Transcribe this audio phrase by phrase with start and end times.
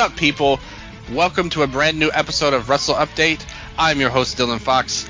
[0.00, 0.58] Up, people?
[1.12, 3.44] Welcome to a brand new episode of Wrestle Update.
[3.78, 5.06] I'm your host, Dylan Fox,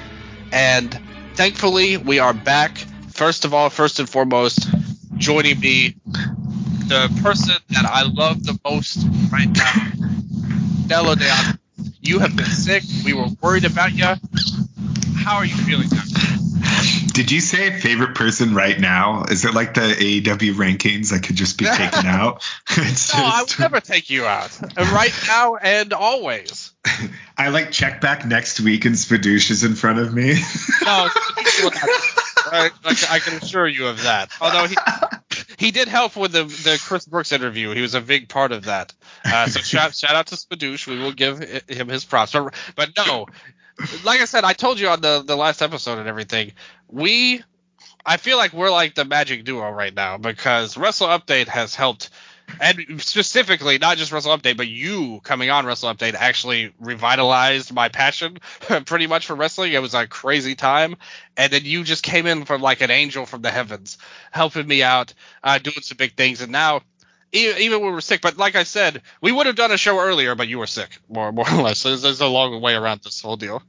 [0.50, 0.92] and
[1.34, 2.76] thankfully, we are back.
[3.12, 4.68] First of all, first and foremost,
[5.16, 5.94] joining me,
[6.88, 9.92] the person that I love the most right now,
[10.88, 11.58] Nello Deon.
[12.00, 12.82] You have been sick.
[13.04, 14.06] We were worried about you.
[15.18, 16.29] How are you feeling now?
[17.12, 19.24] Did you say favorite person right now?
[19.24, 22.42] Is it like the AEW rankings that could just be taken out?
[22.76, 24.58] no, I would never take you out.
[24.76, 26.72] Right now and always.
[27.36, 30.34] I like check back next week and Spadoosh is in front of me.
[30.84, 31.08] no,
[32.52, 32.70] I,
[33.10, 34.30] I, can assure you of that.
[34.40, 34.76] Although he
[35.58, 37.70] he did help with the the Chris Brooks interview.
[37.74, 38.92] He was a big part of that.
[39.24, 40.86] Uh, so shout shout out to Spadoosh.
[40.86, 41.38] We will give
[41.68, 42.32] him his props.
[42.32, 43.26] But, but no,
[44.04, 46.52] like I said, I told you on the the last episode and everything.
[46.90, 47.42] We,
[48.04, 52.10] I feel like we're like the magic duo right now because Wrestle Update has helped,
[52.60, 57.88] and specifically not just Wrestle Update, but you coming on Wrestle Update actually revitalized my
[57.88, 58.38] passion
[58.86, 59.72] pretty much for wrestling.
[59.72, 60.96] It was a crazy time,
[61.36, 63.98] and then you just came in from like an angel from the heavens,
[64.32, 66.82] helping me out, uh, doing some big things, and now
[67.32, 68.20] even when we're sick.
[68.20, 70.98] But like I said, we would have done a show earlier, but you were sick,
[71.08, 71.82] more more or less.
[71.82, 73.62] There's, there's a long way around this whole deal.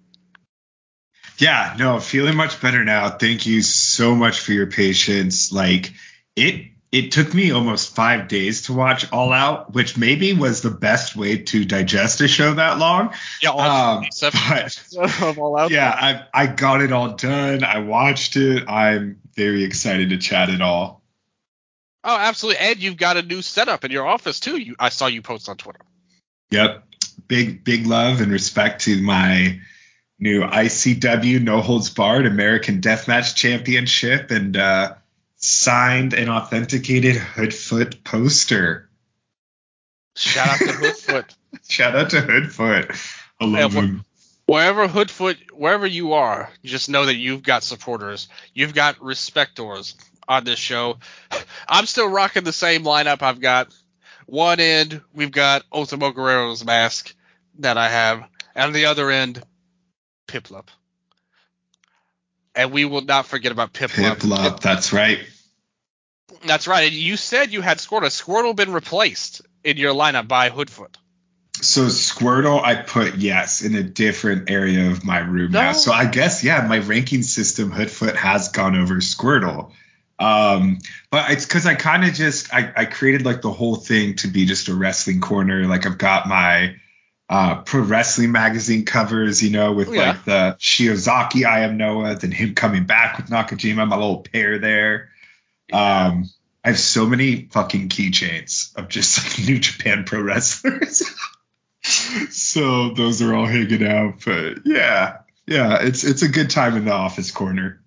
[1.41, 3.09] Yeah, no, feeling much better now.
[3.09, 5.51] Thank you so much for your patience.
[5.51, 5.91] Like
[6.35, 10.69] it it took me almost five days to watch All Out, which maybe was the
[10.69, 13.15] best way to digest a show that long.
[13.41, 15.71] Yeah, um, but, All Out.
[15.71, 17.63] Yeah, I I got it all done.
[17.63, 18.69] I watched it.
[18.69, 21.01] I'm very excited to chat it all.
[22.03, 22.59] Oh, absolutely.
[22.59, 24.57] And you've got a new setup in your office too.
[24.57, 25.81] You, I saw you post on Twitter.
[26.51, 26.83] Yep.
[27.27, 29.59] Big, big love and respect to my
[30.21, 34.93] new ICW No Holds Barred American Deathmatch Championship and uh,
[35.35, 38.87] signed and authenticated Hoodfoot poster.
[40.15, 41.35] Shout out to Hoodfoot.
[41.67, 42.95] Shout out to Hoodfoot.
[43.41, 44.05] I love yeah, him.
[44.45, 48.27] Wherever Hoodfoot, wherever you are, just know that you've got supporters.
[48.53, 49.95] You've got respectors
[50.27, 50.99] on this show.
[51.67, 53.21] I'm still rocking the same lineup.
[53.21, 53.73] I've got
[54.27, 57.13] one end, we've got Ultimo Guerrero's mask
[57.59, 58.23] that I have,
[58.55, 59.43] and on the other end,
[60.31, 60.67] Piplup.
[62.55, 64.17] And we will not forget about Piplup.
[64.17, 65.19] Piplup, that's right.
[66.45, 66.87] That's right.
[66.87, 68.07] And you said you had Squirtle.
[68.07, 70.95] Squirtle been replaced in your lineup by Hoodfoot.
[71.61, 75.61] So Squirtle, I put yes in a different area of my room no.
[75.61, 75.71] now.
[75.73, 79.71] So I guess yeah, my ranking system Hoodfoot has gone over Squirtle.
[80.17, 84.15] Um, but it's because I kind of just I, I created like the whole thing
[84.17, 85.65] to be just a wrestling corner.
[85.65, 86.75] Like I've got my
[87.31, 90.09] uh, pro wrestling magazine covers, you know, with yeah.
[90.09, 94.59] like the Shiozaki I am Noah, then him coming back with Nakajima, my little pair
[94.59, 95.11] there.
[95.69, 96.07] Yeah.
[96.07, 96.29] Um,
[96.61, 101.03] I have so many fucking keychains of just like New Japan pro wrestlers.
[102.29, 104.25] so those are all hanging out.
[104.25, 107.80] But yeah, yeah, it's it's a good time in the office corner.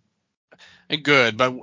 [0.89, 1.55] And good, but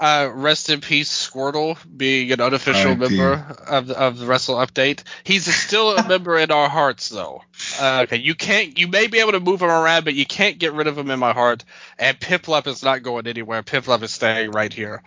[0.00, 5.02] uh, rest in peace, Squirtle, being an unofficial member of of the Wrestle Update.
[5.24, 7.42] He's still a member in our hearts, though.
[7.78, 8.78] Uh, okay, you can't.
[8.78, 11.10] You may be able to move him around, but you can't get rid of him
[11.10, 11.64] in my heart.
[11.98, 13.62] And Piplup is not going anywhere.
[13.62, 15.02] Piplup is staying right here,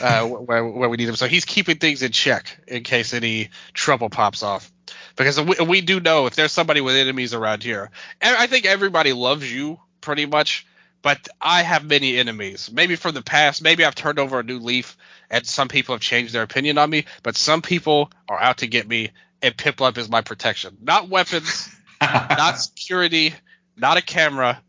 [0.00, 1.16] uh, where where we need him.
[1.16, 4.70] So he's keeping things in check in case any trouble pops off.
[5.16, 7.90] Because we, we do know if there's somebody with enemies around here,
[8.22, 10.66] I think everybody loves you pretty much
[11.06, 12.68] but I have many enemies.
[12.72, 14.96] Maybe from the past, maybe I've turned over a new leaf
[15.30, 18.66] and some people have changed their opinion on me, but some people are out to
[18.66, 20.76] get me and Piplup is my protection.
[20.82, 21.68] Not weapons,
[22.00, 23.34] not security,
[23.76, 24.60] not a camera,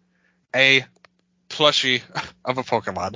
[0.55, 0.85] a
[1.49, 2.03] plushie
[2.45, 3.15] of a Pokemon.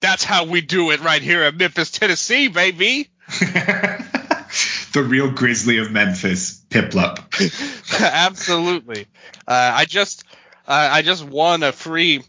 [0.00, 3.08] That's how we do it right here in Memphis, Tennessee, baby.
[3.28, 7.20] the real Grizzly of Memphis, Piplup.
[8.00, 9.06] Absolutely.
[9.46, 10.24] Uh, I just
[10.66, 12.24] uh, I just won a free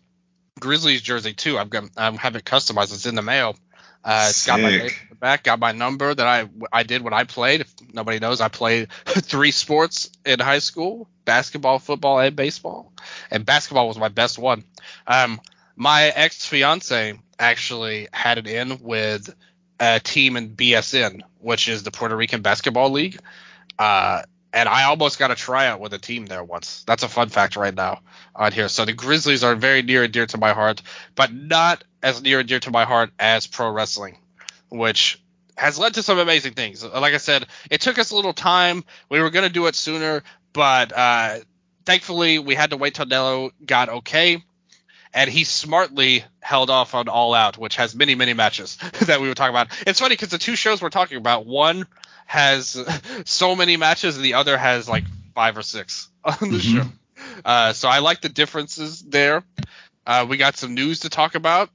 [0.59, 1.57] Grizzlies jersey too.
[1.57, 2.93] I've got I have it customized.
[2.93, 3.55] It's in the mail.
[4.03, 7.01] Uh, it's got my name in the back, got my number that I I did
[7.01, 7.61] when I played.
[7.61, 12.93] If nobody knows, I played three sports in high school: basketball, football, and baseball.
[13.29, 14.63] And basketball was my best one.
[15.05, 15.41] Um,
[15.75, 19.33] my ex fiance actually had it in with
[19.79, 23.19] a team in BSN, which is the Puerto Rican Basketball League.
[23.77, 24.23] Uh,
[24.53, 26.83] and I almost got a tryout with a team there once.
[26.87, 28.01] That's a fun fact right now
[28.35, 28.67] on here.
[28.67, 30.81] So the Grizzlies are very near and dear to my heart,
[31.15, 34.17] but not as near and dear to my heart as pro wrestling,
[34.69, 35.21] which
[35.55, 36.83] has led to some amazing things.
[36.83, 38.83] Like I said, it took us a little time.
[39.09, 40.23] We were going to do it sooner,
[40.53, 41.39] but uh,
[41.85, 44.43] thankfully we had to wait till Nello got okay.
[45.11, 49.27] And he smartly held off on All Out, which has many, many matches that we
[49.27, 49.69] were talking about.
[49.87, 51.87] It's funny because the two shows we're talking about, one
[52.29, 52.77] has
[53.25, 55.03] so many matches, and the other has like
[55.33, 56.77] five or six on the mm-hmm.
[56.77, 56.85] show.
[57.43, 59.43] Uh, so I like the differences there.
[60.05, 61.69] Uh, we got some news to talk about.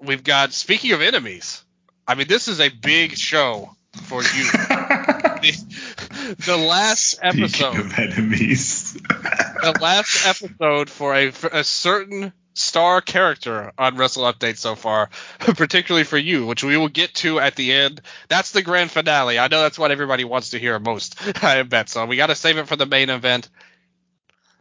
[0.00, 1.64] We've got speaking of enemies.
[2.08, 4.28] I mean, this is a big show for you.
[4.50, 8.94] the, the, last speaking episode of enemies.
[8.94, 15.10] the last episode for a, for a certain star character on Wrestle Update so far,
[15.38, 18.00] particularly for you, which we will get to at the end.
[18.28, 19.38] That's the grand finale.
[19.38, 21.88] I know that's what everybody wants to hear most, I bet.
[21.88, 23.48] So we got to save it for the main event.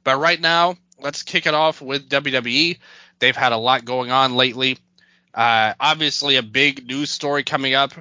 [0.03, 2.80] But right now, let's kick it off with WWE.
[3.19, 4.77] They've had a lot going on lately.
[5.33, 7.94] Uh, obviously, a big news story coming up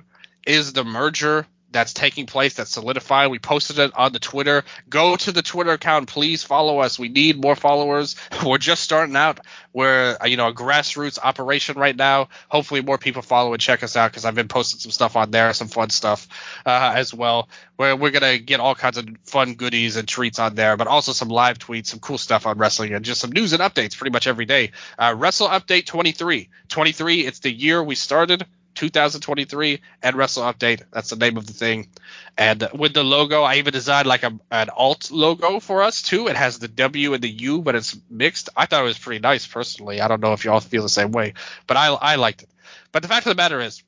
[0.47, 3.31] is the merger that's taking place that's solidified.
[3.31, 4.65] We posted it on the Twitter.
[4.89, 6.99] Go to the Twitter account, please follow us.
[6.99, 8.17] We need more followers.
[8.47, 9.41] We're just starting out.
[9.73, 12.29] We're you know a grassroots operation right now.
[12.49, 15.31] Hopefully, more people follow and check us out because I've been posting some stuff on
[15.31, 16.27] there, some fun stuff
[16.65, 17.49] uh, as well.
[17.77, 21.13] Where we're gonna get all kinds of fun goodies and treats on there, but also
[21.13, 24.13] some live tweets, some cool stuff on wrestling, and just some news and updates pretty
[24.13, 24.73] much every day.
[24.99, 27.27] Uh, Wrestle Update 23, 23.
[27.27, 28.47] It's the year we started.
[28.79, 30.83] 2023 and Wrestle Update.
[30.93, 31.89] That's the name of the thing.
[32.37, 36.29] And with the logo, I even designed like a, an alt logo for us too.
[36.29, 38.51] It has the W and the U, but it's mixed.
[38.57, 40.01] I thought it was pretty nice personally.
[40.01, 41.35] I don't know if y'all feel the same way,
[41.67, 42.51] but I I liked it.
[42.93, 43.83] But the fact of the matter is,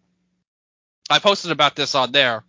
[1.08, 2.42] I posted about this on there.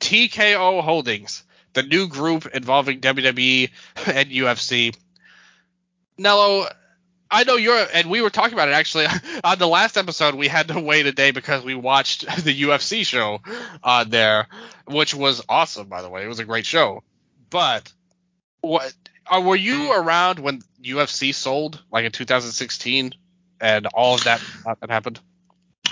[0.00, 1.44] TKO Holdings,
[1.74, 3.70] the new group involving WWE
[4.06, 4.96] and UFC.
[6.16, 6.66] Nello,
[7.32, 9.06] I know you're, and we were talking about it actually
[9.44, 10.34] on the last episode.
[10.34, 13.40] We had to wait a day because we watched the UFC show
[13.82, 14.46] on there,
[14.86, 16.22] which was awesome, by the way.
[16.22, 17.02] It was a great show.
[17.48, 17.90] But
[18.60, 18.92] what
[19.26, 23.14] uh, were you around when UFC sold, like in 2016,
[23.60, 24.42] and all of that
[24.80, 25.18] that happened?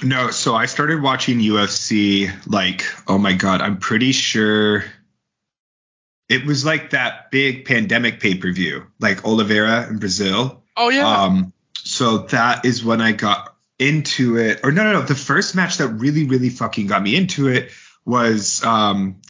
[0.02, 4.84] No, so I started watching UFC like, oh my god, I'm pretty sure
[6.28, 11.06] it was like that big pandemic pay per view, like Oliveira in Brazil Oh yeah.
[11.06, 14.60] Um, so that is when I got into it.
[14.64, 15.02] Or no, no, no.
[15.02, 17.70] The first match that really, really fucking got me into it
[18.06, 19.20] was um,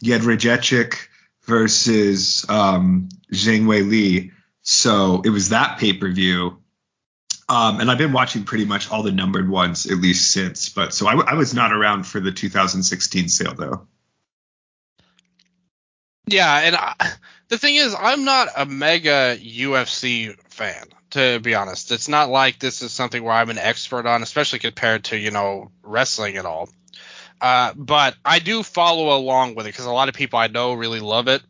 [1.43, 4.31] versus um, Zhang Weili.
[4.61, 6.57] So it was that pay per view.
[7.49, 10.69] Um, and I've been watching pretty much all the numbered ones at least since.
[10.69, 13.87] But so I, I was not around for the 2016 sale though.
[16.27, 16.95] Yeah, and I,
[17.49, 21.91] the thing is, I'm not a mega UFC fan to be honest.
[21.91, 25.31] It's not like this is something where I'm an expert on, especially compared to, you
[25.31, 26.69] know, wrestling and all.
[27.39, 30.73] Uh, but I do follow along with it because a lot of people I know
[30.73, 31.41] really love it.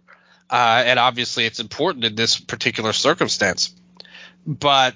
[0.49, 3.73] Uh, and obviously it's important in this particular circumstance.
[4.45, 4.95] But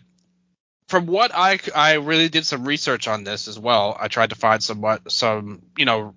[0.87, 3.95] from what I, I really did some research on this as well.
[3.99, 6.13] I tried to find some, some, you know,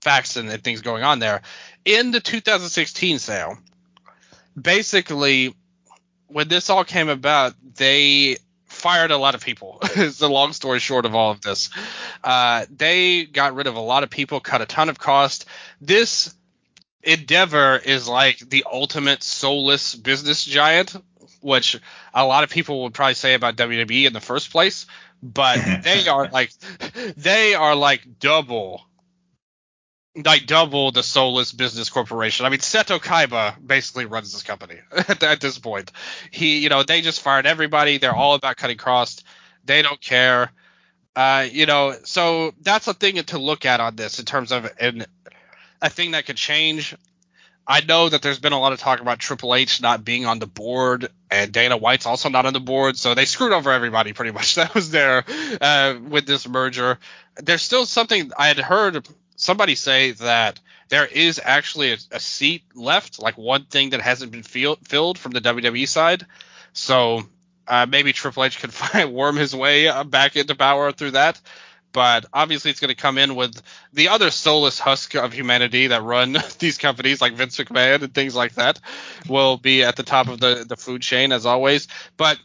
[0.00, 1.42] facts and, and things going on there.
[1.84, 3.58] In the 2016 sale,
[4.60, 5.54] basically
[6.28, 9.78] when this all came about, they fired a lot of people.
[9.82, 11.70] it's the long story short of all of this.
[12.22, 15.46] Uh, they got rid of a lot of people, cut a ton of cost.
[15.80, 16.34] This
[17.02, 20.96] endeavor is like the ultimate soulless business giant,
[21.40, 21.78] which
[22.12, 24.86] a lot of people would probably say about WWE in the first place.
[25.22, 26.52] But they are like
[27.16, 28.82] they are like double
[30.16, 32.46] like double the soulless business corporation.
[32.46, 34.76] I mean, Seto Kaiba basically runs this company
[35.08, 35.90] at, this point.
[36.30, 37.98] He, you know, they just fired everybody.
[37.98, 39.24] They're all about cutting costs.
[39.64, 40.52] They don't care.
[41.16, 44.70] Uh, you know, so that's a thing to look at on this in terms of
[44.78, 45.06] an,
[45.82, 46.94] a thing that could change.
[47.66, 50.38] I know that there's been a lot of talk about Triple H not being on
[50.38, 54.12] the board, and Dana White's also not on the board, so they screwed over everybody
[54.12, 55.24] pretty much that was there
[55.60, 56.98] uh, with this merger.
[57.36, 62.62] There's still something I had heard somebody say that there is actually a, a seat
[62.74, 66.26] left, like one thing that hasn't been feel, filled from the WWE side.
[66.72, 67.22] So
[67.66, 71.40] uh, maybe Triple H could find worm his way uh, back into power through that.
[71.92, 73.62] But obviously, it's going to come in with
[73.92, 78.34] the other soulless husk of humanity that run these companies, like Vince McMahon and things
[78.34, 78.80] like that,
[79.28, 81.86] will be at the top of the, the food chain as always.
[82.16, 82.38] But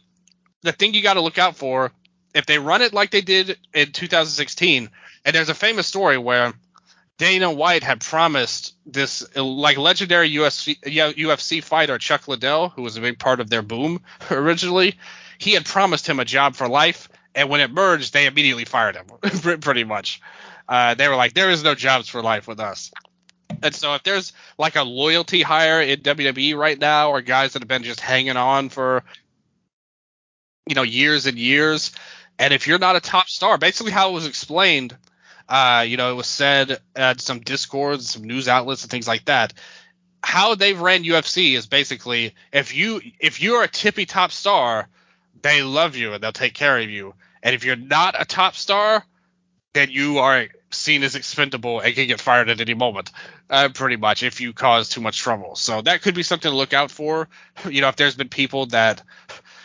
[0.62, 1.90] the thing you got to look out for,
[2.32, 4.88] if they run it like they did in 2016,
[5.24, 6.54] and there's a famous story where
[7.20, 13.02] Dana White had promised this like legendary UFC, UFC fighter Chuck Liddell, who was a
[13.02, 14.00] big part of their boom
[14.30, 14.98] originally.
[15.36, 18.96] He had promised him a job for life, and when it merged, they immediately fired
[18.96, 19.04] him.
[19.60, 20.22] pretty much,
[20.66, 22.90] uh, they were like, "There is no jobs for life with us."
[23.62, 27.60] And so, if there's like a loyalty hire in WWE right now, or guys that
[27.60, 29.04] have been just hanging on for
[30.66, 31.92] you know years and years,
[32.38, 34.96] and if you're not a top star, basically how it was explained
[35.50, 39.24] Uh, you know, it was said at some discords, some news outlets, and things like
[39.26, 39.52] that.
[40.22, 44.88] How they've ran UFC is basically if you if you're a tippy top star,
[45.42, 47.14] they love you and they'll take care of you.
[47.42, 49.04] And if you're not a top star,
[49.72, 53.10] then you are seen as expendable and can get fired at any moment,
[53.48, 55.56] uh, pretty much, if you cause too much trouble.
[55.56, 57.28] So that could be something to look out for.
[57.68, 59.02] You know, if there's been people that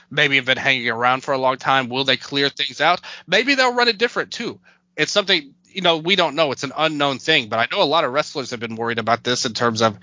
[0.09, 3.01] maybe have been hanging around for a long time, will they clear things out?
[3.27, 4.59] Maybe they'll run it different too.
[4.95, 6.51] It's something, you know, we don't know.
[6.51, 9.23] It's an unknown thing, but I know a lot of wrestlers have been worried about
[9.23, 9.97] this in terms of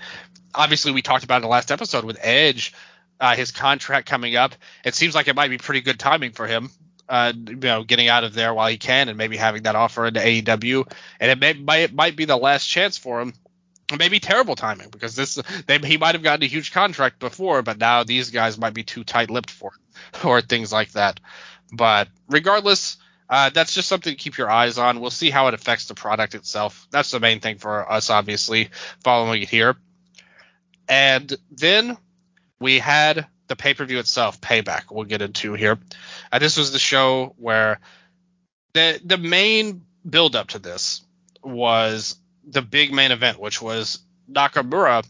[0.54, 2.72] obviously we talked about in the last episode with Edge.
[3.20, 4.52] Uh, his contract coming up.
[4.84, 6.70] It seems like it might be pretty good timing for him
[7.12, 10.06] uh, you know, getting out of there while he can, and maybe having that offer
[10.06, 13.34] into AEW, and it may might, it might be the last chance for him.
[13.98, 15.34] Maybe terrible timing because this
[15.66, 18.82] they, he might have gotten a huge contract before, but now these guys might be
[18.82, 21.20] too tight-lipped for it, or things like that.
[21.70, 22.96] But regardless,
[23.32, 25.00] uh, that's just something to keep your eyes on.
[25.00, 26.86] We'll see how it affects the product itself.
[26.90, 28.68] That's the main thing for us, obviously,
[29.02, 29.74] following it here.
[30.86, 31.96] And then
[32.60, 35.78] we had the pay per view itself, Payback, we'll get into here.
[36.30, 37.80] Uh, this was the show where
[38.74, 41.00] the the main build up to this
[41.42, 45.06] was the big main event, which was Nakamura,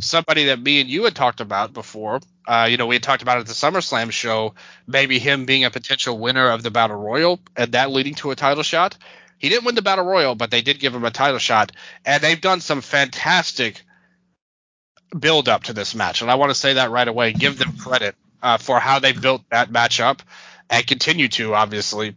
[0.00, 2.20] somebody that me and you had talked about before.
[2.46, 4.54] Uh, you know, we had talked about at the SummerSlam show,
[4.86, 8.36] maybe him being a potential winner of the Battle Royal and that leading to a
[8.36, 8.96] title shot.
[9.38, 11.72] He didn't win the Battle Royal, but they did give him a title shot,
[12.04, 13.82] and they've done some fantastic
[15.18, 17.32] build up to this match, and I want to say that right away.
[17.32, 20.22] Give them credit uh, for how they built that match up
[20.70, 22.14] and continue to, obviously.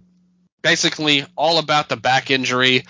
[0.62, 2.86] Basically, all about the back injury,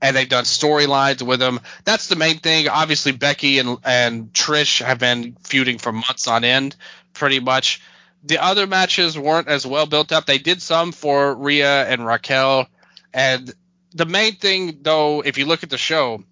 [0.00, 1.60] and they've done storylines with them.
[1.84, 2.68] That's the main thing.
[2.68, 6.76] Obviously, Becky and and Trish have been feuding for months on end,
[7.12, 7.80] pretty much.
[8.24, 10.26] The other matches weren't as well built up.
[10.26, 12.68] They did some for Rhea and Raquel,
[13.12, 13.54] and
[13.94, 16.22] the main thing, though, if you look at the show,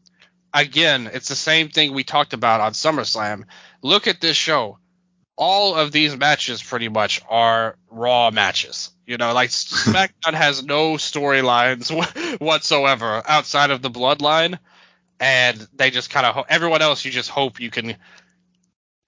[0.53, 3.45] again, it's the same thing we talked about on SummerSlam.
[3.83, 4.79] Look at this show.
[5.37, 8.91] All of these matches pretty much are raw matches.
[9.07, 11.91] You know, like SmackDown has no storylines
[12.41, 14.59] whatsoever outside of the bloodline,
[15.21, 17.97] and they just kind of everyone else you just hope you can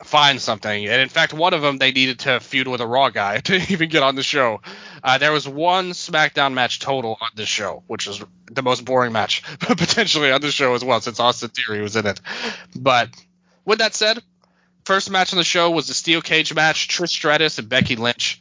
[0.05, 0.87] find something.
[0.87, 3.57] And in fact, one of them they needed to feud with a Raw guy to
[3.73, 4.61] even get on the show.
[5.03, 9.13] Uh, there was one SmackDown match total on this show, which was the most boring
[9.13, 12.21] match potentially on the show as well, since Austin Theory was in it.
[12.77, 13.11] But
[13.65, 14.23] with that said,
[14.85, 18.41] first match on the show was the steel cage match: Trish Stratus and Becky Lynch.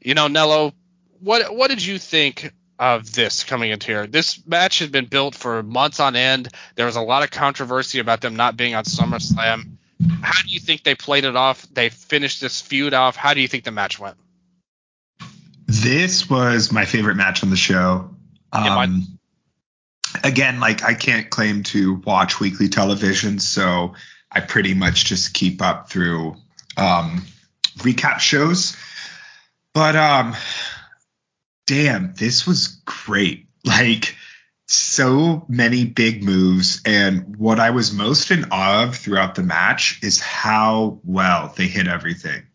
[0.00, 0.72] You know, Nello,
[1.20, 4.06] what what did you think of this coming into here.
[4.06, 6.48] This match had been built for months on end.
[6.76, 9.76] There was a lot of controversy about them not being on SummerSlam.
[10.22, 11.66] How do you think they played it off?
[11.70, 13.16] They finished this feud off.
[13.16, 14.16] How do you think the match went?
[15.66, 18.10] This was my favorite match on the show.
[18.50, 19.18] Um,
[20.24, 23.92] again, like I can't claim to watch weekly television, so
[24.32, 26.34] I pretty much just keep up through
[26.78, 27.26] um,
[27.78, 28.74] recap shows.
[29.74, 30.34] But um,
[31.66, 33.46] damn, this was great.
[33.64, 34.16] Like
[34.66, 36.80] so many big moves.
[36.84, 41.66] And what I was most in awe of throughout the match is how well they
[41.66, 42.46] hit everything.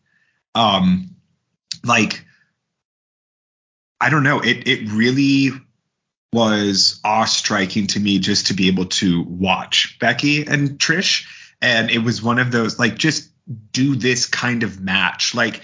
[0.54, 1.16] Um,
[1.84, 2.26] like,
[4.00, 5.52] I don't know, it it really
[6.32, 11.26] was awe striking to me just to be able to watch Becky and Trish.
[11.62, 13.30] And it was one of those like just
[13.72, 15.34] do this kind of match.
[15.34, 15.62] Like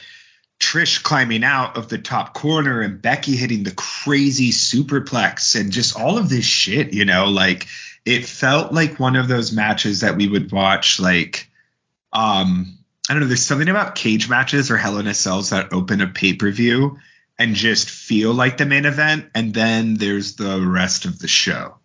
[0.61, 5.99] Trish climbing out of the top corner and Becky hitting the crazy superplex and just
[5.99, 7.67] all of this shit, you know, like
[8.05, 11.49] it felt like one of those matches that we would watch like
[12.13, 12.77] um
[13.09, 15.99] I don't know, there's something about cage matches or Hell in a Cells that open
[15.99, 16.99] a pay-per-view
[17.39, 21.79] and just feel like the main event and then there's the rest of the show.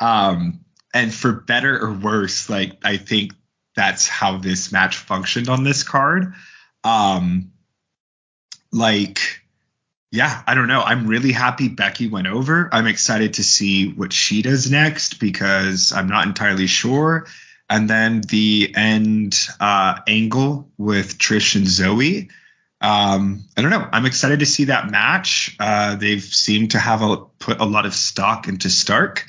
[0.00, 3.34] Um and for better or worse, like I think
[3.76, 6.34] that's how this match functioned on this card.
[6.82, 7.52] Um
[8.74, 9.40] like
[10.14, 10.80] yeah, I don't know.
[10.80, 12.68] I'm really happy Becky went over.
[12.72, 17.26] I'm excited to see what she does next because I'm not entirely sure.
[17.68, 22.30] And then the end uh, angle with Trish and Zoey.
[22.80, 23.88] Um, I don't know.
[23.90, 25.56] I'm excited to see that match.
[25.58, 29.26] Uh, they've seemed to have a, put a lot of stock into Stark.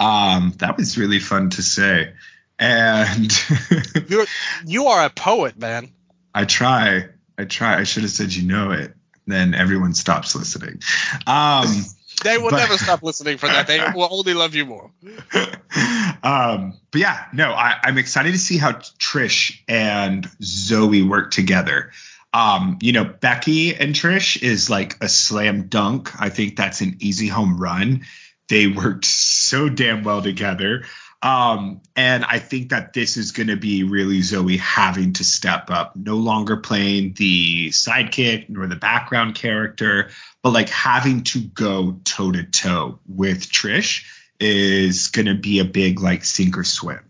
[0.00, 2.12] Um, that was really fun to say.
[2.58, 3.32] And
[4.08, 4.26] You're,
[4.66, 5.92] you are a poet, man.
[6.34, 7.04] I try.
[7.38, 7.78] I try.
[7.78, 8.94] I should have said you know it.
[9.26, 10.80] Then everyone stops listening.
[11.26, 11.66] Um,
[12.24, 13.66] they will but, never stop listening for that.
[13.66, 14.90] They will only love you more.
[16.22, 21.92] um, but yeah, no, I, I'm excited to see how Trish and Zoey work together.
[22.32, 26.20] Um, you know, Becky and Trish is like a slam dunk.
[26.20, 28.04] I think that's an easy home run.
[28.48, 30.84] They worked so damn well together.
[31.24, 35.70] Um, and I think that this is going to be really Zoey having to step
[35.70, 40.10] up, no longer playing the sidekick nor the background character,
[40.42, 44.04] but like having to go toe to toe with Trish
[44.38, 47.00] is going to be a big like sink or swim.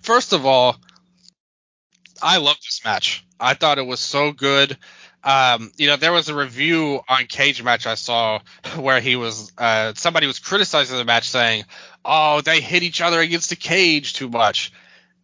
[0.00, 0.78] First of all,
[2.20, 3.24] I love this match.
[3.38, 4.76] I thought it was so good.
[5.24, 8.40] Um, you know, there was a review on Cage Match I saw
[8.76, 11.64] where he was uh, somebody was criticizing the match saying,
[12.04, 14.72] "Oh, they hit each other against the cage too much,"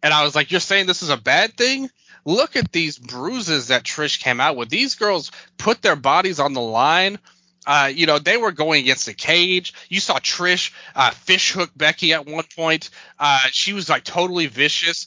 [0.01, 1.89] and I was like, "You're saying this is a bad thing?"
[2.25, 4.69] Look at these bruises that Trish came out with.
[4.69, 7.17] These girls put their bodies on the line.
[7.65, 9.73] Uh, you know, they were going against the cage.
[9.89, 12.89] You saw Trish uh, fish hook Becky at one point.
[13.17, 15.05] Uh, she was like totally vicious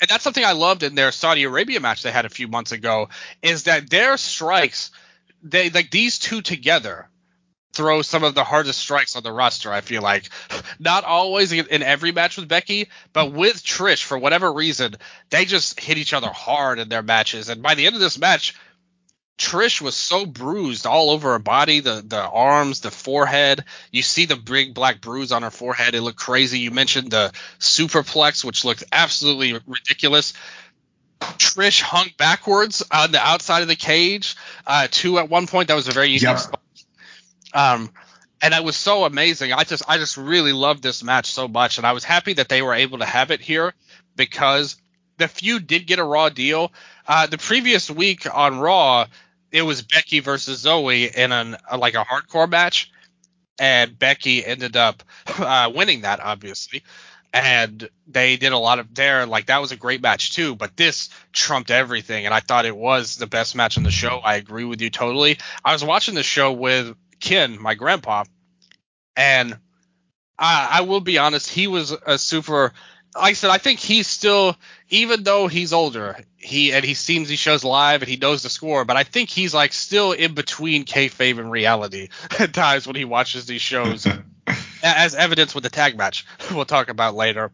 [0.00, 2.72] and that's something I loved in their Saudi Arabia match they had a few months
[2.72, 3.08] ago
[3.42, 4.90] is that their strikes
[5.42, 7.08] they like these two together
[7.72, 9.72] throw some of the hardest strikes on the roster.
[9.72, 10.28] I feel like
[10.78, 14.96] not always in every match with Becky, but with Trish for whatever reason
[15.30, 17.48] they just hit each other hard in their matches.
[17.48, 18.54] And by the end of this match,
[19.38, 23.64] Trish was so bruised all over her body, the the arms, the forehead.
[23.92, 25.94] You see the big black bruise on her forehead.
[25.94, 26.58] It looked crazy.
[26.58, 30.34] You mentioned the superplex, which looked absolutely ridiculous.
[31.20, 35.18] Trish hung backwards on the outside of the cage, uh, too.
[35.18, 36.38] At one point, that was a very unique yep.
[36.38, 36.60] spot.
[37.54, 37.90] Um,
[38.42, 39.52] and it was so amazing.
[39.52, 42.48] I just, I just really loved this match so much, and I was happy that
[42.48, 43.74] they were able to have it here
[44.16, 44.76] because
[45.16, 46.72] the feud did get a Raw deal.
[47.06, 49.06] Uh, the previous week on Raw,
[49.50, 52.90] it was Becky versus Zoey in an like a hardcore match,
[53.58, 55.02] and Becky ended up
[55.38, 56.82] uh, winning that obviously.
[57.30, 60.56] And they did a lot of there, like that was a great match too.
[60.56, 64.20] But this trumped everything, and I thought it was the best match on the show.
[64.24, 65.38] I agree with you totally.
[65.62, 68.24] I was watching the show with Ken, my grandpa,
[69.14, 69.58] and
[70.38, 72.72] I, I will be honest, he was a super
[73.18, 74.56] like I said, I think he's still,
[74.88, 78.50] even though he's older, he and he seems he shows live and he knows the
[78.50, 82.96] score, but I think he's like still in between kayfabe and reality at times when
[82.96, 84.06] he watches these shows,
[84.82, 87.50] as evidence with the tag match we'll talk about later.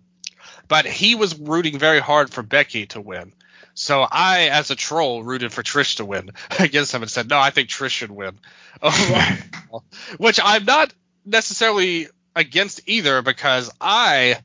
[0.69, 3.33] But he was rooting very hard for Becky to win.
[3.75, 7.39] So I, as a troll, rooted for Trish to win against him and said, no,
[7.39, 8.39] I think Trish should win.
[10.17, 10.95] Which I'm not
[11.27, 14.39] necessarily against either because I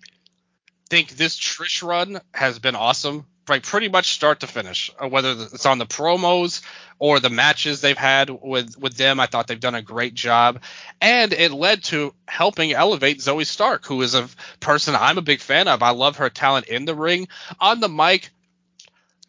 [0.90, 4.92] think this Trish run has been awesome, like pretty much start to finish.
[5.00, 6.62] Uh, whether it's on the promos
[6.98, 10.62] or the matches they've had with with them, I thought they've done a great job,
[11.00, 14.28] and it led to helping elevate Zoey Stark, who is a
[14.60, 15.84] person I'm a big fan of.
[15.84, 17.28] I love her talent in the ring,
[17.60, 18.30] on the mic.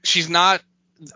[0.03, 0.63] She's not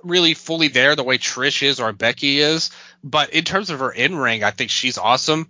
[0.03, 2.71] really fully there the way Trish is or Becky is,
[3.03, 5.49] but in terms of her in ring, I think she's awesome.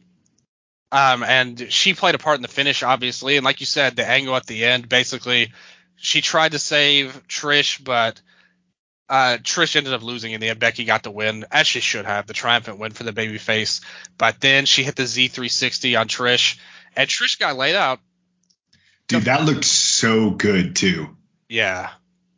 [0.95, 3.37] Um, and she played a part in the finish, obviously.
[3.37, 5.53] And like you said, the angle at the end, basically,
[5.97, 8.21] she tried to save Trish, but
[9.09, 10.61] uh, Trish ended up losing in the end.
[10.61, 13.81] Becky got the win, as she should have, the triumphant win for the babyface.
[14.17, 16.59] But then she hit the Z360 on Trish,
[16.95, 17.99] and Trish got laid out.
[19.09, 21.17] Dude, that looked so good too.
[21.49, 21.91] Yeah,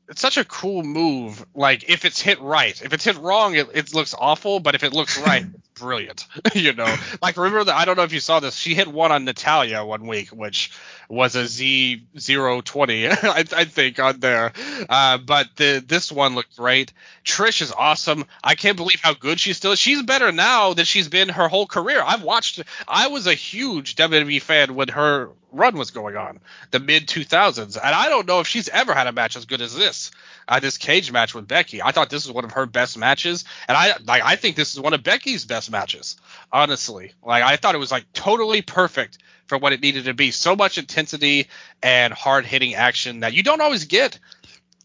[0.09, 1.45] it's such a cool move.
[1.55, 4.61] Like if it's hit right, if it's hit wrong, it, it looks awful.
[4.61, 6.27] But if it looks right, it's brilliant.
[6.55, 7.77] you know, like remember that?
[7.77, 8.55] I don't know if you saw this.
[8.57, 10.71] She hit one on Natalya one week, which
[11.09, 14.53] was a Z zero twenty, I, I think, on there.
[14.89, 16.93] Uh, but the this one looked great.
[17.25, 18.25] Trish is awesome.
[18.45, 19.73] I can't believe how good she's still.
[19.73, 19.79] is.
[19.79, 22.03] She's better now than she's been her whole career.
[22.05, 22.63] I've watched.
[22.87, 27.77] I was a huge WWE fan when her run was going on, the mid 2000s,
[27.77, 30.11] and I don't know if she's ever had a match as good as this.
[30.49, 31.83] Uh, this cage match with Becky.
[31.83, 34.75] I thought this was one of her best matches, and I like I think this
[34.75, 36.17] is one of Becky's best matches.
[36.53, 40.31] Honestly, like I thought it was like totally perfect for what it needed to be.
[40.31, 41.49] So much intensity
[41.83, 44.19] and hard hitting action that you don't always get.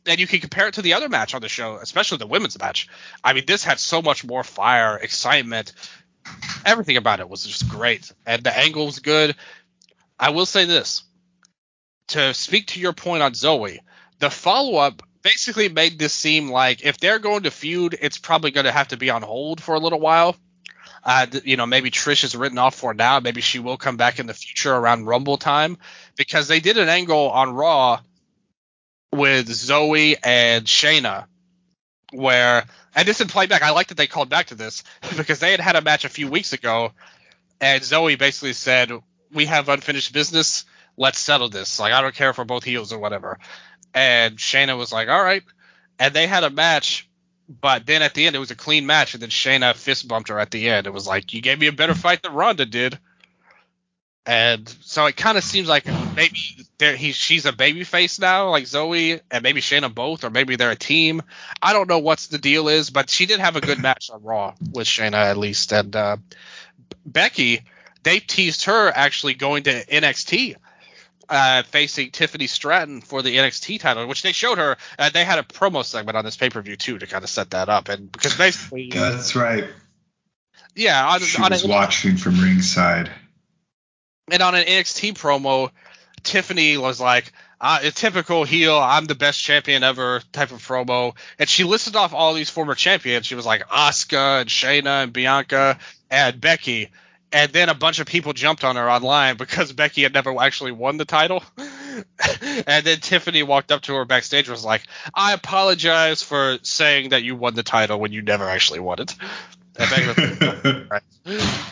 [0.08, 2.58] And you can compare it to the other match on the show, especially the women's
[2.58, 2.88] match.
[3.24, 5.74] I mean, this had so much more fire, excitement.
[6.66, 9.36] Everything about it was just great, and the angle was good.
[10.22, 11.04] I will say this
[12.10, 13.80] to speak to your point on Zoey,
[14.20, 18.52] the follow up basically made this seem like if they're going to feud, it's probably
[18.52, 20.36] going to have to be on hold for a little while.
[21.04, 23.20] Uh, you know, maybe Trish is written off for now.
[23.20, 25.78] Maybe she will come back in the future around Rumble time
[26.16, 28.02] because they did an angle on Raw
[29.12, 31.26] with Zoey and Shayna
[32.14, 34.84] where, and this in playback, I like that they called back to this
[35.18, 36.92] because they had had a match a few weeks ago
[37.60, 38.92] and Zoey basically said,
[39.34, 40.66] we have unfinished business.
[40.98, 41.80] Let's settle this.
[41.80, 43.40] Like, I don't care if we're both heels or whatever.
[43.94, 45.44] And Shayna was like, all right.
[46.00, 47.10] And they had a match
[47.50, 50.30] But then at the end, it was a clean match, and then Shayna fist bumped
[50.30, 50.88] her at the end.
[50.88, 52.98] It was like, you gave me a better fight than Ronda did.
[54.26, 56.38] And so it kind of seems like maybe
[56.80, 60.72] he, she's a baby face now, like Zoey, and maybe Shayna both, or maybe they're
[60.72, 61.24] a team.
[61.62, 64.24] I don't know what's the deal is, but she did have a good match on
[64.24, 65.74] Raw with Shayna at least.
[65.74, 66.18] And uh,
[67.06, 67.64] Becky,
[68.04, 70.56] they teased her actually going to NXT
[71.32, 74.78] uh, facing Tiffany Stratton for the NXT title, which they showed her.
[75.00, 77.30] Uh, they had a promo segment on this pay per view too to kind of
[77.30, 79.66] set that up, and because basically that's right.
[80.76, 83.10] Yeah, on, she on was a, watching from ringside.
[84.30, 85.72] And on an NXT promo,
[86.24, 91.16] Tiffany was like, uh, a typical heel, I'm the best champion ever type of promo.
[91.38, 93.26] And she listed off all these former champions.
[93.26, 95.78] She was like Asuka and Shayna and Bianca
[96.10, 96.90] and Becky
[97.32, 100.72] and then a bunch of people jumped on her online because Becky had never actually
[100.72, 101.44] won the title.
[101.58, 107.10] and then Tiffany walked up to her backstage and was like, "I apologize for saying
[107.10, 109.16] that you won the title when you never actually won it."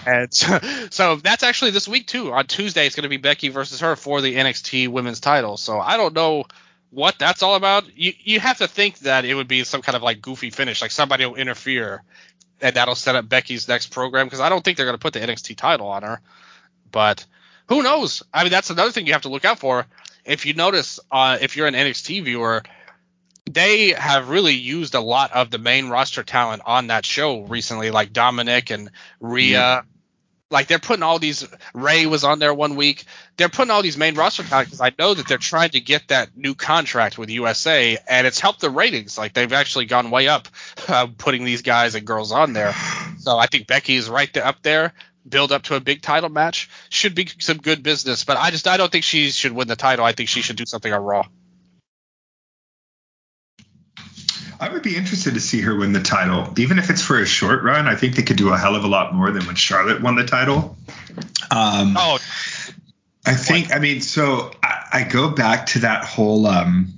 [0.05, 2.31] and so, so, that's actually this week too.
[2.31, 5.57] On Tuesday, it's going to be Becky versus her for the NXT Women's Title.
[5.57, 6.45] So I don't know
[6.91, 7.85] what that's all about.
[7.97, 10.81] You you have to think that it would be some kind of like goofy finish,
[10.81, 12.03] like somebody will interfere
[12.61, 15.13] and that'll set up Becky's next program because I don't think they're going to put
[15.13, 16.21] the NXT title on her.
[16.91, 17.25] But
[17.67, 18.23] who knows?
[18.33, 19.85] I mean, that's another thing you have to look out for.
[20.25, 22.63] If you notice, uh, if you're an NXT viewer,
[23.49, 27.91] they have really used a lot of the main roster talent on that show recently,
[27.91, 29.85] like Dominic and Rhea.
[30.51, 31.47] Like they're putting all these.
[31.73, 33.05] Ray was on there one week.
[33.37, 36.07] They're putting all these main roster talent because I know that they're trying to get
[36.07, 39.17] that new contract with USA, and it's helped the ratings.
[39.17, 40.47] Like they've actually gone way up,
[40.87, 42.73] uh, putting these guys and girls on there.
[43.19, 44.93] So I think Becky is right there up there.
[45.27, 48.67] Build up to a big title match should be some good business, but I just
[48.67, 50.03] I don't think she should win the title.
[50.03, 51.27] I think she should do something on Raw.
[54.59, 57.25] I would be interested to see her win the title, even if it's for a
[57.25, 57.87] short run.
[57.87, 60.15] I think they could do a hell of a lot more than when Charlotte won
[60.15, 60.75] the title.
[61.49, 62.19] Um, oh,
[63.25, 63.73] I think.
[63.73, 66.45] I mean, so I, I go back to that whole.
[66.45, 66.93] Um,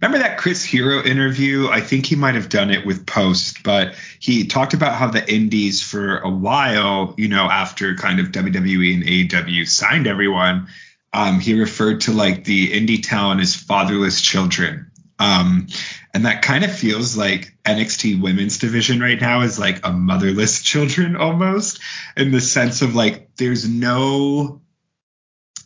[0.00, 1.68] remember that Chris Hero interview?
[1.68, 5.30] I think he might have done it with Post, but he talked about how the
[5.30, 10.68] Indies for a while, you know, after kind of WWE and AEW signed everyone,
[11.12, 14.90] um, he referred to like the indie talent as fatherless children.
[15.18, 15.68] Um,
[16.14, 20.62] and that kind of feels like NXT women's division right now is like a motherless
[20.62, 21.80] children almost
[22.16, 24.60] in the sense of like there's no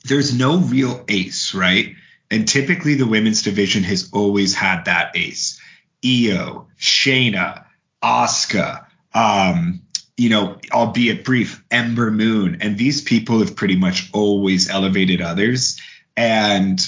[0.05, 1.97] there's no real ace, right?
[2.31, 5.61] And typically the women's division has always had that ace.
[6.05, 7.65] Io, Shayna,
[8.03, 9.83] Asuka, um,
[10.17, 15.81] you know, albeit brief, Ember Moon, and these people have pretty much always elevated others.
[16.17, 16.81] And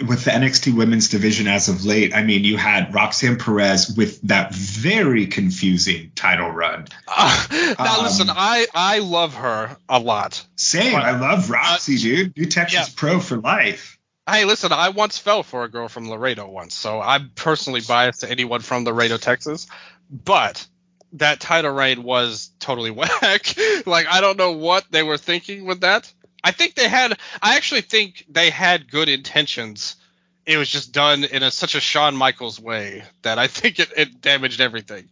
[0.00, 4.20] with the NXT women's division as of late, I mean, you had Roxanne Perez with
[4.22, 6.86] that very confusing title run.
[7.08, 7.46] Uh,
[7.78, 10.44] now, um, listen, I I love her a lot.
[10.56, 12.36] Same, but, I love Roxy, uh, dude.
[12.36, 12.94] New Texas yeah.
[12.96, 13.98] Pro for life.
[14.28, 18.20] Hey, listen, I once fell for a girl from Laredo once, so I'm personally biased
[18.20, 19.66] to anyone from Laredo, Texas.
[20.08, 20.66] But
[21.14, 23.54] that title reign was totally whack.
[23.86, 26.12] like, I don't know what they were thinking with that.
[26.44, 27.18] I think they had.
[27.40, 29.96] I actually think they had good intentions.
[30.44, 33.92] It was just done in a, such a Shawn Michaels way that I think it,
[33.96, 35.08] it damaged everything.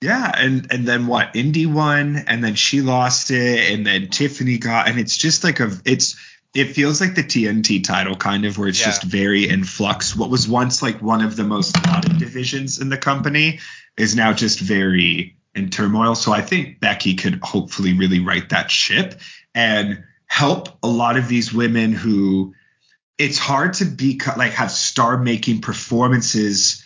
[0.00, 1.34] Yeah, and and then what?
[1.34, 5.60] Indi won, and then she lost it, and then Tiffany got, and it's just like
[5.60, 6.16] a, it's
[6.54, 8.86] it feels like the TNT title kind of where it's yeah.
[8.86, 10.16] just very in flux.
[10.16, 13.60] What was once like one of the most lauded divisions in the company
[13.96, 16.14] is now just very in turmoil.
[16.14, 19.20] So I think Becky could hopefully really right that ship
[19.54, 22.54] and help a lot of these women who
[23.18, 26.84] it's hard to be like have star making performances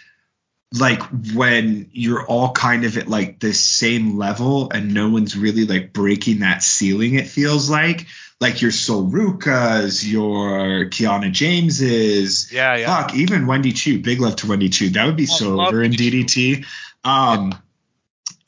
[0.73, 1.03] like
[1.35, 5.93] when you're all kind of at like the same level and no one's really like
[5.93, 8.07] breaking that ceiling it feels like
[8.43, 12.53] like your Sol Rucas, your Kiana Jameses.
[12.53, 13.03] Yeah, yeah.
[13.03, 14.01] Fuck, even Wendy Choo.
[14.01, 14.91] Big love to Wendy Choo.
[14.91, 16.67] That would be I so over in DDT.
[17.05, 17.55] Um,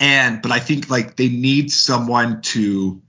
[0.00, 3.00] and but I think like they need someone to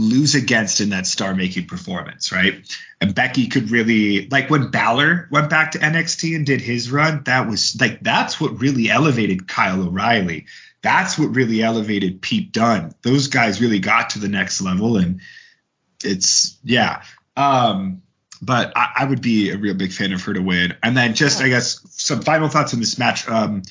[0.00, 2.66] lose against in that star making performance, right?
[3.00, 7.22] And Becky could really like when Balor went back to NXT and did his run,
[7.24, 10.46] that was like that's what really elevated Kyle O'Reilly.
[10.82, 12.94] That's what really elevated Pete Dunne.
[13.02, 15.20] Those guys really got to the next level and
[16.02, 17.02] it's yeah.
[17.36, 18.02] Um
[18.42, 20.74] but I, I would be a real big fan of her to win.
[20.82, 23.28] And then just I guess some final thoughts on this match.
[23.28, 23.62] Um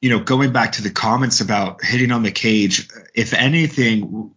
[0.00, 4.32] you know, going back to the comments about hitting on the cage, if anything,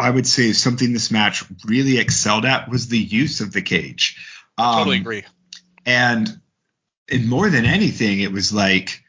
[0.00, 4.16] I would say something this match really excelled at was the use of the cage.
[4.56, 5.24] Um, totally agree.
[5.84, 6.40] And
[7.10, 9.02] and more than anything, it was like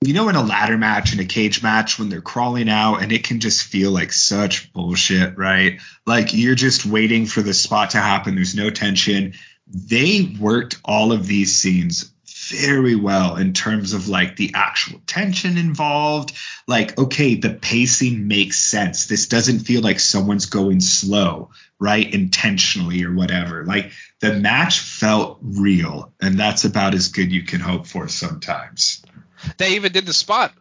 [0.00, 3.12] you know in a ladder match in a cage match when they're crawling out and
[3.12, 7.90] it can just feel like such bullshit right like you're just waiting for the spot
[7.90, 9.34] to happen there's no tension
[9.66, 12.12] they worked all of these scenes
[12.48, 16.34] very well in terms of like the actual tension involved.
[16.66, 19.06] Like, okay, the pacing makes sense.
[19.06, 22.12] This doesn't feel like someone's going slow, right?
[22.12, 23.64] Intentionally or whatever.
[23.64, 29.02] Like, the match felt real, and that's about as good you can hope for sometimes.
[29.56, 30.52] They even did the spot.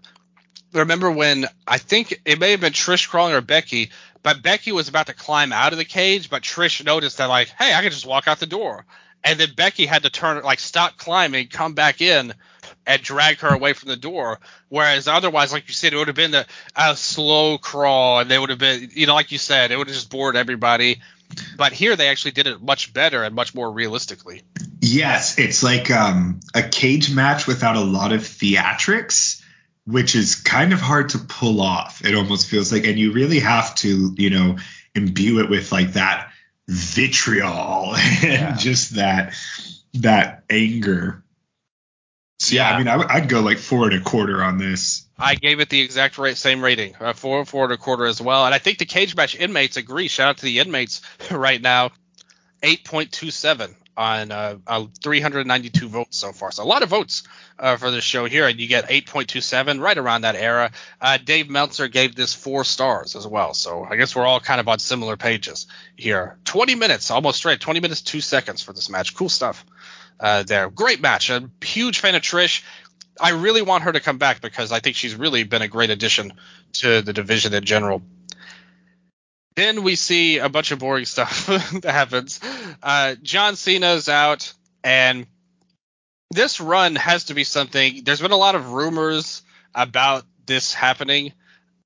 [0.73, 3.89] Remember when I think it may have been Trish crawling or Becky,
[4.21, 7.47] but Becky was about to climb out of the cage, but Trish noticed that like,
[7.57, 8.85] hey, I can just walk out the door
[9.23, 12.33] and then Becky had to turn like stop climbing, come back in,
[12.85, 14.39] and drag her away from the door.
[14.69, 18.39] Whereas otherwise, like you said, it would have been a, a slow crawl, and they
[18.39, 21.01] would have been, you know, like you said, it would have just bored everybody.
[21.57, 24.43] But here they actually did it much better and much more realistically.
[24.79, 29.41] Yes, it's like um, a cage match without a lot of theatrics,
[29.85, 32.05] which is kind of hard to pull off.
[32.05, 34.57] It almost feels like, and you really have to, you know,
[34.95, 36.31] imbue it with like that
[36.67, 38.55] vitriol and yeah.
[38.55, 39.33] just that
[39.95, 41.23] that anger.
[42.39, 45.05] So yeah, yeah I mean, I, would go like four and a quarter on this.
[45.17, 48.21] I gave it the exact rate, same rating, uh, four, four and a quarter as
[48.21, 48.45] well.
[48.45, 50.07] And I think the cage match inmates agree.
[50.07, 51.01] Shout out to the inmates
[51.31, 51.91] right now,
[52.61, 56.51] eight point two seven on uh, uh, 392 votes so far.
[56.51, 57.23] So a lot of votes
[57.57, 60.71] uh, for this show here, and you get 8.27 right around that era.
[61.01, 63.55] Uh, Dave Meltzer gave this four stars as well.
[63.55, 66.37] So I guess we're all kind of on similar pages here.
[66.45, 67.59] 20 minutes, almost straight.
[67.59, 69.15] 20 minutes, two seconds for this match.
[69.15, 69.65] Cool stuff
[70.19, 70.69] uh, there.
[70.69, 71.31] Great match.
[71.31, 72.63] A huge fan of Trish.
[73.19, 75.89] I really want her to come back because I think she's really been a great
[75.89, 76.33] addition
[76.73, 78.03] to the division in general.
[79.57, 81.47] Then we see a bunch of boring stuff
[81.81, 82.39] that happens.
[82.83, 85.25] Uh, John Cena's out, and
[86.29, 88.03] this run has to be something.
[88.03, 89.41] There's been a lot of rumors
[89.73, 91.33] about this happening.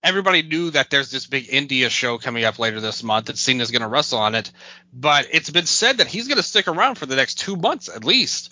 [0.04, 3.72] Everybody knew that there's this big India show coming up later this month that Cena's
[3.72, 4.52] going to wrestle on it,
[4.92, 7.88] but it's been said that he's going to stick around for the next two months
[7.88, 8.50] at least.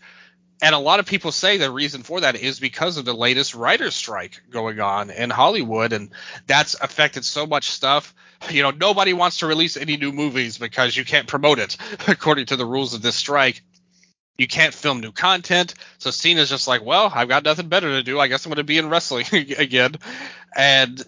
[0.61, 3.55] And a lot of people say the reason for that is because of the latest
[3.55, 6.09] writer's strike going on in Hollywood, and
[6.47, 8.13] that's affected so much stuff
[8.49, 12.47] you know, nobody wants to release any new movies because you can't promote it according
[12.47, 13.61] to the rules of this strike.
[14.37, 15.73] You can't film new content.
[15.97, 18.19] So Cena's just like, well, I've got nothing better to do.
[18.19, 19.95] I guess I'm going to be in wrestling again.
[20.55, 21.03] And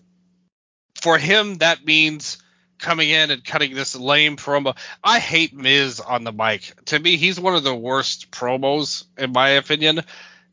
[0.95, 2.37] for him, that means
[2.81, 4.77] coming in and cutting this lame promo.
[5.03, 6.73] I hate Miz on the mic.
[6.85, 10.01] To me, he's one of the worst promos, in my opinion.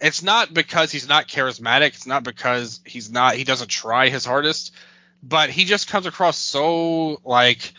[0.00, 1.88] It's not because he's not charismatic.
[1.88, 4.72] It's not because he's not he doesn't try his hardest
[5.22, 7.72] but he just comes across so like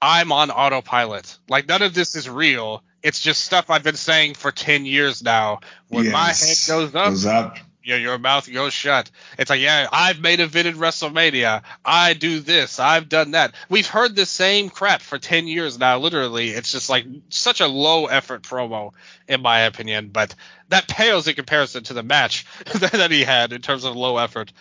[0.00, 1.38] I'm on autopilot.
[1.48, 2.82] Like none of this is real.
[3.02, 5.60] It's just stuff I've been saying for ten years now.
[5.88, 6.12] When yes.
[6.12, 7.58] my head goes up, goes up.
[7.88, 9.10] Yeah, your mouth goes shut.
[9.38, 11.62] It's like, yeah, I've made a vid in WrestleMania.
[11.82, 12.78] I do this.
[12.78, 13.54] I've done that.
[13.70, 16.50] We've heard the same crap for 10 years now, literally.
[16.50, 18.92] It's just like such a low effort promo,
[19.26, 20.10] in my opinion.
[20.12, 20.34] But
[20.68, 24.52] that pales in comparison to the match that he had in terms of low effort.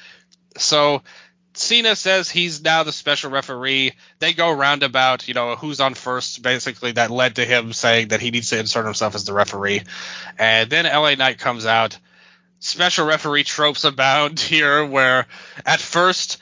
[0.56, 1.02] So
[1.54, 3.92] Cena says he's now the special referee.
[4.20, 8.22] They go roundabout, you know, who's on first, basically, that led to him saying that
[8.22, 9.82] he needs to insert himself as the referee.
[10.40, 11.98] And then LA Knight comes out.
[12.60, 15.28] Special referee tropes abound here, where
[15.66, 16.38] at first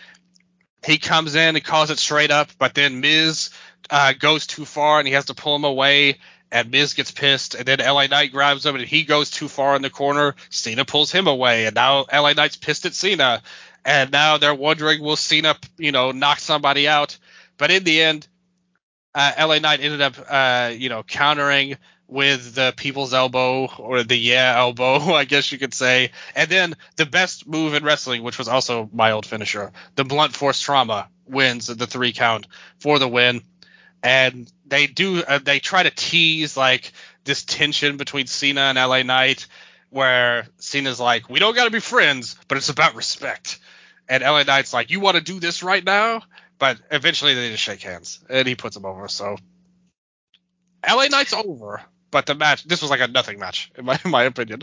[0.86, 3.50] he comes in and calls it straight up, but then Miz
[3.90, 6.18] uh, goes too far and he has to pull him away.
[6.52, 9.76] And Miz gets pissed, and then LA Knight grabs him, and he goes too far
[9.76, 10.36] in the corner.
[10.50, 13.42] Cena pulls him away, and now LA Knight's pissed at Cena
[13.86, 17.18] and now they're wondering will Cena, you know, knock somebody out?
[17.58, 18.28] But in the end,
[19.14, 24.16] uh, LA Knight ended up, uh, you know, countering with the people's elbow or the
[24.16, 26.12] yeah elbow, I guess you could say.
[26.36, 30.36] And then the best move in wrestling, which was also my old finisher, the blunt
[30.36, 32.48] force trauma wins the three count
[32.80, 33.42] for the win.
[34.04, 36.92] And they do, uh, they try to tease like
[37.24, 39.48] this tension between Cena and LA Knight,
[39.90, 43.60] where Cena's like, we don't got to be friends, but it's about respect.
[44.08, 46.22] And LA Knight's like, "You want to do this right now?"
[46.58, 49.08] But eventually they just shake hands, and he puts him over.
[49.08, 49.38] So
[50.88, 51.82] LA Knight's over,
[52.16, 54.62] but the match this was like a nothing match in my in my opinion.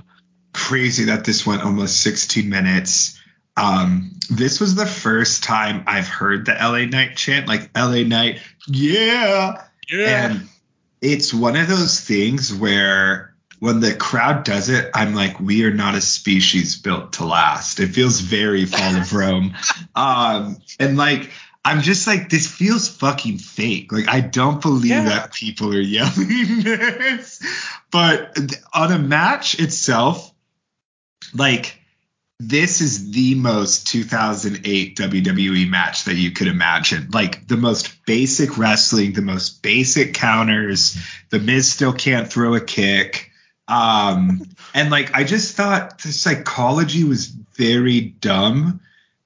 [0.54, 3.20] Crazy that this went almost 16 minutes.
[3.58, 8.40] Um, this was the first time I've heard the LA Knight chant, like LA Knight,
[8.66, 10.30] yeah, yeah.
[10.30, 10.48] And
[11.02, 15.74] it's one of those things where when the crowd does it, I'm like, we are
[15.74, 17.80] not a species built to last.
[17.80, 19.54] It feels very Fall of Rome.
[19.94, 21.30] Um, and like,
[21.64, 23.92] I'm just like, this feels fucking fake.
[23.92, 25.04] Like, I don't believe yeah.
[25.04, 26.28] that people are yelling
[26.62, 27.40] this.
[27.90, 28.36] But
[28.74, 30.34] on a match itself,
[31.32, 31.78] like,
[32.48, 37.08] this is the most 2008 WWE match that you could imagine.
[37.12, 40.96] Like the most basic wrestling, the most basic counters.
[41.30, 43.30] The Miz still can't throw a kick.
[43.68, 44.42] Um,
[44.74, 48.80] and like I just thought the psychology was very dumb.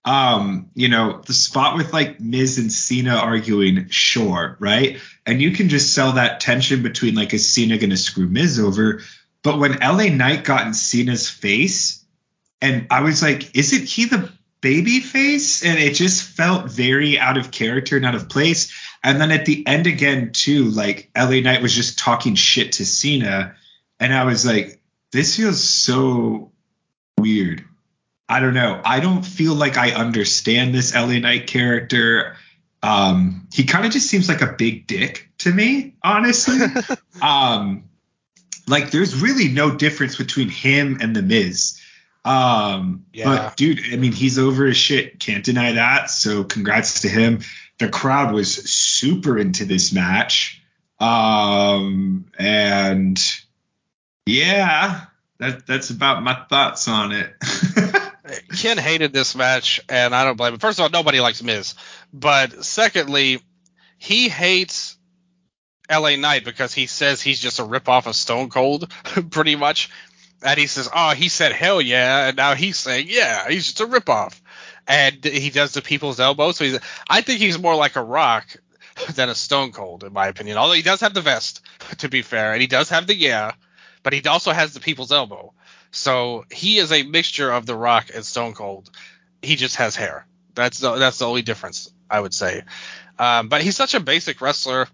[0.06, 4.98] Um, you know, the spot with like Miz and Cena arguing, sure, right?
[5.26, 9.02] And you can just sell that tension between like is Cena gonna screw Miz over?
[9.42, 12.04] But when LA Knight got in Cena's face,
[12.62, 15.64] and I was like, isn't he the baby face?
[15.64, 18.72] And it just felt very out of character and out of place.
[19.04, 22.86] And then at the end again, too, like LA Knight was just talking shit to
[22.86, 23.54] Cena.
[24.00, 24.80] And I was like,
[25.12, 26.52] this feels so
[27.18, 27.64] weird.
[28.28, 28.80] I don't know.
[28.84, 32.36] I don't feel like I understand this LA Knight character.
[32.82, 36.58] Um, he kind of just seems like a big dick to me, honestly.
[37.22, 37.84] um,
[38.66, 41.80] like there's really no difference between him and the Miz.
[42.24, 43.24] Um, yeah.
[43.24, 45.20] but dude, I mean, he's over his shit.
[45.20, 46.10] Can't deny that.
[46.10, 47.40] So congrats to him.
[47.78, 50.60] The crowd was super into this match.
[50.98, 53.22] Um, and
[54.24, 55.04] yeah,
[55.38, 57.34] that that's about my thoughts on it.
[58.58, 60.58] Ken hated this match, and I don't blame him.
[60.58, 61.74] First of all, nobody likes Miz,
[62.12, 63.40] but secondly,
[63.98, 64.96] he hates
[65.90, 68.90] LA Knight because he says he's just a ripoff of Stone Cold,
[69.30, 69.90] pretty much.
[70.42, 73.80] And he says, "Oh, he said hell yeah," and now he's saying, "Yeah, he's just
[73.80, 74.40] a ripoff."
[74.86, 76.52] And he does the people's elbow.
[76.52, 78.56] So he's, I think he's more like a Rock
[79.14, 80.58] than a Stone Cold, in my opinion.
[80.58, 81.62] Although he does have the vest,
[81.98, 83.52] to be fair, and he does have the yeah,
[84.02, 85.52] but he also has the people's elbow.
[85.96, 88.90] So he is a mixture of the Rock and Stone Cold.
[89.42, 90.26] He just has hair.
[90.54, 92.62] That's the, that's the only difference, I would say.
[93.18, 94.88] Um, but he's such a basic wrestler.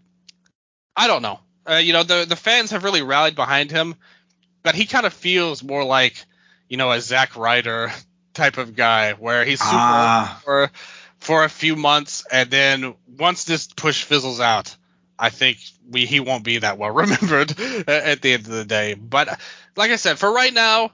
[0.96, 1.40] I don't know.
[1.68, 3.94] Uh, you know, the the fans have really rallied behind him
[4.62, 6.24] but he kind of feels more like
[6.68, 7.92] you know a Zack Ryder
[8.34, 10.40] type of guy where he's super ah.
[10.44, 10.70] for
[11.18, 14.76] for a few months and then once this push fizzles out,
[15.18, 17.50] I think we he won't be that well remembered
[17.88, 18.94] at the end of the day.
[18.94, 19.40] But
[19.76, 20.92] like I said, for right now,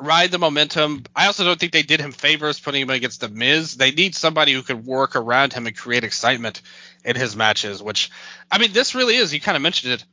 [0.00, 1.04] ride the momentum.
[1.14, 3.76] I also don't think they did him favors putting him against the Miz.
[3.76, 6.62] They need somebody who could work around him and create excitement
[7.04, 7.82] in his matches.
[7.82, 8.10] Which
[8.50, 9.32] I mean, this really is.
[9.32, 10.04] You kind of mentioned it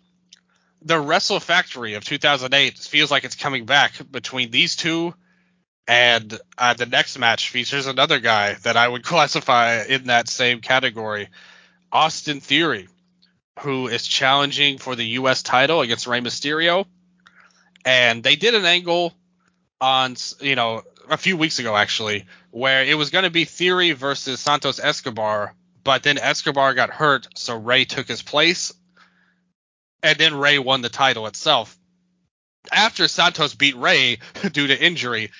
[0.82, 5.14] the Wrestle Factory of 2008 feels like it's coming back between these two,
[5.88, 10.62] and uh, the next match features another guy that I would classify in that same
[10.62, 11.30] category,
[11.92, 12.88] Austin Theory,
[13.60, 15.44] who is challenging for the U.S.
[15.44, 16.86] title against Rey Mysterio,
[17.86, 19.14] and they did an angle
[19.80, 23.92] on you know a few weeks ago actually where it was going to be Theory
[23.92, 28.74] versus Santos Escobar, but then Escobar got hurt, so Rey took his place
[30.04, 31.78] and then Rey won the title itself.
[32.72, 34.20] After Santos beat Rey
[34.52, 35.32] due to injury,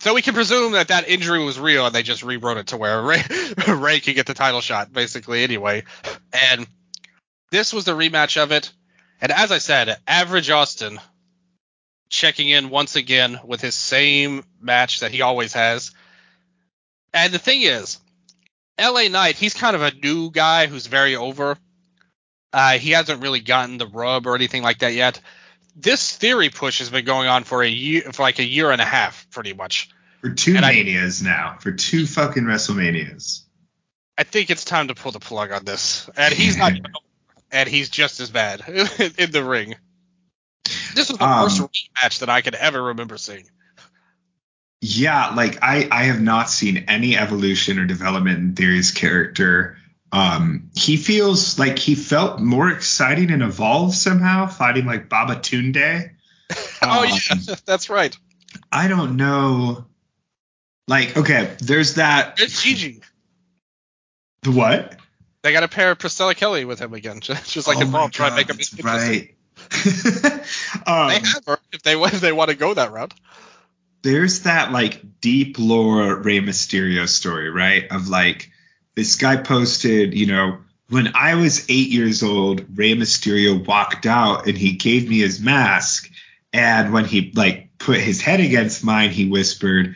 [0.00, 2.76] so we can presume that that injury was real and they just rewrote it to
[2.76, 3.22] where Rey,
[3.68, 5.84] Rey could get the title shot basically anyway.
[6.32, 6.66] And
[7.52, 8.72] this was the rematch of it.
[9.20, 10.98] And as I said, Average Austin
[12.08, 15.92] checking in once again with his same match that he always has.
[17.12, 17.98] And the thing is,
[18.80, 21.58] LA Knight, he's kind of a new guy who's very over.
[22.54, 25.20] Uh, he hasn't really gotten the rub or anything like that yet.
[25.76, 28.80] This theory push has been going on for a year, for like a year and
[28.80, 29.90] a half, pretty much.
[30.22, 33.42] For two and manias I, now, for two fucking WrestleManias.
[34.16, 36.72] I think it's time to pull the plug on this, and he's not,
[37.52, 38.60] and he's just as bad
[39.18, 39.76] in the ring.
[40.94, 41.62] This was the um, worst
[42.02, 43.44] match that I could ever remember seeing.
[44.80, 49.76] Yeah, like I, I have not seen any evolution or development in Theory's character
[50.12, 56.10] um, he feels like he felt more exciting and evolved somehow, fighting like Babatunde.
[56.82, 58.16] oh yeah, um, that's right.
[58.70, 59.86] I don't know.
[60.86, 62.38] Like, okay, there's that.
[62.38, 63.00] It's Gigi.
[64.42, 64.96] The what?
[65.42, 68.30] They got a pair of Priscilla Kelly with him again, She's like oh involved, trying
[68.30, 68.84] to make him.
[68.84, 69.34] Right.
[70.86, 73.14] um, they have her if they if they want to go that route.
[74.02, 77.90] There's that like deep lore Rey Mysterio story, right?
[77.90, 78.50] Of like
[78.94, 84.46] this guy posted, you know, when I was eight years old, Rey Mysterio walked out
[84.46, 86.10] and he gave me his mask.
[86.52, 89.94] And when he like put his head against mine, he whispered,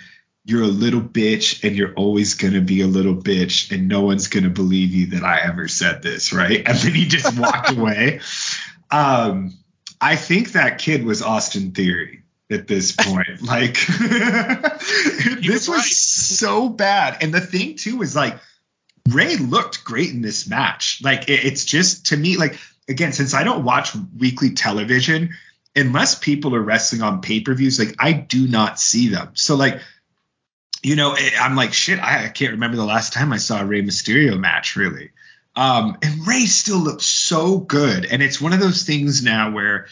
[0.49, 4.28] You're a little bitch and you're always gonna be a little bitch, and no one's
[4.28, 6.62] gonna believe you that I ever said this, right?
[6.66, 8.20] And then he just walked away.
[8.90, 9.53] Um,
[10.01, 13.26] I think that kid was Austin Theory at this point.
[13.42, 13.74] like
[15.40, 15.84] this was right.
[15.84, 17.18] so bad.
[17.20, 18.38] And the thing too is like
[19.09, 21.01] Rey looked great in this match.
[21.03, 25.34] Like it, it's just to me, like again, since I don't watch weekly television,
[25.74, 29.30] unless people are wrestling on pay per views, like I do not see them.
[29.34, 29.80] So like
[30.83, 33.64] you know, I'm like, shit, I, I, can't remember the last time I saw a
[33.64, 35.11] Rey Mysterio match, really.
[35.55, 38.05] Um, and Rey still looks so good.
[38.05, 39.87] And it's one of those things now where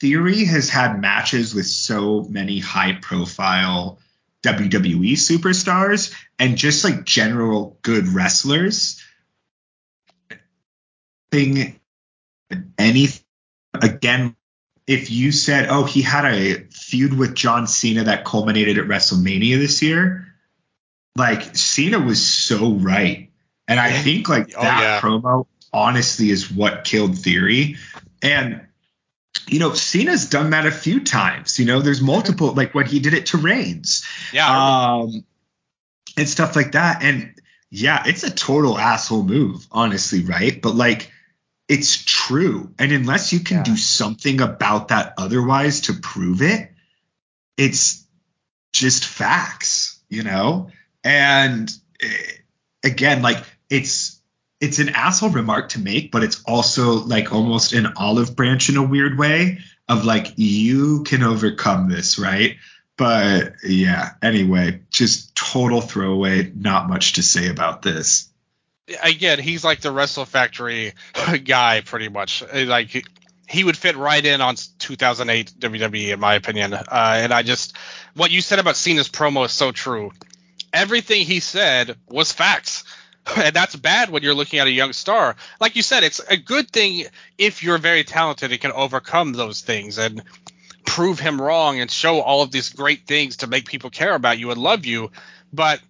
[0.00, 3.98] Theory has had matches with so many high profile
[4.42, 9.04] WWE superstars and just like general good wrestlers.
[11.30, 11.78] Thing,
[12.78, 13.08] any
[13.74, 14.34] again,
[14.86, 19.58] if you said, oh, he had a feud with John Cena that culminated at WrestleMania
[19.58, 20.29] this year,
[21.16, 23.30] like Cena was so right.
[23.68, 25.00] And I think like oh, that yeah.
[25.00, 27.76] promo honestly is what killed Theory.
[28.22, 28.66] And
[29.48, 31.58] you know, Cena's done that a few times.
[31.58, 34.06] You know, there's multiple like when he did it to Reigns.
[34.32, 34.48] Yeah.
[34.48, 35.24] Um
[36.16, 37.02] and stuff like that.
[37.02, 37.34] And
[37.70, 40.60] yeah, it's a total asshole move, honestly, right?
[40.60, 41.10] But like
[41.68, 42.74] it's true.
[42.80, 43.62] And unless you can yeah.
[43.62, 46.72] do something about that otherwise to prove it,
[47.56, 48.04] it's
[48.72, 50.70] just facts, you know?
[51.04, 51.72] And
[52.02, 52.08] eh,
[52.84, 54.20] again, like it's
[54.60, 58.76] it's an asshole remark to make, but it's also like almost an olive branch in
[58.76, 62.56] a weird way of like you can overcome this, right?
[62.96, 68.28] But yeah, anyway, just total throwaway, not much to say about this.
[69.02, 70.92] Again, he's like the Wrestle Factory
[71.44, 72.44] guy pretty much.
[72.52, 73.06] Like
[73.48, 76.74] he would fit right in on 2008 WWE in my opinion.
[76.74, 77.76] Uh, and I just
[78.14, 80.12] what you said about Cena's promo is so true.
[80.72, 82.84] Everything he said was facts
[83.36, 85.36] and that's bad when you're looking at a young star.
[85.60, 87.06] Like you said, it's a good thing
[87.38, 90.22] if you're very talented and can overcome those things and
[90.84, 94.38] prove him wrong and show all of these great things to make people care about
[94.38, 95.10] you and love you.
[95.52, 95.80] But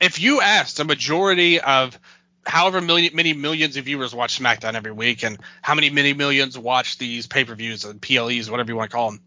[0.00, 1.98] if you asked a majority of
[2.46, 6.58] however many, many millions of viewers watch SmackDown every week and how many many millions
[6.58, 9.20] watch these pay-per-views and PLEs, whatever you want to call them,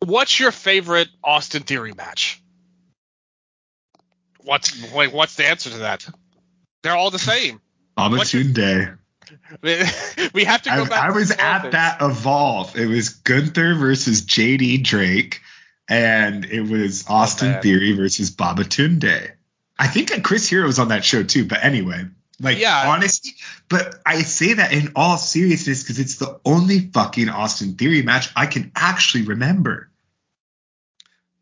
[0.00, 2.40] what's your favorite Austin Theory match?
[4.38, 6.08] What's like what's the answer to that?
[6.82, 7.60] They're all the same.
[8.52, 8.88] Day.
[10.32, 11.10] we have to go I, back.
[11.10, 12.76] I was at that evolve.
[12.76, 15.40] It was Gunther versus JD Drake,
[15.88, 19.32] and it was oh, Austin oh, Theory versus Babatunde.
[19.78, 21.44] I think Chris Hero was on that show too.
[21.44, 22.06] But anyway,
[22.40, 22.84] like yeah.
[22.86, 23.32] honestly,
[23.68, 28.30] but I say that in all seriousness because it's the only fucking Austin Theory match
[28.36, 29.90] I can actually remember.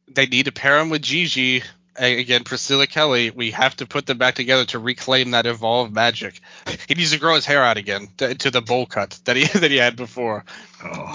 [0.08, 1.62] They need to pair him with Gigi
[1.98, 6.40] again, Priscilla Kelly, we have to put them back together to reclaim that evolved magic.
[6.88, 9.44] He needs to grow his hair out again to, to the bowl cut that he
[9.58, 10.44] that he had before.
[10.82, 11.12] Oh.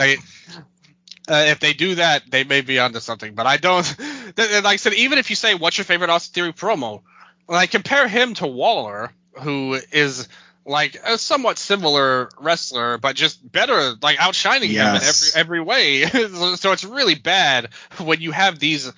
[1.30, 3.36] Uh, if they do that, they may be onto something.
[3.36, 3.96] But I don't.
[4.38, 7.02] Like I said, even if you say what's your favorite Austin Theory promo,
[7.50, 9.12] like compare him to Waller,
[9.42, 10.30] who is
[10.66, 14.88] like a somewhat similar wrestler, but just better, like outshining yes.
[14.88, 16.06] him in every every way.
[16.56, 18.92] so it's really bad when you have these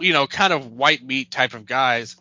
[0.00, 2.16] you know, kind of white meat type of guys.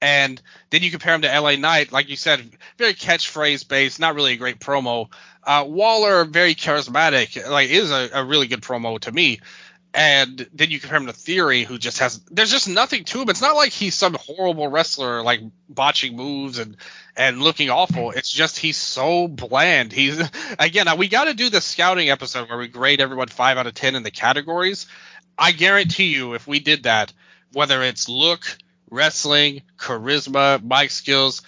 [0.00, 0.40] And
[0.70, 4.34] then you compare him to LA Knight, like you said, very catchphrase based, not really
[4.34, 5.08] a great promo.
[5.42, 9.40] Uh, Waller, very charismatic, like is a, a really good promo to me.
[9.94, 13.30] And then you compare him to Theory, who just has there's just nothing to him.
[13.30, 16.76] It's not like he's some horrible wrestler, like botching moves and
[17.16, 18.10] and looking awful.
[18.10, 19.92] It's just he's so bland.
[19.92, 20.20] He's
[20.58, 23.74] again, we got to do the scouting episode where we grade everyone five out of
[23.74, 24.86] ten in the categories.
[25.38, 27.12] I guarantee you, if we did that,
[27.52, 28.58] whether it's look,
[28.90, 31.42] wrestling, charisma, mic skills,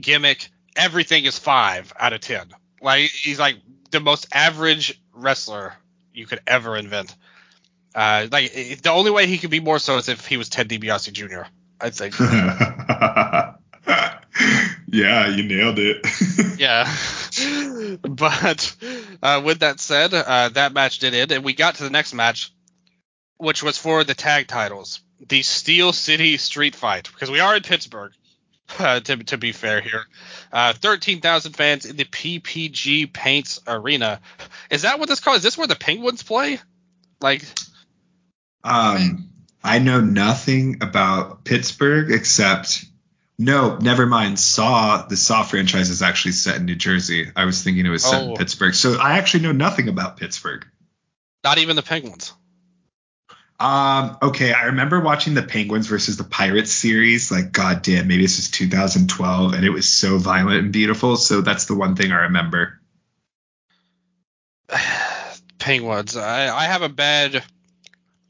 [0.00, 2.48] gimmick, everything is five out of ten.
[2.80, 3.56] Like he's like
[3.90, 5.74] the most average wrestler
[6.12, 7.14] you could ever invent.
[7.94, 8.52] Uh, like
[8.82, 11.42] the only way he could be more so is if he was Ted DiBiase Jr.
[11.80, 12.10] I'd say.
[14.88, 16.06] yeah, you nailed it.
[16.58, 16.92] yeah.
[18.02, 18.74] But
[19.22, 22.14] uh, with that said, uh, that match did end, and we got to the next
[22.14, 22.52] match,
[23.38, 27.62] which was for the tag titles, the Steel City Street Fight, because we are in
[27.62, 28.12] Pittsburgh.
[28.78, 30.06] Uh, to, to be fair here,
[30.50, 34.18] uh, 13,000 fans in the PPG Paints Arena.
[34.70, 35.36] Is that what this called?
[35.36, 36.58] Is this where the Penguins play?
[37.20, 37.44] Like,
[38.64, 39.28] um,
[39.62, 42.86] I know nothing about Pittsburgh except
[43.38, 44.38] no, never mind.
[44.38, 47.30] Saw the Saw franchise is actually set in New Jersey.
[47.34, 48.30] I was thinking it was set oh.
[48.30, 50.66] in Pittsburgh, so I actually know nothing about Pittsburgh.
[51.42, 52.32] Not even the Penguins.
[53.62, 57.30] Um, okay, I remember watching the Penguins versus the Pirates series.
[57.30, 61.14] Like, goddamn, maybe this is 2012, and it was so violent and beautiful.
[61.14, 62.80] So that's the one thing I remember.
[65.60, 66.16] Penguins.
[66.16, 67.44] I, I have a bad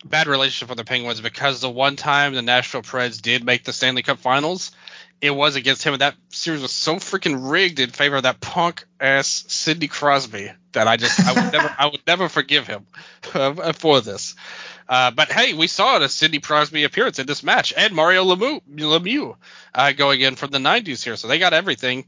[0.05, 3.73] bad relationship with the Penguins because the one time the Nashville Preds did make the
[3.73, 4.73] Stanley Cup Finals,
[5.23, 5.95] it was against him.
[5.95, 10.51] And that series was so freaking rigged in favor of that punk ass Sidney Crosby
[10.73, 12.87] that I just I would never I would never forgive him
[13.33, 14.35] uh, for this.
[14.89, 18.61] Uh, but hey, we saw a Sidney Crosby appearance in this match, and Mario Lemieux,
[18.69, 19.37] Lemieux
[19.75, 22.05] uh, going in from the 90s here, so they got everything.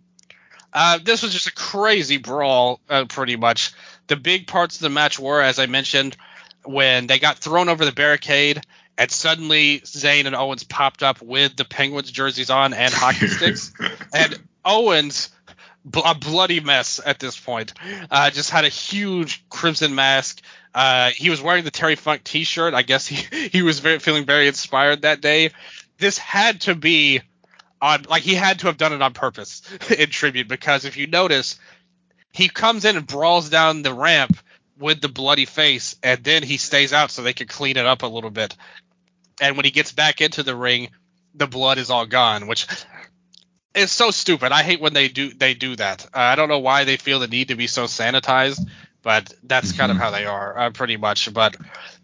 [0.73, 3.73] Uh, this was just a crazy brawl, uh, pretty much.
[4.09, 6.17] The big parts of the match were, as I mentioned,
[6.65, 8.61] when they got thrown over the barricade
[8.97, 13.73] and suddenly Zayn and Owens popped up with the Penguins jerseys on and hockey sticks,
[14.15, 15.31] and Owens,
[16.05, 17.75] a bloody mess at this point,
[18.11, 20.41] uh, just had a huge crimson mask.
[20.75, 22.75] Uh, he was wearing the Terry Funk T-shirt.
[22.75, 25.51] I guess he he was very, feeling very inspired that day.
[25.99, 27.21] This had to be
[27.81, 29.63] on, like he had to have done it on purpose
[29.99, 31.59] in tribute because if you notice,
[32.33, 34.37] he comes in and brawls down the ramp
[34.77, 38.03] with the bloody face, and then he stays out so they can clean it up
[38.03, 38.57] a little bit
[39.41, 40.91] and when he gets back into the ring,
[41.35, 42.67] the blood is all gone, which
[43.75, 44.53] is so stupid.
[44.53, 46.07] I hate when they do they do that.
[46.07, 48.69] Uh, I don't know why they feel the need to be so sanitized,
[49.03, 49.79] but that's mm-hmm.
[49.79, 50.05] kind of mm-hmm.
[50.05, 51.33] how they are, uh, pretty much.
[51.33, 51.57] But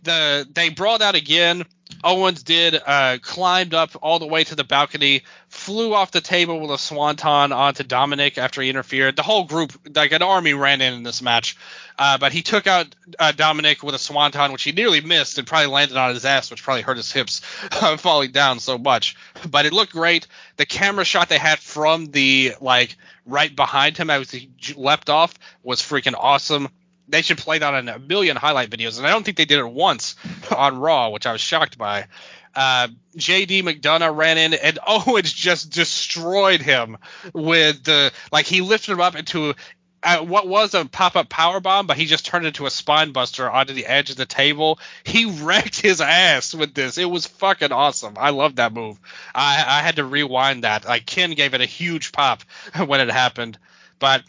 [0.03, 1.65] the they brought out again.
[2.03, 6.61] Owens did uh, climbed up all the way to the balcony, flew off the table
[6.61, 9.17] with a swanton onto Dominic after he interfered.
[9.17, 11.57] The whole group, like an army, ran in in this match,
[11.99, 15.47] uh, but he took out uh, Dominic with a swanton, which he nearly missed and
[15.47, 17.43] probably landed on his ass, which probably hurt his hips
[17.73, 19.17] uh, falling down so much.
[19.49, 20.27] But it looked great.
[20.57, 22.97] The camera shot they had from the like
[23.27, 26.69] right behind him as he leapt off was freaking awesome
[27.11, 29.59] they should play that on a million highlight videos, and I don't think they did
[29.59, 30.17] it once
[30.57, 32.07] on Raw, which I was shocked by.
[32.55, 36.99] Uh, JD McDonagh ran in, and Owens just destroyed him
[37.33, 39.55] with the like he lifted him up into
[40.03, 43.51] uh, what was a pop-up power bomb, but he just turned into a spine buster
[43.51, 44.79] onto the edge of the table.
[45.05, 46.99] He wrecked his ass with this.
[46.99, 48.15] It was fucking awesome.
[48.17, 48.99] I love that move.
[49.35, 50.87] I, I had to rewind that.
[50.87, 52.43] Like Ken gave it a huge pop
[52.87, 53.59] when it happened,
[53.99, 54.25] but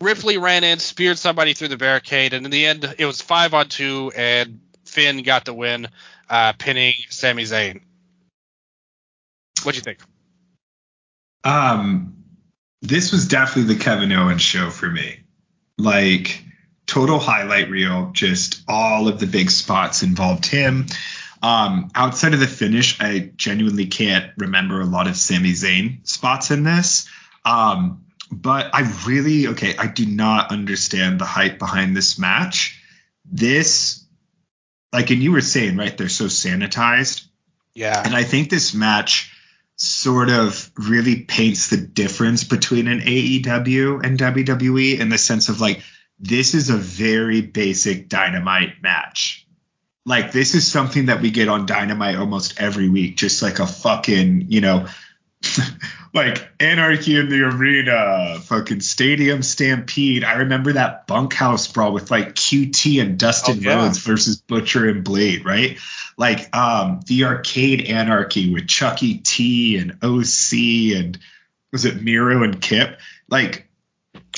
[0.00, 3.52] Ripley ran in, speared somebody through the barricade, and in the end, it was five
[3.54, 5.88] on two, and Finn got the win,
[6.30, 7.80] uh, pinning Sami Zayn.
[9.64, 9.98] What'd you think?
[11.42, 12.24] Um,
[12.80, 15.20] this was definitely the Kevin Owens show for me.
[15.78, 16.44] Like
[16.86, 20.86] total highlight reel, just all of the big spots involved him.
[21.42, 26.50] Um, outside of the finish, I genuinely can't remember a lot of Sami Zayn spots
[26.50, 27.08] in this.
[27.44, 29.76] Um, but I really okay.
[29.76, 32.82] I do not understand the hype behind this match.
[33.24, 34.04] This,
[34.92, 37.26] like, and you were saying right, they're so sanitized.
[37.74, 38.02] Yeah.
[38.04, 39.34] And I think this match
[39.76, 45.60] sort of really paints the difference between an AEW and WWE in the sense of
[45.60, 45.82] like
[46.18, 49.46] this is a very basic dynamite match.
[50.04, 53.66] Like this is something that we get on Dynamite almost every week, just like a
[53.66, 54.86] fucking, you know,
[56.14, 60.24] like anarchy in the arena, fucking stadium stampede.
[60.24, 63.76] I remember that bunkhouse brawl with like QT and Dustin oh, yeah.
[63.76, 65.78] Rhodes versus Butcher and Blade, right?
[66.16, 71.18] Like um the arcade anarchy with Chucky T and OC and
[71.72, 72.98] was it Miro and Kip?
[73.28, 73.68] Like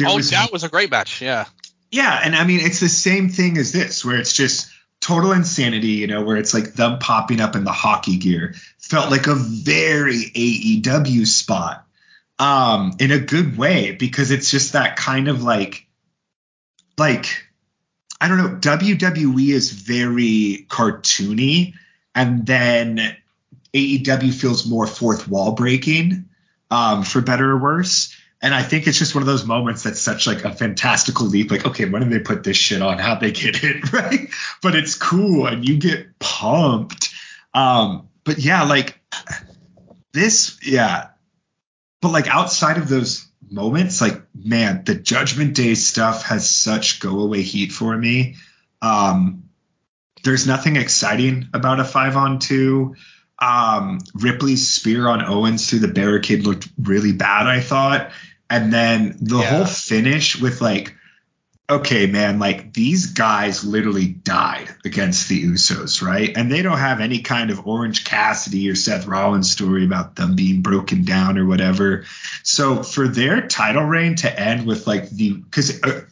[0.03, 1.47] Oh, was, that was a great match, yeah.
[1.91, 4.71] Yeah, and I mean it's the same thing as this, where it's just
[5.11, 9.11] total insanity, you know, where it's like them popping up in the hockey gear felt
[9.11, 11.85] like a very AEW spot
[12.39, 15.85] um, in a good way because it's just that kind of like,
[16.97, 17.27] like,
[18.21, 21.75] I don't know, WWE is very cartoony
[22.15, 23.17] and then
[23.75, 26.29] AEW feels more fourth wall breaking,
[26.71, 28.17] um, for better or worse.
[28.43, 31.51] And I think it's just one of those moments that's such like a fantastical leap.
[31.51, 32.99] Like, okay, when did they put this shit on?
[32.99, 33.93] How'd they get it?
[33.93, 34.29] Right.
[34.63, 37.11] But it's cool and you get pumped.
[37.53, 38.99] Um, but yeah, like
[40.13, 41.09] this, yeah.
[42.01, 47.21] But like outside of those moments, like, man, the Judgment Day stuff has such go
[47.21, 48.37] away heat for me.
[48.81, 49.51] Um,
[50.23, 52.95] there's nothing exciting about a five on two.
[53.39, 58.13] Um, Ripley's spear on Owens through the barricade looked really bad, I thought.
[58.51, 59.57] And then the yeah.
[59.57, 60.95] whole finish with like,
[61.71, 66.37] okay, man, like these guys literally died against the Usos, right?
[66.37, 70.35] And they don't have any kind of Orange Cassidy or Seth Rollins story about them
[70.35, 72.05] being broken down or whatever.
[72.43, 76.03] So for their title reign to end with like the, because uh,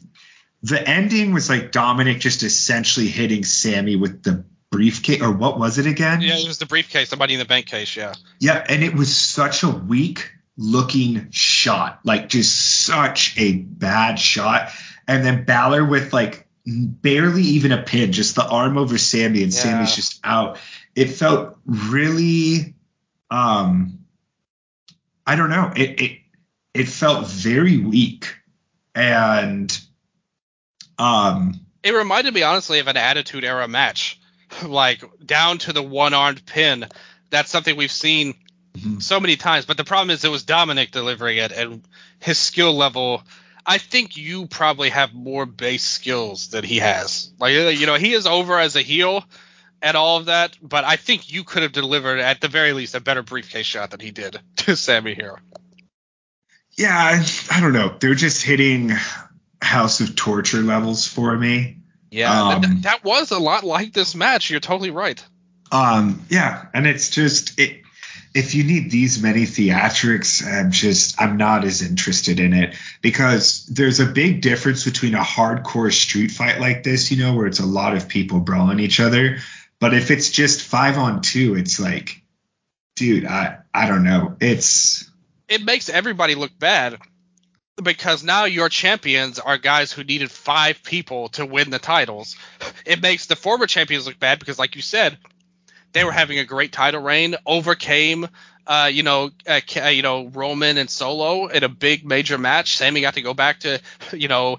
[0.63, 5.79] the ending was like Dominic just essentially hitting Sami with the briefcase or what was
[5.79, 6.21] it again?
[6.21, 8.15] Yeah, it was the briefcase, somebody in the bank case, yeah.
[8.39, 14.71] Yeah, and it was such a weak looking shot, like just such a bad shot.
[15.07, 19.53] And then Balor with like barely even a pin, just the arm over Sami, and
[19.53, 19.61] yeah.
[19.61, 20.59] Sami's just out.
[20.95, 22.75] It felt really,
[23.31, 24.01] um,
[25.27, 25.73] I don't know.
[25.75, 26.19] It it
[26.75, 28.35] it felt very weak,
[28.95, 29.81] and
[30.99, 34.21] um, it reminded me honestly of an Attitude Era match,
[34.67, 36.87] like down to the one armed pin.
[37.31, 38.35] That's something we've seen
[38.79, 38.99] mm-hmm.
[39.01, 39.67] so many times.
[39.67, 41.83] But the problem is it was Dominic delivering it, and
[42.19, 43.23] his skill level.
[43.67, 47.31] I think you probably have more base skills than he has.
[47.39, 49.25] Like you know, he is over as a heel
[49.83, 52.95] and all of that, but I think you could have delivered at the very least
[52.95, 55.41] a better briefcase shot than he did to Sami here.
[56.77, 57.95] Yeah, I, I don't know.
[57.99, 58.93] They're just hitting
[59.61, 61.79] House of Torture levels for me.
[62.11, 64.49] Yeah, um, that, that was a lot like this match.
[64.49, 65.23] You're totally right.
[65.71, 67.83] Um, yeah, and it's just it.
[68.35, 73.67] If you need these many theatrics, I'm just I'm not as interested in it because
[73.67, 77.61] there's a big difference between a hardcore street fight like this, you know, where it's
[77.61, 79.39] a lot of people brawling each other,
[79.81, 82.23] but if it's just five on two, it's like,
[82.97, 84.37] dude, I I don't know.
[84.41, 85.09] It's
[85.49, 86.99] it makes everybody look bad
[87.83, 92.37] because now your champions are guys who needed five people to win the titles.
[92.87, 95.19] It makes the former champions look bad because, like you said,
[95.93, 98.29] they were having a great title reign, overcame,
[98.67, 102.77] uh, you know, uh, you know Roman and Solo in a big major match.
[102.77, 103.81] Sami got to go back to,
[104.13, 104.59] you know,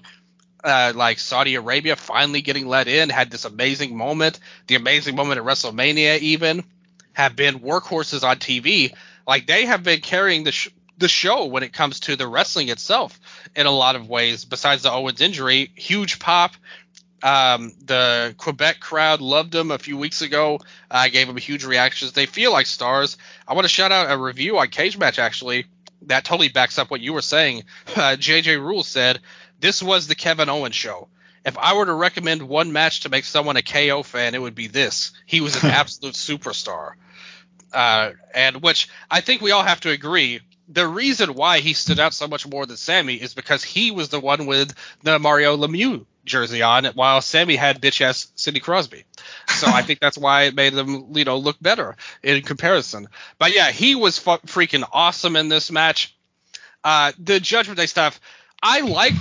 [0.64, 4.38] uh, like Saudi Arabia finally getting let in, had this amazing moment.
[4.66, 6.64] The amazing moment at WrestleMania even
[7.12, 8.92] have been workhorses on TV.
[9.26, 10.68] Like they have been carrying the sh-
[10.98, 13.18] the show when it comes to the wrestling itself
[13.56, 14.44] in a lot of ways.
[14.44, 16.52] Besides the Owens injury, huge pop.
[17.22, 20.60] Um, the Quebec crowd loved them a few weeks ago.
[20.90, 22.12] I gave them huge reactions.
[22.12, 23.18] They feel like stars.
[23.46, 25.66] I want to shout out a review on Cage Match actually
[26.02, 27.64] that totally backs up what you were saying.
[27.90, 29.20] Uh, JJ Rule said
[29.58, 31.08] this was the Kevin Owens show.
[31.44, 34.54] If I were to recommend one match to make someone a KO fan, it would
[34.54, 35.12] be this.
[35.26, 36.92] He was an absolute superstar.
[37.72, 40.40] Uh, and which I think we all have to agree.
[40.68, 44.08] The reason why he stood out so much more than Sami is because he was
[44.08, 49.04] the one with the Mario Lemieux jersey on, while Sami had bitch ass Sidney Crosby.
[49.48, 53.08] So I think that's why it made them, you know, look better in comparison.
[53.38, 56.16] But yeah, he was fu- freaking awesome in this match.
[56.82, 58.20] Uh, the Judgment Day stuff
[58.62, 59.14] I like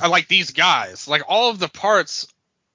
[0.00, 1.06] I like these guys.
[1.08, 2.26] Like all of the parts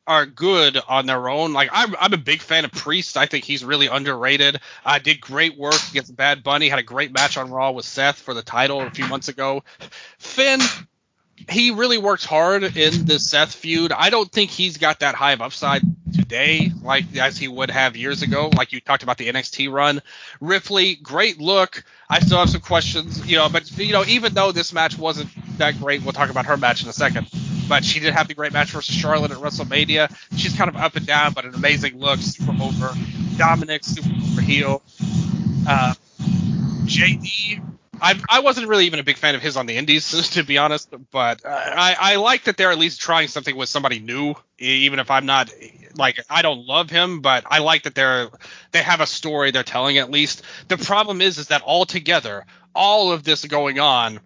[0.08, 1.54] are good on their own.
[1.54, 3.18] Like I'm I'm a big fan of Priest.
[3.18, 4.60] I think he's really underrated.
[4.86, 6.70] I uh, did great work against Bad Bunny.
[6.70, 9.64] Had a great match on Raw with Seth for the title a few months ago.
[10.20, 10.60] Finn
[11.50, 13.92] he really works hard in the Seth feud.
[13.92, 15.82] I don't think he's got that high of upside
[16.14, 18.50] today, like as he would have years ago.
[18.56, 20.02] Like you talked about the NXT run.
[20.40, 21.84] Ripley, great look.
[22.10, 25.30] I still have some questions, you know, but you know, even though this match wasn't
[25.58, 27.28] that great, we'll talk about her match in a second.
[27.70, 30.14] But she did have the great match versus Charlotte at WrestleMania.
[30.36, 32.94] She's kind of up and down, but an amazing look, super over.
[33.38, 34.82] Dominic, super over heel.
[35.68, 35.94] Uh,
[36.86, 37.62] JD
[38.02, 40.58] I, I wasn't really even a big fan of his on the Indies, to be
[40.58, 40.94] honest.
[41.12, 45.12] But I, I like that they're at least trying something with somebody new, even if
[45.12, 45.54] I'm not
[45.96, 48.30] like I don't love him, but I like that they're
[48.72, 50.42] they have a story they're telling at least.
[50.68, 54.20] The problem is, is that all together, all of this going on,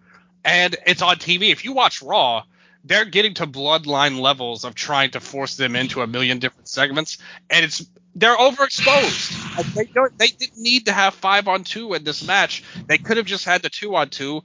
[0.44, 1.50] and it's on TV.
[1.50, 2.44] If you watch Raw,
[2.84, 7.18] they're getting to bloodline levels of trying to force them into a million different segments,
[7.50, 7.84] and it's
[8.16, 9.74] they're overexposed.
[9.74, 10.18] they don't.
[10.18, 12.64] They didn't need to have five on two in this match.
[12.86, 14.42] They could have just had the two on two,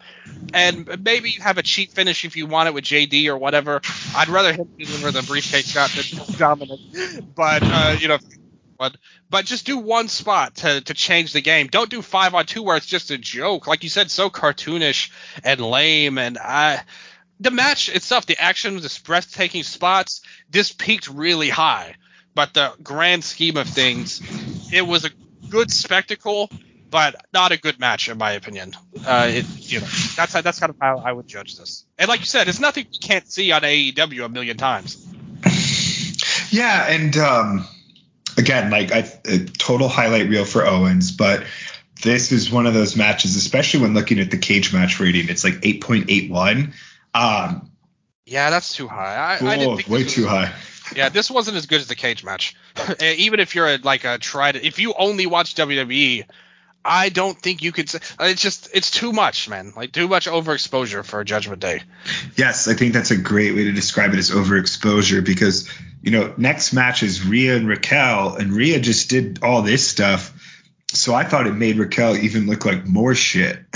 [0.54, 3.82] and maybe have a cheap finish if you want it with JD or whatever.
[4.14, 6.80] I'd rather him deliver the briefcase shot than Dominic,
[7.34, 8.20] but uh, you know.
[8.78, 8.98] But,
[9.30, 11.68] but just do one spot to, to change the game.
[11.68, 13.68] Don't do five on two where it's just a joke.
[13.68, 15.12] Like you said, so cartoonish
[15.44, 16.18] and lame.
[16.18, 16.82] And I,
[17.40, 21.94] the match itself, the action, the breathtaking spots, this peaked really high
[22.34, 24.22] but the grand scheme of things,
[24.74, 25.10] it was a
[25.50, 26.50] good spectacle,
[26.90, 28.74] but not a good match in my opinion.
[29.06, 31.86] Uh, it, you know, that's that's kind of how I would judge this.
[31.98, 35.06] And like you said, it's nothing you can't see on AEW a million times.
[36.52, 37.66] Yeah, and um,
[38.38, 41.46] again, like I, a total highlight reel for Owens, but
[42.04, 45.44] this is one of those matches, especially when looking at the cage match rating, it's
[45.44, 46.74] like 8.81.
[47.14, 47.72] Um,
[48.26, 49.16] yeah, that's too high.
[49.16, 50.54] I, oh, I didn't think way too high.
[50.96, 52.56] Yeah, this wasn't as good as the cage match.
[53.00, 56.26] Eh, even if you're a, like a tried, if you only watch WWE,
[56.84, 57.94] I don't think you could.
[57.94, 59.74] Uh, it's just it's too much, man.
[59.76, 61.82] Like too much overexposure for Judgment Day.
[62.36, 65.70] Yes, I think that's a great way to describe it as overexposure because
[66.02, 70.34] you know next match is Rhea and Raquel, and Rhea just did all this stuff,
[70.88, 73.60] so I thought it made Raquel even look like more shit.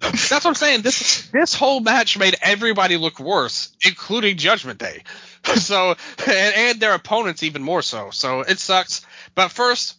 [0.00, 0.82] That's what I'm saying.
[0.82, 5.02] This this whole match made everybody look worse, including Judgment Day.
[5.56, 5.96] so
[6.26, 8.10] and, and their opponents even more so.
[8.10, 9.04] So it sucks.
[9.34, 9.96] But first,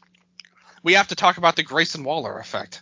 [0.84, 2.82] we have to talk about the Grayson Waller effect.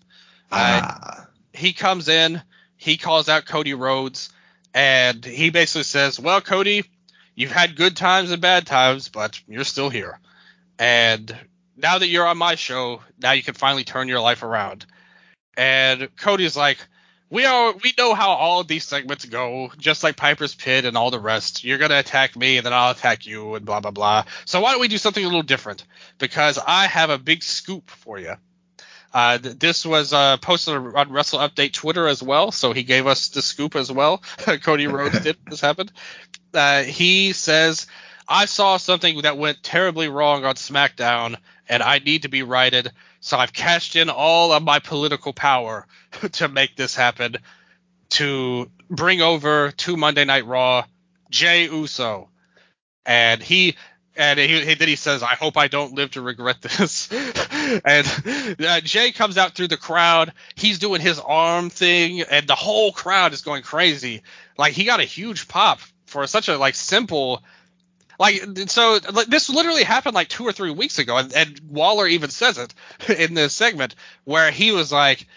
[0.51, 2.41] Uh, he comes in,
[2.77, 4.29] he calls out Cody Rhodes,
[4.73, 6.85] and he basically says, "Well, Cody,
[7.35, 10.19] you've had good times and bad times, but you're still here.
[10.79, 11.35] And
[11.75, 14.85] now that you're on my show, now you can finally turn your life around."
[15.57, 16.77] And Cody's like,
[17.29, 20.97] "We are we know how all of these segments go, just like Piper's Pit and
[20.97, 21.63] all the rest.
[21.63, 24.23] You're gonna attack me, and then I'll attack you, and blah blah blah.
[24.45, 25.85] So why don't we do something a little different?
[26.17, 28.33] Because I have a big scoop for you."
[29.13, 33.07] Uh, th- this was uh, posted on Wrestle Update Twitter as well, so he gave
[33.07, 34.21] us the scoop as well.
[34.63, 35.91] Cody Rhodes did this happened.
[36.53, 37.87] Uh, he says,
[38.27, 41.37] "I saw something that went terribly wrong on SmackDown,
[41.69, 42.91] and I need to be righted.
[43.27, 45.85] So I've cashed in all of my political power
[46.33, 47.35] to make this happen.
[48.11, 50.85] To bring over to Monday Night Raw,
[51.29, 52.29] Jey Uso."
[53.05, 53.75] And he
[54.15, 57.11] and he, he, then he says, "I hope I don't live to regret this."
[57.85, 58.07] and
[58.65, 60.31] uh, Jey comes out through the crowd.
[60.55, 64.23] He's doing his arm thing, and the whole crowd is going crazy.
[64.57, 67.43] Like he got a huge pop for such a like simple.
[68.19, 72.07] Like so, like, this literally happened like two or three weeks ago, and, and Waller
[72.07, 72.73] even says it
[73.19, 75.27] in this segment where he was like,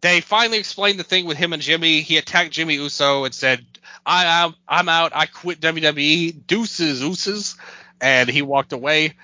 [0.00, 2.00] they finally explained the thing with him and Jimmy.
[2.00, 3.64] He attacked Jimmy Uso and said,
[4.04, 5.12] I, I'm, I'm out.
[5.14, 6.46] I quit WWE.
[6.46, 7.56] Deuces, ooses
[8.00, 9.14] and he walked away.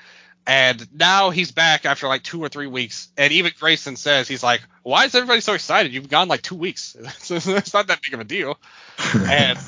[0.46, 3.08] And now he's back after like two or three weeks.
[3.16, 5.92] And even Grayson says he's like, "Why is everybody so excited?
[5.92, 6.96] You've gone like two weeks.
[7.30, 8.56] it's not that big of a deal."
[9.14, 9.58] and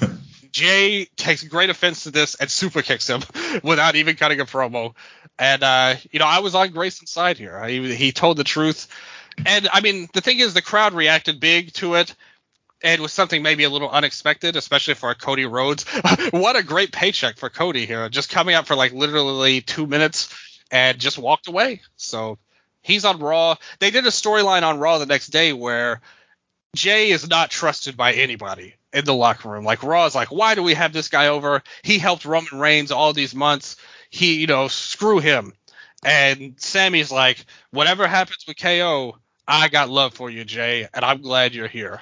[0.51, 3.23] Jey takes great offense to this and super kicks him
[3.63, 4.95] without even cutting a promo.
[5.39, 7.63] And uh, you know, I was on Grayson's side here.
[7.67, 8.89] He, he told the truth.
[9.47, 12.15] And I mean, the thing is, the crowd reacted big to it
[12.83, 15.85] and was something maybe a little unexpected, especially for Cody Rhodes.
[16.31, 20.35] what a great paycheck for Cody here, just coming out for like literally two minutes
[20.71, 21.81] and just walked away.
[21.97, 22.39] So
[22.83, 23.57] he's on Raw.
[23.79, 26.01] They did a storyline on Raw the next day where
[26.75, 29.65] Jey is not trusted by anybody in the locker room.
[29.65, 31.63] Like Raw is like, why do we have this guy over?
[31.83, 33.77] He helped Roman Reigns all these months.
[34.11, 35.53] He, you know, screw him.
[36.05, 39.17] And Sami's like, whatever happens with KO,
[39.47, 42.01] I got love for you, Jey, and I'm glad you're here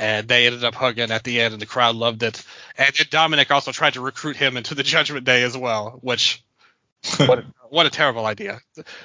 [0.00, 2.42] and they ended up hugging at the end, and the crowd loved it.
[2.76, 6.42] And Dominic also tried to recruit him into the Judgment Day as well, which
[7.18, 8.60] what a, what a terrible idea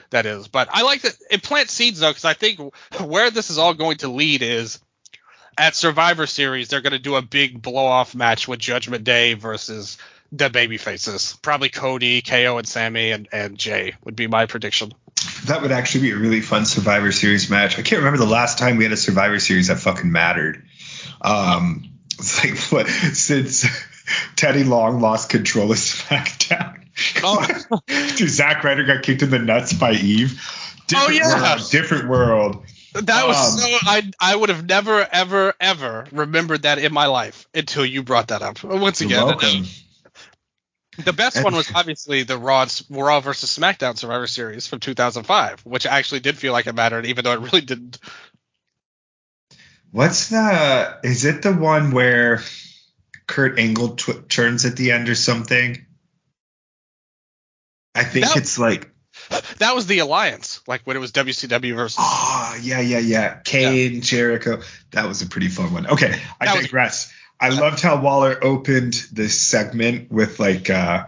[0.10, 0.48] that is.
[0.48, 2.60] But I like that it plants seeds though, because I think
[3.00, 4.80] where this is all going to lead is
[5.58, 9.34] at Survivor Series they're going to do a big blow off match with Judgment Day
[9.34, 9.98] versus
[10.32, 14.94] the baby faces, probably Cody, KO, and Sami, and and Jey would be my prediction.
[15.46, 17.80] That would actually be a really fun Survivor Series match.
[17.80, 20.64] I can't remember the last time we had a Survivor Series that fucking mattered.
[21.22, 21.90] Um,
[22.20, 23.66] it's like what since
[24.36, 26.84] Teddy Long lost control of SmackDown.
[27.24, 27.80] Oh.
[27.88, 30.42] Dude, Zack Ryder got kicked in the nuts by Eve.
[30.88, 32.66] Different oh yeah, world, different world.
[32.94, 33.78] That was um, so.
[33.84, 38.30] I I would have never ever ever remembered that in my life until you brought
[38.30, 38.64] that up.
[38.64, 39.28] Once again,
[41.04, 45.86] the best one was obviously the Raw Raw versus SmackDown Survivor Series from 2005, which
[45.86, 48.00] actually did feel like it mattered, even though it really didn't.
[49.92, 50.98] What's the?
[51.04, 52.42] Is it the one where
[53.28, 55.86] Kurt Angle tw- turns at the end or something?
[57.94, 58.92] I think that, it's like
[59.60, 61.98] that was the alliance, like when it was WCW versus.
[62.00, 63.40] Oh yeah, yeah, yeah.
[63.44, 64.02] Kane, yeah.
[64.02, 64.62] Jericho.
[64.92, 65.88] That was a pretty fun one.
[65.88, 67.08] Okay, I that digress.
[67.08, 71.06] Was, I loved how Waller opened this segment with like uh,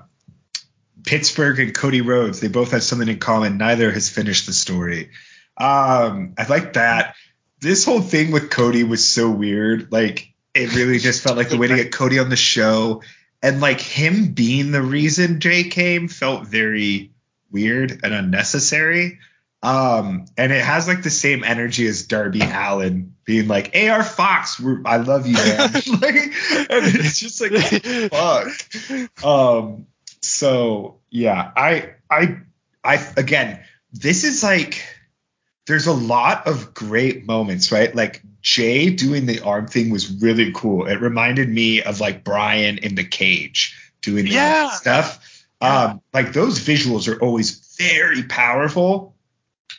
[1.05, 2.39] Pittsburgh and Cody Rhodes.
[2.39, 3.57] They both have something in common.
[3.57, 5.09] Neither has finished the story.
[5.57, 7.15] Um, I like that
[7.61, 9.91] this whole thing with Cody was so weird.
[9.91, 13.03] Like it really just felt like the way to get Cody on the show,
[13.41, 17.11] and like him being the reason Jey came felt very
[17.51, 19.19] weird and unnecessary.
[19.61, 24.61] Um, and it has like the same energy as Darby Allin being like, AR Fox,
[24.85, 25.71] I love you, man.
[26.01, 27.51] like, and it's just like,
[28.11, 29.25] fuck.
[29.25, 29.87] Um,
[30.21, 32.37] so yeah, I, I,
[32.83, 34.81] I, again, this is like,
[35.67, 37.93] there's a lot of great moments, right?
[37.93, 40.87] Like Jey doing the arm thing was really cool.
[40.87, 44.69] It reminded me of like Brian in the cage doing yeah.
[44.69, 45.28] stuff.
[45.61, 49.15] Um, like those visuals are always very powerful.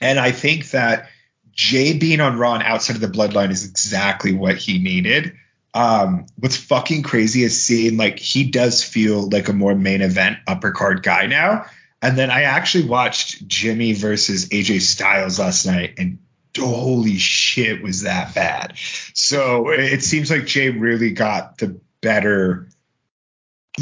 [0.01, 1.09] And I think that
[1.53, 5.35] Jey being on Raw and outside of the bloodline is exactly what he needed.
[5.73, 10.39] Um, what's fucking crazy is seeing like he does feel like a more main event
[10.47, 11.67] upper card guy now.
[12.03, 16.19] And then I actually watched Jimmy versus AJ Styles last night, and
[16.57, 18.79] holy shit, was that bad.
[19.15, 22.69] So it seems like Jey really got the better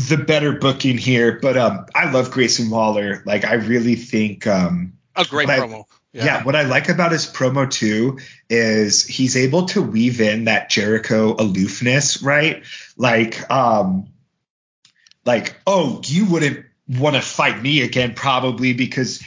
[0.06, 1.38] the better booking here.
[1.40, 3.22] But um I love Grayson Waller.
[3.26, 5.84] Like I really think um a great promo.
[6.12, 6.24] Yeah.
[6.24, 6.44] yeah.
[6.44, 8.18] what I like about his promo too
[8.48, 12.64] is he's able to weave in that Jericho aloofness, right?
[12.96, 14.08] Like, um,
[15.26, 19.22] like, oh, you wouldn't want to fight me again, probably because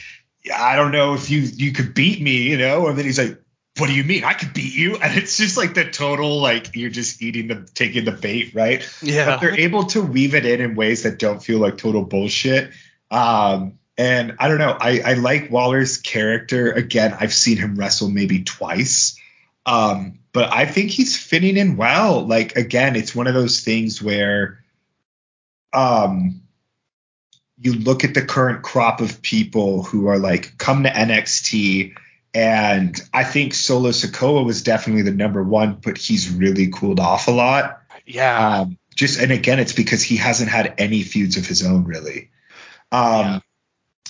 [0.52, 2.88] I don't know if you you could beat me, you know.
[2.88, 3.40] And then he's like,
[3.78, 4.24] what do you mean?
[4.24, 4.96] I could beat you?
[5.02, 8.88] And it's just like the total like you're just eating the taking the bait, right?
[9.02, 9.26] Yeah.
[9.26, 12.70] But they're able to weave it in in ways that don't feel like total bullshit.
[13.10, 14.76] Um, and I don't know.
[14.78, 16.72] I, I like Waller's character.
[16.72, 19.18] Again, I've seen him wrestle maybe twice.
[19.66, 22.26] Um, but I think he's fitting in well.
[22.26, 24.64] Like again, it's one of those things where
[25.72, 26.42] um
[27.58, 31.94] you look at the current crop of people who are like come to NXT
[32.34, 37.28] and I think Solo Sikoa was definitely the number one, but he's really cooled off
[37.28, 37.82] a lot.
[38.06, 38.60] Yeah.
[38.60, 42.30] Um, just and again, it's because he hasn't had any feuds of his own really.
[42.90, 43.40] Um, yeah.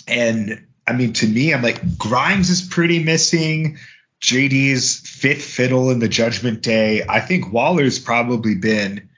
[0.09, 3.79] and I mean, to me, I'm like Grimes is pretty missing.
[4.21, 7.05] JD's fifth fiddle in the Judgment Day.
[7.09, 9.09] I think Waller's probably been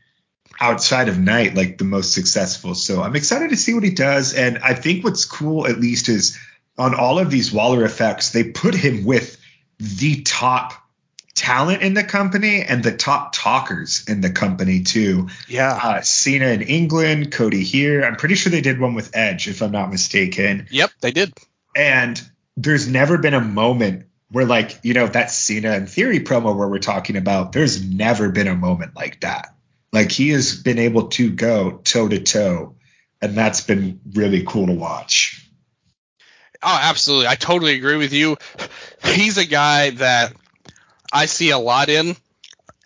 [0.61, 2.75] outside of Knight like the most successful.
[2.75, 4.33] So I'm excited to see what he does.
[4.33, 6.39] And I think what's cool at least is
[6.77, 9.39] on all of these Waller effects, they put him with
[9.79, 10.73] the top
[11.35, 15.29] talent in the company and the top talkers in the company too.
[15.49, 15.79] Yeah.
[15.83, 18.05] Uh, Cena in England, Cody here.
[18.05, 20.69] I'm pretty sure they did one with Edge, if I'm not mistaken.
[20.71, 21.33] Yep, they did.
[21.77, 22.21] And
[22.57, 26.69] there's never been a moment where like, you know, that Cena and Theory promo where
[26.69, 29.55] we're talking about, there's never been a moment like that.
[29.93, 32.75] Like he has been able to go toe to toe,
[33.23, 35.44] and that's been really cool to watch.
[36.65, 37.27] Oh, absolutely.
[37.29, 38.39] I totally agree with you.
[39.05, 40.33] He's a guy that
[41.13, 42.17] I see a lot in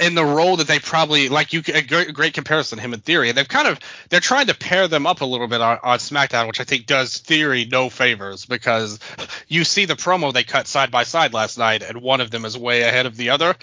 [0.00, 3.32] in the role that they probably like you a great, great comparison him and theory
[3.32, 6.46] they've kind of they're trying to pair them up a little bit on, on smackdown
[6.46, 9.00] which i think does theory no favors because
[9.48, 12.44] you see the promo they cut side by side last night and one of them
[12.44, 13.56] is way ahead of the other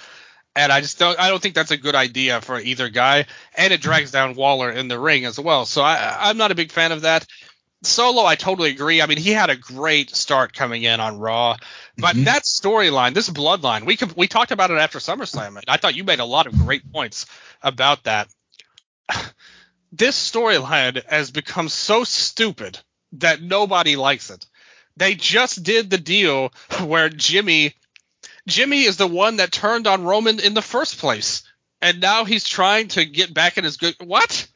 [0.55, 3.73] and I just don't I don't think that's a good idea for either guy, and
[3.73, 5.65] it drags down Waller in the ring as well.
[5.65, 7.27] So I, I'm not a big fan of that.
[7.83, 9.01] Solo, I totally agree.
[9.01, 11.57] I mean, he had a great start coming in on Raw,
[11.97, 12.23] but mm-hmm.
[12.25, 15.61] that storyline, this bloodline, we could, we talked about it after SummerSlam.
[15.67, 17.25] I thought you made a lot of great points
[17.61, 18.27] about that.
[19.91, 22.77] This storyline has become so stupid
[23.13, 24.45] that nobody likes it.
[24.97, 26.51] They just did the deal
[26.83, 27.75] where Jimmy
[28.47, 31.43] Jimmy is the one that turned on Roman in the first place,
[31.81, 33.95] and now he's trying to get back in his good.
[33.99, 34.47] What?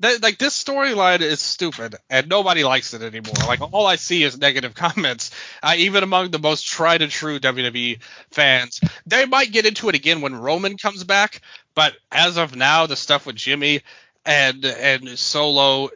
[0.00, 3.34] That, like this storyline is stupid, and nobody likes it anymore.
[3.46, 5.30] Like all I see is negative comments,
[5.62, 8.80] uh, even among the most tried and true WWE fans.
[9.06, 11.40] They might get into it again when Roman comes back,
[11.74, 13.82] but as of now, the stuff with Jimmy
[14.24, 15.90] and and Solo,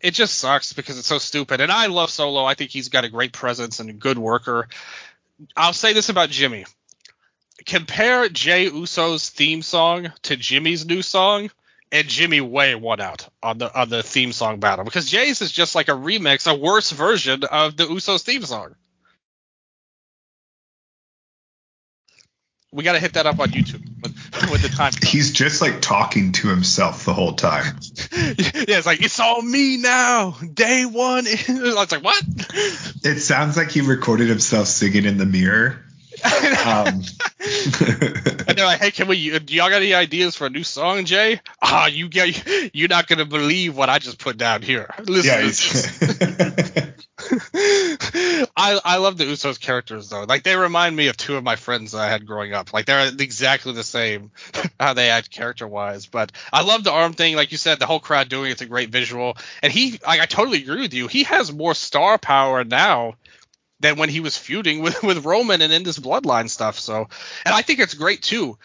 [0.00, 1.60] it just sucks because it's so stupid.
[1.60, 2.44] And I love Solo.
[2.44, 4.68] I think he's got a great presence and a good worker.
[5.56, 6.64] I'll say this about Jimmy
[7.66, 11.50] compare Jey Uso's theme song to Jimmy's new song,
[11.92, 15.52] and Jimmy way won out on the on the theme song battle because Jey's is
[15.52, 18.74] just like a remix, a worse version of the Usos theme song.
[22.70, 24.92] We got to hit that up on YouTube with, the time.
[25.02, 27.78] He's just like talking to himself the whole time.
[28.12, 30.32] yeah, it's like it's all me now.
[30.52, 31.26] Day one.
[31.48, 32.22] I was like, what?
[33.04, 35.82] It sounds like he recorded himself singing in the mirror
[36.24, 36.86] um,
[38.46, 39.38] and they're like, "Hey, can we?
[39.38, 41.40] Do y'all got any ideas for a new song, Jey?
[41.62, 44.88] Ah, you get, you're not gonna believe what I just put down here.
[45.06, 45.48] Listen yeah,
[48.56, 50.24] I I love the Usos characters though.
[50.24, 52.72] Like they remind me of two of my friends that I had growing up.
[52.72, 54.30] Like they're exactly the same
[54.80, 56.06] how they act character wise.
[56.06, 57.36] But I love the arm thing.
[57.36, 59.36] Like you said, the whole crowd doing it's a great visual.
[59.62, 61.08] And he, like, I totally agree with you.
[61.08, 63.14] He has more star power now
[63.80, 66.78] than when he was feuding with with Roman and in this bloodline stuff.
[66.78, 67.08] So,
[67.44, 68.58] and I think it's great too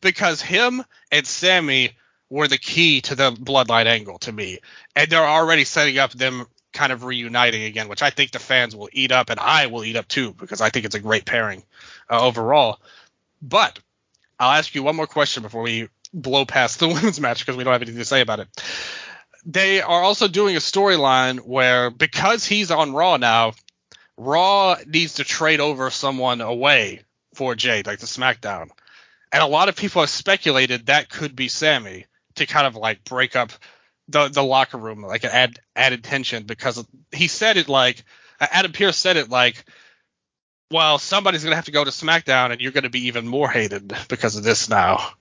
[0.00, 1.92] because him and Sami
[2.28, 4.60] were the key to the bloodline angle to me,
[4.94, 8.76] and they're already setting up them kind of reuniting again, which I think the fans
[8.76, 11.24] will eat up, and I will eat up too because I think it's a great
[11.24, 11.64] pairing
[12.08, 12.78] uh, overall.
[13.42, 13.78] But
[14.38, 17.64] I'll ask you one more question before we blow past the women's match because we
[17.64, 18.48] don't have anything to say about it.
[19.46, 23.52] They are also doing a storyline where because he's on Raw now,
[24.20, 27.00] Raw needs to trade over someone away
[27.34, 28.68] for Jade, like the SmackDown.
[29.32, 32.04] And a lot of people have speculated that could be Sami
[32.34, 33.50] to kind of like break up
[34.08, 38.04] the the locker room, like add added tension because he said it like
[38.38, 39.64] Adam Pearce said it like,
[40.70, 43.90] well, somebody's gonna have to go to SmackDown and you're gonna be even more hated
[44.08, 45.12] because of this now.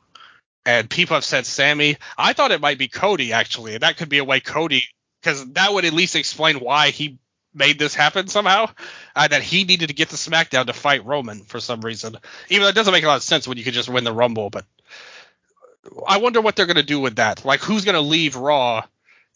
[0.65, 1.95] And people have said Sami.
[2.17, 4.83] I thought it might be Cody actually, and that could be a way Cody
[5.21, 7.17] because that would at least explain why he
[7.53, 8.69] made this happen somehow.
[9.15, 12.17] Uh, that he needed to get to SmackDown to fight Roman for some reason.
[12.49, 14.13] Even though it doesn't make a lot of sense when you could just win the
[14.13, 14.65] Rumble, but
[16.07, 17.45] I wonder what they're gonna do with that.
[17.45, 18.83] Like who's gonna leave Raw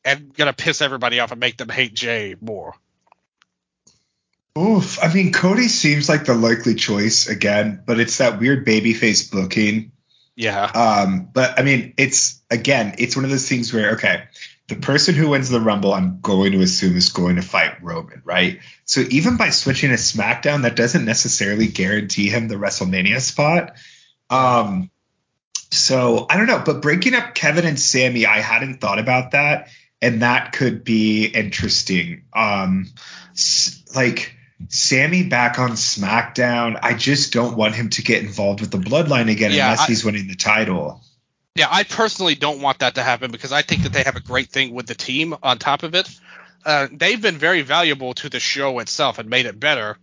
[0.05, 2.75] and gonna piss everybody off and make them hate Jey more.
[4.57, 5.03] Oof.
[5.03, 9.91] I mean, Cody seems like the likely choice again, but it's that weird babyface booking.
[10.35, 10.63] Yeah.
[10.65, 14.23] Um, but I mean, it's again, it's one of those things where okay,
[14.67, 18.21] the person who wins the Rumble, I'm going to assume is going to fight Roman,
[18.23, 18.59] right?
[18.85, 23.75] So even by switching to SmackDown, that doesn't necessarily guarantee him the WrestleMania spot.
[24.29, 24.89] Um,
[25.69, 29.69] so I don't know, but breaking up Kevin and Sami, I hadn't thought about that,
[30.01, 32.23] and that could be interesting.
[32.33, 32.87] Um,
[33.95, 34.35] like
[34.69, 39.29] Sami back on SmackDown, I just don't want him to get involved with the Bloodline
[39.29, 41.01] again yeah, unless I, he's winning the title.
[41.55, 44.21] Yeah, I personally don't want that to happen because I think that they have a
[44.21, 46.09] great thing with the team on top of it.
[46.65, 49.97] Uh, they've been very valuable to the show itself and made it better.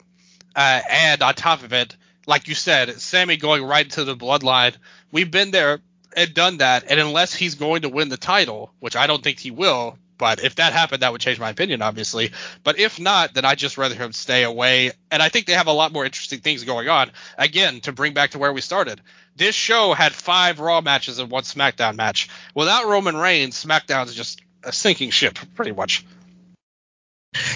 [0.54, 4.76] Uh, and on top of it, like you said, Sami going right into the bloodline,
[5.10, 5.80] we've been there
[6.16, 6.84] and done that.
[6.88, 10.44] And unless he's going to win the title, which I don't think he will, but
[10.44, 12.30] if that happened, that would change my opinion, obviously.
[12.62, 14.92] But if not, then I'd just rather him stay away.
[15.10, 17.10] And I think they have a lot more interesting things going on.
[17.38, 19.00] Again, to bring back to where we started,
[19.34, 22.28] this show had five Raw matches and one SmackDown match.
[22.54, 26.04] Without Roman Reigns, SmackDown is just a sinking ship, pretty much.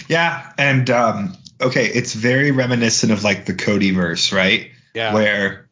[0.08, 4.70] Yeah, and um, okay, it's very reminiscent of like the Cody verse, right?
[4.94, 5.12] Yeah.
[5.12, 5.68] Where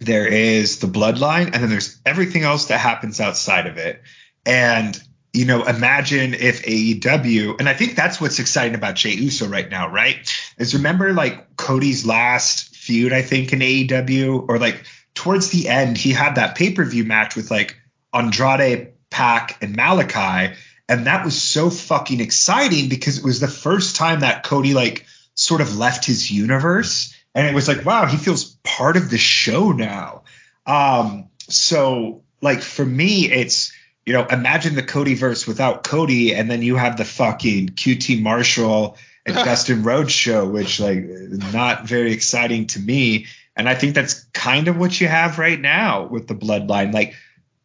[0.00, 4.02] there is the bloodline, and then there's everything else that happens outside of it.
[4.46, 4.98] And
[5.34, 9.68] you know, imagine if AEW, and I think that's what's exciting about Jey Uso right
[9.68, 10.32] now, right?
[10.58, 15.98] Is remember like Cody's last feud, I think, in AEW, or like towards the end,
[15.98, 17.76] he had that pay per view match with like
[18.12, 20.54] Andrade, Pac, and Malachi.
[20.88, 25.04] And that was so fucking exciting because it was the first time that Cody like
[25.34, 27.12] sort of left his universe.
[27.34, 30.22] And it was like, wow, he feels part of the show now.
[30.64, 33.72] Um, so like for me, it's
[34.06, 38.20] you know, imagine the Cody verse without Cody, and then you have the fucking QT
[38.20, 41.04] Marshall and Dustin Rhodes show, which like
[41.52, 43.26] not very exciting to me.
[43.56, 46.92] And I think that's kind of what you have right now with the bloodline.
[46.92, 47.14] Like,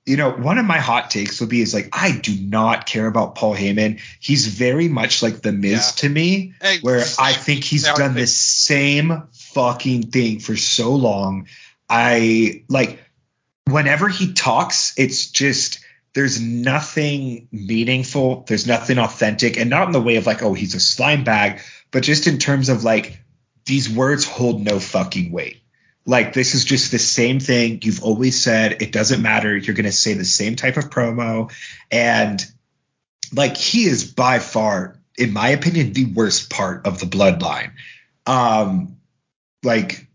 [0.05, 3.07] you know, one of my hot takes would be is like, I do not care
[3.07, 3.99] about Paul Heyman.
[4.19, 6.01] He's very much like the Miz yeah.
[6.01, 11.47] to me, where I think he's done the same fucking thing for so long.
[11.89, 12.99] I like
[13.67, 15.78] whenever he talks, it's just
[16.13, 20.75] there's nothing meaningful, there's nothing authentic, and not in the way of like, oh, he's
[20.75, 23.21] a slime bag, but just in terms of like
[23.65, 25.61] these words hold no fucking weight.
[26.05, 28.81] Like this is just the same thing you've always said.
[28.81, 29.55] It doesn't matter.
[29.55, 31.51] You're gonna say the same type of promo,
[31.91, 32.43] and
[33.33, 37.73] like he is by far, in my opinion, the worst part of the bloodline.
[38.25, 38.97] Um,
[39.63, 40.08] like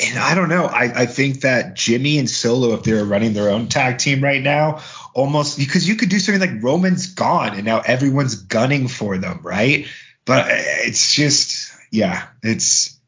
[0.00, 0.64] and I don't know.
[0.64, 4.22] I, I think that Jimmy and Solo, if they were running their own tag team
[4.22, 4.80] right now,
[5.12, 9.40] almost because you could do something like Roman's gone and now everyone's gunning for them,
[9.42, 9.88] right?
[10.24, 12.98] But it's just, yeah, it's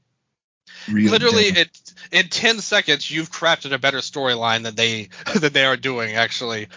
[0.88, 1.80] literally it
[2.10, 6.68] in 10 seconds you've crafted a better storyline than they than they are doing actually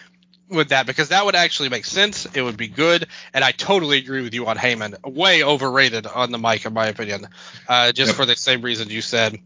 [0.49, 2.27] with that because that would actually make sense.
[2.35, 5.01] It would be good, and I totally agree with you on Heyman.
[5.11, 7.27] Way overrated on the mic, in my opinion,
[7.67, 8.15] uh, just yep.
[8.15, 9.39] for the same reason you said.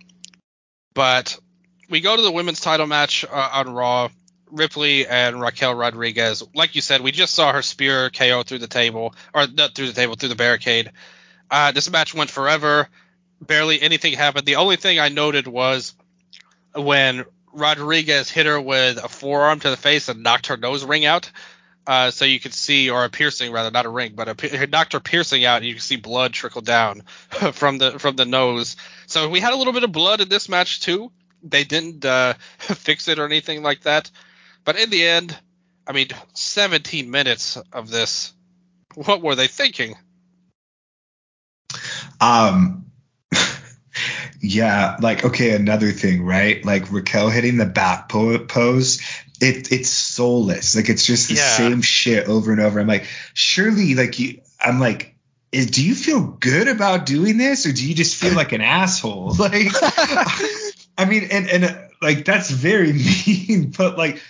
[0.97, 1.37] But
[1.91, 4.09] we go to the women's title match uh, on Raw.
[4.49, 6.41] Ripley and Raquel Rodriguez.
[6.55, 9.87] Like you said, we just saw her spear KO through the table, or not through
[9.87, 10.91] the table, through the barricade.
[11.51, 12.87] Uh, this match went forever.
[13.41, 14.47] Barely anything happened.
[14.47, 15.93] The only thing I noted was
[16.73, 21.05] when Rodriguez hit her with a forearm to the face and knocked her nose ring
[21.05, 21.29] out.
[21.85, 24.93] Uh, so you could see, or a piercing rather, not a ring, but a, knocked
[24.93, 27.01] her piercing out, and you can see blood trickle down
[27.51, 28.77] from the from the nose.
[29.07, 31.11] So we had a little bit of blood in this match too.
[31.41, 34.11] They didn't uh, fix it or anything like that,
[34.63, 35.37] but in the end,
[35.87, 38.33] I mean, 17 minutes of this.
[38.93, 39.95] What were they thinking?
[42.19, 42.91] Um,
[44.41, 46.63] yeah, like okay, another thing, right?
[46.65, 48.99] Like Raquel hitting the back pose
[49.39, 50.75] it it's soulless.
[50.75, 51.57] Like it's just the yeah.
[51.57, 52.79] same shit over and over.
[52.79, 55.15] I'm like, surely, like you, I'm like,
[55.51, 58.61] is, do you feel good about doing this, or do you just feel like an
[58.61, 59.35] asshole?
[59.39, 59.67] Like,
[60.99, 62.93] I mean, and and uh, like that's very
[63.27, 64.21] mean, but like.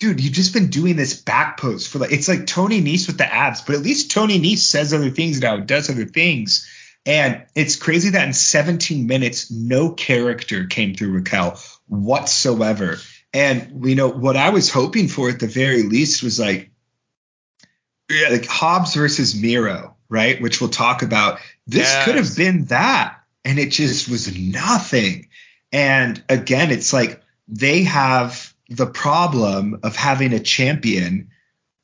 [0.00, 3.16] Dude, you've just been doing this back post for like it's like Tony Nese with
[3.16, 6.68] the abs, but at least Tony Nese says other things now, does other things.
[7.06, 12.98] And it's crazy that in 17 minutes, no character came through Raquel whatsoever.
[13.32, 16.70] And you know what I was hoping for at the very least was like,
[18.10, 20.40] yeah, like Hobbs versus Miro, right?
[20.40, 21.38] Which we'll talk about.
[21.66, 22.04] This yes.
[22.04, 25.28] could have been that, and it just was nothing.
[25.72, 31.30] And again, it's like they have the problem of having a champion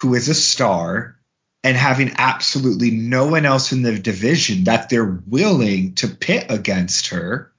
[0.01, 1.17] who is a star
[1.63, 7.09] and having absolutely no one else in the division that they're willing to pit against
[7.09, 7.53] her.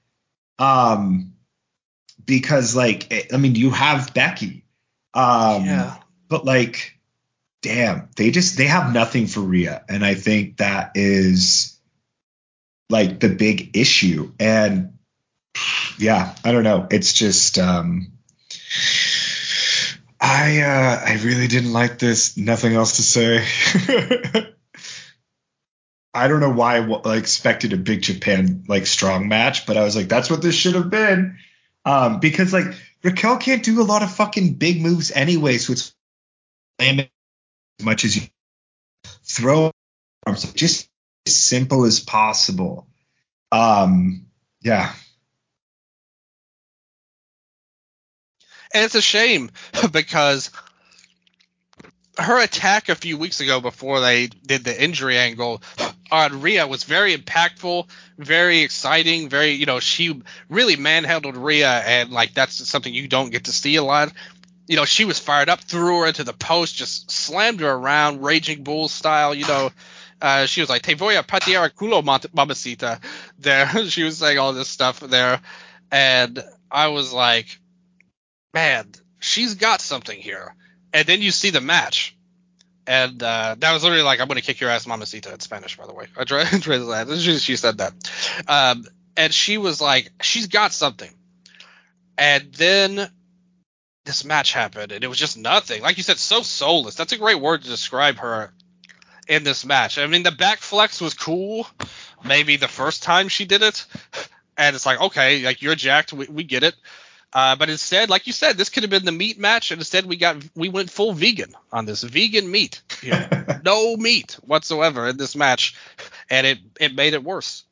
[0.58, 1.34] Um,
[2.24, 4.64] because like, I mean, you have Becky.
[5.14, 5.96] Um, yeah.
[6.28, 6.98] But like,
[7.62, 11.78] damn, they just they have nothing for Rhea, and I think that is
[12.90, 14.32] like the big issue.
[14.38, 14.98] And
[15.98, 16.86] yeah, I don't know.
[16.90, 18.12] It's just um
[20.20, 22.36] I uh I really didn't like this.
[22.36, 23.46] Nothing else to say.
[26.14, 29.96] I don't know why I expected a big Japan like strong match, but I was
[29.96, 31.38] like, that's what this should have been.
[31.86, 32.66] Um, because like
[33.02, 35.94] Raquel can't do a lot of fucking big moves anyway, so it's
[37.82, 38.22] much as you
[39.24, 39.70] throw
[40.26, 40.88] arms, just
[41.26, 42.86] as simple as possible.
[43.50, 44.26] Um,
[44.62, 44.92] yeah,
[48.74, 49.50] And it's a shame
[49.92, 50.50] because
[52.18, 55.62] her attack a few weeks ago before they did the injury angle
[56.10, 62.10] on Rhea was very impactful, very exciting, very, you know, she really manhandled Rhea and
[62.10, 64.12] like that's something you don't get to see a lot.
[64.66, 68.22] You know, she was fired up, threw her into the post, just slammed her around,
[68.22, 69.70] raging bull style, you know.
[70.22, 72.00] Uh, she was like, Te voy a patear culo,
[72.32, 73.00] mamacita.
[73.40, 75.40] There, she was saying all this stuff there.
[75.90, 76.40] And
[76.70, 77.58] I was like,
[78.54, 80.54] man, she's got something here.
[80.92, 82.16] And then you see the match.
[82.86, 85.76] And uh, that was literally like, I'm going to kick your ass, Mamacita, in Spanish,
[85.76, 86.06] by the way.
[86.16, 87.18] I tried that.
[87.20, 87.92] She, she said that.
[88.48, 88.84] Um,
[89.16, 91.10] and she was like, she's got something.
[92.18, 93.10] And then
[94.04, 95.82] this match happened, and it was just nothing.
[95.82, 96.94] Like you said, so soulless.
[96.94, 98.52] That's a great word to describe her
[99.28, 99.98] in this match.
[99.98, 101.66] I mean, the back flex was cool.
[102.24, 103.84] Maybe the first time she did it.
[104.56, 106.12] And it's like, okay, like you're jacked.
[106.12, 106.74] We, we get it.
[107.32, 110.04] Uh, but instead, like you said, this could have been the meat match, and instead
[110.04, 115.08] we got we went full vegan on this vegan meat, you know, no meat whatsoever
[115.08, 115.74] in this match,
[116.28, 117.64] and it it made it worse.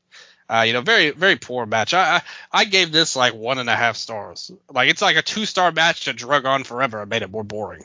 [0.50, 1.94] Uh, you know, very very poor match.
[1.94, 2.22] I, I,
[2.52, 4.50] I gave this like one and a half stars.
[4.68, 7.44] Like it's like a two star match that drug on forever and made it more
[7.44, 7.84] boring.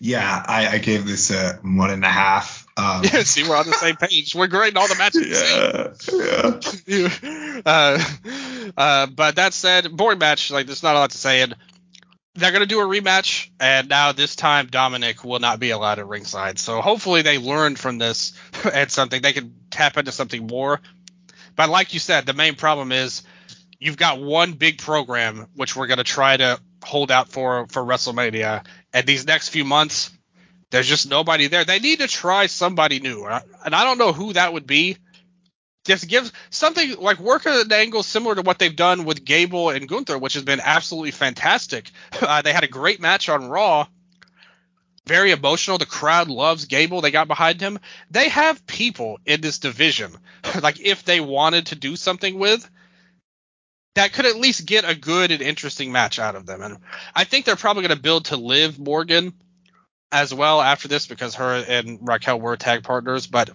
[0.00, 2.66] Yeah, I, I gave this a one and a half.
[2.76, 4.34] Um, yeah, see, we're on the same page.
[4.34, 5.42] We're grading all the matches.
[6.10, 7.60] Yeah, yeah.
[7.66, 8.04] uh,
[8.76, 10.50] uh, but that said, boring match.
[10.50, 11.42] Like, there's not a lot to say.
[11.42, 11.56] And
[12.34, 16.06] they're gonna do a rematch, and now this time Dominic will not be allowed at
[16.06, 16.58] ringside.
[16.58, 18.32] So hopefully they learned from this
[18.72, 20.80] and something they can tap into something more.
[21.56, 23.22] But like you said, the main problem is
[23.78, 28.64] you've got one big program which we're gonna try to hold out for for WrestleMania,
[28.92, 30.10] and these next few months
[30.70, 31.64] there's just nobody there.
[31.64, 34.98] They need to try somebody new, and I don't know who that would be.
[35.88, 39.88] Just give something like work an angle similar to what they've done with Gable and
[39.88, 41.90] Gunther, which has been absolutely fantastic.
[42.20, 43.86] Uh, they had a great match on Raw,
[45.06, 45.78] very emotional.
[45.78, 47.00] The crowd loves Gable.
[47.00, 47.78] They got behind him.
[48.10, 50.12] They have people in this division,
[50.62, 52.68] like if they wanted to do something with,
[53.94, 56.60] that could at least get a good and interesting match out of them.
[56.60, 56.78] And
[57.14, 59.32] I think they're probably going to build to Liv Morgan
[60.12, 63.26] as well after this because her and Raquel were tag partners.
[63.26, 63.50] But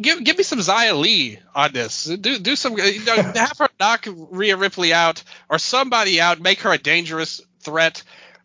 [0.00, 2.04] give give me some Xia Li on this.
[2.04, 6.60] Do do some you know, have her knock Rhea Ripley out or somebody out, make
[6.60, 8.02] her a dangerous threat.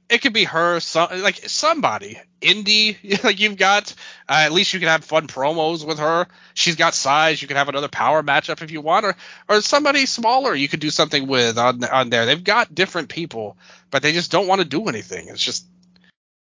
[0.10, 2.98] It could be her, some, like somebody, Indi.
[3.24, 3.96] Like you've got,
[4.28, 6.28] uh, at least you can have fun promos with her.
[6.54, 7.42] She's got size.
[7.42, 9.16] You can have another power matchup if you want, or
[9.48, 12.26] or somebody smaller you could do something with on on there.
[12.26, 13.58] They've got different people,
[13.90, 15.30] but they just don't want to do anything.
[15.30, 15.66] It's just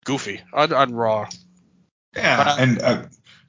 [0.05, 1.28] goofy on, on Raw.
[2.16, 3.02] Yeah, but, uh, and uh,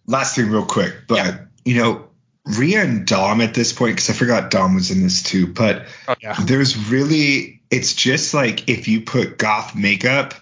[0.10, 1.38] last thing, real quick, but yeah.
[1.64, 2.08] you know,
[2.46, 5.86] Rhea and Dom at this point, because I forgot Dom was in this too, but
[6.08, 6.36] oh, yeah.
[6.44, 10.34] there's really, it's just like if you put goth makeup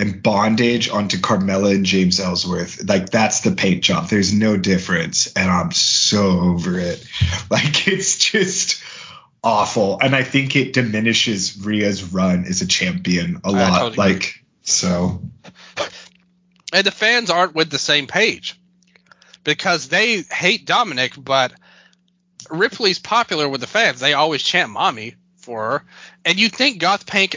[0.00, 4.08] and bondage onto Carmella and James Ellsworth, like that's the paint job.
[4.08, 7.04] There's no difference, and I'm so over it.
[7.50, 8.82] Like it's just
[9.42, 13.78] awful, and I think it diminishes Rhea's run as a champion a lot.
[13.78, 15.20] Totally like so
[16.74, 18.58] and the fans aren't with the same page
[19.44, 21.52] because they hate Dominic, but
[22.50, 24.00] Ripley's popular with the fans.
[24.00, 25.84] They always chant "mommy" for her,
[26.24, 27.36] and you think Goth Paint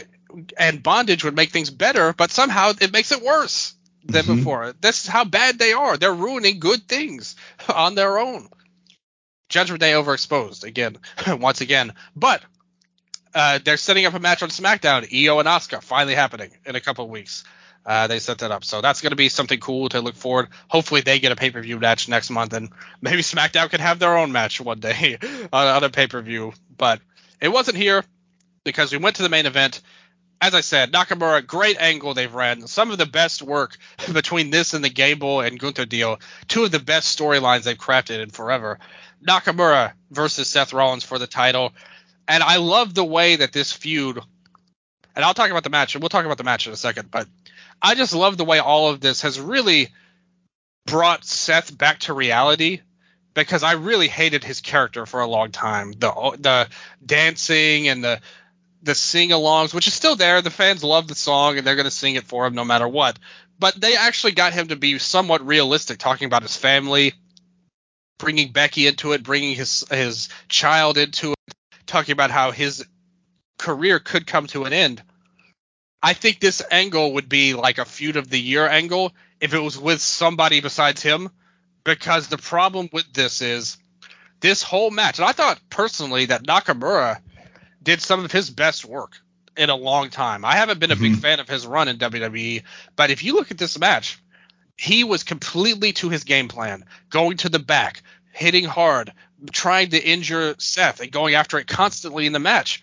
[0.58, 3.74] and Bondage would make things better, but somehow it makes it worse
[4.04, 4.36] than mm-hmm.
[4.36, 4.74] before.
[4.80, 5.96] This is how bad they are.
[5.96, 7.36] They're ruining good things
[7.74, 8.48] on their own.
[9.48, 11.94] Judgment Day overexposed again, once again.
[12.14, 12.42] But
[13.34, 15.08] uh, they're setting up a match on SmackDown.
[15.12, 17.44] Io and Asuka finally happening in a couple of weeks.
[17.88, 20.48] Uh, they set that up, so that's going to be something cool to look forward.
[20.68, 22.68] Hopefully, they get a pay per view match next month, and
[23.00, 25.16] maybe SmackDown can have their own match one day
[25.52, 26.52] on, on a pay per view.
[26.76, 27.00] But
[27.40, 28.04] it wasn't here
[28.62, 29.80] because we went to the main event.
[30.38, 32.66] As I said, Nakamura, great angle they've ran.
[32.66, 33.78] Some of the best work
[34.12, 36.20] between this and the Gable and Gunther deal.
[36.46, 38.78] Two of the best storylines they've crafted in forever.
[39.26, 41.72] Nakamura versus Seth Rollins for the title.
[42.28, 44.20] And I love the way that this feud,
[45.16, 47.10] and I'll talk about the match, and we'll talk about the match in a second,
[47.10, 47.26] but
[47.80, 49.88] I just love the way all of this has really
[50.86, 52.80] brought Seth back to reality
[53.34, 55.92] because I really hated his character for a long time.
[55.92, 56.68] The the
[57.04, 58.20] dancing and the
[58.82, 60.40] the sing-alongs, which is still there.
[60.40, 62.86] The fans love the song and they're going to sing it for him no matter
[62.86, 63.18] what.
[63.58, 67.14] But they actually got him to be somewhat realistic, talking about his family,
[68.18, 71.54] bringing Becky into it, bringing his his child into it,
[71.86, 72.86] talking about how his
[73.58, 75.02] career could come to an end.
[76.02, 79.58] I think this angle would be like a feud of the year angle if it
[79.58, 81.30] was with somebody besides him,
[81.84, 83.78] because the problem with this is
[84.40, 87.20] this whole match, and I thought personally that Nakamura
[87.82, 89.18] did some of his best work
[89.56, 90.44] in a long time.
[90.44, 91.20] I haven't been a big mm-hmm.
[91.20, 92.62] fan of his run in WWE,
[92.94, 94.18] but if you look at this match,
[94.76, 98.02] he was completely to his game plan, going to the back,
[98.32, 99.12] hitting hard,
[99.52, 102.82] trying to injure Seth and going after it constantly in the match.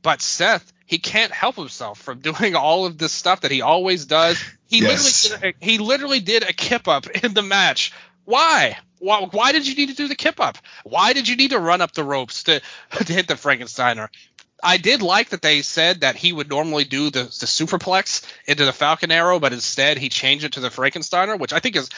[0.00, 4.06] But Seth he can't help himself from doing all of this stuff that he always
[4.06, 4.42] does.
[4.66, 5.30] He yes.
[5.30, 7.92] literally did a, he literally did a kip up in the match.
[8.24, 8.76] Why?
[8.98, 10.58] Why, why did you need to do the kip up?
[10.82, 12.60] Why did you need to run up the ropes to,
[12.90, 14.08] to hit the Frankensteiner?
[14.60, 18.64] I did like that they said that he would normally do the, the superplex into
[18.64, 21.90] the Falcon Arrow, but instead he changed it to the Frankensteiner, which I think is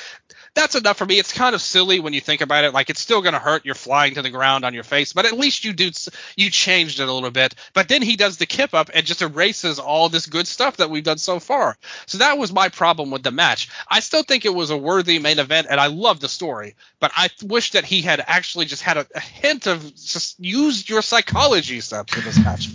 [0.54, 1.18] that's enough for me.
[1.18, 2.74] It's kind of silly when you think about it.
[2.74, 3.64] Like it's still going to hurt.
[3.64, 5.90] You're flying to the ground on your face, but at least you do
[6.36, 7.54] you changed it a little bit.
[7.72, 10.90] But then he does the kip up and just erases all this good stuff that
[10.90, 11.76] we've done so far.
[12.06, 13.68] So that was my problem with the match.
[13.88, 16.74] I still think it was a worthy main event, and I love the story.
[16.98, 20.88] But I wish that he had actually just had a, a hint of just used
[20.88, 22.68] your psychology steps for this match.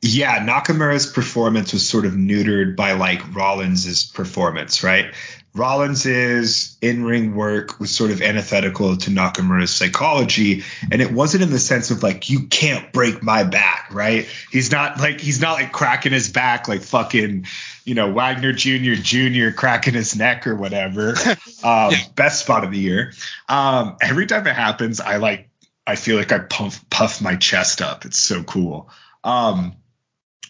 [0.00, 5.12] Yeah, Nakamura's performance was sort of neutered by like Rollins's performance, right?
[5.54, 10.62] Rollins's in-ring work was sort of antithetical to Nakamura's psychology,
[10.92, 14.28] and it wasn't in the sense of like you can't break my back, right?
[14.52, 17.46] He's not like he's not like cracking his back like fucking,
[17.84, 18.94] you know, Wagner Jr.
[18.94, 19.50] Jr.
[19.56, 21.14] cracking his neck or whatever.
[21.64, 21.92] Um.
[22.14, 23.12] Best spot of the year.
[23.48, 25.50] Um, every time it happens, I like
[25.88, 28.04] I feel like I puff puff my chest up.
[28.04, 28.90] It's so cool.
[29.24, 29.74] Um,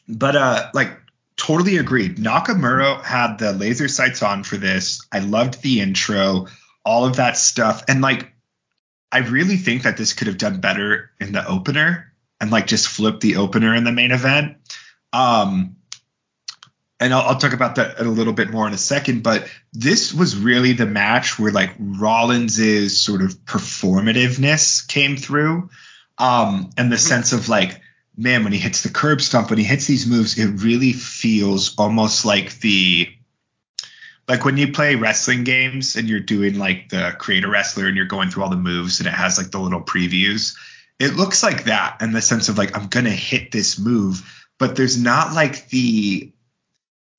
[0.08, 0.98] but uh, like
[1.38, 2.16] totally agreed.
[2.16, 5.06] Nakamura had the laser sights on for this.
[5.10, 6.48] I loved the intro,
[6.84, 7.84] all of that stuff.
[7.88, 8.32] And like,
[9.10, 12.88] I really think that this could have done better in the opener and like just
[12.88, 14.56] flip the opener in the main event.
[15.12, 15.76] Um,
[17.00, 20.12] and I'll, I'll, talk about that a little bit more in a second, but this
[20.12, 25.70] was really the match where like Rollins's sort of performativeness came through.
[26.18, 27.08] Um, and the mm-hmm.
[27.08, 27.80] sense of like,
[28.18, 31.74] man, when he hits the curb stomp, when he hits these moves, it really feels
[31.78, 33.08] almost like the
[34.26, 37.96] like when you play wrestling games and you're doing like the create a wrestler and
[37.96, 40.56] you're going through all the moves and it has like the little previews.
[40.98, 44.74] It looks like that in the sense of like I'm gonna hit this move, but
[44.74, 46.32] there's not like the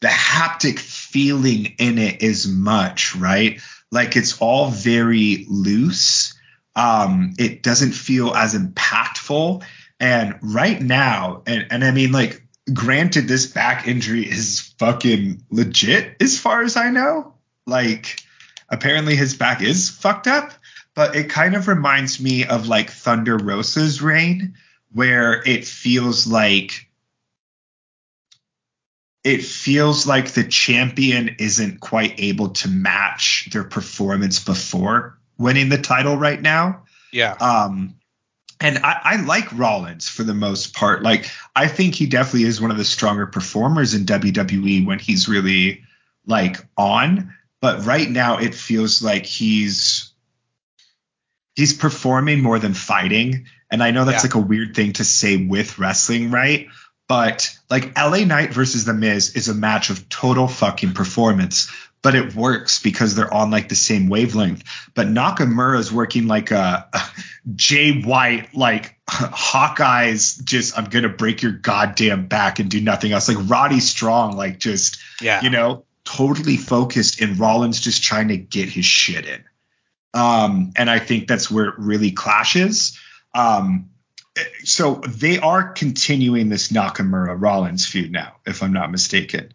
[0.02, 3.62] the haptic feeling in it as much, right?
[3.90, 6.36] Like it's all very loose.
[6.76, 9.64] Um, it doesn't feel as impactful
[10.00, 12.42] and right now, and, and I mean, like,
[12.74, 17.34] granted, this back injury is fucking legit as far as I know.
[17.66, 18.22] Like,
[18.70, 20.52] apparently his back is fucked up,
[20.96, 24.56] but it kind of reminds me of like Thunder Rosa's reign,
[24.92, 26.88] where it feels like
[29.24, 35.78] it feels like the champion isn't quite able to match their performance before winning the
[35.78, 36.84] title right now.
[37.12, 37.34] Yeah.
[37.34, 37.99] Um,
[38.60, 41.02] and I, I, like Rollins for the most part.
[41.02, 45.30] Like I think he definitely is one of the stronger performers in WWE when he's
[45.30, 45.84] really
[46.26, 47.34] like on.
[47.62, 50.12] But right now it feels like he's
[51.56, 53.46] he's performing more than fighting.
[53.72, 54.30] And I know that's yeah.
[54.30, 56.68] like a weird thing to say with wrestling, right?
[57.08, 61.72] But like LA Knight versus The Miz is a match of total fucking performance
[62.02, 64.64] but it works because they're on like the same wavelength.
[64.94, 67.02] But Nakamura is working like a, a
[67.56, 73.12] Jay White, like Hawkeye's just, I'm going to break your goddamn back and do nothing
[73.12, 73.28] else.
[73.28, 75.42] Like Roddy Strong, like just, yeah.
[75.42, 79.44] you know, totally focused and Rollins just trying to get his shit in.
[80.14, 82.98] Um, and I think that's where it really clashes.
[83.36, 83.90] Um,
[84.64, 89.54] so they are continuing this Nakamura Rollins feud now, if I'm not mistaken.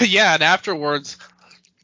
[0.00, 1.16] yeah, and afterwards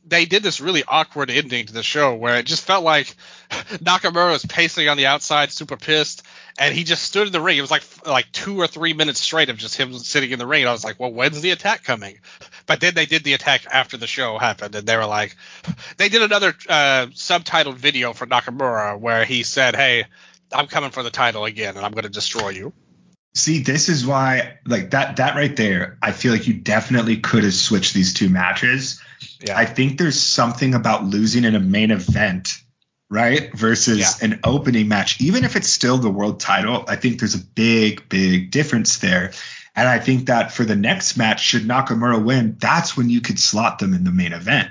[0.09, 3.15] they did this really awkward ending to the show where it just felt like
[3.51, 6.23] Nakamura was pacing on the outside, super pissed,
[6.59, 7.59] and he just stood in the ring.
[7.59, 10.47] It was like like two or three minutes straight of just him sitting in the
[10.47, 10.67] ring.
[10.67, 12.19] I was like, well, when's the attack coming?
[12.67, 15.35] But then they did the attack after the show happened, and they were like,
[15.97, 20.05] they did another uh, subtitled video for Nakamura where he said, hey,
[20.53, 22.75] I'm coming for the title again, and I'm going to destroy you.
[23.35, 27.45] See, this is why, like that, that right there, I feel like you definitely could
[27.45, 29.01] have switched these two matches.
[29.41, 29.57] Yeah.
[29.57, 32.55] I think there's something about losing in a main event,
[33.11, 34.27] right, versus yeah.
[34.27, 36.85] an opening match, even if it's still the world title.
[36.89, 39.33] I think there's a big, big difference there.
[39.77, 43.39] And I think that for the next match, should Nakamura win, that's when you could
[43.39, 44.71] slot them in the main event.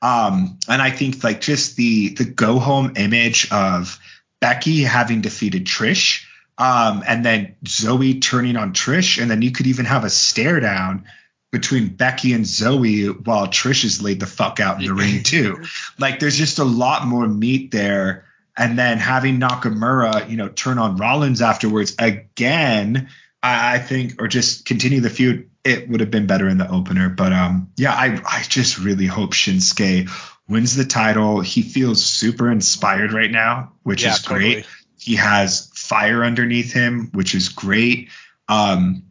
[0.00, 3.98] Um, and I think like just the the go home image of
[4.40, 6.24] Becky having defeated Trish
[6.60, 10.60] um, and then Zoey turning on Trish, and then you could even have a stare
[10.60, 11.06] down
[11.50, 15.64] between Becky and Zoey while Trish is laid the fuck out in the ring too.
[15.98, 18.26] Like there's just a lot more meat there.
[18.58, 23.08] And then having Nakamura, you know, turn on Rollins afterwards again,
[23.42, 26.70] I, I think, or just continue the feud, it would have been better in the
[26.70, 27.08] opener.
[27.08, 30.10] But um, yeah, I I just really hope Shinsuke
[30.46, 31.40] wins the title.
[31.40, 34.66] He feels super inspired right now, which yeah, is great.
[35.00, 38.10] He has fire underneath him, which is great.
[38.48, 39.04] Um,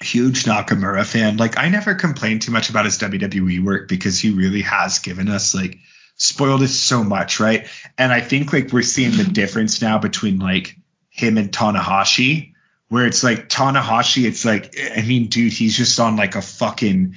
[0.00, 1.36] huge Nakamura fan.
[1.36, 5.28] Like I never complained too much about his WWE work because he really has given
[5.28, 5.78] us like
[6.16, 7.66] spoiled us so much, right?
[7.98, 10.76] And I think like we're seeing the difference now between like
[11.10, 12.52] him and Tanahashi,
[12.88, 17.16] where it's like Tanahashi, it's like I mean, dude, he's just on like a fucking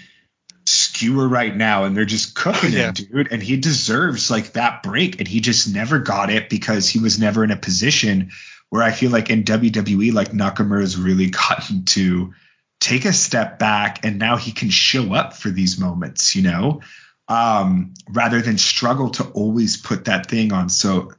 [0.68, 2.88] skewer right now and they're just cooking yeah.
[2.88, 3.32] him, dude.
[3.32, 5.20] And he deserves like that break.
[5.20, 8.32] And he just never got it because he was never in a position
[8.70, 12.34] where I feel like in WWE, like Nakamura's really gotten to
[12.80, 16.82] take a step back and now he can show up for these moments, you know,
[17.28, 20.70] um, rather than struggle to always put that thing on.
[20.70, 21.14] So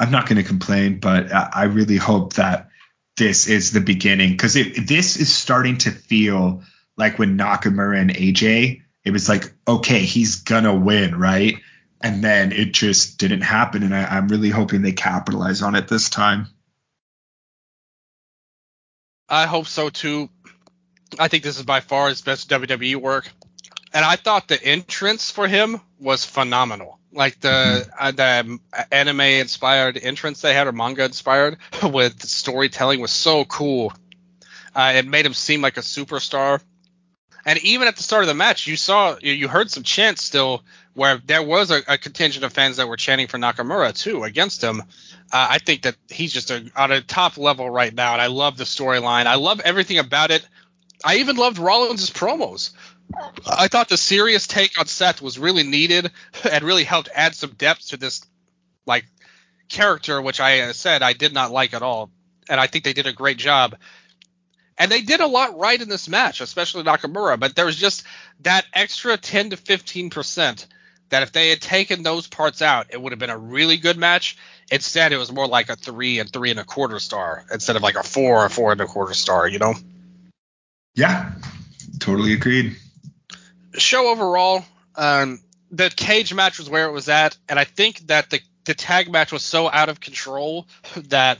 [0.00, 2.70] I'm not going to complain, but I really hope that
[3.16, 6.62] this is the beginning because this is starting to feel
[6.96, 11.56] like when Nakamura and AJ, it was like, okay, he's gonna win, right?
[12.00, 13.82] And then it just didn't happen.
[13.82, 16.48] And I, I'm really hoping they capitalize on it this time.
[19.28, 20.28] I hope so too.
[21.18, 23.30] I think this is by far his best WWE work.
[23.92, 26.98] And I thought the entrance for him was phenomenal.
[27.12, 27.90] Like the mm-hmm.
[27.98, 28.58] uh, the
[28.90, 33.92] anime inspired entrance they had or manga inspired with storytelling was so cool.
[34.74, 36.60] Uh, it made him seem like a superstar.
[37.46, 40.62] And even at the start of the match, you saw you heard some chants still
[40.94, 44.62] where there was a, a contingent of fans that were chanting for Nakamura too against
[44.62, 44.80] him.
[45.32, 48.28] Uh, I think that he's just a, on a top level right now, and I
[48.28, 49.26] love the storyline.
[49.26, 50.46] I love everything about it.
[51.04, 52.70] I even loved Rollins' promos.
[53.46, 56.10] I thought the serious take on Seth was really needed
[56.50, 58.24] and really helped add some depth to this
[58.86, 59.04] like
[59.68, 62.10] character, which I said I did not like at all.
[62.48, 63.76] And I think they did a great job.
[64.76, 68.04] And they did a lot right in this match, especially Nakamura, but there was just
[68.40, 70.66] that extra 10 to 15%
[71.10, 73.96] that if they had taken those parts out, it would have been a really good
[73.96, 74.36] match.
[74.72, 77.82] Instead, it was more like a three and three and a quarter star instead of
[77.82, 79.74] like a four or four and a quarter star, you know?
[80.94, 81.32] Yeah,
[82.00, 82.76] totally agreed.
[83.74, 84.64] Show overall,
[84.96, 85.40] um,
[85.70, 89.10] the cage match was where it was at, and I think that the the tag
[89.10, 91.38] match was so out of control that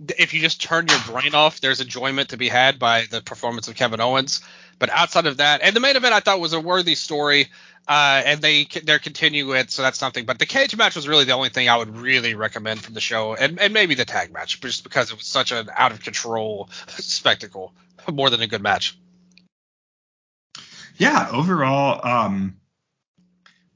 [0.00, 3.68] if you just turn your brain off, there's enjoyment to be had by the performance
[3.68, 4.40] of Kevin Owens.
[4.78, 7.48] But outside of that, and the main event I thought was a worthy story,
[7.86, 10.24] uh, and they they're continuing it, so that's something.
[10.24, 13.00] But the cage match was really the only thing I would really recommend from the
[13.00, 16.02] show, and, and maybe the tag match, just because it was such an out of
[16.02, 17.72] control spectacle,
[18.10, 18.98] more than a good match.
[20.96, 22.56] Yeah, overall, um,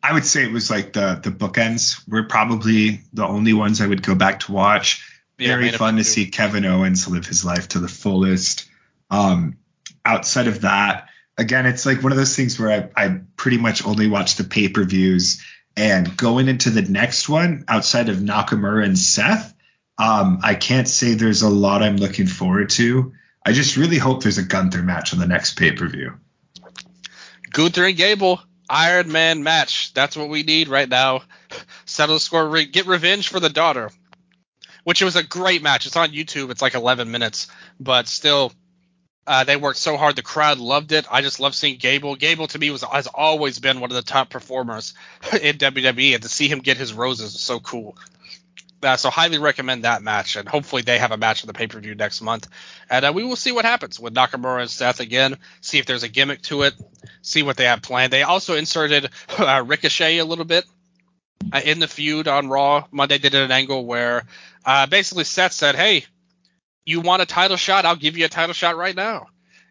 [0.03, 3.87] I would say it was like the the bookends were probably the only ones I
[3.87, 5.08] would go back to watch
[5.39, 8.69] yeah, very fun to see Kevin Owens live his life to the fullest.
[9.11, 9.57] Um,
[10.05, 13.87] outside of that, again, it's like one of those things where I, I pretty much
[13.87, 15.43] only watch the pay per views.
[15.77, 19.55] And going into the next one, outside of Nakamura and Seth,
[19.97, 23.13] um, I can't say there's a lot I'm looking forward to.
[23.47, 26.15] I just really hope there's a Gunther match on the next pay per view.
[27.51, 29.95] Gunther and Gable, Iron Man match.
[29.95, 31.23] That's what we need right now.
[31.85, 32.63] Settle the score.
[32.65, 33.91] Get revenge for the daughter
[34.89, 35.85] which was a great match.
[35.85, 36.51] It's on YouTube.
[36.51, 37.49] It's like 11 minutes,
[37.79, 38.55] but still,
[39.27, 40.17] uh, they worked so hard.
[40.17, 41.05] The crowd loved it.
[41.11, 42.17] I just love seeing Gable.
[42.17, 44.95] Gable to me was has always been one of the top performers
[45.43, 47.99] in WWE, and to see him get his roses is so cool.
[48.83, 51.67] Uh, so highly recommend that match, and hopefully they have a match in the pay
[51.67, 52.49] per view next month,
[52.89, 55.37] and uh, we will see what happens with Nakamura and Seth again.
[55.61, 56.73] See if there's a gimmick to it.
[57.21, 58.11] See what they have planned.
[58.11, 60.65] They also inserted uh, Ricochet a little bit
[61.53, 62.87] uh, in the feud on Raw.
[62.91, 64.25] Monday did an angle where
[64.65, 66.05] uh, basically Seth said, "Hey,
[66.85, 67.85] you want a title shot?
[67.85, 69.27] I'll give you a title shot right now."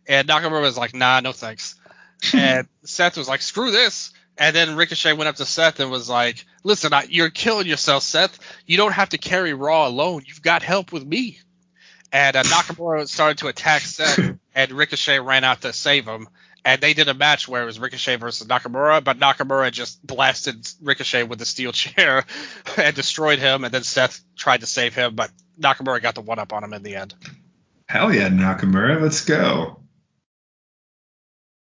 [0.08, 1.76] And Nakamura was like, "Nah, no thanks."
[2.34, 6.10] and Seth was like, "Screw this." And then Ricochet went up to Seth and was
[6.10, 8.40] like, "Listen, I, you're killing yourself, Seth.
[8.66, 10.24] You don't have to carry Raw alone.
[10.26, 11.40] You've got help with me."
[12.12, 16.28] And uh, Nakamura started to attack Seth, and Ricochet ran out to save him.
[16.68, 20.68] And they did a match where it was Ricochet versus Nakamura, but Nakamura just blasted
[20.82, 22.26] Ricochet with the steel chair
[22.76, 23.64] and destroyed him.
[23.64, 26.74] And then Seth tried to save him, but Nakamura got the one up on him
[26.74, 27.14] in the end.
[27.88, 29.80] Hell yeah, Nakamura, let's go.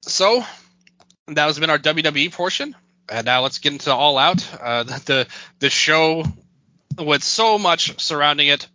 [0.02, 0.44] So
[1.28, 2.74] that has been our WWE portion,
[3.08, 4.44] and now let's get into All Out.
[4.60, 5.28] Uh, the
[5.60, 6.24] the show
[6.98, 8.66] with so much surrounding it.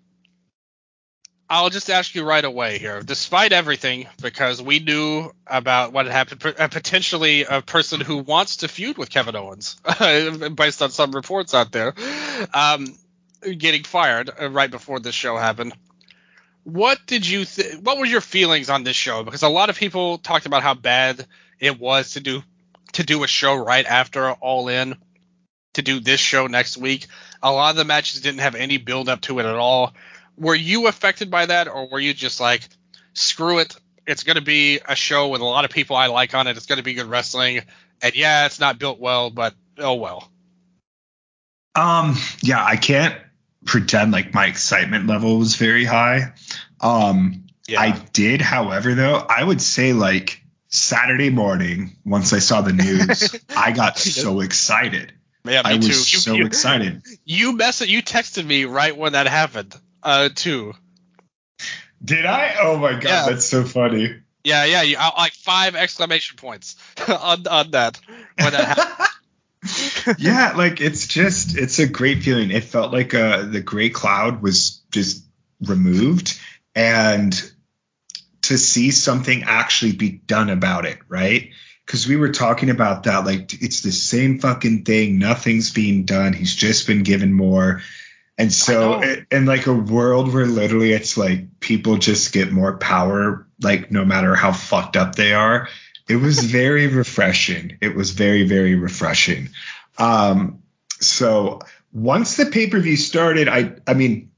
[1.53, 6.27] I'll just ask you right away here, despite everything, because we knew about what had
[6.29, 9.75] happened, potentially a person who wants to feud with Kevin Owens,
[10.55, 11.93] based on some reports out there,
[12.55, 12.87] um,
[13.55, 15.73] getting fired uh, right before this show happened.
[16.63, 17.45] What did you?
[17.45, 19.21] Th- what were your feelings on this show?
[19.21, 21.23] Because a lot of people talked about how bad
[21.59, 22.41] it was to do
[22.93, 24.95] to do a show right after All In,
[25.73, 27.05] to do this show next week.
[27.43, 29.93] A lot of the matches didn't have any build up to it at all.
[30.37, 32.67] Were you affected by that, or were you just like,
[33.13, 33.75] screw it?
[34.05, 36.57] It's going to be a show with a lot of people I like on it.
[36.57, 37.61] It's going to be good wrestling,
[38.01, 40.29] and yeah, it's not built well, but oh well.
[41.75, 43.15] Um, yeah, I can't
[43.65, 46.33] pretend like my excitement level was very high.
[46.81, 47.79] Um, yeah.
[47.79, 53.35] I did, however, though, I would say like Saturday morning, once I saw the news,
[53.55, 55.13] I got so excited.
[55.45, 55.93] Yeah, I was too.
[55.93, 57.01] so you, excited.
[57.25, 60.73] You mess it you texted me right when that happened, uh, two.
[62.03, 62.55] Did I?
[62.61, 63.25] Oh my god, yeah.
[63.29, 64.15] that's so funny.
[64.43, 66.75] Yeah, yeah, you, like five exclamation points
[67.07, 67.99] on on that
[68.37, 69.09] when that happened.
[70.17, 72.51] yeah, like it's just it's a great feeling.
[72.51, 75.23] It felt like uh the gray cloud was just
[75.61, 76.39] removed
[76.75, 77.33] and
[78.43, 81.51] to see something actually be done about it, right?
[81.85, 85.17] Because we were talking about that, like it's the same fucking thing.
[85.17, 86.33] Nothing's being done.
[86.33, 87.81] He's just been given more.
[88.37, 93.47] And so, in like a world where literally it's like people just get more power,
[93.61, 95.69] like no matter how fucked up they are,
[96.07, 97.77] it was very refreshing.
[97.79, 99.49] It was very, very refreshing.
[99.99, 100.63] Um,
[100.99, 101.59] so
[101.91, 104.31] once the pay per view started, I, I mean,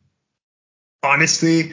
[1.01, 1.71] honestly,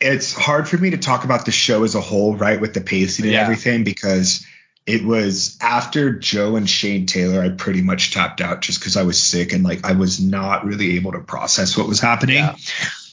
[0.00, 2.80] it's hard for me to talk about the show as a whole, right, with the
[2.80, 3.42] pacing and yeah.
[3.42, 4.46] everything, because
[4.88, 9.02] it was after Joe and Shane Taylor, I pretty much tapped out just because I
[9.02, 12.36] was sick and like I was not really able to process what was happening.
[12.36, 12.56] Yeah.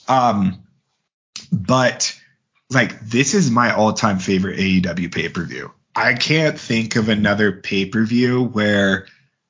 [0.07, 0.63] Um,
[1.51, 2.17] but
[2.69, 5.69] like this is my all-time favorite AEW pay-per-view.
[5.93, 9.07] I can't think of another pay-per-view where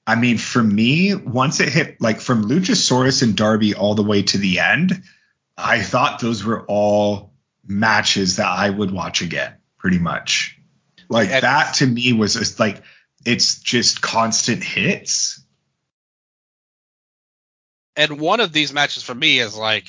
[0.07, 4.23] I mean, for me, once it hit like from Luchasaurus and Darby all the way
[4.23, 5.03] to the end,
[5.55, 7.33] I thought those were all
[7.67, 10.54] matches that I would watch again, pretty much.
[11.09, 12.81] Like and, that to me was just like
[13.25, 15.41] it's just constant hits.
[17.95, 19.87] And one of these matches for me is like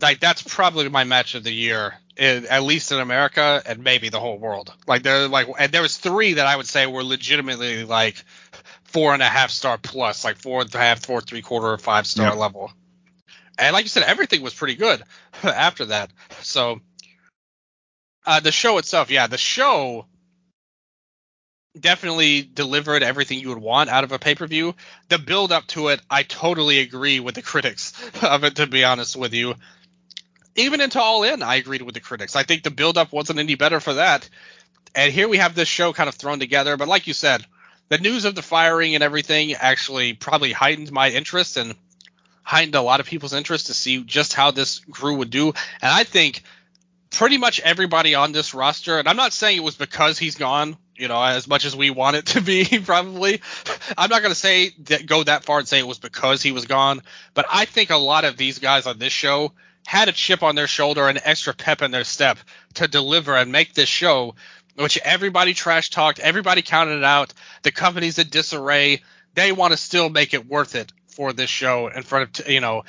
[0.00, 4.08] like that's probably my match of the year, in, at least in America and maybe
[4.08, 4.72] the whole world.
[4.86, 8.16] Like there like and there was three that I would say were legitimately like
[8.84, 11.78] four and a half star plus, like four and a half, four three quarter, or
[11.78, 12.36] five star yep.
[12.36, 12.72] level.
[13.58, 15.02] And like you said, everything was pretty good
[15.42, 16.10] after that.
[16.42, 16.80] So
[18.24, 20.06] uh, the show itself, yeah, the show
[21.78, 24.74] definitely delivered everything you would want out of a pay per view.
[25.08, 27.92] The build up to it, I totally agree with the critics
[28.22, 28.56] of it.
[28.56, 29.54] To be honest with you,
[30.56, 32.36] even into All In, I agreed with the critics.
[32.36, 34.28] I think the build up wasn't any better for that.
[34.94, 36.76] And here we have this show kind of thrown together.
[36.76, 37.44] But like you said,
[37.88, 41.74] the news of the firing and everything actually probably heightened my interest and
[42.42, 45.48] heightened a lot of people's interest to see just how this crew would do.
[45.48, 46.42] And I think
[47.10, 50.76] pretty much everybody on this roster, and I'm not saying it was because he's gone,
[50.96, 53.40] you know, as much as we want it to be, probably.
[53.96, 56.52] I'm not going to say that, go that far and say it was because he
[56.52, 57.02] was gone,
[57.34, 59.52] but I think a lot of these guys on this show
[59.86, 62.38] had a chip on their shoulder and extra pep in their step
[62.74, 64.34] to deliver and make this show,
[64.74, 67.32] which everybody trash talked, everybody counted it out.
[67.62, 69.02] The company's in disarray.
[69.34, 72.60] They want to still make it worth it for this show in front of you
[72.60, 72.84] know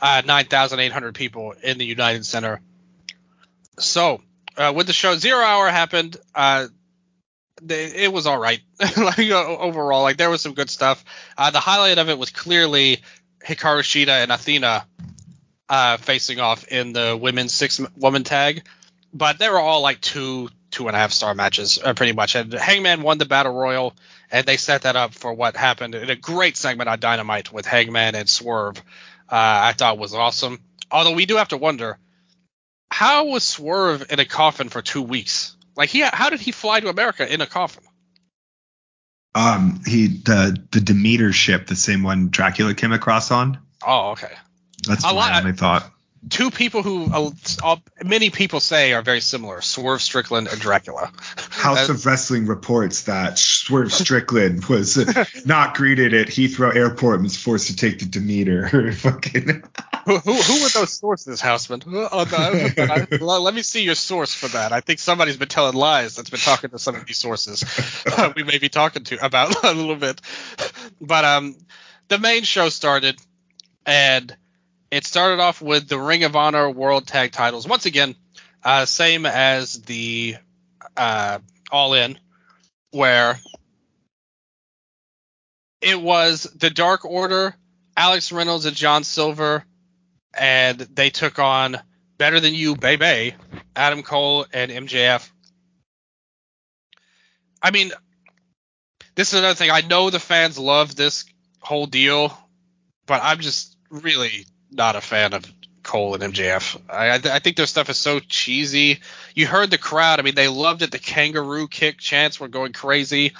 [0.00, 2.60] uh, 9,800 people in the United Center.
[3.78, 4.20] So
[4.56, 6.16] uh, with the show, Zero Hour happened.
[6.34, 6.66] Uh,
[7.68, 8.60] it was all right,
[8.96, 10.02] like overall.
[10.02, 11.04] Like there was some good stuff.
[11.36, 12.98] Uh, the highlight of it was clearly
[13.44, 14.86] Hikaru Shida and Athena
[15.68, 18.66] uh, facing off in the women's six woman tag,
[19.12, 22.34] but they were all like two two and a half star matches uh, pretty much.
[22.34, 23.94] And Hangman won the battle royal,
[24.30, 27.66] and they set that up for what happened in a great segment on Dynamite with
[27.66, 28.78] Hangman and Swerve.
[29.30, 30.60] Uh, I thought was awesome.
[30.90, 31.98] Although we do have to wonder,
[32.90, 35.56] how was Swerve in a coffin for two weeks?
[35.78, 37.84] Like he, how did he fly to America in a coffin?
[39.36, 43.60] Um, he the the Demeter ship, the same one Dracula came across on.
[43.86, 44.32] Oh, okay.
[44.88, 45.88] That's a lot, only thought.
[46.28, 47.10] Two people who
[47.62, 51.12] uh, many people say are very similar: Swerve Strickland and Dracula.
[51.50, 54.96] House of Wrestling reports that Swerve Strickland was
[55.46, 58.92] not greeted at Heathrow Airport and was forced to take the Demeter.
[58.92, 59.62] Fucking.
[60.04, 61.82] who, who, who were those sources, Houseman?
[62.10, 62.24] Oh,
[63.20, 64.72] no, let me see your source for that.
[64.72, 67.64] I think somebody's been telling lies that's been talking to some of these sources
[68.34, 70.20] we may be talking to about a little bit.
[71.00, 71.56] But um,
[72.08, 73.18] the main show started,
[73.86, 74.34] and
[74.90, 77.66] it started off with the Ring of Honor World Tag Titles.
[77.66, 78.14] Once again,
[78.64, 80.36] uh, same as the
[80.96, 81.38] uh,
[81.70, 82.18] All In,
[82.90, 83.38] where
[85.80, 87.54] it was the Dark Order,
[87.96, 89.64] Alex Reynolds and John Silver,
[90.34, 91.78] and they took on
[92.16, 93.36] Better Than You, Bay Bay,
[93.76, 95.28] Adam Cole and MJF.
[97.62, 97.92] I mean,
[99.14, 99.70] this is another thing.
[99.70, 101.24] I know the fans love this
[101.60, 102.36] whole deal,
[103.06, 105.44] but I'm just really not a fan of
[105.82, 106.80] Cole and MJF.
[106.90, 109.00] I, I think their stuff is so cheesy.
[109.34, 110.20] You heard the crowd.
[110.20, 110.90] I mean, they loved it.
[110.90, 113.32] The kangaroo kick chants were going crazy.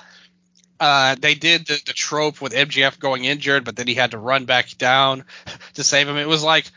[0.80, 4.18] Uh, they did the, the trope with MJF going injured, but then he had to
[4.18, 5.24] run back down
[5.74, 6.16] to save him.
[6.16, 6.70] It was like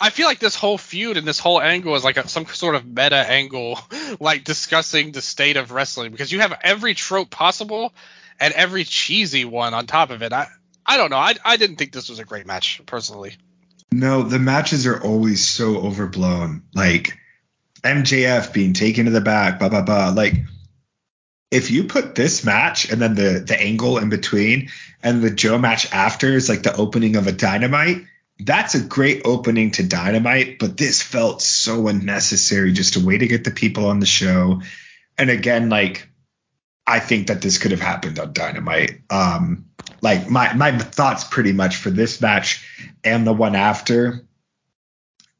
[0.00, 2.76] I feel like this whole feud and this whole angle is like a, some sort
[2.76, 3.80] of meta angle,
[4.20, 7.92] like discussing the state of wrestling because you have every trope possible
[8.38, 10.32] and every cheesy one on top of it.
[10.32, 10.46] I
[10.86, 11.16] I don't know.
[11.16, 13.36] I I didn't think this was a great match personally.
[13.90, 16.62] No, the matches are always so overblown.
[16.74, 17.18] Like
[17.82, 20.10] MJF being taken to the back, blah blah blah.
[20.10, 20.34] Like
[21.50, 24.70] if you put this match and then the the angle in between
[25.02, 28.04] and the Joe match after is like the opening of a dynamite,
[28.38, 33.26] that's a great opening to dynamite, but this felt so unnecessary just a way to
[33.26, 34.60] get the people on the show.
[35.16, 36.08] And again, like
[36.86, 39.00] I think that this could have happened on dynamite.
[39.08, 39.67] Um
[40.00, 42.64] like my my thoughts pretty much for this match
[43.04, 44.26] and the one after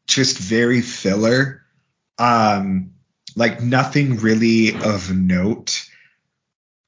[0.07, 1.63] just very filler.
[2.19, 2.95] Um
[3.37, 5.89] like nothing really of note.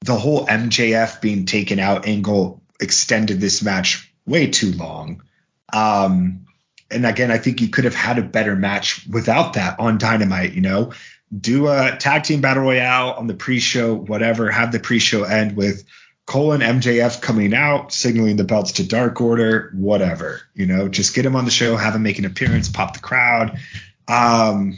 [0.01, 5.23] The whole MJF being taken out angle extended this match way too long.
[5.71, 6.45] Um
[6.89, 10.53] and again I think you could have had a better match without that on Dynamite
[10.53, 10.93] you know?
[11.39, 15.85] Do a tag team battle royale on the pre-show whatever have the pre-show end with
[16.31, 20.39] Cole and MJF coming out, signaling the belts to Dark Order, whatever.
[20.53, 23.01] You know, just get him on the show, have him make an appearance, pop the
[23.01, 23.59] crowd.
[24.07, 24.77] Um,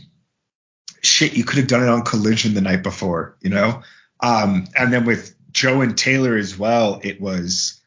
[1.03, 3.83] shit, you could have done it on Collision the night before, you know?
[4.19, 7.79] Um, and then with Joe and Taylor as well, it was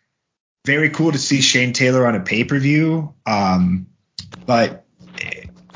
[0.64, 3.14] very cool to see Shane Taylor on a pay per view.
[3.26, 3.88] Um,
[4.47, 4.86] but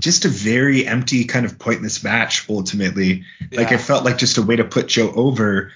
[0.00, 3.24] just a very empty kind of pointless match ultimately.
[3.50, 3.62] Yeah.
[3.62, 5.72] Like it felt like just a way to put Joe over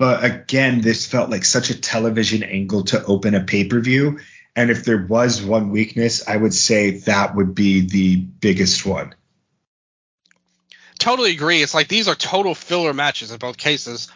[0.00, 4.18] but again, this felt like such a television angle to open a pay per view.
[4.56, 9.14] And if there was one weakness, I would say that would be the biggest one.
[10.98, 11.60] Totally agree.
[11.60, 14.10] It's like these are total filler matches in both cases.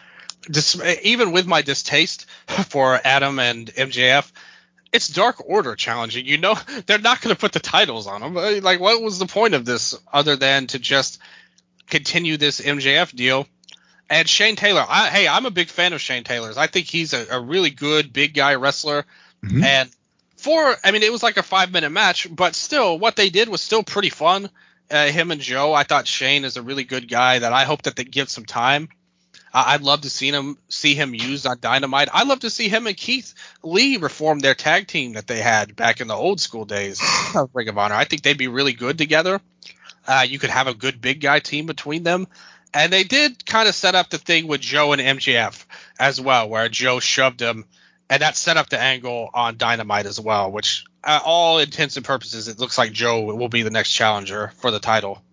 [0.49, 2.25] Dis- even with my distaste
[2.69, 4.31] for Adam and MJF,
[4.91, 6.25] it's Dark Order challenging.
[6.25, 6.55] You know,
[6.87, 8.63] they're not going to put the titles on them.
[8.63, 11.19] Like, what was the point of this other than to just
[11.87, 13.47] continue this MJF deal?
[14.09, 16.57] And Shane Taylor, I, hey, I'm a big fan of Shane Taylor's.
[16.57, 19.05] I think he's a, a really good big guy wrestler.
[19.43, 19.63] Mm-hmm.
[19.63, 19.89] And
[20.37, 23.49] for, I mean, it was like a five minute match, but still, what they did
[23.49, 24.49] was still pretty fun.
[24.91, 27.83] Uh, him and Joe, I thought Shane is a really good guy that I hope
[27.83, 28.89] that they give some time.
[29.51, 32.09] Uh, I'd love to see him see him used on Dynamite.
[32.13, 33.33] I'd love to see him and Keith
[33.63, 37.01] Lee reform their tag team that they had back in the old school days
[37.35, 37.95] of Ring of Honor.
[37.95, 39.39] I think they'd be really good together.
[40.05, 42.27] Uh, you could have a good big guy team between them.
[42.75, 45.65] And they did kind of set up the thing with Joe and MJF
[45.97, 47.63] as well, where Joe shoved him,
[48.09, 52.05] and that set up the angle on Dynamite as well, which, uh, all intents and
[52.05, 55.23] purposes, it looks like Joe will be the next challenger for the title.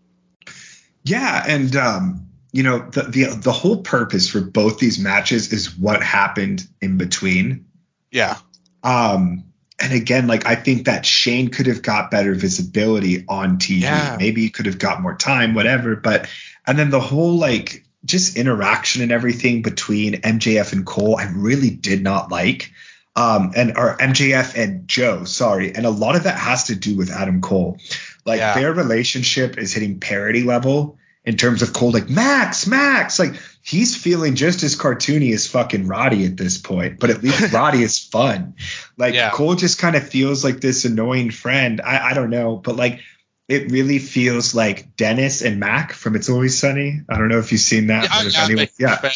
[1.02, 5.76] Yeah, and um, you know the the the whole purpose for both these matches is
[5.76, 7.66] what happened in between.
[8.12, 8.36] Yeah.
[8.84, 9.51] Um,
[9.82, 13.82] and again, like I think that Shane could have got better visibility on TV.
[13.82, 14.16] Yeah.
[14.18, 15.96] Maybe he could have got more time, whatever.
[15.96, 16.28] But
[16.66, 21.70] and then the whole like just interaction and everything between MJF and Cole, I really
[21.70, 22.72] did not like.
[23.14, 26.96] um, and or MJF and Joe, sorry, and a lot of that has to do
[26.96, 27.78] with Adam Cole.
[28.24, 28.54] Like yeah.
[28.54, 33.96] their relationship is hitting parity level in terms of Cole, like Max, Max, like he's
[33.96, 37.98] feeling just as cartoony as fucking Roddy at this point, but at least Roddy is
[37.98, 38.54] fun.
[38.96, 39.30] Like yeah.
[39.30, 41.80] Cole just kind of feels like this annoying friend.
[41.80, 43.00] I, I don't know, but like
[43.48, 47.02] it really feels like Dennis and Mac from It's Always Sunny.
[47.08, 48.04] I don't know if you've seen that.
[48.04, 49.10] Yeah, yeah, anyone, yeah.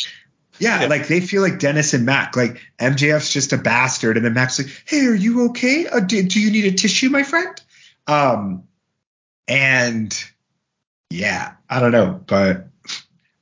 [0.58, 2.36] Yeah, yeah, like they feel like Dennis and Mac.
[2.36, 5.86] Like MJF's just a bastard, and then Mac's like, "Hey, are you okay?
[5.86, 7.60] Uh, do, do, you need a tissue, my friend?"
[8.06, 8.64] Um,
[9.46, 10.24] and
[11.10, 12.68] yeah, I don't know, but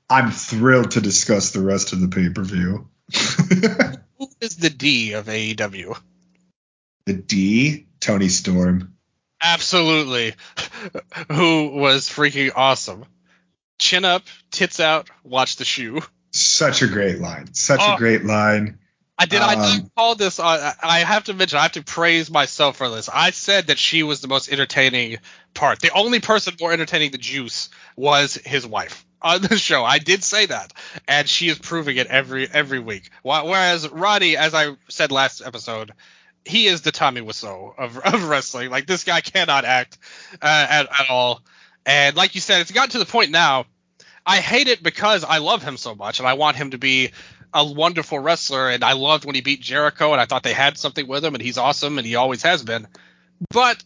[0.08, 2.88] I'm thrilled to discuss the rest of the pay per view.
[4.18, 5.98] Who is the D of AEW?
[7.06, 8.94] The D, Toni Storm.
[9.42, 10.34] Absolutely.
[11.30, 13.04] Who was freaking awesome.
[13.78, 16.00] Chin up, tits out, watch the shoe.
[16.32, 17.52] Such a great line.
[17.54, 18.78] Such oh, a great line.
[19.18, 19.40] I did.
[19.40, 20.40] Um, I call this.
[20.40, 21.58] Uh, I have to mention.
[21.58, 23.08] I have to praise myself for this.
[23.08, 25.18] I said that she was the most entertaining
[25.54, 25.80] part.
[25.80, 29.84] The only person more entertaining than Juice was his wife on the show.
[29.84, 30.72] I did say that,
[31.08, 33.10] and she is proving it every every week.
[33.22, 35.92] Whereas Roddy, as I said last episode,
[36.44, 38.70] he is the Tommy Wiseau of, of wrestling.
[38.70, 39.98] Like this guy cannot act
[40.42, 41.40] uh, at at all.
[41.86, 43.66] And like you said, it's gotten to the point now.
[44.26, 47.10] I hate it because I love him so much, and I want him to be
[47.54, 48.68] a wonderful wrestler.
[48.68, 51.34] And I loved when he beat Jericho, and I thought they had something with him,
[51.34, 52.86] and he's awesome, and he always has been.
[53.50, 53.82] But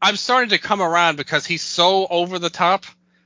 [0.00, 2.84] I'm starting to come around because he's so over the top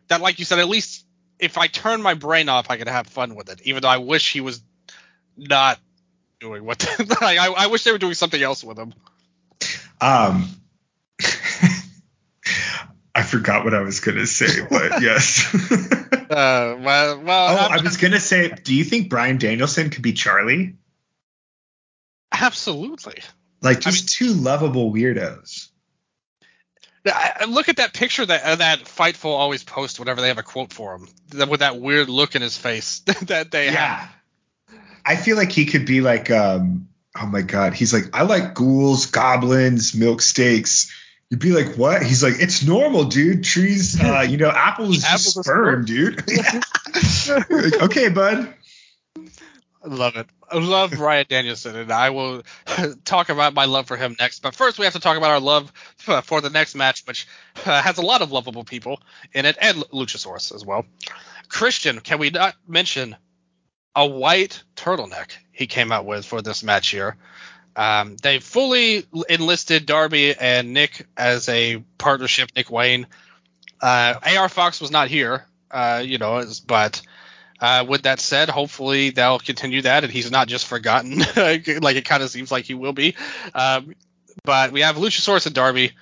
[0.09, 1.05] that, like you said, at least
[1.39, 3.63] if I turn my brain off, I could have fun with it.
[3.65, 4.63] Even though I wish he was
[5.37, 5.79] not
[6.41, 6.87] doing what
[7.23, 8.95] I, I wish they were doing something else with him.
[10.01, 10.49] Um,
[13.17, 15.43] I forgot what I was gonna say, but yes.
[16.31, 17.49] uh, well, well.
[17.49, 20.77] Oh, I was gonna say, do you think Bryan Danielson could be Charlie?
[22.31, 23.23] Absolutely.
[23.63, 25.71] Like just I mean, two lovable weirdos.
[27.07, 30.43] I, look at that picture that uh, that Fightful always posts whenever they have a
[30.43, 33.97] quote for him, with that weird look in his face that they yeah.
[33.97, 34.11] have.
[35.07, 36.89] I feel like he could be like, um,
[37.19, 40.93] oh my god, he's like, I like ghouls, goblins, milk steaks.
[41.31, 42.03] You'd be like, what?
[42.03, 43.45] He's like, it's normal, dude.
[43.45, 46.23] Trees, uh, you know, apples is sperm, dude.
[47.51, 48.55] like, okay, bud.
[49.17, 50.27] I love it.
[50.51, 52.43] I love Bryan Danielson, and I will
[53.05, 54.41] talk about my love for him next.
[54.41, 57.27] But first, we have to talk about our love for the next match, which
[57.65, 59.01] uh, has a lot of lovable people
[59.33, 60.85] in it, and Luchasaurus as well.
[61.49, 63.17] Christian, can we not mention
[63.97, 67.17] a white turtleneck he came out with for this match here.
[67.77, 72.51] Um, they fully enlisted Darby and Nick as a partnership.
[72.57, 73.07] Nick Wayne,
[73.81, 77.03] uh, AR Fox was not here, uh, you know, but
[77.61, 82.05] uh, with that said, hopefully they'll continue that, and he's not just forgotten, like it
[82.05, 83.15] kind of seems like he will be.
[83.55, 83.95] Um,
[84.45, 85.93] but we have Luchasaurus and Darby,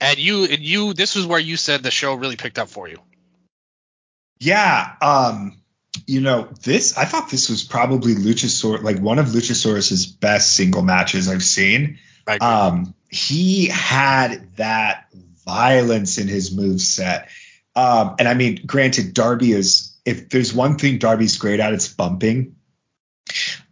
[0.00, 0.94] and you and you.
[0.94, 2.98] This was where you said the show really picked up for you.
[4.38, 4.92] Yeah.
[5.00, 5.56] Um,
[6.06, 10.82] you know, this I thought this was probably Luchasaurus, like one of Luchasaurus's best single
[10.82, 11.98] matches I've seen.
[12.40, 15.08] Um, he had that
[15.44, 17.28] violence in his move set.
[17.74, 21.88] Um, and I mean, granted, Darby is if there's one thing Darby's great at, it's
[21.88, 22.56] bumping.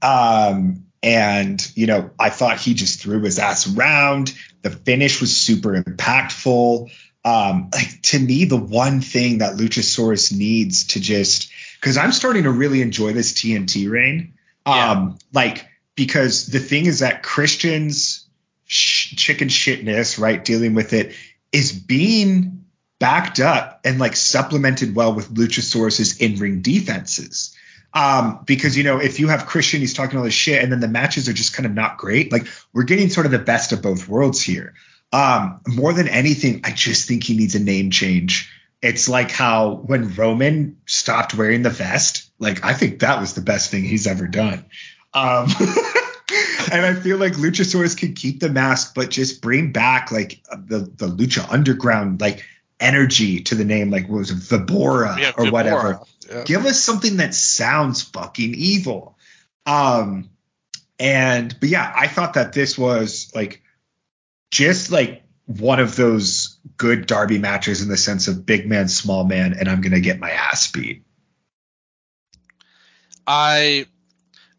[0.03, 4.35] Um, and you know, I thought he just threw his ass around.
[4.63, 6.91] The finish was super impactful.
[7.25, 11.51] Um, like to me, the one thing that Luchasaurus needs to just
[11.85, 14.33] because I'm starting to really enjoy this TNT reign.
[14.67, 14.93] Yeah.
[14.93, 18.27] Um, like because the thing is that Christian's
[18.65, 21.15] sh- chicken shitness, right, dealing with it,
[21.53, 22.65] is being
[22.99, 27.55] backed up and like supplemented well with Luchasaurus's in-ring defenses.
[27.93, 30.81] Um, because you know, if you have Christian, he's talking all this shit, and then
[30.81, 32.33] the matches are just kind of not great.
[32.33, 34.73] Like we're getting sort of the best of both worlds here.
[35.13, 38.51] Um, more than anything, I just think he needs a name change.
[38.85, 43.41] It's like how when Roman stopped wearing the vest, like I think that was the
[43.41, 44.67] best thing he's ever done.
[45.15, 45.49] Um,
[46.71, 50.81] and I feel like Luchasaurus could keep the mask, but just bring back like the
[50.81, 52.45] the Lucha Underground like
[52.79, 55.53] energy to the name, like what was it Vibora yeah, or Vibora.
[55.53, 56.01] whatever.
[56.29, 56.45] Yeah.
[56.45, 59.17] Give us something that sounds fucking evil.
[59.65, 60.29] Um,
[60.99, 63.63] and but yeah, I thought that this was like
[64.51, 69.25] just like one of those good Darby matches in the sense of big man, small
[69.25, 71.03] man, and I'm gonna get my ass beat.
[73.27, 73.87] I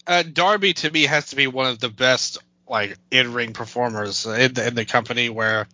[0.08, 2.38] uh, Darby to me has to be one of the best
[2.68, 5.68] like in ring performers in the, in the company where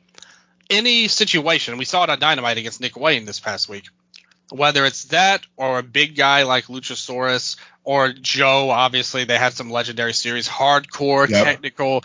[0.70, 3.88] any situation we saw it on Dynamite against Nick Wayne this past week.
[4.52, 8.70] whether it's that or a big guy like Luchasaurus or Joe.
[8.70, 11.44] Obviously, they had some legendary series, hardcore, yep.
[11.46, 12.04] technical.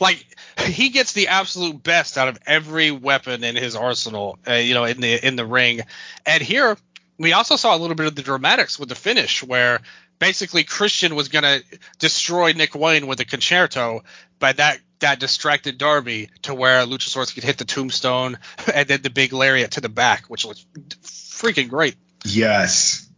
[0.00, 4.38] Like he gets the absolute best out of every weapon in his arsenal.
[4.46, 5.82] Uh, you know, in the in the ring.
[6.24, 6.76] And here
[7.18, 9.80] we also saw a little bit of the dramatics with the finish, where
[10.18, 11.60] basically Christian was gonna
[11.98, 14.00] destroy Nick Wayne with a Con-Chair-To,
[14.38, 18.38] but that that distracted Darby to where Luchasaurus could hit the tombstone
[18.74, 20.64] and then the big lariat to the back, which was
[21.02, 21.96] freaking great.
[22.24, 23.08] Yes.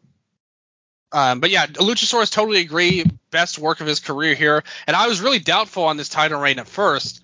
[1.13, 3.05] Um, but yeah, Luchasaurus totally agree.
[3.31, 4.63] Best work of his career here.
[4.87, 7.23] And I was really doubtful on this title reign at first,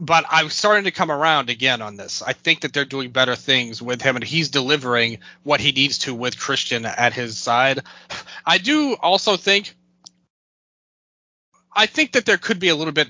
[0.00, 2.22] but I'm starting to come around again on this.
[2.22, 5.98] I think that they're doing better things with him, and he's delivering what he needs
[5.98, 7.80] to with Christian at his side.
[8.44, 9.74] I do also think.
[11.74, 13.08] I think that there could be a little bit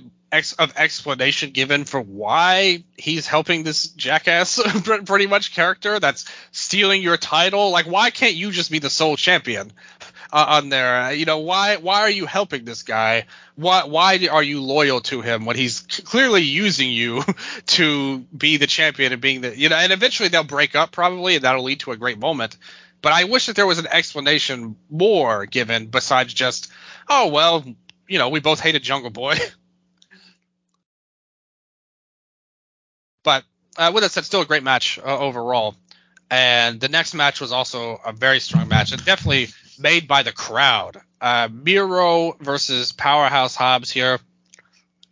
[0.58, 4.60] of explanation given for why he's helping this jackass
[5.04, 7.70] pretty much character that's stealing your title.
[7.70, 9.72] Like, why can't you just be the sole champion
[10.32, 11.12] uh, on there?
[11.12, 13.26] You know, why why are you helping this guy?
[13.54, 17.22] Why why are you loyal to him when he's clearly using you
[17.66, 19.76] to be the champion and being the you know?
[19.76, 22.56] And eventually they'll break up probably, and that'll lead to a great moment.
[23.02, 26.70] But I wish that there was an explanation more given besides just,
[27.08, 27.64] oh well,
[28.08, 29.36] you know, we both hated Jungle Boy.
[33.22, 33.44] But
[33.76, 35.76] uh, with that said, still a great match uh, overall.
[36.30, 39.48] And the next match was also a very strong match and definitely
[39.82, 41.00] made by the crowd.
[41.20, 44.18] Uh, Miro versus Powerhouse Hobbs here.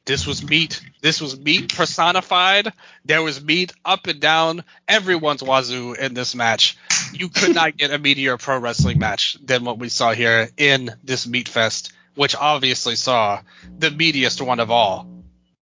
[0.06, 0.80] This was meat.
[1.02, 2.72] This was meat personified.
[3.04, 6.76] There was meat up and down everyone's wazoo in this match.
[7.12, 10.90] You could not get a meatier pro wrestling match than what we saw here in
[11.04, 13.40] this meat fest, which obviously saw
[13.78, 15.06] the meatiest one of all,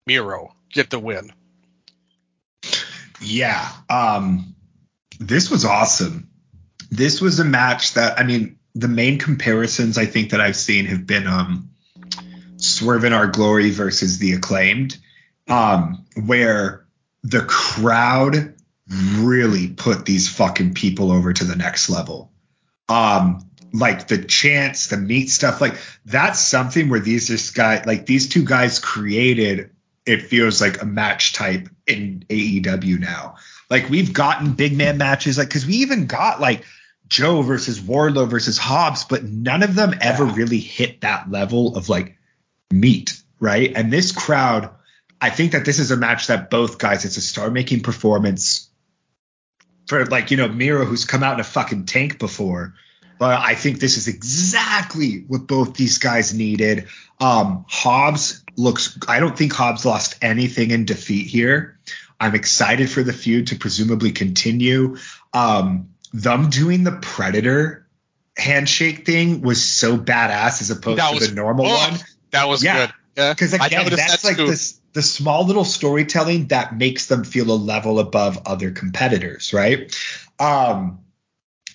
[0.06, 1.34] Miro, get the win.
[3.22, 3.68] Yeah.
[3.90, 4.56] Um,
[5.20, 6.30] this was awesome.
[6.92, 10.86] This was a match that I mean, the main comparisons I think that I've seen
[10.86, 11.70] have been um,
[12.58, 14.98] Swerve in Our Glory versus the Acclaimed,
[15.48, 16.86] um, where
[17.24, 18.56] the crowd
[19.18, 22.32] really put these fucking people over to the next level.
[22.88, 25.76] Um, like the chants, the meat stuff, like
[26.06, 29.72] that's something where these just guys, like these two guys created
[30.06, 33.36] it feels like a match type in AEW now.
[33.70, 36.64] Like we've gotten big man matches, like because we even got like
[37.10, 40.36] Joe versus Wardlow versus Hobbs, but none of them ever yeah.
[40.36, 42.18] really hit that level of like
[42.72, 43.72] meat, right?
[43.76, 44.70] And this crowd,
[45.20, 48.70] I think that this is a match that both guys, it's a star making performance
[49.88, 52.76] for like, you know, Miro, who's come out in a fucking tank before.
[53.18, 56.88] But I think this is exactly what both these guys needed.
[57.20, 58.98] Um, Hobbs looks.
[59.10, 61.78] I don't think Hobbs lost anything in defeat here.
[62.18, 64.98] I'm excited for the feud to presumably continue.
[65.34, 67.88] Um, them doing the Predator
[68.38, 72.00] handshake thing was so badass as opposed that to the normal oh, one.
[72.32, 72.88] That was yeah.
[72.88, 72.96] good.
[73.18, 77.54] Yeah, because again, that's like this the small little storytelling that makes them feel a
[77.54, 79.96] level above other competitors, right?
[80.40, 81.00] Um,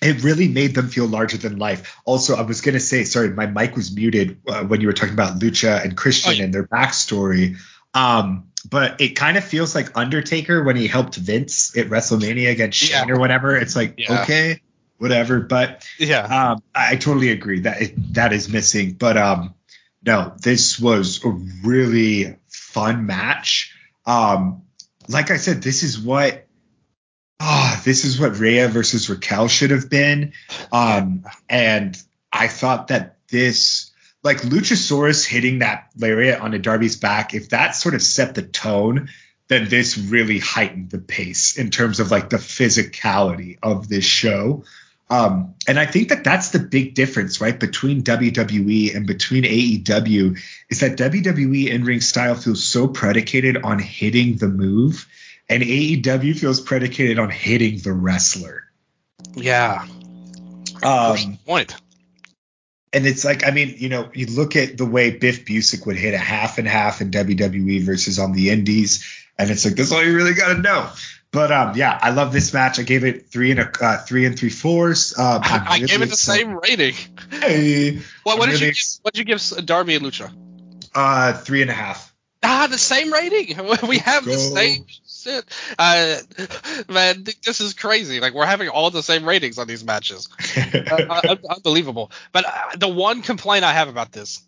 [0.01, 1.97] it really made them feel larger than life.
[2.05, 4.93] Also, I was going to say, sorry, my mic was muted uh, when you were
[4.93, 6.43] talking about Lucha and Christian oh, yeah.
[6.43, 7.57] and their backstory.
[7.93, 12.79] Um, but it kind of feels like Undertaker when he helped Vince at WrestleMania against
[12.79, 13.13] Shane yeah.
[13.13, 13.55] or whatever.
[13.55, 14.21] It's like, yeah.
[14.21, 14.61] okay,
[14.97, 15.39] whatever.
[15.39, 16.21] But yeah,
[16.51, 18.93] um, I totally agree that it, that is missing.
[18.93, 19.53] But um,
[20.05, 23.73] no, this was a really fun match.
[24.05, 24.63] Um,
[25.07, 26.45] like I said, this is what
[27.39, 30.33] oh, this is what Rhea versus Raquel should have been.
[30.71, 32.01] Um, and
[32.31, 33.84] I thought that this,
[34.25, 38.41] like Luchasaurus hitting that lariat on a Darby's back, if that sort of set the
[38.41, 39.09] tone,
[39.49, 44.63] then this really heightened the pace in terms of like the physicality of this show.
[45.11, 50.39] Um, and I think that that's the big difference, right, between WWE and between AEW
[50.71, 55.07] is that WWE in ring style feels so predicated on hitting the move
[55.47, 58.63] and AEW feels predicated on hitting the wrestler.
[59.35, 59.85] Yeah.
[60.81, 61.75] Um, point.
[62.95, 65.97] And it's like, I mean, you know, you look at the way Biff Busick would
[65.97, 69.05] hit a half and half in WWE versus on the Indies,
[69.37, 70.89] and it's like that's all you really got to know.
[71.29, 72.79] But um, yeah, I love this match.
[72.79, 75.13] I gave it three and a uh, three and three fours.
[75.19, 76.95] Um, I, I gave it the same rating.
[77.29, 80.31] Hey, what, what did really you give, what did you give Darby and Lucha?
[80.95, 82.13] Uh, three and a half.
[82.41, 83.57] Ah, the same rating.
[83.87, 84.85] We have the same
[85.25, 85.45] shit.
[85.77, 86.17] Uh,
[86.89, 88.19] man, this is crazy.
[88.19, 90.29] Like we're having all the same ratings on these matches.
[90.55, 92.11] uh, unbelievable.
[92.31, 94.41] But uh, the one complaint I have about this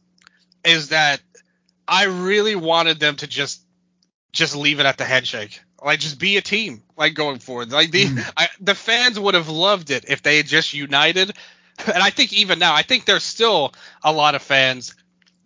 [0.64, 1.20] is that
[1.88, 3.62] I really wanted them to just
[4.32, 5.62] just leave it at the handshake.
[5.84, 7.72] Like just be a team, like going forward.
[7.72, 8.32] Like the Mm.
[8.38, 11.34] I, the fans would have loved it if they had just united.
[11.86, 13.74] And I think even now, I think there's still
[14.04, 14.96] a lot of fans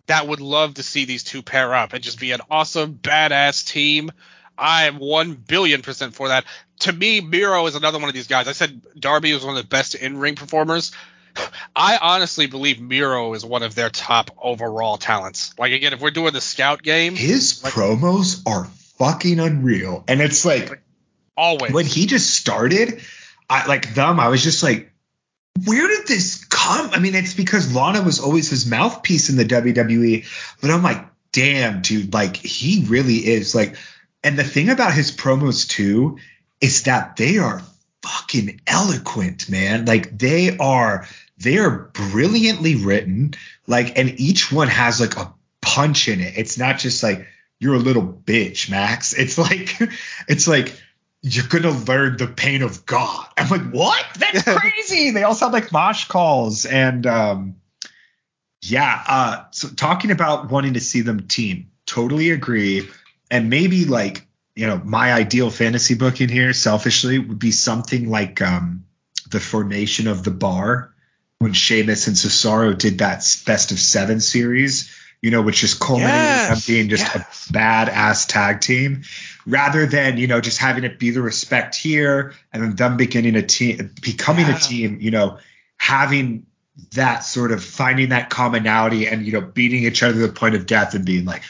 [0.06, 3.66] that would love to see these two pair up and just be an awesome, badass
[3.66, 4.10] team.
[4.56, 6.44] I am one billion percent for that.
[6.80, 8.48] To me, Miro is another one of these guys.
[8.48, 10.92] I said Darby was one of the best in ring performers.
[11.76, 15.54] I honestly believe Miro is one of their top overall talents.
[15.58, 18.64] Like again, if we're doing the scout game, His Like- promos are
[18.98, 20.04] fucking unreal.
[20.08, 20.82] And it's like
[21.36, 21.72] always.
[21.72, 23.00] when he just started,
[23.48, 24.92] I like them, I was just like,
[25.64, 26.90] where did this come?
[26.92, 30.24] I mean, it's because Lana was always his mouthpiece in the WWE,
[30.60, 33.76] but I'm like, damn, dude, like he really is like,
[34.24, 36.18] and the thing about his promos too
[36.60, 37.62] is that they are
[38.02, 39.84] fucking eloquent, man.
[39.84, 41.06] Like they are,
[41.38, 43.34] they are brilliantly written,
[43.66, 46.34] like, and each one has like a punch in it.
[46.36, 47.26] It's not just like
[47.58, 49.14] you're a little bitch, Max.
[49.18, 49.76] It's like,
[50.28, 50.80] it's like
[51.22, 53.26] you're gonna learn the pain of God.
[53.38, 54.04] I'm like, what?
[54.18, 55.10] That's crazy.
[55.12, 57.56] they all sound like mosh calls, and um,
[58.60, 59.02] yeah.
[59.06, 62.88] Uh, so talking about wanting to see them team, totally agree.
[63.32, 68.10] And maybe like you know, my ideal fantasy book in here, selfishly, would be something
[68.10, 68.84] like um,
[69.30, 70.92] the formation of the bar
[71.38, 74.94] when Sheamus and Cesaro did that best of seven series.
[75.22, 77.48] You know, which just culminated in them Yes, being just yes.
[77.48, 79.02] a badass tag team
[79.46, 83.36] rather than you know just having it be the respect here and then them beginning
[83.36, 84.56] a team becoming Yeah.
[84.56, 85.38] a team you know
[85.76, 86.46] having
[86.94, 90.56] that sort of finding that commonality and you know beating each other to the point
[90.56, 91.42] of death and being like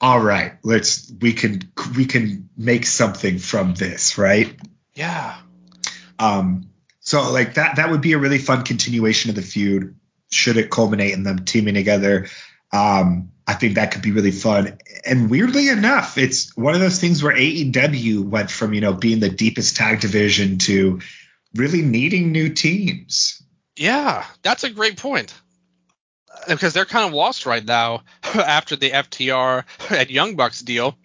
[0.00, 1.60] all right let's we can
[1.96, 4.56] we can make something from this right
[4.94, 5.36] yeah.
[6.18, 6.68] um
[7.00, 9.96] so like that that would be a really fun continuation of the feud
[10.30, 12.26] should it culminate in them teaming together
[12.72, 14.76] um I think that could be really fun.
[15.06, 19.20] And weirdly enough, it's one of those things where AEW went from, you know, being
[19.20, 21.00] the deepest tag division to
[21.54, 23.42] really needing new teams.
[23.74, 25.32] Yeah, that's a great point.
[26.46, 30.96] Because they're kind of lost right now after the FTR and Young Bucks deal,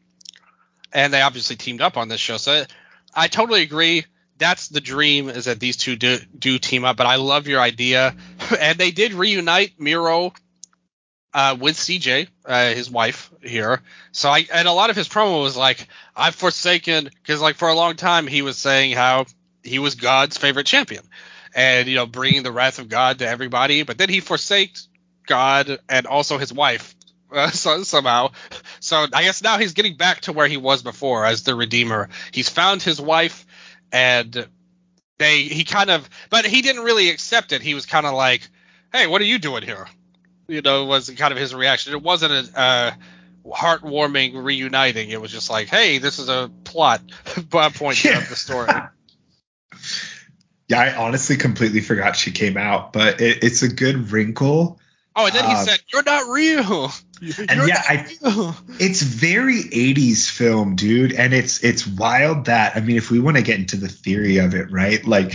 [0.92, 2.38] and they obviously teamed up on this show.
[2.38, 2.66] So
[3.14, 4.06] I totally agree.
[4.38, 6.98] That's the dream is that these two do, do team up.
[6.98, 8.16] But I love your idea,
[8.60, 10.34] and they did reunite Miro
[11.34, 13.82] uh, with CJ, uh, his wife here.
[14.12, 17.70] So I and a lot of his promo was like, "I've forsaken," because like for
[17.70, 19.26] a long time he was saying how
[19.64, 21.04] he was God's favorite champion
[21.56, 23.84] and you know bringing the wrath of God to everybody.
[23.84, 24.88] But then he forsaked
[25.28, 26.96] God and also his wife
[27.32, 28.30] uh, so, somehow.
[28.80, 32.10] So I guess now he's getting back to where he was before as the Redeemer.
[32.32, 33.46] He's found his wife,
[33.92, 34.48] and
[35.18, 37.62] they he kind of, but he didn't really accept it.
[37.62, 38.48] He was kind of like,
[38.92, 39.88] "Hey, what are you doing here?"
[40.48, 41.94] You know, was kind of his reaction.
[41.94, 42.96] It wasn't a.
[43.46, 47.02] Heartwarming reuniting it was just like hey this is a plot
[47.52, 48.20] point Yeah.
[48.20, 48.70] of the story
[50.70, 54.80] Yeah, I honestly completely forgot she came out, but it, it's a good wrinkle.
[55.16, 56.92] Oh, and then he Um, said, "You're not real."
[57.22, 62.46] And You're yeah, not I real." it's very 80s film, dude, and it's it's wild
[62.46, 65.06] that I mean, if we want to get into the theory of it, right?
[65.08, 65.34] Like,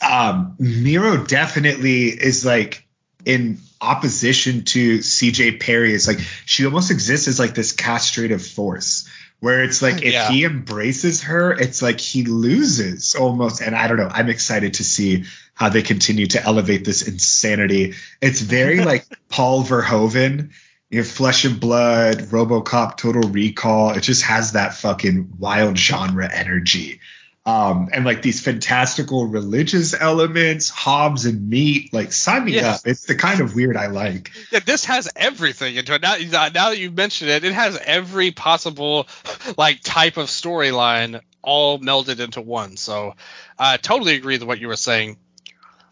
[0.00, 2.84] um, Miro definitely is like
[3.24, 5.94] in opposition to CJ Perry.
[5.94, 9.08] It's like she almost exists as like this castrative force.
[9.40, 10.28] Where it's like if Yeah.
[10.32, 13.60] he embraces her, it's like he loses almost.
[13.62, 14.08] And I don't know.
[14.10, 15.26] I'm excited to see
[15.58, 17.94] how they continue to elevate this insanity.
[18.22, 20.50] It's very like Paul Verhoeven
[20.90, 23.90] you know, Flesh and Blood, RoboCop, Total Recall.
[23.90, 27.00] It just has that fucking wild genre energy.
[27.44, 32.82] Um, and like these fantastical religious elements, Hobbs and meat, like sign me up.
[32.84, 34.30] It's the kind of weird I like.
[34.50, 36.02] Yeah, this has everything into it.
[36.02, 39.08] Now, now that you've mentioned it, it has every possible
[39.56, 42.76] like type of storyline all melded into one.
[42.76, 43.14] So,
[43.58, 45.16] I totally agree with what you were saying.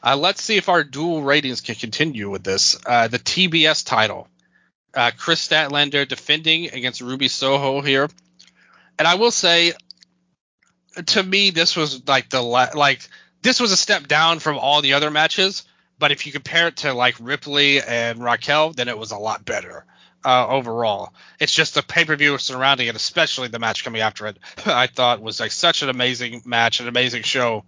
[0.07, 2.79] Uh, let's see if our dual ratings can continue with this.
[2.87, 4.29] Uh, the TBS title,
[4.95, 8.09] uh, Kris Statlander defending against Ruby Soho here,
[9.01, 9.73] and I will say,
[11.07, 13.01] to me, this was like the la- like
[13.43, 15.65] this was a step down from all the other matches.
[15.99, 19.45] But if you compare it to like Ripley and Raquel, then it was a lot
[19.45, 19.87] better
[20.25, 21.15] uh, overall.
[21.41, 24.39] It's just the pay per view surrounding it, especially the match coming after it.
[24.67, 27.65] I thought was like such an amazing match, an amazing show.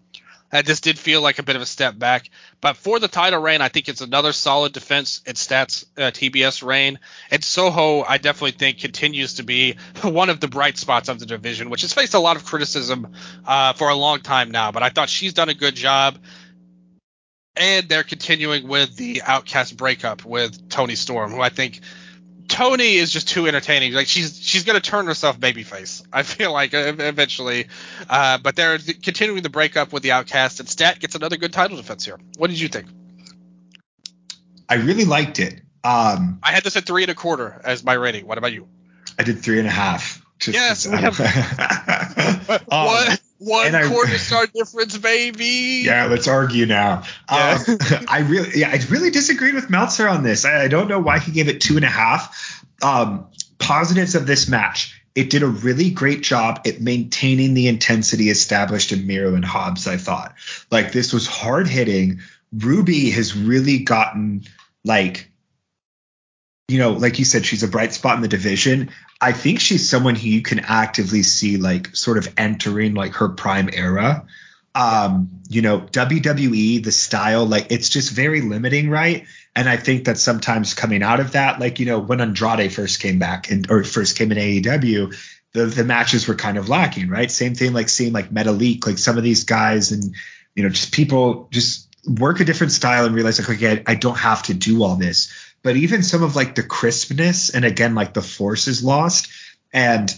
[0.51, 2.31] Uh, this did feel like a bit of a step back,
[2.61, 5.21] but for the title reign, I think it's another solid defense.
[5.27, 6.99] It stats uh, TBS reign,
[7.31, 11.27] and Soho, I definitely think continues to be one of the bright spots of the
[11.27, 13.13] division, which has faced a lot of criticism
[13.47, 14.73] uh, for a long time now.
[14.73, 16.19] But I thought she's done a good job
[17.59, 21.81] and they're continuing with the Outcast breakup with Toni Storm, who I think
[22.49, 23.93] t- Toni is just too entertaining.
[23.93, 26.05] Like she's she's gonna turn herself babyface.
[26.13, 27.67] I feel like eventually,
[28.09, 31.53] uh, but they're continuing to break up with the Outcast, and Stat gets another good
[31.53, 32.19] title defense here.
[32.37, 32.89] What did you think?
[34.69, 35.63] I really liked it.
[35.85, 38.27] Um, I had this at three and a quarter as my rating.
[38.27, 38.69] What about you?
[39.19, 40.23] I did three and a half.
[40.47, 41.21] yes, we have
[42.71, 45.83] um, one one quarter star difference, baby.
[45.85, 47.05] Yeah, let's argue now.
[47.31, 47.59] Yeah.
[47.67, 47.79] Um,
[48.09, 50.45] I really, yeah, I really disagreed with Meltzer on this.
[50.45, 52.65] I, I, don't know why he gave it two and a half.
[52.83, 53.27] Um,
[53.59, 54.95] positives of this match.
[55.15, 59.89] It did a really great job at maintaining the intensity established in Miro and Hobbs.
[59.89, 60.35] I thought,
[60.71, 62.21] like this was hard hitting.
[62.53, 64.45] Ruby has really gotten
[64.85, 65.28] like
[66.69, 68.91] you know, like you said, she's a bright spot in the division.
[69.21, 73.31] I think she's someone who you can actively see like sort of entering like her
[73.31, 74.27] prime era.
[74.75, 79.25] Um, you know, WWE, the style, like it's just very limiting, right?
[79.57, 83.01] And I think that sometimes coming out of that, like, you know, when Andrade first
[83.01, 85.17] came back and or first came in AEW,
[85.55, 87.31] the the matches were kind of lacking, right?
[87.31, 90.15] Same thing like seeing like Metalik, like some of these guys and
[90.55, 94.19] you know, just people just work a different style and realize like, okay, I don't
[94.19, 95.33] have to do all this
[95.63, 99.29] but even some of like the crispness and again like the force is lost.
[99.73, 100.13] And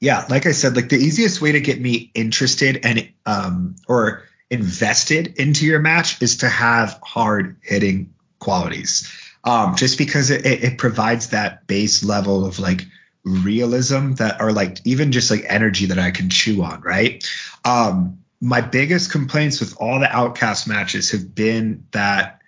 [0.00, 4.22] yeah like i said like the easiest way to get me interested and um or
[4.50, 9.12] invested into your match is to have hard hitting qualities
[9.44, 12.82] um just because it, it provides that base level of like
[13.24, 17.28] realism that are like even just like energy that i can chew on right?
[17.64, 22.40] Um my biggest complaints with all the outcast matches have been that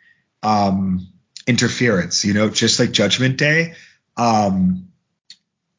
[0.43, 1.09] um
[1.49, 3.75] interference, you know, just like Judgment Day.
[4.16, 4.89] Um,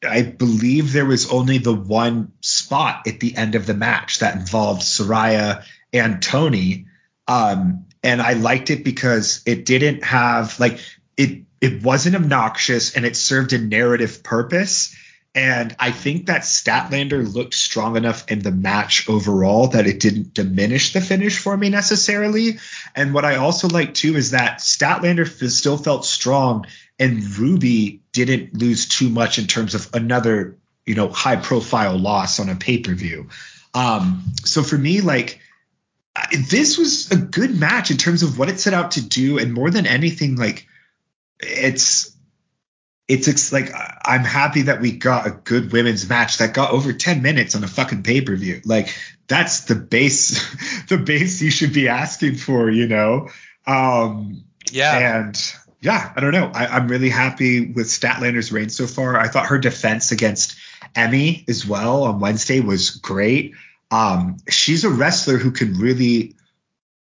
[0.06, 4.36] I believe there was only the one spot at the end of the match that
[4.36, 6.86] involved Saraya and Toni.
[7.28, 10.80] Um, and I liked it because it didn't have like
[11.16, 14.96] it it wasn't obnoxious and it served a narrative purpose
[15.34, 20.34] and I think that Statlander looked strong enough in the match overall that it didn't
[20.34, 22.58] diminish the finish for me necessarily.
[23.00, 26.66] And what I also like too is that Statlander still felt strong
[26.98, 32.38] and Ruby didn't lose too much in terms of another, you know, high profile loss
[32.38, 33.30] on a pay per view.
[33.72, 35.40] Um, so for me, like,
[36.50, 39.38] this was a good match in terms of what it set out to do.
[39.38, 40.68] And more than anything, like,
[41.38, 42.14] it's
[43.10, 43.72] it's like
[44.04, 47.64] I'm happy that we got a good women's match that got over 10 minutes on
[47.64, 48.60] a fucking pay per view.
[48.64, 48.94] Like
[49.26, 53.28] that's the base, the base you should be asking for, you know.
[53.66, 55.18] Um, yeah.
[55.18, 56.52] And yeah, I don't know.
[56.54, 59.18] I, am really happy with Statlander's reign so far.
[59.18, 60.56] I thought her defense against
[60.94, 63.54] Emi as well on Wednesday was great.
[63.90, 66.36] Um, she's a wrestler who can really,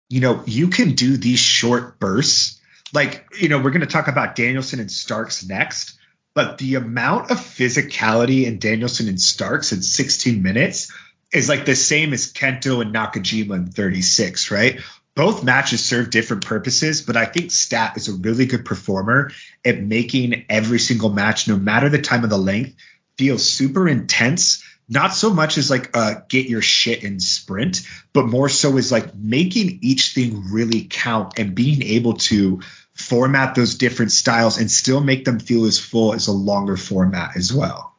[0.09, 2.61] you know, you can do these short bursts
[2.93, 5.99] like you know we're going to talk about Danielson and Starks next,
[6.35, 10.93] but the amount of physicality in Danielson and Starks in 16 minutes
[11.33, 14.81] is like the same as Kento and Nakajima in 36, right?
[15.15, 19.31] Both matches serve different purposes, but I think Stat is a really good performer
[19.65, 22.75] at making every single match, no matter the time of the length,
[23.19, 24.65] feel super intense.
[24.89, 27.83] Not so much as like uh, get your shit in sprint,
[28.13, 32.61] but more so as like making each thing really count and being able to
[32.95, 37.37] format those different styles and still make them feel as full as a longer format
[37.37, 37.95] as well.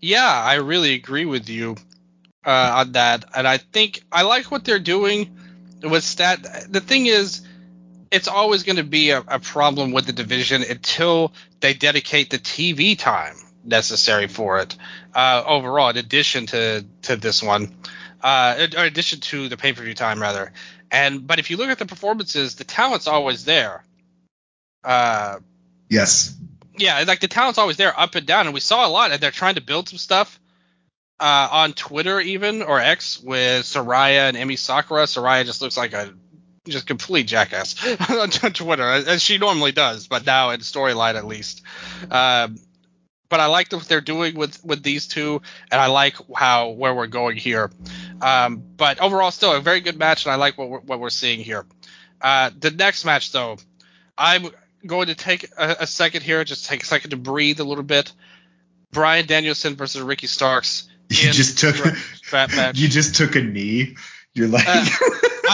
[0.00, 1.76] Yeah, I really agree with you
[2.44, 5.38] uh, on that, and I think I like what they're doing
[5.80, 6.66] with stat.
[6.72, 7.42] The thing is,
[8.10, 12.38] it's always going to be a, a problem with the division until they dedicate the
[12.38, 14.76] TV time necessary for it.
[15.14, 17.72] Uh, overall, in addition to to this one,
[18.22, 20.52] uh, in addition to the pay per view time rather,
[20.92, 23.82] and but if you look at the performances, the talent's always there.
[24.84, 25.38] Uh,
[25.88, 26.36] yes.
[26.76, 29.10] Yeah, like the talent's always there, up and down, and we saw a lot.
[29.10, 30.38] And they're trying to build some stuff
[31.18, 35.04] uh, on Twitter, even or X, with Saraya and Emi Sakura.
[35.04, 36.12] Saraya just looks like a
[36.68, 37.74] just complete jackass
[38.10, 41.62] on Twitter, as she normally does, but now in storyline at least.
[42.10, 42.58] Um,
[43.32, 45.40] but I like what they're doing with with these two,
[45.70, 47.70] and I like how where we're going here.
[48.22, 51.10] Um, but overall, still a very good match, and I like what we're, what we're
[51.10, 51.66] seeing here.
[52.20, 53.58] Uh, the next match, though,
[54.16, 54.48] I'm
[54.86, 57.82] going to take a, a, second here, just take a second to breathe a little
[57.82, 58.12] bit.
[58.92, 60.88] Bryan Danielson versus Ricky Starks.
[61.08, 62.78] You just took fat match.
[62.78, 63.96] You just took a knee.
[64.34, 64.68] You're like.
[64.68, 64.86] Uh,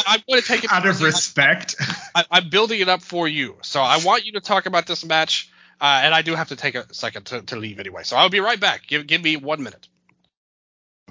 [0.07, 1.77] I, am going to take it out of respect.
[2.15, 5.05] I, I'm building it up for you, so I want you to talk about this
[5.05, 5.51] match.
[5.81, 8.03] Uh, and I do have to take a second to, to leave anyway.
[8.03, 8.87] So I'll be right back.
[8.87, 9.89] Give give me one minute.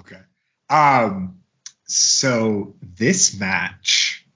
[0.00, 0.20] Okay.
[0.70, 1.40] Um.
[1.88, 4.26] So this match,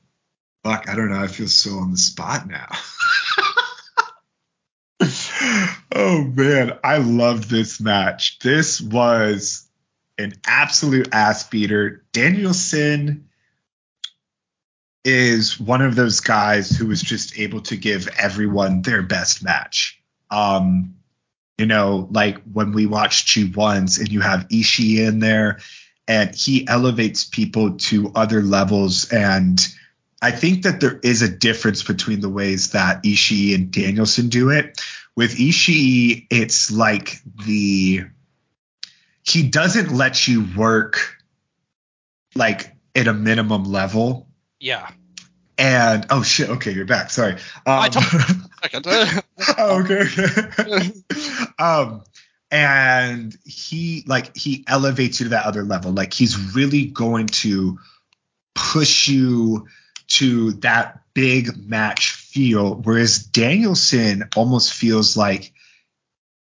[0.65, 1.23] fuck, I don't know.
[1.23, 2.69] I feel so on the spot now.
[5.95, 8.39] Oh man, I loved this match.
[8.39, 9.69] This was
[10.16, 12.03] an absolute ass beater.
[12.12, 13.29] Danielson
[15.05, 20.01] is one of those guys who was just able to give everyone their best match.
[20.31, 20.97] Um,
[21.59, 25.59] you know, like when we watch G1s and you have Ishii in there
[26.13, 29.11] and he elevates people to other levels.
[29.11, 29.67] And
[30.21, 34.51] I think that there is a difference between the ways that Ishii and Danielson do
[34.51, 34.81] it.
[35.17, 38.05] With Ishii, it's like the
[39.25, 41.17] he doesn't let you work
[42.35, 44.27] like at a minimum level
[44.63, 44.89] yeah.
[45.59, 47.11] And oh shit, okay, you're back.
[47.11, 47.33] Sorry.
[47.67, 47.91] Um,
[49.59, 50.07] oh, okay.
[50.59, 50.91] okay.
[51.59, 52.05] um,
[52.53, 55.91] and he like he elevates you to that other level.
[55.91, 57.79] Like he's really going to
[58.55, 59.66] push you
[60.09, 65.53] to that big match feel, whereas Danielson almost feels like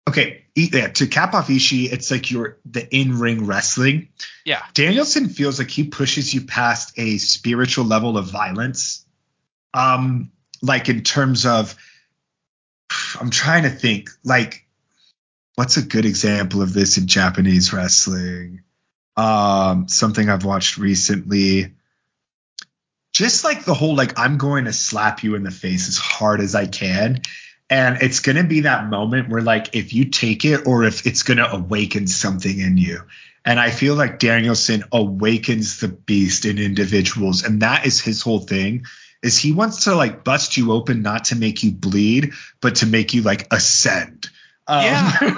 [0.08, 4.08] okay, yeah, to cap off Ishii, it's like you're the in ring wrestling.
[4.44, 4.62] Yeah.
[4.74, 9.06] Danielson feels like he pushes you past a spiritual level of violence.
[9.72, 10.30] Um,
[10.60, 11.74] like in terms of,
[13.18, 14.66] I'm trying to think, like,
[15.54, 18.62] what's a good example of this in Japanese wrestling?
[19.16, 21.74] Um, something I've watched recently.
[23.12, 26.40] Just like the whole, like, I'm going to slap you in the face as hard
[26.40, 27.20] as I can
[27.72, 31.06] and it's going to be that moment where, like, if you take it or if
[31.06, 33.00] it's going to awaken something in you.
[33.46, 37.44] And I feel like Danielson awakens the beast in individuals.
[37.44, 38.84] And that is his whole thing
[39.22, 42.86] is he wants to like bust you open, not to make you bleed, but to
[42.86, 44.21] make you like ascend.
[44.66, 45.12] Um, yeah.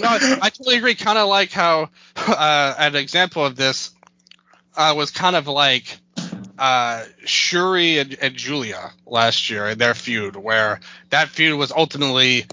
[0.00, 0.94] no, I, I, totally agree.
[0.94, 3.90] Kind of like how uh, an example of this
[4.76, 5.98] uh, was kind of like
[6.58, 10.80] uh, Syuri and, and Giulia last year in their feud, where
[11.10, 12.46] that feud was ultimately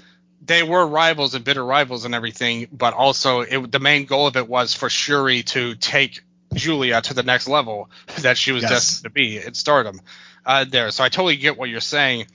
[0.43, 4.37] they were rivals and bitter rivals and everything, but also it, the main goal of
[4.37, 6.21] it was for Syuri to take
[6.53, 7.89] Giulia to the next level
[8.21, 8.71] that she was yes.
[8.71, 10.01] destined to be in Stardom.
[10.43, 12.25] Uh, there, so I totally get what you're saying,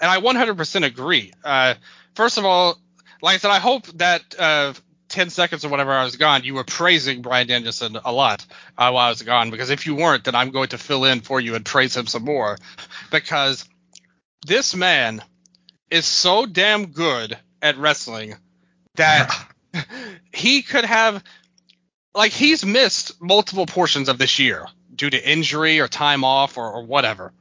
[0.00, 1.32] and I 100% agree.
[1.42, 1.74] Uh,
[2.14, 2.78] first of all,
[3.22, 4.72] like I said, I hope that uh,
[5.08, 8.44] 10 seconds or whatever I was gone, you were praising Bryan Danielson a lot
[8.76, 9.50] uh, while I was gone.
[9.50, 12.06] Because if you weren't, then I'm going to fill in for you and praise him
[12.06, 12.58] some more.
[13.10, 13.64] Because
[14.46, 15.22] this man
[15.90, 18.34] is so damn good at wrestling
[18.96, 19.32] that
[20.32, 21.22] he could have,
[22.14, 26.70] like, he's missed multiple portions of this year due to injury or time off or,
[26.70, 27.32] or whatever.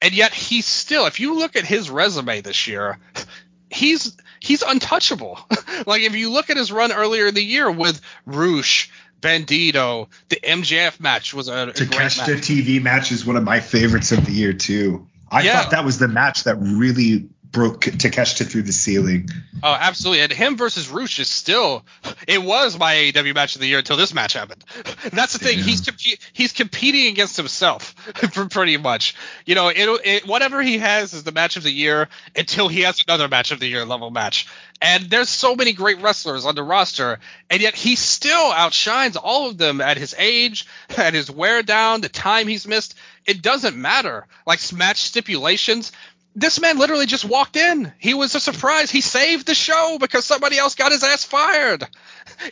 [0.00, 2.98] And yet he's still, if you look at his resume this year,
[3.70, 5.38] he's he's untouchable.
[5.86, 8.90] like if you look at his run earlier in the year with Rush,
[9.20, 11.88] Bandito, the MJF match was a, a great.
[11.88, 15.08] The TV match is one of my favorites of the year too.
[15.30, 15.62] I yeah.
[15.62, 19.30] thought that was the match that really broke Takeshita through the ceiling.
[19.62, 20.22] Oh, absolutely.
[20.22, 21.84] And him versus Rush is still
[22.26, 24.62] it was my AEW match of the year until this match happened.
[25.12, 25.60] That's the thing.
[25.60, 25.88] He's
[26.32, 27.94] he's competing against himself
[28.50, 29.14] pretty much.
[29.46, 32.80] You know, it, it, whatever he has is the match of the year until he
[32.80, 34.48] has another match of the year level match.
[34.82, 39.48] And there's so many great wrestlers on the roster, and yet he still outshines all
[39.48, 40.66] of them at his age,
[40.96, 42.94] at his wear down, the time he's missed.
[43.24, 44.26] It doesn't matter.
[44.46, 45.92] Like match stipulations,
[46.34, 47.92] this man literally just walked in.
[47.98, 48.90] He was a surprise.
[48.90, 51.86] He saved the show because somebody else got his ass fired.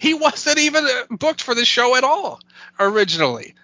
[0.00, 2.40] He wasn't even uh, booked for the show at all
[2.78, 3.54] originally.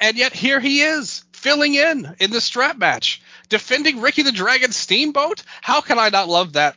[0.00, 4.72] And yet here he is filling in in the strap match, defending Ricky the Dragon
[4.72, 5.42] Steamboat.
[5.60, 6.76] How can I not love that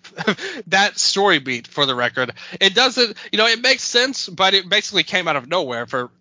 [0.67, 2.33] that story beat for the record?
[2.59, 6.11] It doesn't, you know, it makes sense, but it basically came out of nowhere for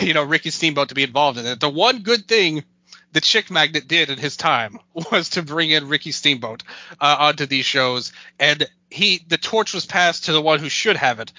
[0.00, 1.60] you know Ricky Steamboat to be involved in it.
[1.60, 2.64] The one good thing
[3.12, 4.78] the chick magnet did in his time
[5.12, 6.62] was to bring in Ricky Steamboat
[7.00, 10.96] uh, onto these shows, and he the torch was passed to the one who should
[10.96, 11.32] have it,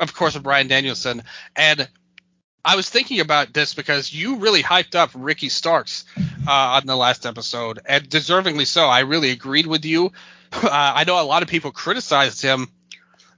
[0.00, 1.22] of course, of Bryan Danielson.
[1.56, 1.88] And
[2.64, 6.04] I was thinking about this because you really hyped up Ricky Starks
[6.46, 8.86] uh, on the last episode, and deservingly so.
[8.86, 10.12] I really agreed with you.
[10.54, 12.68] Uh, I know a lot of people criticized him,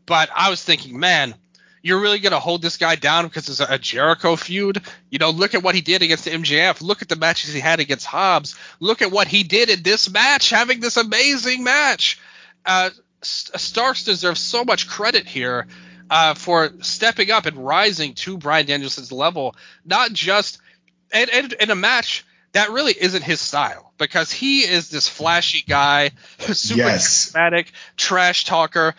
[0.04, 1.36] but I was thinking, man,
[1.84, 4.80] you're really going to hold this guy down because it's a Jericho feud.
[5.10, 6.80] You know, look at what he did against MJF.
[6.80, 8.56] Look at the matches he had against Hobbs.
[8.80, 12.18] Look at what he did in this match, having this amazing match.
[12.64, 12.88] Uh,
[13.20, 15.66] Starks deserves so much credit here
[16.08, 19.54] uh, for stepping up and rising to Bryan Danielson's level,
[19.84, 20.60] not just
[21.12, 25.62] in, in, in a match that really isn't his style because he is this flashy
[25.68, 27.30] guy, super yes.
[27.30, 27.66] charismatic,
[27.98, 28.94] trash talker,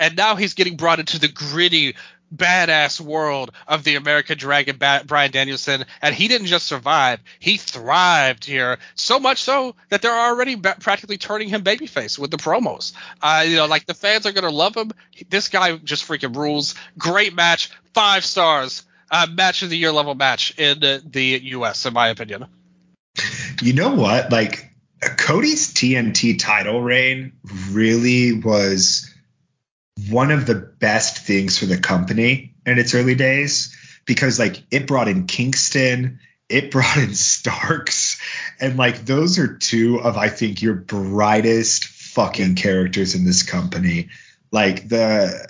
[0.00, 1.94] and now he's getting brought into the gritty
[2.34, 7.56] badass world of the American Dragon ba- Bryan Danielson, and he didn't just survive; he
[7.56, 8.78] thrived here.
[8.94, 12.92] So much so that they're already ba- practically turning him babyface with the promos.
[13.20, 14.92] Uh, you know, like the fans are gonna love him.
[15.28, 16.74] This guy just freaking rules.
[16.98, 18.84] Great match, five stars.
[19.10, 21.84] Uh, match of the year level match in uh, the U.S.
[21.84, 22.46] in my opinion.
[23.60, 24.30] You know what?
[24.30, 24.70] Like
[25.00, 27.32] Cody's TNT title reign
[27.70, 29.12] really was
[30.08, 34.86] one of the best things for the company in its early days because like it
[34.86, 38.20] brought in Kingston, it brought in Starks,
[38.60, 44.08] and like those are two of I think your brightest fucking characters in this company.
[44.50, 45.46] Like the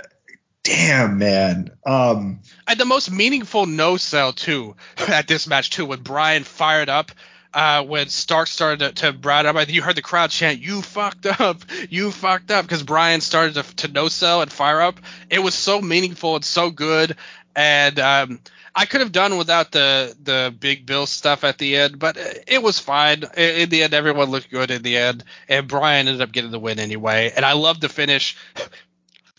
[0.63, 1.71] damn man.
[1.87, 4.77] Um and the most meaningful no sell too
[5.09, 7.13] at this match too when Bryan fired up
[7.53, 10.61] uh, when Stark started to, to brad up, I think you heard the crowd chant,
[10.61, 14.81] "You fucked up, you fucked up," because Bryan started to, to no sell and fire
[14.81, 15.01] up.
[15.29, 17.17] It was so meaningful and so good,
[17.57, 18.41] and um,
[18.75, 22.17] I could have done without the the big Bill stuff at the end, but
[22.47, 23.25] it was fine.
[23.37, 26.59] In the end, everyone looked good in the end, and Bryan ended up getting the
[26.61, 27.33] win anyway.
[27.35, 28.37] And I love the finish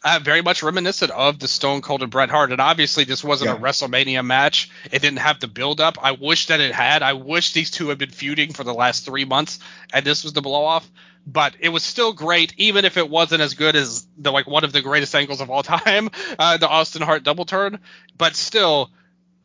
[0.03, 2.51] uh, very much reminiscent of the Stone Cold and Bret Hart.
[2.51, 3.55] And obviously, this wasn't yeah.
[3.55, 4.69] a WrestleMania match.
[4.91, 5.97] It didn't have the build up.
[6.01, 7.03] I wish that it had.
[7.03, 9.59] I wish these two had been feuding for the last three months,
[9.93, 10.89] and this was the blow off.
[11.27, 14.63] But it was still great, even if it wasn't as good as the like one
[14.63, 16.09] of the greatest angles of all time,
[16.39, 17.79] uh, the Austin Hart double turn.
[18.17, 18.89] But still,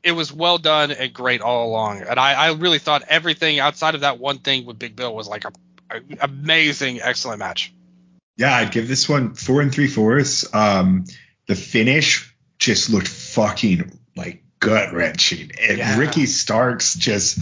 [0.02, 2.00] it was well done and great all along.
[2.00, 5.28] And I, I really thought everything outside of that one thing with Big Bill was
[5.28, 5.52] like a,
[5.90, 7.74] a amazing, excellent match.
[8.36, 10.52] Yeah, I'd give this one four and three fourths.
[10.54, 11.04] Um,
[11.46, 15.98] the finish just looked fucking like gut wrenching, and yeah.
[15.98, 17.38] Ricky Starks just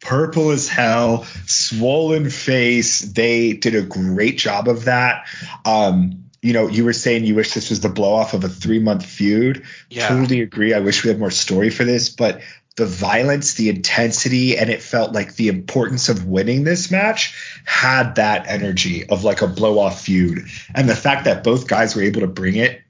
[0.00, 3.00] purple as hell, swollen face.
[3.00, 5.26] They did a great job of that.
[5.64, 8.48] Um, you know, you were saying you wish this was the blow off of a
[8.48, 9.64] three month feud.
[9.90, 10.08] Yeah.
[10.08, 10.72] Totally agree.
[10.74, 12.40] I wish we had more story for this, but
[12.76, 18.14] the violence, the intensity, and it felt like the importance of winning this match had
[18.14, 20.46] that energy of like a blow off feud.
[20.74, 22.80] And the fact that both guys were able to bring it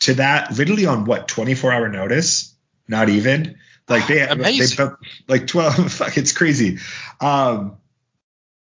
[0.00, 2.54] to that literally on what 24 hour notice,
[2.86, 3.56] not even?
[3.88, 4.60] Like they, they
[5.26, 6.78] like 12 fuck it's crazy.
[7.18, 7.78] Um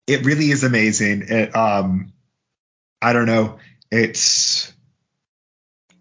[0.09, 1.23] it really is amazing.
[1.29, 2.13] It um
[3.01, 3.59] i don't know.
[3.93, 4.73] It's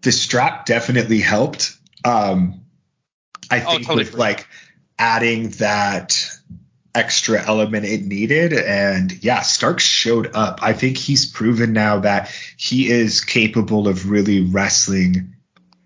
[0.02, 1.76] the strap definitely helped.
[2.04, 2.62] Um
[3.52, 4.48] i oh, think oh, totally with like
[4.98, 6.39] adding that
[6.94, 8.52] extra element it needed.
[8.52, 10.60] And yeah, Starks showed up.
[10.62, 15.36] I think he's proven now that he is capable of really wrestling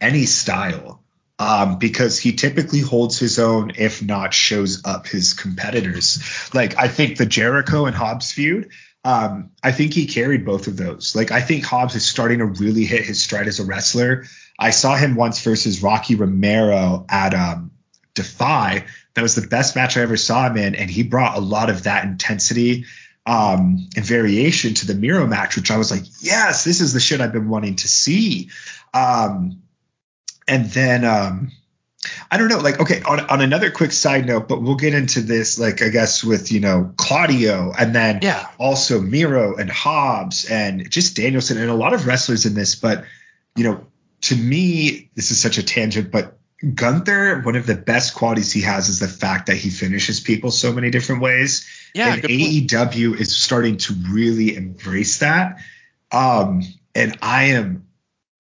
[0.01, 1.01] any style.
[1.37, 6.23] Um, because he typically holds his own, if not shows up his competitors.
[6.55, 8.71] Like I think the Jericho and Hobbs feud,
[9.05, 11.17] um, I think he carried both of those.
[11.17, 14.27] Like I think Hobbs is starting to really hit his stride as a wrestler.
[14.59, 17.73] I saw him once versus Rocky Romero at um,
[18.15, 21.41] Defy, that was the best match I ever saw him in, and he brought a
[21.41, 22.85] lot of that intensity
[23.27, 27.01] um, and variation to the Miro match, which I was like, yes, this is the
[27.01, 28.51] shit I've been wanting to see.
[28.93, 29.63] Um,
[30.47, 31.53] and then um,
[32.31, 35.21] I don't know, like, okay, on, on another quick side note, but we'll get into
[35.21, 38.47] this, like, I guess with, you know, Claudio and then yeah.
[38.59, 42.75] also Miro and Hobbs and just Danielson and a lot of wrestlers in this.
[42.75, 43.05] But,
[43.57, 43.87] you know,
[44.23, 48.63] to me, this is such a tangent, but Gunther, one of the best qualities he
[48.63, 51.67] has is the fact that he finishes people so many different ways.
[51.95, 53.21] Yeah, and AEW point.
[53.21, 55.59] is starting to really embrace that.
[56.13, 56.63] Um,
[56.95, 57.89] and I am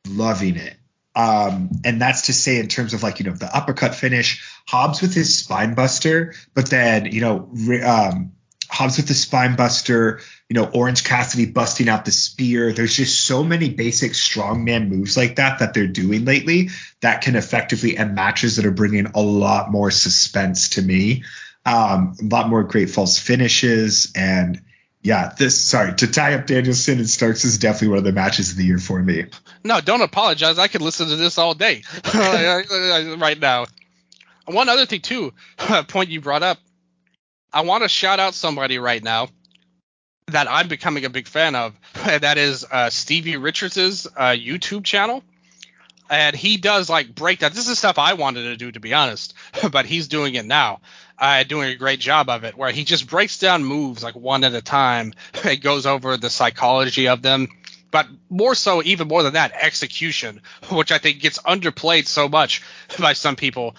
[0.09, 0.77] loving it.
[1.17, 5.01] Um, and that's to say in terms of like, you know, the uppercut finish, Hobbs
[5.01, 7.51] with his spine buster, but then, you know,
[7.85, 8.33] um,
[8.71, 12.73] Hobbs with the spine buster, you know, Orange Cassidy busting out the spear.
[12.73, 16.71] There's just so many basic strongman moves like that that they're doing lately
[17.01, 21.25] that can effectively end matches that are bringing a lot more suspense to me.
[21.67, 24.13] Um, a lot more great false finishes.
[24.15, 24.61] And
[25.03, 28.51] yeah, this, sorry, to tie up Danielson and Starks is definitely one of the matches
[28.51, 29.27] of the year for me.
[29.63, 30.59] No, don't apologize.
[30.59, 31.83] I could listen to this all day
[32.15, 33.67] right now.
[34.47, 35.33] One other thing, too,
[35.89, 36.59] point you brought up.
[37.55, 39.29] I want to shout out somebody right now
[40.27, 44.85] that I'm becoming a big fan of, and that is uh, Stevie Richards' uh, YouTube
[44.85, 45.23] channel.
[46.11, 47.53] And he does like breakdown.
[47.55, 49.35] This is stuff I wanted to do, to be honest,
[49.71, 50.81] but he's doing it now.
[51.17, 54.43] Uh, doing a great job of it, where he just breaks down moves like one
[54.43, 55.15] at a time.
[55.45, 57.47] It goes over the psychology of them,
[57.93, 62.63] but more so, even more than that, execution, which I think gets underplayed so much
[62.99, 63.77] by some people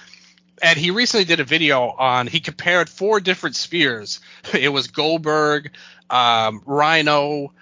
[0.61, 4.19] and he recently did a video on he compared four different spears.
[4.53, 5.71] It was Goldberg,
[6.09, 7.53] um, Rhino,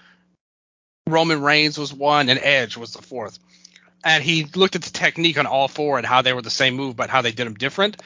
[1.08, 3.40] Roman Reigns was one, and Edge was the fourth.
[4.04, 6.76] and he looked at the technique on all four and how they were the same
[6.76, 8.02] move, but how they did them different.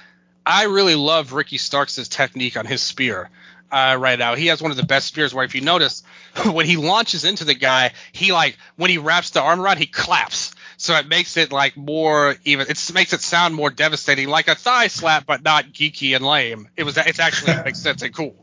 [0.46, 3.30] I really love Ricky Starks' technique on his spear
[3.72, 4.36] uh, right now.
[4.36, 6.04] He has one of the best spears where if you notice
[6.46, 9.88] when he launches into the guy, he like when he wraps the arm around, he
[9.88, 10.54] claps.
[10.78, 12.68] So it makes it like more even.
[12.70, 16.70] It makes it sound more devastating, like a thigh slap, but not geeky and lame.
[16.78, 16.98] It was.
[16.98, 18.36] It's actually it makes sense and cool.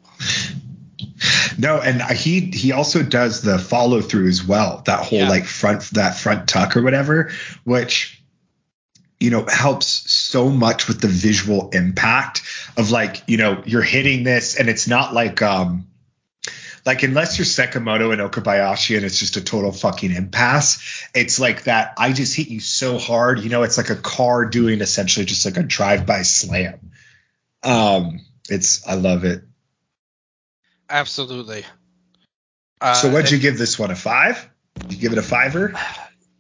[1.57, 4.83] No, and he he also does the follow through as well.
[4.87, 5.29] That whole yeah.
[5.29, 7.31] like front that front tuck or whatever,
[7.63, 8.21] which
[9.21, 12.43] you know helps so much with the visual impact
[12.77, 15.87] of like you know you're hitting this and it's not like um
[16.85, 21.65] like unless you're Sekimoto and Okabayashi and it's just a total fucking impasse, it's like
[21.65, 25.25] that I just hit you so hard, you know, it's like a car doing essentially
[25.25, 26.91] just like a drive-by slam.
[27.63, 29.43] Um it's I love it.
[30.91, 31.65] Absolutely.
[32.81, 33.91] Uh, so what'd you give this one?
[33.91, 34.51] A five?
[34.81, 35.75] Did you give it a fiver?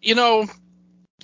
[0.02, 0.46] You know,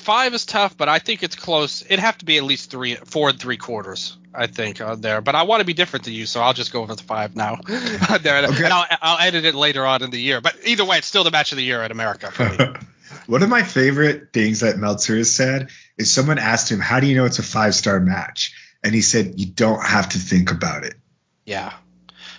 [0.01, 1.82] five is tough, but I think it's close.
[1.82, 4.16] It'd have to be at least three, four and three quarters.
[4.32, 6.72] I think on there, but I want to be different than you, so I'll just
[6.72, 7.56] go with the five now.
[7.66, 8.64] there, okay.
[8.64, 10.40] and I'll, I'll, edit it later on in the year.
[10.40, 12.78] But either way, it's still the match of the year in America.
[13.27, 17.09] One of my favorite things that Meltzer has said is someone asked him, "How do
[17.09, 18.55] you know it's a five star match?"
[18.85, 20.94] And he said, "You don't have to think about it."
[21.44, 21.72] Yeah.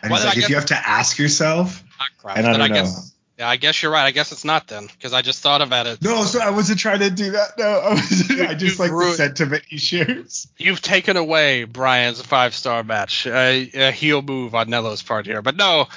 [0.02, 1.84] And well, he's like, if you have to ask yourself,
[2.24, 2.74] and I don't I know.
[2.74, 3.11] Guess,
[3.42, 4.06] yeah, I guess you're right.
[4.06, 6.00] I guess it's not then, because I just thought about it.
[6.04, 7.58] No, so I wasn't trying to do that.
[7.58, 10.48] No, I, was, I just like the sentiment he shares.
[10.60, 15.42] You've taken away Bryan's five star match, uh, a heel move on Nello's part here.
[15.42, 15.88] But no,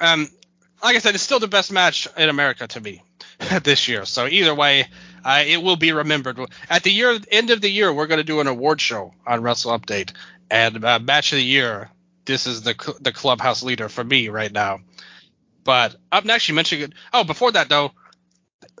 [0.00, 0.28] um,
[0.82, 3.04] like I said, it's still the best match in America to me
[3.62, 4.04] this year.
[4.04, 4.88] So either way,
[5.24, 6.40] uh, it will be remembered.
[6.68, 9.40] At the year end of the year, we're going to do an award show on
[9.42, 10.14] Wrestle Update,
[10.50, 11.90] and uh, match of the year
[12.28, 14.80] this is the the clubhouse leader for me right now.
[15.68, 16.94] But up next, you mentioned.
[17.12, 17.92] Oh, before that though,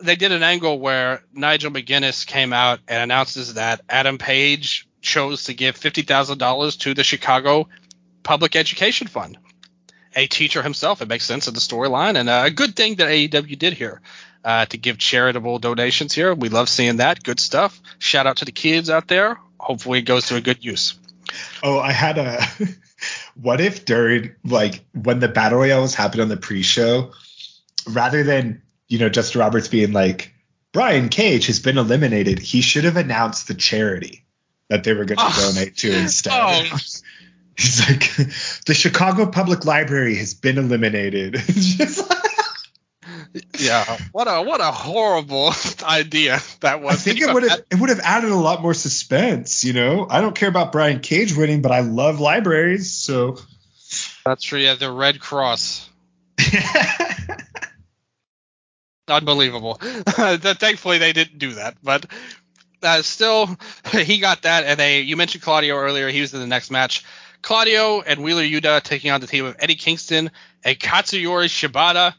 [0.00, 5.44] they did an angle where Nigel McGuinness came out and announces that Adam Page chose
[5.44, 7.68] to give fifty thousand dollars to the Chicago
[8.22, 9.36] Public Education Fund.
[10.16, 13.58] A teacher himself, it makes sense in the storyline, and a good thing that AEW
[13.58, 14.00] did here
[14.42, 16.32] uh, to give charitable donations here.
[16.32, 17.22] We love seeing that.
[17.22, 17.78] Good stuff.
[17.98, 19.38] Shout out to the kids out there.
[19.60, 20.98] Hopefully, it goes to a good use.
[21.62, 22.42] Oh, I had a
[23.34, 27.12] what if during like when the battle royale was happening on the pre-show,
[27.88, 30.34] rather than you know Justin Roberts being like
[30.72, 34.24] Brian Cage has been eliminated, he should have announced the charity
[34.68, 35.28] that they were going to oh.
[35.28, 35.52] Ah.
[35.52, 36.32] donate to instead.
[36.34, 36.76] Oh.
[37.56, 38.16] He's like,
[38.66, 41.34] the Chicago Public Library has been eliminated.
[43.58, 45.52] yeah, what a what a horrible
[45.82, 46.94] idea that was.
[46.94, 49.64] I think it would have it would have added a lot more suspense.
[49.64, 53.38] You know, I don't care about Brian Cage winning, but I love libraries, so.
[54.24, 54.58] That's true.
[54.58, 55.88] Yeah, the Red Cross.
[59.08, 59.74] Unbelievable.
[59.80, 62.06] Thankfully, they didn't do that, but
[62.82, 63.48] uh, still,
[63.92, 64.64] he got that.
[64.64, 66.08] And they, you mentioned Claudio earlier.
[66.08, 67.04] He was in the next match.
[67.42, 70.30] Claudio and Wheeler Yuta taking on the team of Eddie Kingston
[70.64, 72.14] and Katsuyori Shibata.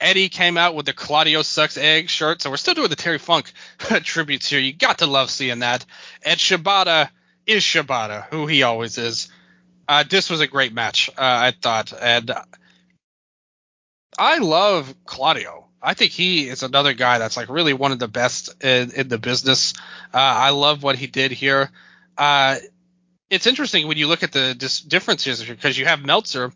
[0.00, 3.18] Eddie came out with the Claudio sucks egg shirt, so we're still doing the Terry
[3.18, 3.52] Funk
[4.02, 4.58] tributes here.
[4.58, 5.84] You got to love seeing that.
[6.24, 7.10] And Shibata
[7.46, 9.28] is Shibata, who he always is.
[9.86, 12.32] Uh, this was a great match, uh, I thought, and
[14.16, 15.66] I love Claudio.
[15.82, 19.08] I think he is another guy that's like really one of the best in, in
[19.08, 19.74] the business.
[20.12, 21.70] Uh, I love what he did here.
[22.16, 22.56] Uh,
[23.30, 26.52] it's interesting when you look at the dis- differences because you have Meltzer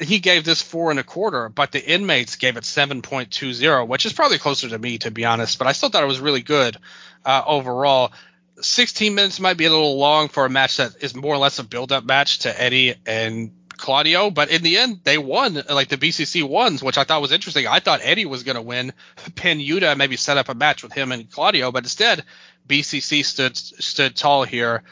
[0.00, 4.12] he gave this four and a quarter, but the inmates gave it 7.20, which is
[4.12, 5.58] probably closer to me, to be honest.
[5.58, 6.76] But I still thought it was really good
[7.24, 8.12] uh, overall.
[8.60, 11.58] 16 minutes might be a little long for a match that is more or less
[11.58, 15.60] a build-up match to Eddie and Claudio, but in the end, they won.
[15.68, 17.66] Like the BCC ones, which I thought was interesting.
[17.66, 18.92] I thought Eddie was going to win,
[19.34, 22.24] pin Yuta, maybe set up a match with him and Claudio, but instead,
[22.66, 24.84] BCC stood stood tall here,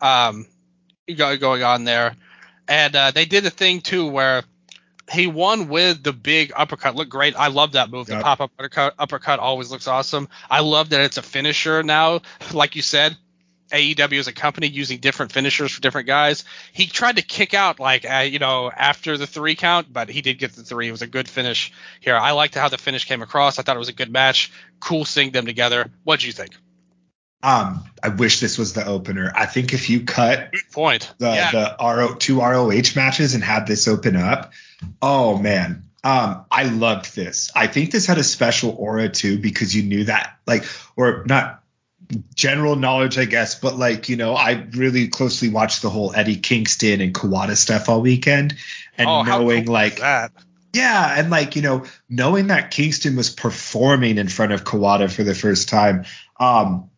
[0.00, 0.46] um,
[1.14, 2.16] going on there.
[2.68, 4.44] And uh, they did a thing too where
[5.10, 6.94] he won with the big uppercut.
[6.94, 7.34] Looked great.
[7.34, 8.06] I love that move.
[8.06, 10.28] The pop up uppercut, uppercut always looks awesome.
[10.50, 12.20] I love that it's a finisher now.
[12.52, 13.16] Like you said,
[13.70, 16.44] AEW is a company using different finishers for different guys.
[16.72, 20.22] He tried to kick out like uh, you know after the three count, but he
[20.22, 20.88] did get the three.
[20.88, 22.16] It was a good finish here.
[22.16, 23.58] I liked how the finish came across.
[23.58, 24.52] I thought it was a good match.
[24.80, 25.90] Cool seeing them together.
[26.04, 26.54] What do you think?
[27.42, 29.32] Um, I wish this was the opener.
[29.34, 31.50] I think if you cut point the yeah.
[31.52, 34.52] the RO two ROH matches and had this open up,
[35.00, 37.50] oh man, um, I loved this.
[37.54, 40.64] I think this had a special aura too because you knew that, like,
[40.96, 41.62] or not
[42.34, 46.36] general knowledge, I guess, but like, you know, I really closely watched the whole Eddie
[46.36, 48.56] Kingston and Kawada stuff all weekend,
[48.96, 50.32] and oh, knowing cool like that
[50.72, 55.24] Yeah, and like you know, knowing that Kingston was performing in front of Kawada for
[55.24, 56.04] the first time,
[56.38, 56.90] um,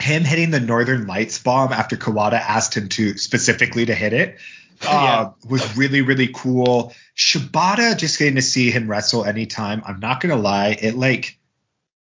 [0.00, 4.38] him hitting the Northern Lights bomb after Kawada asked him to specifically to hit it
[4.86, 5.30] uh, yeah.
[5.48, 6.94] was really really cool.
[7.16, 9.82] Shibata, just getting to see him wrestle anytime.
[9.86, 11.38] I'm not gonna lie, it like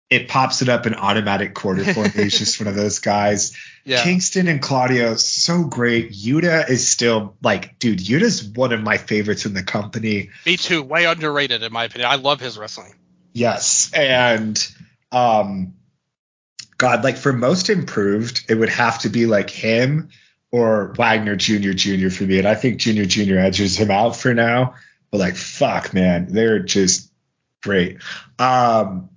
[0.08, 2.10] it pops it up in automatic quarter for me.
[2.24, 3.56] He's just one of those guys.
[3.86, 4.02] Yeah.
[4.02, 6.10] Kingston and Claudio, so great.
[6.10, 10.30] Yuta is still like, dude, Yuta's one of my favorites in the company.
[10.44, 10.82] Me too.
[10.82, 12.10] Way underrated in my opinion.
[12.10, 12.92] I love his wrestling.
[13.32, 13.92] Yes.
[13.94, 14.58] And
[15.12, 15.75] um
[16.78, 20.10] God, like for most improved, it would have to be like him
[20.50, 21.72] or Wagner Jr.
[21.72, 22.10] Jr.
[22.10, 22.38] for me.
[22.38, 23.04] And I think Jr.
[23.04, 23.38] Jr.
[23.38, 24.74] edges him out for now.
[25.10, 27.10] But like, fuck, man, they're just
[27.62, 27.98] great.
[28.38, 29.10] Um,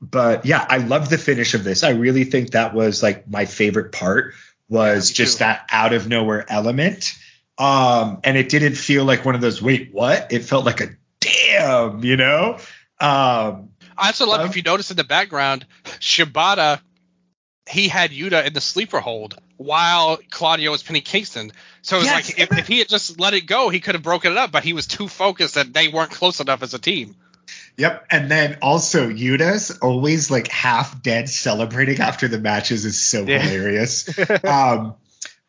[0.00, 1.82] but yeah, I love the finish of this.
[1.82, 4.34] I really think that was like my favorite part
[4.68, 5.44] was yeah, just too.
[5.44, 7.14] that out of nowhere element.
[7.58, 10.32] Um, and it didn't feel like one of those, wait, what?
[10.32, 12.58] It felt like a damn, you know?
[13.00, 16.80] Um, I also love um, if you notice in the background, Shibata,
[17.68, 21.52] he had Yuta in the sleeper hold while Claudio was pinning Kingston.
[21.82, 23.94] So it was yes, like if, if, he had just let it go, he could
[23.94, 26.74] have broken it up, but he was too focused that they weren't close enough as
[26.74, 27.16] a team.
[27.76, 28.06] Yep.
[28.10, 33.38] And then also Yuta's always like half dead celebrating after the matches is so yeah.
[33.38, 34.08] hilarious.
[34.44, 34.94] um,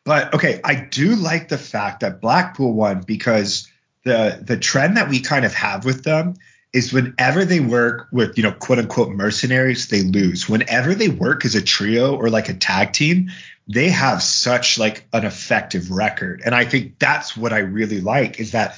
[0.04, 3.68] but okay, I do like the fact that Blackpool won because
[4.04, 6.34] the the trend that we kind of have with them
[6.72, 10.48] is whenever they work with, you know, quote unquote mercenaries, they lose.
[10.48, 13.30] Whenever they work as a trio or like a tag team,
[13.66, 16.42] they have such like an effective record.
[16.44, 18.76] And I think that's what I really like is that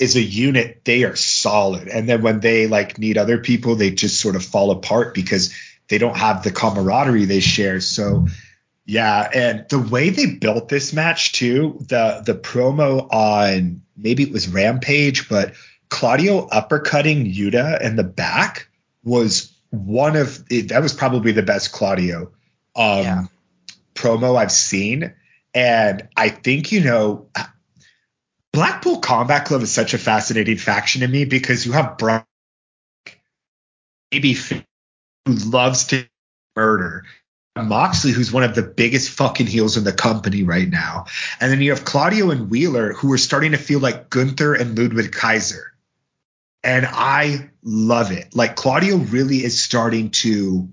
[0.00, 1.88] as a unit, they are solid.
[1.88, 5.54] And then when they like need other people, they just sort of fall apart because
[5.88, 7.80] they don't have the camaraderie they share.
[7.80, 8.26] So
[8.86, 14.32] yeah, and the way they built this match too, the the promo on maybe it
[14.32, 15.54] was Rampage, but
[15.90, 18.68] Claudio uppercutting Yuta in the back
[19.04, 22.32] was one of that was probably the best Claudio
[22.76, 23.24] um, yeah.
[23.94, 25.14] promo I've seen.
[25.54, 27.28] And I think, you know,
[28.52, 32.26] Blackpool Combat Club is such a fascinating faction to me because you have Brock,
[34.10, 34.62] maybe who
[35.26, 36.06] loves to
[36.56, 37.04] murder,
[37.56, 41.06] Moxley, who's one of the biggest fucking heels in the company right now,
[41.40, 44.76] and then you have Claudio and Wheeler, who are starting to feel like Gunther and
[44.76, 45.72] Ludwig Kaiser,
[46.64, 48.34] and I love it.
[48.34, 50.68] Like Claudio really is starting to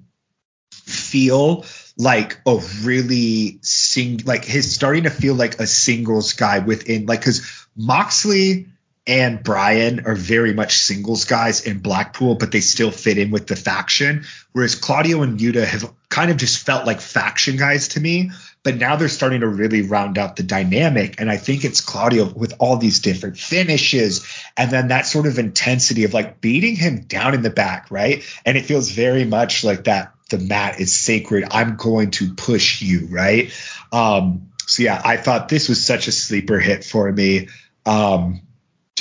[0.71, 1.65] feel
[1.97, 7.19] like a really sing like he's starting to feel like a singles guy within like
[7.19, 8.67] because Moxley
[9.07, 13.47] and Bryan are very much singles guys in Blackpool, but they still fit in with
[13.47, 14.25] the faction.
[14.51, 18.31] Whereas Claudio and Yuta have kind of just felt like faction guys to me,
[18.63, 21.19] but now they're starting to really round out the dynamic.
[21.19, 25.39] And I think it's Claudio with all these different finishes and then that sort of
[25.39, 28.23] intensity of like beating him down in the back, right?
[28.45, 31.45] And it feels very much like that the mat is sacred.
[31.49, 33.51] I'm going to push you, right?
[33.91, 37.49] Um, so yeah, I thought this was such a sleeper hit for me.
[37.85, 38.41] Um,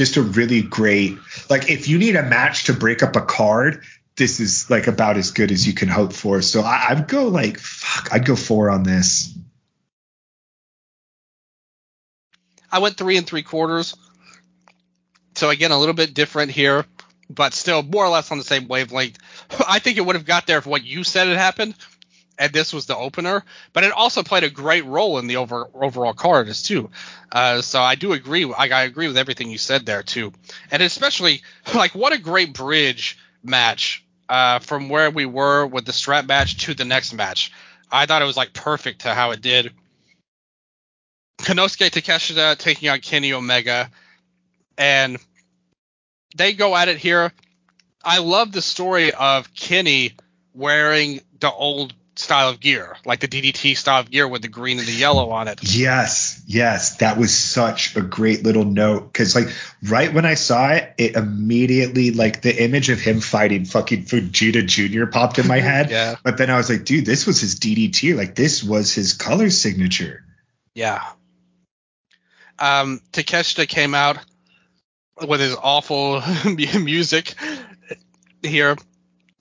[0.01, 1.19] just a really great
[1.51, 3.85] like if you need a match to break up a card,
[4.17, 6.41] this is like about as good as you can hope for.
[6.41, 9.37] So I, I'd go like fuck, I'd go four on this.
[12.73, 13.95] I went three and three quarters.
[15.35, 16.87] So again, a little bit different here,
[17.29, 19.19] but still more or less on the same wavelength.
[19.69, 21.75] I think it would have got there if what you said had happened,
[22.41, 23.45] and this was the opener.
[23.73, 26.91] But it also played a great role in the over, overall card as too.
[27.31, 28.51] Uh, so I do agree.
[28.53, 30.33] I, I agree with everything you said there too,
[30.73, 31.43] and especially
[31.75, 36.65] like what a great bridge match uh, from where we were with the strap match
[36.65, 37.53] to the next match.
[37.93, 39.73] I thought it was like perfect to how it did.
[41.39, 43.91] Konosuke Takeshita taking on Kenny Omega,
[44.79, 45.19] and
[46.37, 47.33] they go at it here.
[48.03, 50.13] I love the story of Kenny
[50.55, 54.79] wearing the old style of gear, like the DDT style of gear with the green
[54.79, 55.59] and the yellow on it.
[55.63, 59.49] Yes, yes, that was such a great little note because, like,
[59.83, 64.65] right when I saw it, it immediately like the image of him fighting fucking Fujita
[64.67, 65.07] Jr.
[65.07, 65.91] popped in my head.
[65.91, 66.17] yeah.
[66.23, 68.17] But then I was like, dude, this was his DDT.
[68.17, 70.23] Like, this was his color signature.
[70.75, 71.03] Yeah.
[72.59, 74.19] Um, Takeshita came out
[75.27, 76.23] with his awful
[76.81, 77.35] music
[78.43, 78.77] here,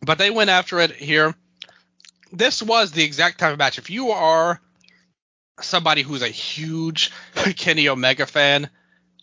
[0.02, 1.36] but they went after it here
[2.32, 3.78] this was the exact type of match.
[3.78, 4.62] If you are
[5.62, 7.12] somebody who's a huge
[7.58, 8.70] Kenny Omega fan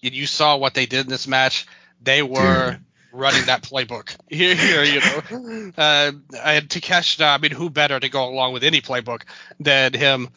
[0.03, 1.67] and you saw what they did in this match,
[2.01, 2.79] they were
[3.13, 4.55] running that playbook here.
[4.55, 6.13] here you know, uh,
[6.43, 7.35] and Takeshita.
[7.35, 9.23] I mean, who better to go along with any playbook
[9.59, 10.29] than him?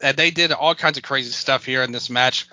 [0.00, 2.46] And they did all kinds of crazy stuff here in this match.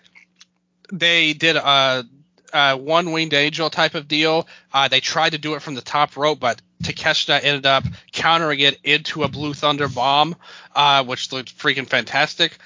[0.92, 2.06] They did a,
[2.54, 4.48] uh, one winged angel type of deal.
[4.72, 8.60] Uh, they tried to do it from the top rope, but Takeshita ended up countering
[8.60, 10.36] it into a Blue Thunder bomb,
[10.76, 12.58] uh, which looked freaking fantastic.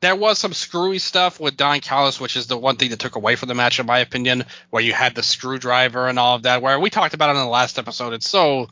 [0.00, 3.16] There was some screwy stuff with Don Callis, which is the one thing that took
[3.16, 6.44] away from the match, in my opinion, where you had the screwdriver and all of
[6.44, 6.62] that.
[6.62, 8.68] Where we talked about it in the last episode, it's so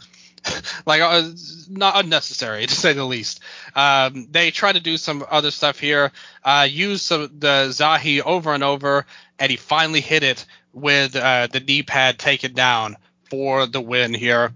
[0.87, 1.29] like uh,
[1.69, 3.41] not unnecessary to say the least.
[3.75, 6.13] Um, they try to do some other stuff here,
[6.45, 9.07] uh, use some, the Zahi over and over,
[9.39, 12.97] and he finally hit it with uh, the knee pad taken down
[13.31, 14.53] for the win here.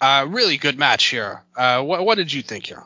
[0.00, 1.42] Uh, really good match here.
[1.56, 2.82] Uh, what, what did you think here?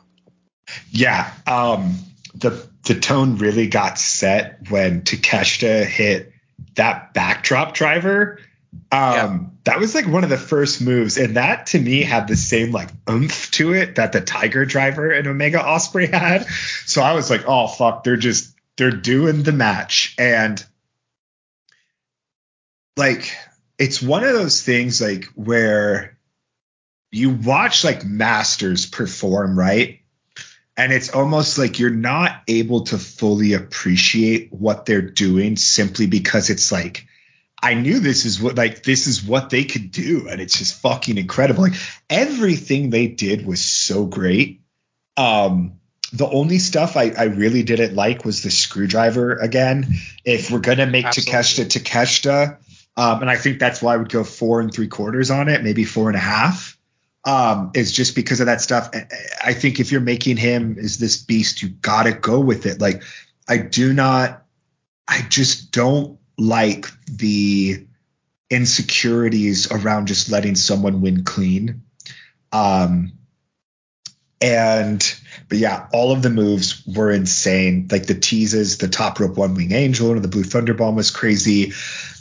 [0.91, 1.95] Yeah, um,
[2.35, 6.33] the the tone really got set when Takeshita hit
[6.75, 8.39] that backdrop driver
[8.91, 9.39] um, yeah.
[9.65, 12.71] that was like one of the first moves, and that to me had the same
[12.71, 16.45] like oomph to it that the Tiger Driver and Omega Ospreay had.
[16.85, 20.63] So I was like, oh fuck, they're just they're doing the match, and
[22.95, 23.35] like
[23.77, 26.17] it's one of those things like where
[27.11, 29.99] you watch like masters perform, right?
[30.75, 36.49] And it's almost like you're not able to fully appreciate what they're doing simply because
[36.49, 37.07] it's like
[37.61, 40.79] I knew this is what like this is what they could do, and it's just
[40.81, 41.63] fucking incredible.
[41.63, 41.79] Like
[42.09, 44.61] everything they did was so great.
[45.15, 45.79] Um,
[46.13, 49.95] the only stuff I, I really didn't like was the screwdriver again.
[50.23, 52.57] If we're gonna make Takeshita Takeshita,
[52.97, 55.63] um, and I think that's why I would go four and three quarters on it,
[55.63, 56.73] maybe four and a half.
[57.23, 58.89] Um, is just because of that stuff.
[59.43, 62.79] I think if you're making him is this beast, you gotta go with it.
[62.79, 63.03] Like
[63.49, 64.45] I do not,
[65.09, 67.85] I just don't like the
[68.49, 71.83] insecurities around just letting someone win clean.
[72.53, 73.11] Um,
[74.39, 75.19] and
[75.49, 77.87] but yeah, all of the moves were insane.
[77.91, 81.11] Like the teases, the top rope one wing angel and the blue thunder bomb was
[81.11, 81.73] crazy.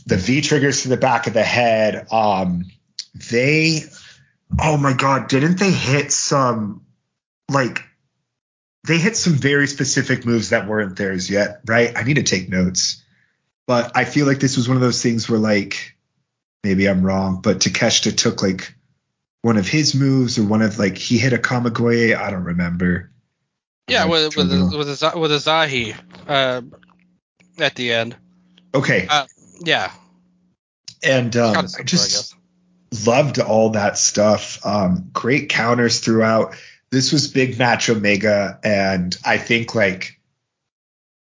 [0.06, 2.06] The V triggers to the back of the head.
[2.12, 2.66] Um,
[3.30, 3.82] they,
[4.60, 6.86] oh my god, didn't they hit some
[7.50, 7.82] like
[8.86, 11.96] they hit some very specific moves that weren't theirs yet, right?
[11.96, 13.02] I need to take notes.
[13.66, 15.96] But I feel like this was one of those things where like
[16.62, 18.74] maybe I'm wrong, but Takeshita took like
[19.42, 22.16] one of his moves or one of like he hit a Kamigoye.
[22.16, 23.10] I don't remember.
[23.88, 25.96] Yeah, with with a, with a, with a Zahi
[26.26, 26.62] uh,
[27.58, 28.16] at the end.
[28.74, 29.06] Okay.
[29.08, 29.26] Uh,
[29.60, 29.92] yeah.
[31.02, 32.36] And um, I just I
[33.10, 34.64] loved all that stuff.
[34.64, 36.56] Um, great counters throughout.
[36.90, 40.20] This was big match Omega, and I think like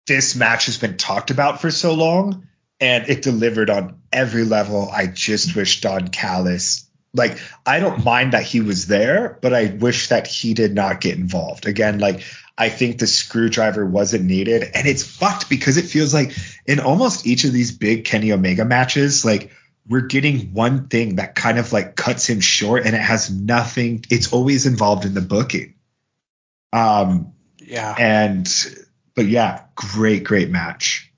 [0.06, 2.46] this match has been talked about for so long
[2.80, 4.88] and it delivered on every level.
[4.90, 9.76] I just wish Don Callis, like, I don't mind that he was there, but I
[9.80, 11.66] wish that he did not get involved.
[11.66, 12.22] Again, like,
[12.58, 14.62] I think the screwdriver wasn't needed.
[14.74, 16.32] And it's fucked because it feels like
[16.66, 19.50] in almost each of these big Kenny Omega matches, like,
[19.88, 24.04] we're getting one thing that kind of like cuts him short and it has nothing,
[24.10, 25.74] it's always involved in the booking.
[26.72, 27.94] Um, yeah.
[27.96, 28.48] And
[29.14, 31.12] but yeah, great, great match.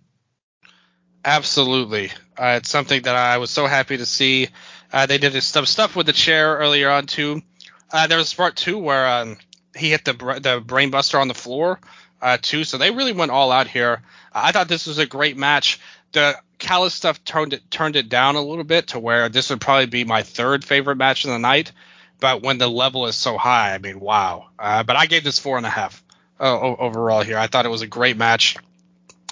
[1.25, 4.49] Absolutely, uh, it's something that I was so happy to see.
[4.93, 7.43] Uh, they did some stuff with the chair earlier on too.
[7.91, 9.37] Uh, there was part two where um,
[9.79, 11.81] he hit the the brainbuster on the floor
[12.21, 12.65] uh, too.
[12.65, 14.03] So they really went all out here.
[14.33, 15.81] I thought this was a great match.
[16.13, 19.61] The Callis stuff turned it turned it down a little bit to where this would
[19.61, 21.73] probably be my third favorite match of the night.
[22.21, 24.49] But when the level is so high, I mean, wow.
[24.59, 26.03] Uh, but I gave this four and a half
[26.41, 27.39] uh, overall here.
[27.39, 28.57] I thought it was a great match,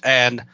[0.05, 0.45] and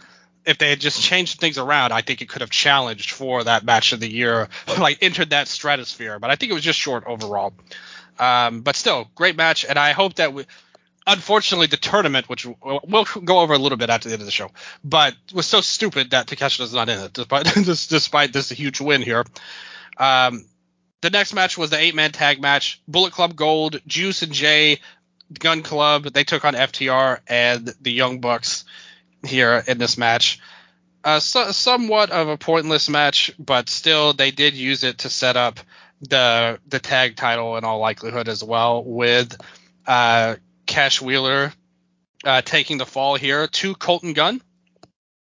[0.45, 3.65] if they had just changed things around, I think it could have challenged for that
[3.65, 4.49] match of the year,
[4.79, 6.19] like entered that stratosphere.
[6.19, 7.53] But I think it was just short overall.
[8.19, 10.47] Um, but still, great match, and I hope that we.
[11.05, 14.31] Unfortunately, the tournament, which we'll go over a little bit after the end of the
[14.31, 14.53] show,
[14.85, 19.25] but was so stupid that Takeshita's not in it, despite despite this huge win here.
[19.97, 20.45] Um,
[21.01, 22.81] the next match was the eight man tag match.
[22.87, 24.79] Bullet Club Gold, Juice and Jay
[25.39, 28.65] Gun Club they took on FTR and the Young Bucks
[29.27, 30.41] here in this match.
[31.05, 35.37] Uh, so, somewhat of a pointless match, but still they did use it to set
[35.37, 35.59] up
[36.03, 39.37] the the tag title in all likelihood as well, with
[39.87, 41.53] uh, Cash Wheeler
[42.25, 44.41] uh, taking the fall here to Colton Gunn.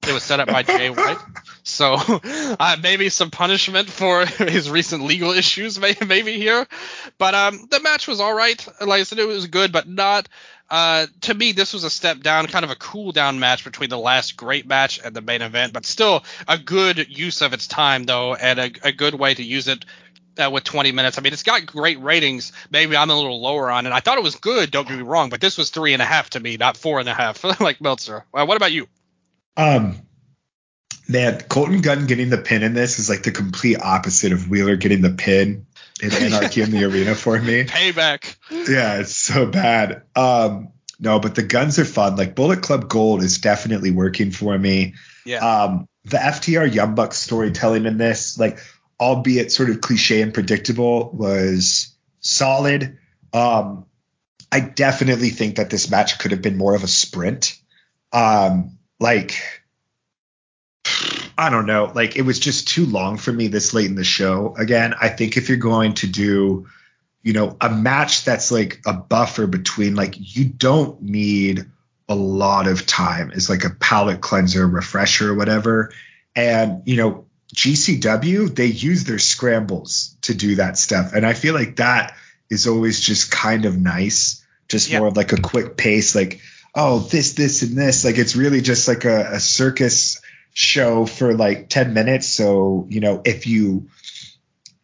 [0.07, 1.19] It was set up by Jay White.
[1.63, 1.97] So
[2.61, 6.67] uh, maybe some punishment for his recent legal issues, maybe here.
[7.19, 8.67] But um, the match was all right.
[8.81, 10.29] Like I said, it was good, but not.
[10.69, 13.89] Uh, to me, this was a step down, kind of a cool down match between
[13.89, 17.69] the last great match and the main event, but still a good use of its
[17.69, 19.85] time, though, and a, a good way to use it
[20.39, 21.19] uh, with 20 minutes.
[21.19, 22.53] I mean, it's got great ratings.
[22.71, 23.93] Maybe I'm a little lower on it.
[23.93, 24.71] I thought it was good.
[24.71, 27.01] Don't get me wrong, but this was three and a half to me, not four
[27.01, 28.25] and a half, like Meltzer.
[28.33, 28.89] Uh, what about you?
[29.57, 29.97] Um,
[31.09, 34.77] Man, Colton Gunn getting the pin in this is like the complete opposite of Wheeler
[34.77, 35.67] getting the pin
[36.03, 37.65] in Anarchy in the Arena for me.
[37.65, 38.37] Payback.
[38.51, 40.03] Yeah, it's so bad.
[40.17, 42.17] Um, no, but the Gunns are fun.
[42.17, 44.95] Like Bullet Club Gold is definitely working for me.
[45.25, 45.39] Yeah.
[45.39, 48.59] Um, the FTR Young Bucks storytelling in this, like,
[48.99, 52.99] albeit sort of cliche and predictable, was solid.
[53.33, 53.87] Um,
[54.51, 57.59] I definitely think that this match could have been more of a sprint.
[58.13, 59.63] Um, like,
[61.37, 61.93] I don't know.
[61.95, 64.55] Like, it was just too long for me this late in the show.
[64.57, 66.67] Again, I think if you're going to do,
[67.23, 71.67] you know, a match that's like a buffer between, like, you don't need
[72.09, 75.93] a lot of time as like a palate cleanser, refresher, or whatever.
[76.35, 77.26] And, you know,
[77.57, 81.15] GCW, they use their scrambles to do that stuff.
[81.15, 82.15] And I feel like that
[82.51, 86.41] is always just kind of nice, just more of like a quick pace, like,
[86.75, 88.05] oh, this, this, and this.
[88.05, 90.21] Like it's really just like a, a circus
[90.53, 92.27] show for like 10 minutes.
[92.27, 93.89] So, you know, if you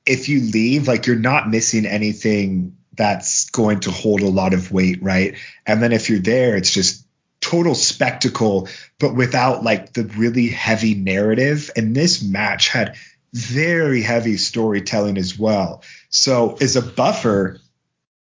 [0.05, 4.73] if you leave, like you're not missing anything that's going to hold a lot of
[4.73, 5.37] weight, right?
[5.67, 7.07] And then if you're there, it's just
[7.43, 11.71] total spectacle, but without like the really heavy narrative.
[11.77, 12.97] And this match had
[13.35, 15.83] very heavy storytelling as well.
[16.09, 17.59] So as a buffer,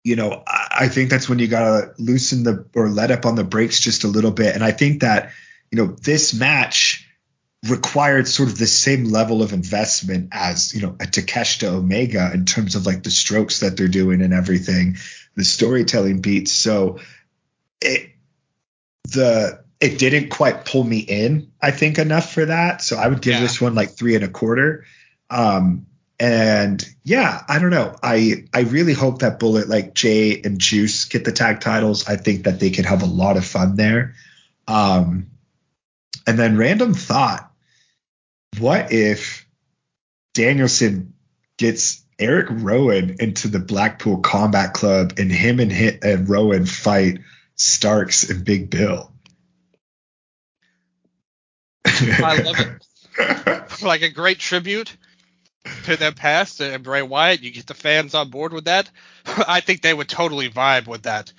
[0.03, 3.43] you know, I, think that's when you gotta loosen the or let up on the
[3.43, 4.55] brakes just a little bit.
[4.55, 5.31] And I think that,
[5.71, 7.07] you know, this match
[7.67, 12.45] required sort of the same level of investment as you know a Takeshita Omega in
[12.45, 14.97] terms of like the strokes that they're doing and everything,
[15.35, 16.51] the storytelling beats.
[16.51, 16.99] So
[17.81, 18.11] it
[19.11, 22.81] the it didn't quite pull me in, I think, enough for that.
[22.81, 23.41] So I would give yeah.
[23.41, 24.85] this one like three and a quarter.
[25.29, 25.87] Um,
[26.17, 27.95] and yeah, I don't know.
[28.01, 32.07] I I really hope that Bullet like Jay and Juice get the tag titles.
[32.07, 34.15] I think that they could have a lot of fun there.
[34.67, 35.31] Um,
[36.25, 37.51] and then random thought
[38.59, 39.45] what if
[40.33, 41.13] Danielson
[41.57, 47.19] gets Erick Rowan into the Blackpool Combat Club and him and, him and Rowan fight
[47.55, 49.11] Starks and Big Bill?
[51.85, 52.81] I love it.
[53.83, 54.95] like a great tribute
[55.85, 57.41] to their past and Bray Wyatt.
[57.41, 58.89] You get the fans on board with that.
[59.25, 61.31] I think they would totally vibe with that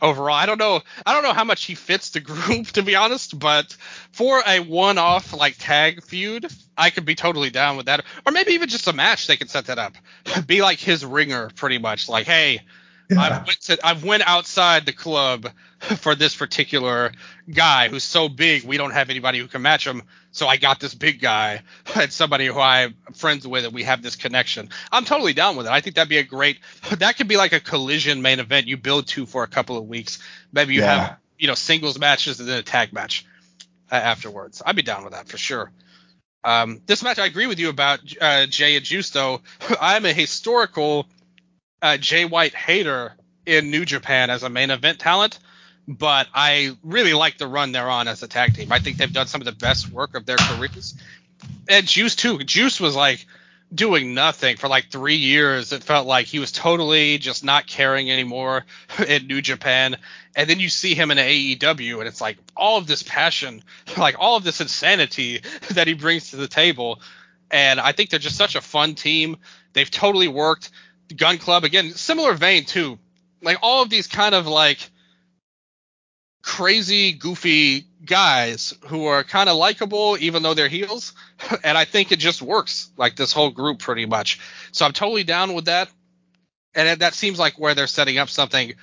[0.00, 0.34] overall.
[0.34, 0.80] I don't know.
[1.06, 3.76] I don't know how much he fits the group to be honest, but
[4.12, 8.04] for a one-off like tag feud, I could be totally down with that.
[8.26, 9.94] Or maybe even just a match they could set that up.
[10.46, 12.08] be like his ringer pretty much.
[12.08, 12.60] Like, hey.
[13.18, 15.48] I've went to, I've went outside the club
[15.80, 17.12] for this particular
[17.50, 20.02] guy who's so big we don't have anybody who can match him.
[20.30, 21.62] So I got this big guy
[21.94, 24.70] and somebody who I'm friends with and we have this connection.
[24.90, 25.72] I'm totally down with it.
[25.72, 26.58] I think that'd be a great
[26.98, 29.86] that could be like a collision main event you build to for a couple of
[29.86, 30.18] weeks.
[30.52, 30.94] Maybe you yeah.
[30.94, 33.26] have you know singles matches and then a tag match
[33.90, 34.62] uh, afterwards.
[34.64, 35.70] I'd be down with that for sure.
[36.44, 39.42] Um, this match I agree with you about uh, Jay and Juice though.
[39.80, 41.06] I'm a historical
[41.82, 43.12] uh, Jay White hater
[43.44, 45.38] in New Japan as a main event talent
[45.88, 48.72] but I really like the run they're on as a tag team.
[48.72, 50.94] I think they've done some of the best work of their careers.
[51.68, 52.38] And Juice too.
[52.38, 53.26] Juice was like
[53.74, 55.72] doing nothing for like three years.
[55.72, 58.64] It felt like he was totally just not caring anymore
[59.08, 59.96] in New Japan.
[60.36, 63.62] And then you see him in AEW, and it's like all of this passion,
[63.96, 67.00] like all of this insanity that he brings to the table.
[67.50, 69.36] And I think they're just such a fun team.
[69.72, 70.70] They've totally worked.
[71.12, 72.98] Gun Club again, similar vein too.
[73.42, 74.78] Like all of these kind of like
[76.42, 81.14] crazy, goofy guys who are kind of likable, even though they're heels.
[81.64, 84.40] and I think it just works, like this whole group pretty much.
[84.72, 85.88] So I'm totally down with that.
[86.74, 88.74] And that seems like where they're setting up something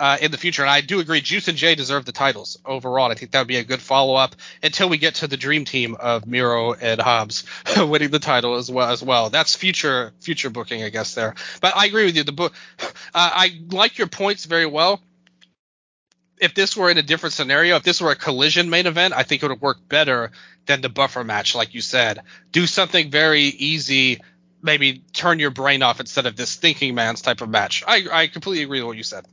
[0.00, 0.62] uh, in the future.
[0.62, 3.10] And I do agree, Juice and Jay deserve the titles overall.
[3.10, 5.66] I think that would be a good follow up until we get to the dream
[5.66, 7.44] team of Miro and Hobbs
[7.76, 8.90] winning the title as well.
[8.90, 11.34] As well, that's future future booking, I guess there.
[11.60, 12.24] But I agree with you.
[12.24, 15.00] The book, uh, I like your points very well
[16.40, 19.24] if this were in a different scenario, if this were a collision main event, I
[19.24, 20.32] think it would work better
[20.64, 22.20] than the buffer match, like you said.
[22.50, 24.22] Do something very easy,
[24.62, 27.84] maybe turn your brain off instead of this thinking man's type of match.
[27.86, 29.26] I, I completely agree with what you said.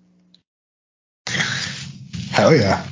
[2.32, 2.86] Hell yeah.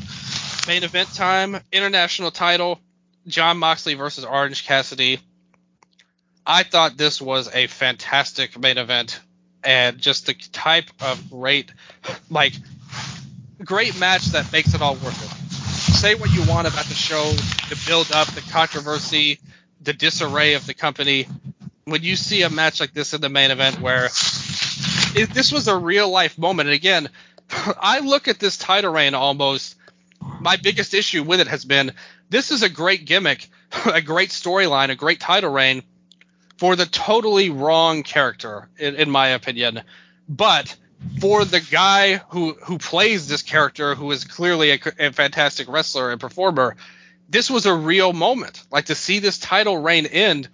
[0.68, 2.80] Main event time, international title,
[3.28, 5.20] Jon Moxley versus Orange Cassidy.
[6.46, 9.20] I thought this was a fantastic main event
[9.64, 11.72] and just the type of great
[12.30, 12.54] like
[13.64, 15.56] great match that makes it all worth it.
[15.96, 17.32] Say what you want about the show,
[17.70, 19.40] the build up, the controversy,
[19.82, 21.28] the disarray of the company.
[21.86, 24.10] When you see a match like this in the main event where
[25.14, 27.10] this was a real life moment, and again,
[27.80, 29.76] I look at this title reign almost
[30.40, 31.94] my biggest issue with it has been
[32.30, 33.48] this is a great gimmick,
[33.86, 35.84] a great storyline, a great title reign
[36.58, 39.82] for the totally wrong character, in, in my opinion.
[40.28, 40.76] But
[41.20, 46.12] for the guy who who plays this character, who is clearly a, a, fantastic wrestler
[46.12, 46.78] and performer,
[47.30, 48.64] this was a real moment.
[48.72, 50.48] Like to see this title reign end,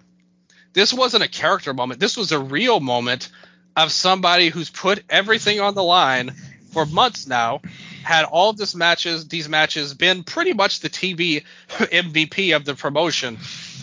[0.72, 2.00] this wasn't a character moment.
[2.00, 3.30] This was a real moment
[3.76, 6.34] of somebody who's put everything on the line
[6.72, 7.60] for months now,
[8.02, 13.38] had all this matches, these matches been pretty much the TV MVP of the promotion.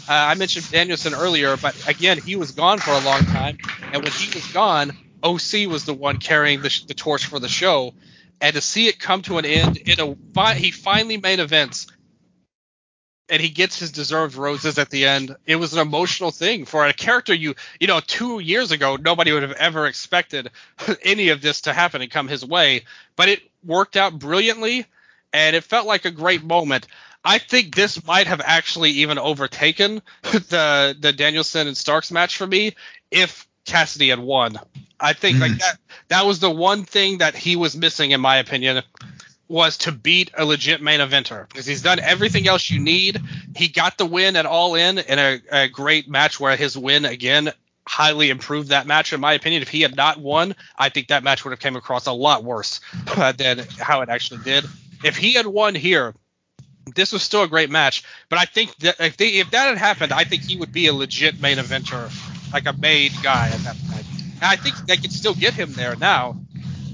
[0.08, 3.58] Uh, I mentioned Danielson earlier, but again, he was gone for a long time,
[3.94, 7.48] and when he was gone, OC was the one carrying the, the torch for the
[7.48, 7.94] show,
[8.42, 11.88] and to see it come to an end in a he finally made events
[13.30, 15.36] and he gets his deserved roses at the end.
[15.46, 19.32] It was an emotional thing for a character you you know two years ago nobody
[19.32, 20.52] would have ever expected
[21.04, 22.86] any of this to happen and come his way,
[23.16, 24.86] but it worked out brilliantly,
[25.34, 26.88] and it felt like a great moment.
[27.24, 32.48] I think this might have actually even overtaken the the Danielson and Starks match for
[32.48, 32.76] me
[33.12, 34.58] if Cassidy had won.
[35.00, 35.58] I think like hmm.
[35.58, 35.78] that
[36.10, 38.84] that was the one thing that he was missing in my opinion
[39.50, 43.20] was to beat a legit main eventer because he's done everything else you need.
[43.56, 47.04] He got the win at All In in a, a great match where his win
[47.04, 47.52] again
[47.88, 49.64] highly improved that match in my opinion.
[49.64, 52.44] If he had not won, I think that match would have came across a lot
[52.44, 52.80] worse
[53.18, 54.66] uh, than how it actually did.
[55.04, 56.14] If he had won here,
[56.96, 58.04] this was still a great match.
[58.30, 60.88] But I think that if, they, if that had happened, I think he would be
[60.88, 62.12] a legit main eventer,
[62.54, 64.06] like a made guy at that point.
[64.36, 66.40] And I think they could still get him there now.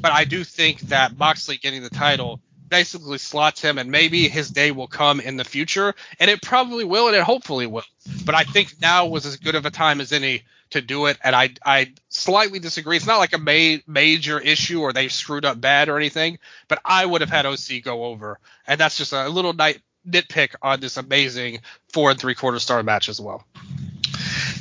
[0.01, 4.49] But I do think that Moxley getting the title basically slots him, and maybe his
[4.49, 7.83] day will come in the future, and it probably will, and it hopefully will.
[8.25, 11.17] But I think now was as good of a time as any to do it,
[11.23, 12.97] and I I slightly disagree.
[12.97, 16.81] It's not like a ma- major issue or they screwed up bad or anything, but
[16.83, 20.79] I would have had OC go over, and that's just a little night nitpick on
[20.79, 21.59] this amazing
[21.91, 23.45] four and three quarter star match as well.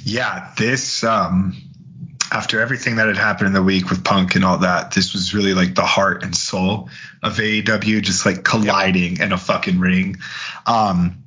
[0.05, 1.57] Yeah, this um
[2.35, 5.33] after everything that had happened in the week with Punk and all that, this was
[5.33, 6.91] really like the heart and soul
[7.23, 10.17] of AEW just like colliding in a fucking ring.
[10.67, 11.23] Um,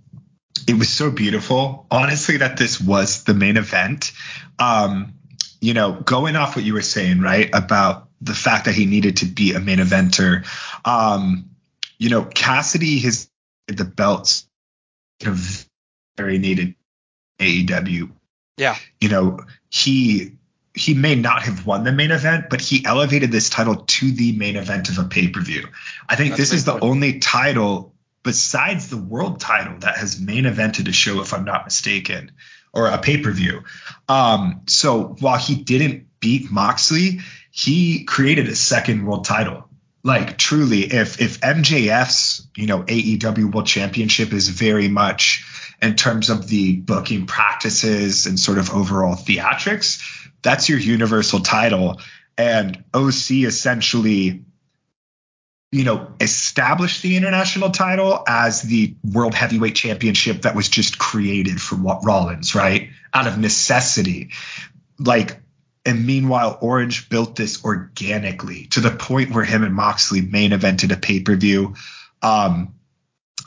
[0.68, 4.11] it was so beautiful, honestly, that this was the main event.
[4.60, 5.14] Um,
[5.61, 9.18] you know, going off what you were saying, right, about the fact that he needed
[9.18, 10.45] to be a main eventer.
[10.84, 11.52] Um,
[11.98, 13.30] you know, Cassidy has
[13.68, 14.45] the belts
[16.18, 16.76] very needed
[17.40, 18.11] AEW.
[18.58, 18.76] Yeah.
[19.00, 20.36] You know, he
[20.77, 24.33] he may not have won the main event, but he elevated this title to the
[24.33, 25.67] main event of a pay per view.
[26.07, 30.43] I think That's this is the only title besides the world title that has main
[30.43, 32.31] evented a show, if I'm not mistaken,
[32.73, 33.64] or a pay per view.
[34.07, 37.19] Um, so while he didn't beat Moxley,
[37.51, 39.69] he created a second world title.
[40.03, 45.43] Like truly, if if MJF's you know AEW World Championship is very much
[45.81, 50.01] in terms of the booking practices and sort of overall theatrics,
[50.48, 52.00] that's your universal title.
[52.38, 54.45] And OC essentially,
[55.74, 61.61] you know, established the international title as the world heavyweight championship that was just created
[61.61, 62.92] for What Rollins, right?
[63.14, 64.32] Out of necessity.
[64.98, 65.38] Like,
[65.85, 70.93] and meanwhile, Orange built this organically to the point where him and Moxley main evented
[70.93, 71.76] a pay per view.
[72.22, 72.74] Um,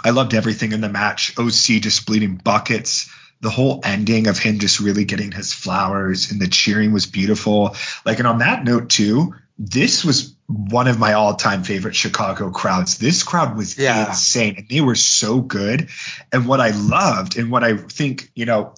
[0.04, 1.38] I loved everything in the match.
[1.38, 6.40] OC just bleeding buckets the whole ending of him just really getting his flowers and
[6.40, 7.74] the cheering was beautiful.
[8.04, 12.98] Like, and on that note too, this was one of my all-time favorite Chicago crowds.
[12.98, 14.08] This crowd was yeah.
[14.08, 15.88] insane and they were so good.
[16.32, 18.74] And what I loved and what I think, you know,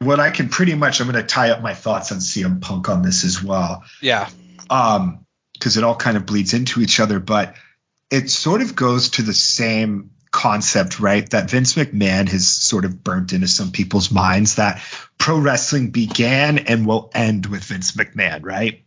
[0.00, 2.88] what I can pretty much I'm going to tie up my thoughts on CM Punk
[2.88, 3.84] on this as well.
[4.00, 4.28] Yeah.
[4.70, 5.20] Um
[5.54, 7.54] because it all kind of bleeds into each other, but
[8.10, 11.30] it sort of goes to the same concept, right?
[11.30, 14.82] That Vince McMahon has sort of burnt into some people's minds that
[15.16, 18.82] pro wrestling began and will end with Vince McMahon, right?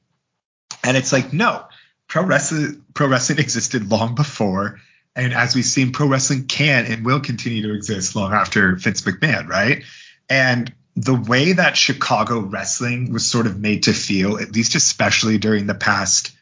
[0.83, 1.63] And it's like, no,
[2.07, 4.79] pro wrestling, pro wrestling existed long before.
[5.15, 9.01] And as we've seen, pro wrestling can and will continue to exist long after Vince
[9.01, 9.83] McMahon, right?
[10.29, 15.37] And the way that Chicago wrestling was sort of made to feel, at least especially
[15.37, 16.35] during the past,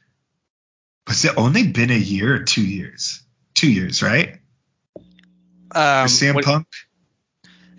[1.07, 3.21] was it only been a year or two years?
[3.53, 4.39] Two years, right?
[5.75, 6.67] Um, CM what, Punk?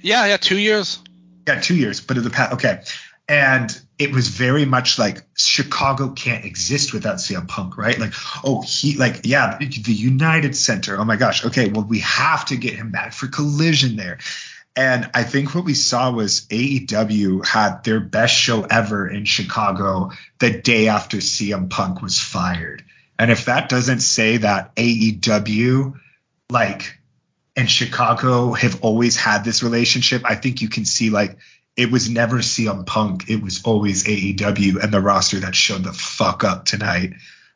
[0.02, 1.00] Yeah, yeah, two years.
[1.49, 2.00] Yeah, two years.
[2.00, 2.83] But in the past, okay.
[3.28, 7.99] And it was very much like Chicago can't exist without CM Punk, right?
[7.99, 8.12] Like,
[8.44, 10.97] oh, he, like, yeah, the United Center.
[10.99, 11.44] Oh my gosh.
[11.44, 14.18] Okay, well, we have to get him back for Collision there.
[14.76, 20.10] And I think what we saw was AEW had their best show ever in Chicago
[20.39, 22.84] the day after CM Punk was fired.
[23.18, 25.99] And if that doesn't say that AEW,
[26.50, 26.99] like,
[27.56, 30.22] and Chicago have always had this relationship.
[30.24, 31.38] I think you can see like
[31.76, 33.28] it was never CM Punk.
[33.28, 37.14] It was always AEW and the roster that showed the fuck up tonight.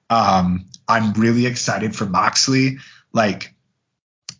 [0.09, 2.79] Um, I'm really excited for Moxley.
[3.13, 3.55] Like,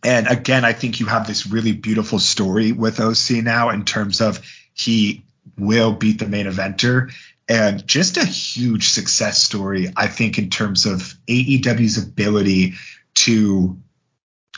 [0.03, 4.21] and again, I think you have this really beautiful story with OC now in terms
[4.21, 4.41] of
[4.73, 5.23] he
[5.57, 7.11] will beat the main eventer
[7.51, 12.75] and just a huge success story, I think, in terms of AEW's ability
[13.15, 13.77] to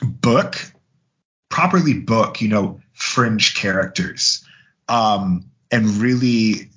[0.01, 0.57] book,
[1.53, 4.43] properly book, you know, fringe characters.
[4.89, 6.71] Um, and really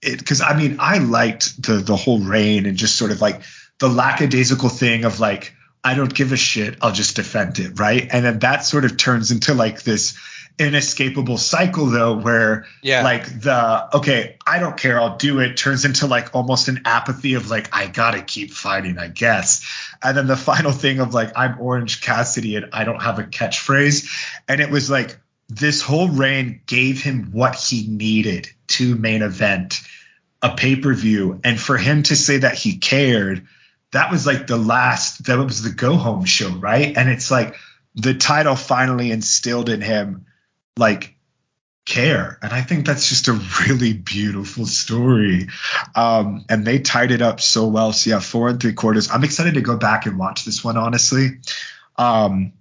[0.00, 3.42] it because I mean I liked the the whole reign and just sort of like
[3.78, 5.54] the lackadaisical thing of like
[5.84, 8.08] I don't give a shit I'll just defend it right?
[8.10, 10.18] And then that sort of turns into like this
[10.58, 13.02] inescapable cycle though where yeah.
[13.02, 17.34] like the okay I don't care I'll do it turns into like almost an apathy
[17.34, 19.66] of like I gotta keep fighting I guess
[20.02, 23.24] and then the final thing of like I'm Orange Cassidy and I don't have a
[23.24, 24.08] catchphrase
[24.46, 29.80] and it was like this whole reign gave him what he needed to main event
[30.40, 31.40] a pay per view.
[31.44, 33.46] And for him to say that he cared,
[33.92, 36.96] that was like the last, that was the go home show, right?
[36.96, 37.56] And it's like
[37.94, 40.26] the title finally instilled in him
[40.76, 41.16] like
[41.84, 42.38] care.
[42.42, 45.48] And I think that's just a really beautiful story.
[45.94, 47.92] Um, and they tied it up so well.
[47.92, 49.10] So yeah, four and three quarters.
[49.10, 51.40] I'm excited to go back and watch this one, honestly,
[51.96, 52.52] um,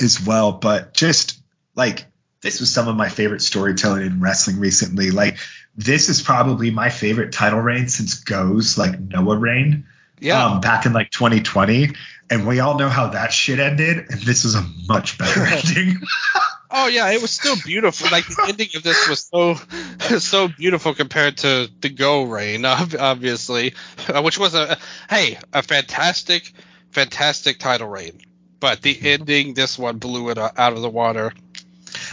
[0.00, 0.52] as well.
[0.52, 1.40] But just
[1.74, 2.06] like
[2.42, 5.10] this was some of my favorite storytelling in wrestling recently.
[5.10, 5.38] Like
[5.76, 9.86] this is probably my favorite title reign since Go's, like Noah reign.
[10.20, 10.46] Yeah.
[10.46, 11.90] Um, back in like 2020.
[12.30, 14.06] And we all know how that shit ended.
[14.08, 16.00] And this is a much better ending.
[16.72, 18.08] oh yeah, it was still beautiful.
[18.10, 19.54] Like the ending of this was so
[20.18, 23.74] so beautiful compared to the Go reign, obviously,
[24.08, 24.78] uh, which was a
[25.08, 26.50] hey a fantastic
[26.90, 28.20] fantastic title reign.
[28.58, 31.32] But the ending, this one blew it out of the water.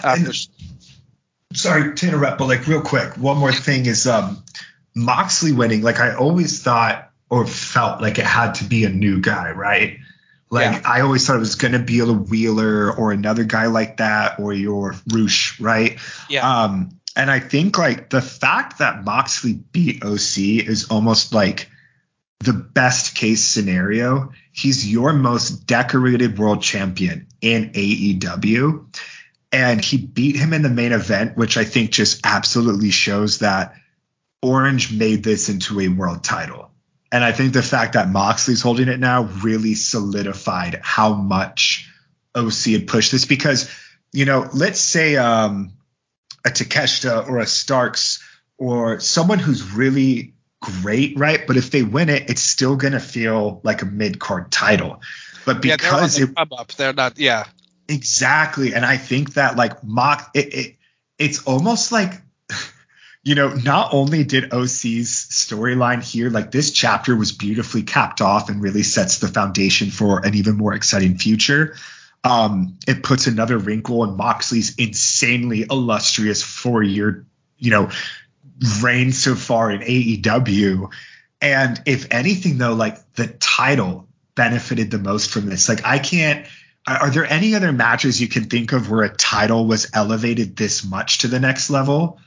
[0.04, 0.36] And,
[1.54, 4.44] sorry to interrupt, but like real quick, one more thing is um,
[4.96, 5.82] Moxley winning.
[5.82, 10.00] Like I always thought or felt like it had to be a new guy, right?
[10.52, 10.82] Like yeah.
[10.86, 14.40] I always thought it was going to be a Wheeler or another guy like that
[14.40, 16.00] or your Rush, right?
[16.30, 16.48] Yeah.
[16.48, 21.70] Um, and I think like the fact that Moxley beat OC is almost like
[22.40, 24.32] the best case scenario.
[24.52, 28.88] He's your most decorated world champion in AEW
[29.52, 33.76] and he beat him in the main event, which I think just absolutely shows that
[34.42, 36.69] Orange made this into a world title.
[37.12, 41.90] And I think the fact that Moxley's holding it now really solidified how much
[42.36, 43.74] OC had pushed this because,
[44.12, 45.74] you know, let's say um,
[46.46, 48.24] a Takeshita or a Starks
[48.58, 51.48] or someone who's really great, right?
[51.48, 55.02] But if they win it, it's still going to feel like a mid card title.
[55.46, 57.46] But because yeah, they're it, up, they're not, yeah.
[57.88, 58.76] Exactly.
[58.76, 60.76] And I think that like mock it, it
[61.18, 62.14] it's almost like
[63.24, 68.50] you know, not only did OC's storyline here, like this chapter was beautifully capped off
[68.50, 71.76] and really sets the foundation for an even more exciting future.
[72.24, 77.26] Um, it puts another wrinkle in Moxley's insanely illustrious four year,
[77.58, 77.90] you know,
[78.82, 80.90] reign so far in AEW.
[81.42, 85.68] And if anything, though, like the title benefited the most from this.
[85.68, 86.48] Like I can't
[86.88, 90.84] are there any other matches you can think of where a title was elevated this
[90.84, 92.20] much to the next level?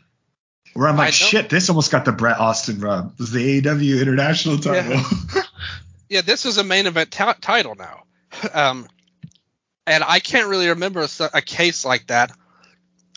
[0.74, 3.12] Where I'm like, shit, this almost got the Bret Austin rub.
[3.12, 4.92] It was the AEW International title.
[4.92, 5.42] Yeah,
[6.08, 8.04] yeah this is a main event t- title now.
[8.54, 8.88] Um,
[9.86, 12.32] and I can't really remember a, a, case like that.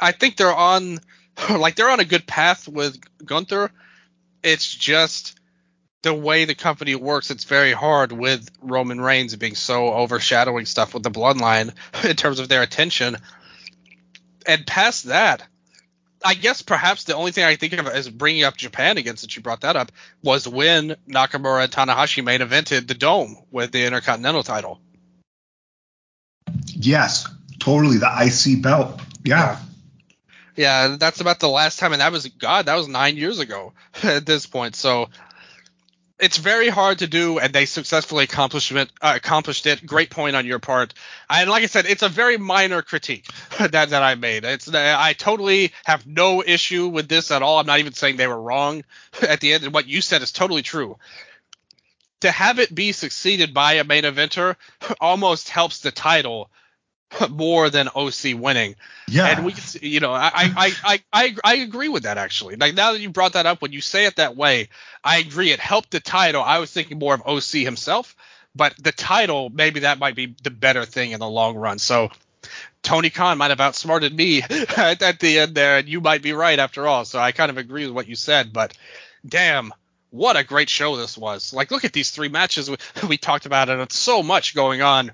[0.01, 1.00] I think they're on,
[1.50, 3.72] like they're on a good path with Gunther.
[4.43, 5.40] It's just
[6.06, 10.93] the way the company works, it's very hard with Roman Reigns being so overshadowing stuff
[10.93, 11.74] with the bloodline
[12.08, 13.17] in terms of their attention.
[14.45, 15.42] And past that,
[16.26, 19.36] I guess perhaps the only thing I think of as bringing up Japan again, since
[19.36, 19.92] you brought that up,
[20.24, 24.82] was when Nakamura and Tanahashi main evented the Dome with the Intercontinental title.
[26.68, 27.28] Yes,
[27.60, 27.98] totally.
[27.98, 29.00] The IC belt.
[29.24, 29.38] Yeah.
[29.38, 29.60] yeah.
[30.58, 32.68] Yeah, that's about the last time, and that was God.
[32.68, 33.74] That was nine years ago
[34.04, 34.76] at this point.
[34.76, 35.10] So
[36.18, 38.90] it's very hard to do, and they successfully accomplished it.
[39.02, 39.85] Uh, accomplished it.
[39.85, 40.94] Great point on your part.
[41.30, 43.27] And like I said, it's a very minor critique
[43.60, 44.45] that that I made.
[44.45, 47.60] It's I totally have no issue with this at all.
[47.60, 48.84] I'm not even saying they were wrong
[49.22, 49.66] at the end.
[49.66, 50.98] And what you said is totally true.
[52.22, 54.56] To have it be succeeded by a main eventer
[55.02, 56.50] almost helps the title
[57.30, 58.75] more than OC winning.
[59.08, 59.27] Yeah.
[59.27, 62.56] And we, you know, I, I, I, I, I agree with that actually.
[62.56, 64.69] Like now that you brought that up, when you say it that way,
[65.03, 65.51] I agree.
[65.51, 66.42] It helped the title.
[66.42, 68.16] I was thinking more of OC himself,
[68.56, 71.80] but the title, maybe that might be the better thing in the long run.
[71.80, 72.09] So
[72.82, 74.42] Tony Khan might have outsmarted me
[74.77, 77.06] at, at the end there, and you might be right after all.
[77.06, 78.75] So I kind of agree with what you said, but
[79.27, 79.74] damn,
[80.11, 81.53] what a great show this was.
[81.53, 82.77] Like, look at these three matches we,
[83.08, 85.11] we talked about, and it's so much going on.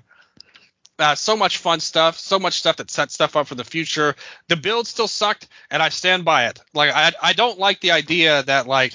[1.02, 4.14] Uh, so much fun stuff, so much stuff that sets stuff up for the future.
[4.48, 6.60] The build still sucked, and I stand by it.
[6.72, 8.94] Like, I, I don't like the idea that, like,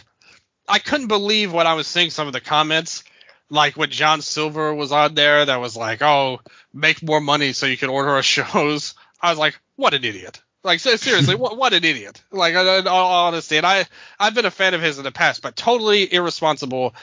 [0.68, 3.03] I couldn't believe what I was seeing some of the comments,
[3.50, 6.40] like when John Silver was on there, that was like, oh,
[6.74, 8.95] make more money so you can order our shows.
[9.22, 10.42] I was like, what an idiot.
[10.64, 12.22] Like seriously, what, what an idiot!
[12.30, 13.86] Like in all honesty, and I
[14.19, 16.94] I've been a fan of his in the past, but totally irresponsible.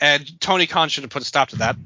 [0.00, 1.76] And Tony Khan should have put a stop to that,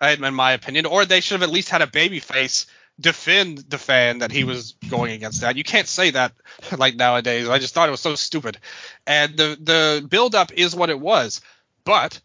[0.00, 2.66] in my opinion, or they should have at least had a baby face
[2.98, 5.56] defend the fan that he was going against that.
[5.56, 6.32] You can't say that
[6.78, 7.48] like nowadays.
[7.48, 8.58] I just thought it was so stupid.
[9.06, 11.40] And the the build up is what it was,
[11.84, 12.20] but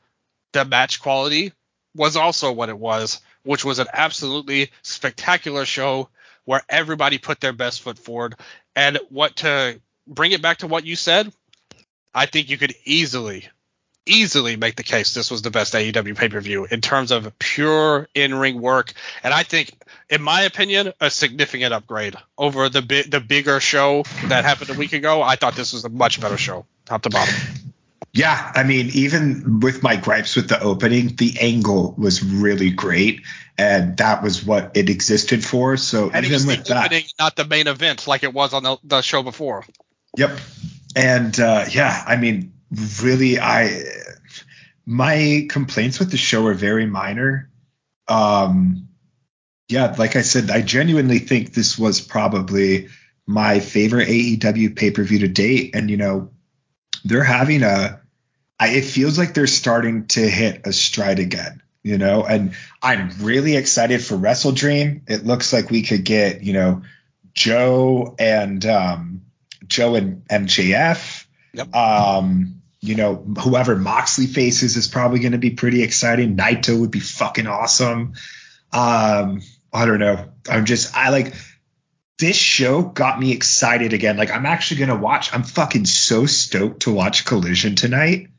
[0.53, 1.53] the match quality
[1.95, 6.09] was also what it was, which was an absolutely spectacular show
[6.45, 8.35] where everybody put their best foot forward.
[8.75, 11.31] And what to bring it back to what you said,
[12.13, 13.47] I think you could easily,
[14.05, 17.37] easily make the case this was the best AEW pay per view in terms of
[17.39, 18.93] pure in ring work.
[19.23, 19.71] And I think,
[20.09, 24.73] in my opinion, a significant upgrade over the bi- the bigger show that happened a
[24.73, 25.21] week ago.
[25.21, 27.33] I thought this was a much better show, top to bottom.
[28.13, 33.21] Yeah, I mean, even with my gripes with the opening, the angle was really great,
[33.57, 35.77] and that was what it existed for.
[35.77, 38.77] So and even with that, opening, not the main event like it was on the,
[38.83, 39.65] the show before.
[40.17, 40.39] Yep,
[40.93, 42.51] and uh, yeah, I mean,
[43.01, 43.83] really, I
[44.85, 47.49] my complaints with the show are very minor.
[48.07, 48.89] Um,
[49.69, 52.89] yeah, like I said, I genuinely think this was probably
[53.25, 56.31] my favorite AEW pay per view to date, and you know,
[57.03, 58.01] they're having a
[58.61, 63.09] I, it feels like they're starting to hit a stride again, you know, and I'm
[63.19, 65.01] really excited for Wrestle Dream.
[65.07, 66.83] It looks like we could get, you know,
[67.33, 69.21] Joe and um,
[69.65, 71.25] Joe and MJF.
[71.53, 71.75] Yep.
[71.75, 76.35] Um, you know, whoever Moxley faces is probably going to be pretty exciting.
[76.35, 78.13] Naito would be fucking awesome.
[78.73, 80.29] Um, I don't know.
[80.49, 81.33] I'm just, I like
[82.17, 84.17] this show got me excited again.
[84.17, 88.29] Like, I'm actually going to watch, I'm fucking so stoked to watch Collision tonight.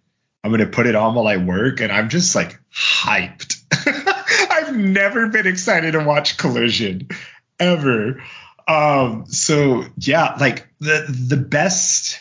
[0.45, 3.63] I'm gonna put it on while I work, and I'm just like hyped.
[4.51, 7.09] I've never been excited to watch Collision
[7.61, 8.23] ever.
[8.67, 12.21] Um, so yeah, like the the best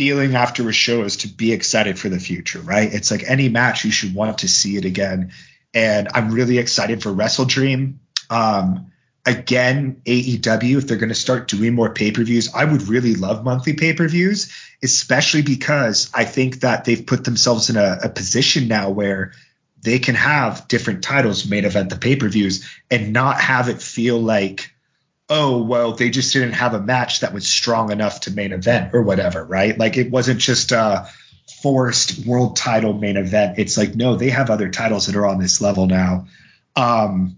[0.00, 2.90] feeling after a show is to be excited for the future, right?
[2.90, 5.32] It's like any match you should want to see it again.
[5.74, 8.00] And I'm really excited for Wrestle Dream.
[8.30, 8.92] Um,
[9.26, 13.14] again, AEW, if they're going to start doing more pay per views, I would really
[13.14, 14.50] love monthly pay per views,
[14.82, 19.32] especially because I think that they've put themselves in a, a position now where
[19.82, 23.82] they can have different titles main event the pay per views and not have it
[23.82, 24.72] feel like,
[25.30, 28.92] oh, well, they just didn't have a match that was strong enough to main event
[28.92, 29.78] or whatever, right?
[29.78, 31.08] Like it wasn't just a
[31.62, 33.58] forced world title main event.
[33.58, 36.26] It's like, no, they have other titles that are on this level now.
[36.74, 37.36] Um,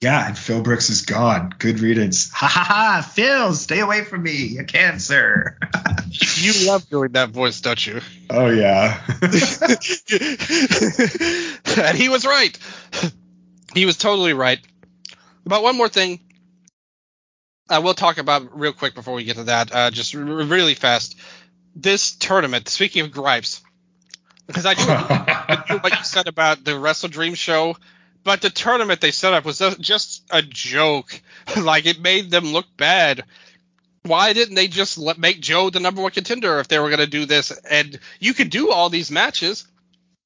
[0.00, 1.52] yeah, and Phil Brooks is gone.
[1.58, 2.30] Good riddance.
[2.30, 3.02] Ha ha ha!
[3.02, 4.46] Phil, stay away from me.
[4.46, 5.58] You cancer.
[6.36, 8.00] you love doing that voice, don't you?
[8.30, 9.00] Oh yeah.
[11.82, 12.56] and he was right.
[13.74, 14.60] He was totally right.
[15.44, 16.20] about one more thing,
[17.68, 19.74] I will talk about real quick before we get to that.
[19.74, 21.16] Uh, just r- really fast.
[21.74, 22.68] This tournament.
[22.68, 23.62] Speaking of gripes,
[24.46, 27.76] because I do what you said about the Wrestle Dream show
[28.28, 31.18] but the tournament they set up was just a joke.
[31.56, 33.24] like it made them look bad.
[34.02, 36.98] Why didn't they just let, make Joe the number one contender if they were going
[37.00, 37.50] to do this?
[37.50, 39.66] And you could do all these matches,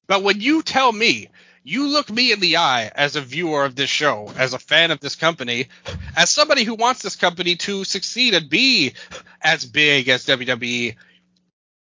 [0.05, 1.29] but when you tell me,
[1.63, 4.91] you look me in the eye as a viewer of this show, as a fan
[4.91, 5.67] of this company,
[6.15, 8.93] as somebody who wants this company to succeed and be
[9.41, 10.95] as big as WWE,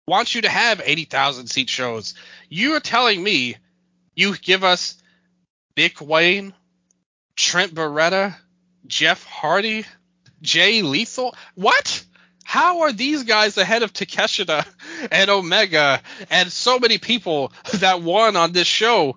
[0.06, 2.14] wants you to have 80,000 seat shows.
[2.48, 3.56] You're telling me
[4.16, 5.00] you give us
[5.76, 6.54] Nick Wayne,
[7.36, 8.34] Trent Beretta,
[8.86, 9.84] Jeff Hardy,
[10.42, 11.36] Jay Lethal.
[11.54, 12.04] What?
[12.42, 14.66] How are these guys ahead of Takeshita
[15.12, 16.00] and Omega
[16.30, 19.16] and so many people that won on this show?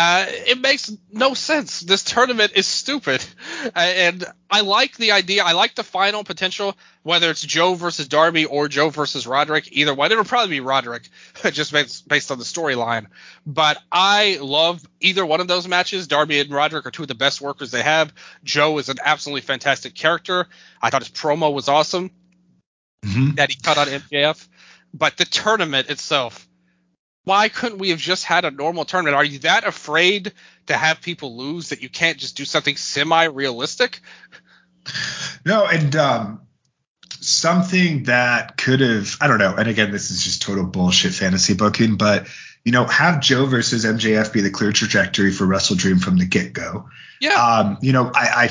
[0.00, 1.80] Uh, it makes no sense.
[1.80, 3.24] This tournament is stupid,
[3.64, 5.42] uh, and I like the idea.
[5.42, 9.72] I like the final potential, whether it's Joe versus Darby or Joe versus Roderick.
[9.72, 11.08] Either one, it'll probably be Roderick,
[11.50, 13.06] just based, based on the storyline.
[13.44, 16.06] But I love either one of those matches.
[16.06, 18.12] Darby and Roderick are two of the best workers they have.
[18.44, 20.46] Joe is an absolutely fantastic character.
[20.80, 22.12] I thought his promo was awesome
[23.04, 23.34] mm-hmm.
[23.34, 24.46] that he cut on MJF.
[24.94, 26.47] But the tournament itself
[27.28, 29.14] why couldn't we have just had a normal tournament?
[29.14, 30.32] Are you that afraid
[30.66, 34.00] to have people lose that you can't just do something semi realistic?
[35.44, 36.40] No, and um,
[37.20, 41.52] something that could have I don't know, and again, this is just total bullshit fantasy
[41.52, 42.28] booking, but
[42.64, 46.24] you know, have Joe versus MJF be the clear trajectory for Wrestle Dream from the
[46.24, 46.88] get go.
[47.20, 47.34] Yeah.
[47.34, 48.50] Um, you know, I, I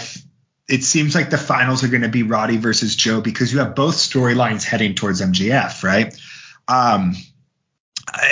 [0.69, 3.73] it seems like the finals are going to be Roddy versus Joe because you have
[3.73, 6.15] both storylines heading towards MJF, right?
[6.67, 7.15] Um,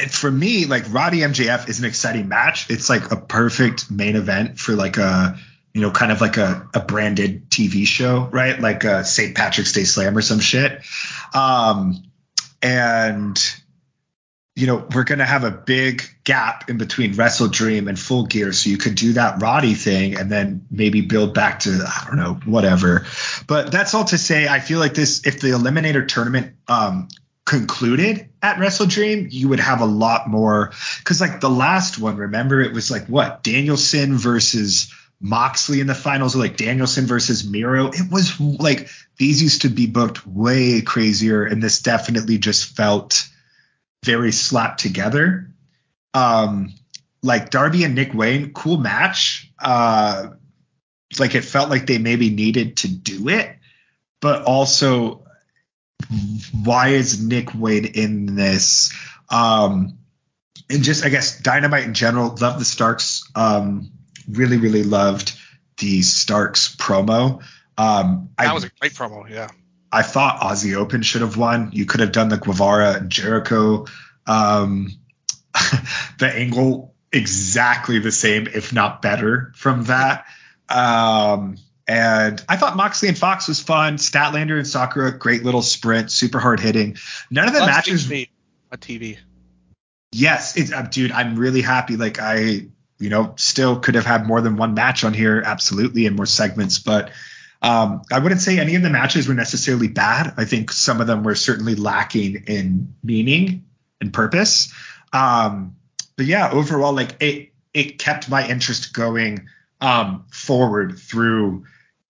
[0.10, 2.70] for me, like Roddy MJF is an exciting match.
[2.70, 5.38] It's like a perfect main event for like a
[5.76, 8.62] you know, kind of like a, a branded TV show, right?
[8.62, 9.36] Like a St.
[9.36, 10.82] Patrick's Day Slam or some shit.
[11.34, 12.02] Um,
[12.62, 13.38] and
[14.56, 18.54] you know, we're to have a big gap in between Wrestle Dream and Full Gear.
[18.54, 22.16] So you could do that Roddy thing and then maybe build back to, I don't
[22.16, 23.06] know, whatever.
[23.46, 27.10] But that's all to say, I feel like this, if the Eliminator tournament um,
[27.46, 30.72] concluded at Wrestle Dream, you would have a lot more.
[31.00, 33.44] Because, like, the last one, remember, it was like what?
[33.44, 37.88] Danielson versus Moxley in the finals, or like Danielson versus Miro.
[37.88, 41.44] It was like these used to be booked way crazier.
[41.46, 43.28] And this definitely just felt
[44.04, 45.50] very slapped together.
[46.14, 46.74] Um,
[47.24, 49.52] like Darby and Nick Wayne, cool match.
[49.60, 50.32] Uh,
[51.20, 53.56] like it felt like they maybe needed to do it,
[54.22, 55.25] but also
[56.64, 58.94] why is Nick Wayne in this?
[59.30, 59.98] Um,
[60.70, 63.30] and just I guess Dynamite in general, love the Starks.
[63.36, 63.92] Um,
[64.30, 65.38] really, really loved
[65.78, 67.44] the Starks promo.
[67.78, 69.50] Um, that I, was a great promo, yeah.
[69.92, 71.72] I thought Aussie Open should have won.
[71.74, 73.86] You could have done the Guevara and Jericho
[74.28, 74.90] um,
[76.20, 80.26] the angle exactly the same, if not better, from that.
[80.70, 81.58] Um,
[81.88, 83.98] and I thought Moxley and Fox was fun.
[83.98, 86.98] Statlander and Sakura, great little sprint, super hard hitting.
[87.30, 88.08] None of the matches.
[88.08, 88.30] TV.
[88.72, 89.18] A TV.
[90.12, 91.12] Yes, it's uh, dude.
[91.12, 91.98] I'm really happy.
[91.98, 96.08] Like I, you know, still could have had more than one match on here, absolutely,
[96.08, 96.80] and more segments.
[96.80, 97.12] But
[97.62, 100.34] um, I wouldn't say any of the matches were necessarily bad.
[100.38, 103.66] I think some of them were certainly lacking in meaning
[104.02, 104.74] and purpose.
[105.14, 105.76] Um,
[106.16, 109.48] but yeah, overall, like it it kept my interest going
[109.82, 111.66] um, forward through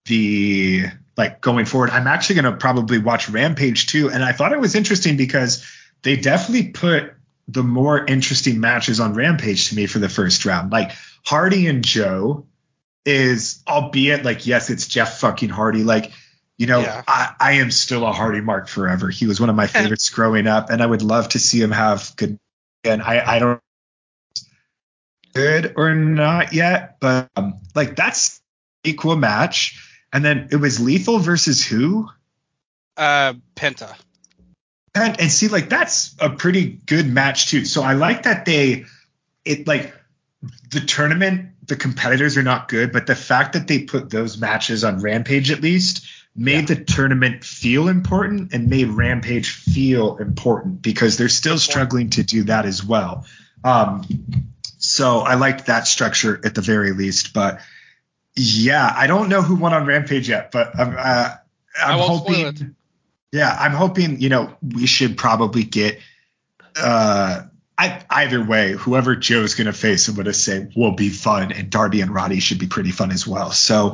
[0.05, 0.85] the
[1.17, 1.89] like going forward.
[1.89, 5.65] I'm actually gonna probably watch Rampage too, and I thought it was interesting because
[6.03, 7.13] they definitely put
[7.47, 10.71] the more interesting matches on Rampage to me for the first round.
[10.71, 10.91] Like
[11.25, 12.47] Hardy and Joe
[13.05, 15.83] is, albeit like yes, it's Jeff fucking Hardy.
[15.83, 16.11] Like
[16.57, 17.03] you know, yeah.
[17.07, 19.09] I, I am still a Hardy Mark forever.
[19.09, 21.71] He was one of my favorites growing up, and I would love to see him
[21.71, 22.39] have good.
[22.83, 23.59] And I, I don't
[25.33, 28.41] good or not yet, but um, like that's
[28.83, 29.84] equal match.
[30.15, 32.09] And then it was Lethal versus who?
[32.95, 33.93] Uh, Penta.
[34.95, 37.65] And, and see, like that's a pretty good match too.
[37.65, 38.85] So I like that they,
[39.43, 39.93] it like
[40.71, 44.85] the tournament, the competitors are not good, but the fact that they put those matches
[44.85, 46.75] on Rampage at least made yeah.
[46.75, 52.45] the tournament feel important and made Rampage feel important because they're still struggling to do
[52.45, 53.25] that as well.
[53.65, 54.07] Um,
[54.77, 57.33] so I liked that structure at the very least.
[57.33, 57.59] But
[58.35, 61.35] yeah, I don't know who won on Rampage yet, but I'm, uh,
[61.81, 62.75] I'm hoping.
[63.31, 64.21] Yeah, I'm hoping.
[64.21, 65.99] You know, we should probably get.
[66.75, 67.43] Uh,
[67.77, 71.51] I, either way, whoever Joe's going to face, I'm going to say will be fun,
[71.51, 73.51] and Darby and Roddy should be pretty fun as well.
[73.51, 73.93] So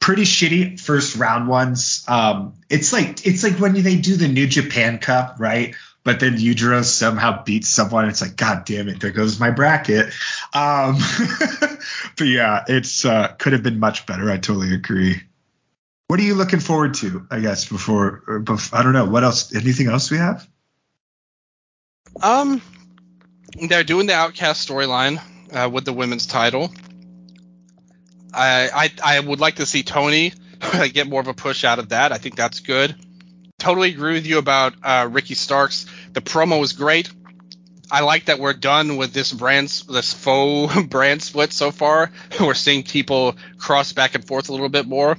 [0.00, 2.04] pretty shitty first round ones.
[2.08, 5.74] Um, it's like it's like when they do the New Japan Cup, right?
[6.06, 8.08] But then Yujiro somehow beats someone.
[8.08, 10.06] It's like, God damn it, there goes my bracket.
[10.54, 10.98] Um,
[12.16, 14.30] but yeah, it's uh, could have been much better.
[14.30, 15.20] I totally agree.
[16.06, 17.26] What are you looking forward to?
[17.28, 19.52] I guess before, before I don't know what else.
[19.52, 20.48] Anything else we have?
[22.22, 22.62] Um,
[23.68, 25.20] they're doing the Outcast storyline
[25.52, 26.72] uh, with the women's title.
[28.32, 30.34] I, I, I would like to see Toni
[30.92, 32.12] get more of a push out of that.
[32.12, 32.94] I think that's good.
[33.58, 35.86] Totally agree with you about uh, Ricky Starks.
[36.12, 37.10] The promo was great.
[37.90, 42.10] I like that we're done with this brand, this faux brand split so far.
[42.40, 45.16] We're seeing people cross back and forth a little bit more.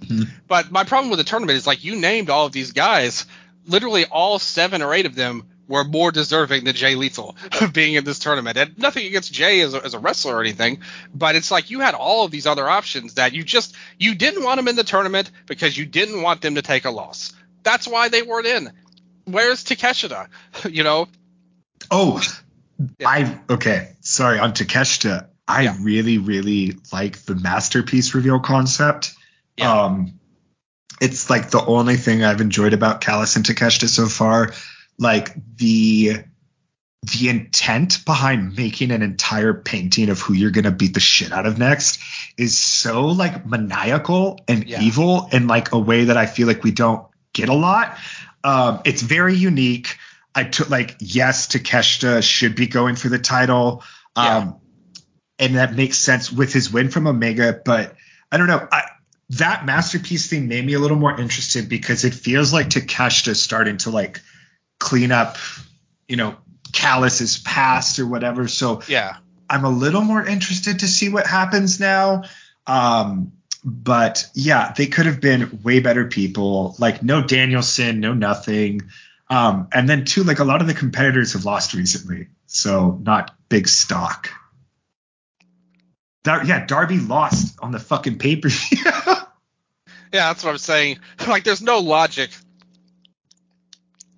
[0.00, 0.24] Mm-hmm.
[0.48, 3.24] But my problem with the tournament is like you named all of these guys.
[3.66, 7.36] Literally all seven or eight of them were more deserving than Jay Lethal
[7.72, 8.56] being in this tournament.
[8.56, 10.80] And nothing against Jay as a, as a wrestler or anything,
[11.14, 14.44] but it's like you had all of these other options that you just you didn't
[14.44, 17.32] want them in the tournament because you didn't want them to take a loss.
[17.62, 18.72] That's why they weren't in.
[19.24, 20.28] Where's Takeshita?
[20.70, 21.08] you know.
[21.90, 22.22] Oh,
[22.98, 23.08] yeah.
[23.08, 23.92] I okay.
[24.00, 25.28] Sorry on Takeshita.
[25.46, 25.76] I yeah.
[25.80, 29.14] really really like the masterpiece reveal concept.
[29.56, 29.84] Yeah.
[29.84, 30.20] Um,
[31.00, 34.52] it's like the only thing I've enjoyed about Callis and Takeshita so far
[34.98, 36.24] like the
[37.12, 41.32] the intent behind making an entire painting of who you're going to beat the shit
[41.32, 42.00] out of next
[42.36, 44.82] is so like maniacal and yeah.
[44.82, 47.06] evil in like a way that I feel like we don't
[47.38, 47.96] get a lot.
[48.44, 49.96] Um, it's very unique.
[50.34, 53.82] I took like yes, Takeshita should be going for the title.
[54.16, 54.52] Um, yeah.
[55.46, 57.94] and that makes sense with his win from Omega, but
[58.30, 58.66] I don't know.
[58.70, 58.82] I,
[59.30, 63.42] that masterpiece thing made me a little more interested because it feels like Takeshita is
[63.42, 64.20] starting to like
[64.80, 65.36] clean up,
[66.08, 66.36] you know,
[66.72, 68.48] Callis's past or whatever.
[68.48, 69.16] So yeah,
[69.48, 72.24] I'm a little more interested to see what happens now.
[72.66, 73.32] Um,
[73.64, 76.76] but yeah, they could have been way better people.
[76.78, 78.82] Like no Danielson, no nothing.
[79.30, 83.34] Um, and then too, like a lot of the competitors have lost recently, so not
[83.48, 84.30] big stock.
[86.22, 88.78] Dar- yeah, Darby lost on the fucking pay per view.
[88.84, 89.24] yeah,
[90.12, 90.98] that's what I'm saying.
[91.26, 92.30] Like, there's no logic.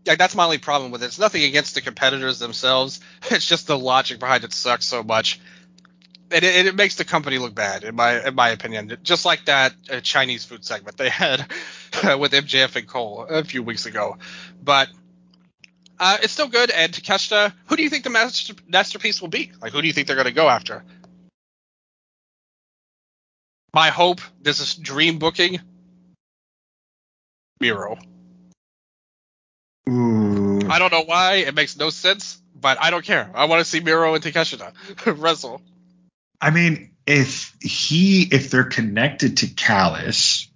[0.07, 1.07] Like, that's my only problem with it.
[1.07, 3.01] It's nothing against the competitors themselves.
[3.31, 5.41] It's just the logic behind it sucks so much.
[6.33, 8.97] And it, it makes the company look bad, in my in my opinion.
[9.03, 11.41] Just like that uh, Chinese food segment they had
[12.19, 14.17] with MJF and Cole a few weeks ago.
[14.63, 14.89] But
[16.01, 16.71] uh, it's still good.
[16.71, 19.53] And Takeshita, who do you think the master, masterpiece will be?
[19.61, 20.83] Like, who do you think they're going to go after?
[23.75, 25.61] My hope, this is dream booking.
[27.61, 27.99] Miro.
[29.89, 30.61] Ooh.
[30.69, 31.35] I don't know why.
[31.35, 33.31] It makes no sense, but I don't care.
[33.35, 34.73] I want to see Miro and Takeshita
[35.21, 35.61] wrestle.
[36.41, 40.49] I mean, if he, if they're connected to Callis,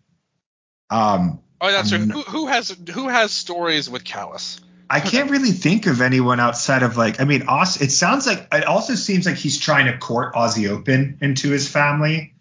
[0.91, 1.41] um.
[1.61, 2.01] Oh, that's right.
[2.01, 4.61] Who, who has who has stories with Callis?
[4.91, 8.49] I can't really think of anyone outside of like I mean, Aus, it sounds like
[8.53, 12.35] it also seems like he's trying to court Aussie Open into his family.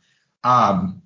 [0.43, 1.03] Um,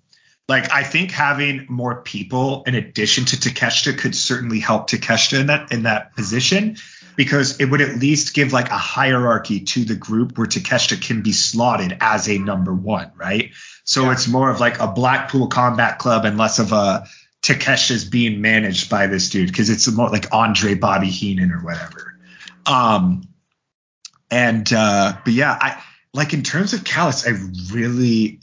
[0.49, 5.47] like I think having more people in addition to Takeshita could certainly help Takeshita in
[5.47, 6.77] that in that position
[7.17, 11.23] because it would at least give like a hierarchy to the group where Takeshita can
[11.23, 13.51] be slotted as a number one, right?
[13.83, 14.13] So yeah.
[14.13, 17.05] it's more of like a Blackpool Combat Club and less of a
[17.41, 22.13] Takeshita's being managed by this dude because it's more like Andre Bobby Heenan or whatever.
[22.67, 23.27] Um,
[24.29, 27.31] and uh, but yeah, I like in terms of Callis, I
[27.73, 28.41] really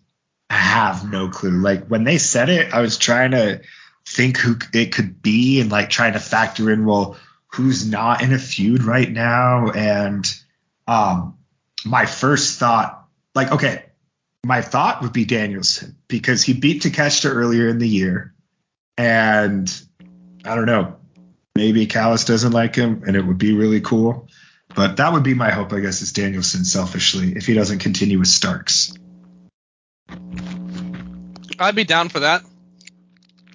[0.51, 1.62] have no clue.
[1.62, 3.61] Like when they said it, I was trying to
[4.07, 7.17] think who it could be and like trying to factor in, well,
[7.55, 9.70] who's not in a feud right now.
[9.70, 10.26] And
[10.89, 11.39] um,
[11.84, 13.84] my first thought, like, okay,
[14.44, 18.34] my thought would be Danielson because he beat Takeshita earlier in the year.
[18.99, 19.73] And
[20.44, 20.97] I don't know,
[21.55, 24.28] maybe Callis doesn't like him and it would be really cool.
[24.74, 28.18] But that would be my hope, I guess, is Danielson selfishly if he doesn't continue
[28.18, 28.94] with Starks.
[31.60, 32.42] I'd be down for that.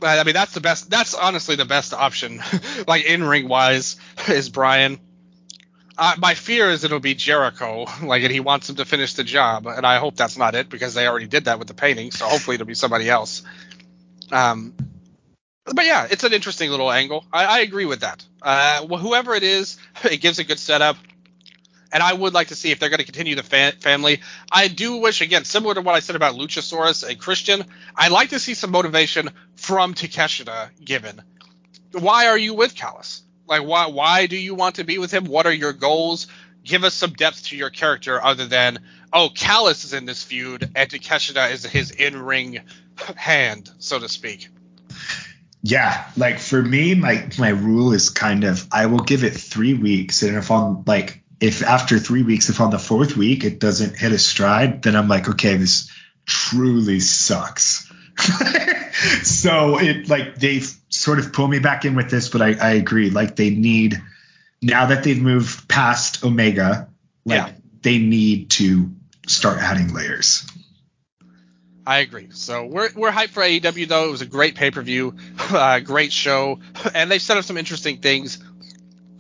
[0.02, 0.90] I mean, that's the best.
[0.90, 2.42] That's honestly the best option,
[2.88, 3.98] like in ring wise,
[4.28, 5.00] is Bryan.
[5.98, 9.24] Uh, my fear is it'll be Jericho, like, and he wants him to finish the
[9.24, 12.12] job, and I hope that's not it because they already did that with the painting.
[12.12, 13.44] So hopefully it'll be somebody else.
[14.32, 14.74] Um,
[15.66, 17.26] but yeah, it's an interesting little angle.
[17.32, 18.26] I, I agree with that.
[18.42, 20.98] Uh, whoever it is, it gives a good setup
[21.92, 24.22] and I would like to see if they're going to continue the fa- family.
[24.52, 28.30] I do wish, again, similar to what I said about Luchasaurus and Christian, I'd like
[28.30, 31.22] to see some motivation from Takeshita given.
[31.92, 33.24] Why are you with Callis?
[33.48, 35.26] Like, why why do you want to be with him?
[35.26, 36.28] What are your goals?
[36.64, 38.80] Give us some depth to your character other than,
[39.12, 42.60] oh, Callis is in this feud and Takeshita is his in ring
[43.16, 44.50] hand, so to speak.
[45.64, 49.74] Yeah, like for me, my my rule is kind of I will give it three
[49.74, 53.60] weeks, and if I'm like if after three weeks, if on the fourth week it
[53.60, 55.90] doesn't hit a stride, then I'm like, okay, this
[56.26, 57.92] truly sucks.
[59.24, 62.70] so it like they've sort of pulled me back in with this, but I, I
[62.72, 63.10] agree.
[63.10, 64.02] Like they need
[64.62, 66.90] now that they've moved past Omega,
[67.26, 67.54] like yeah.
[67.82, 68.92] they need to
[69.28, 70.46] start adding layers.
[71.88, 72.28] I agree.
[72.32, 74.08] So we're we're hyped for AEW though.
[74.08, 76.60] It was a great pay per view, uh, great show,
[76.94, 78.38] and they've set up some interesting things.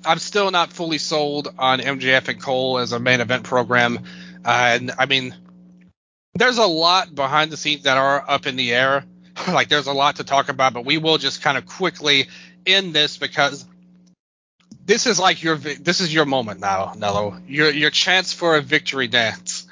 [0.06, 4.00] I'm still not fully sold on MJF and Cole as a main event program.
[4.45, 5.36] Uh, and I mean,
[6.36, 9.03] there's a lot behind the scenes that are up in the air.
[9.48, 12.28] like there's a lot to talk about, but we will just kind of quickly
[12.66, 13.66] end this because
[14.86, 17.40] this is like your this is your moment now, Nello.
[17.48, 19.66] Your your chance for a victory dance.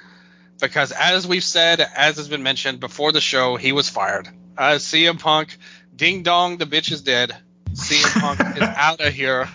[0.59, 4.27] Because as we've said, as has been mentioned before the show, he was fired.
[4.57, 5.55] Uh, CM Punk,
[5.95, 7.35] ding dong, the bitch is dead.
[7.73, 9.47] CM Punk is out of here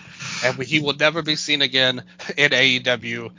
[0.43, 2.03] and he will never be seen again
[2.37, 3.31] in AEW.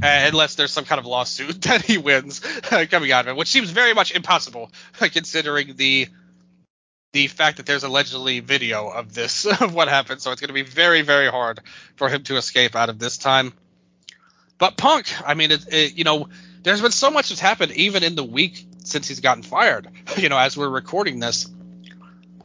[0.00, 3.36] Uh, unless there's some kind of lawsuit that he wins uh, coming out of it,
[3.36, 4.70] which seems very much impossible
[5.00, 6.08] considering the
[7.12, 10.20] the fact that there's allegedly video of this of what happened.
[10.20, 11.60] So it's going to be very very hard
[11.96, 13.52] for him to escape out of this time.
[14.58, 16.28] but Punk, I mean, it, it, you know,
[16.62, 19.88] there's been so much that's happened even in the week since he's gotten fired.
[20.16, 21.48] You know, as we're recording this,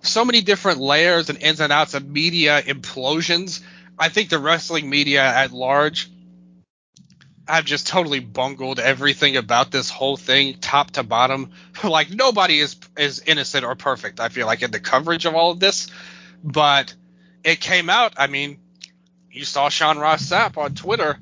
[0.02, 3.62] so many different layers and ins and outs of media implosions.
[3.98, 6.10] I think the wrestling media at large
[7.48, 11.52] have just totally bungled everything about this whole thing, top to bottom.
[11.84, 14.20] like nobody is is innocent or perfect.
[14.20, 15.88] I feel like in the coverage of all of this,
[16.44, 16.94] but
[17.44, 18.14] it came out.
[18.18, 18.60] I mean,
[19.30, 21.18] you saw Sean Ross Sapp on Twitter.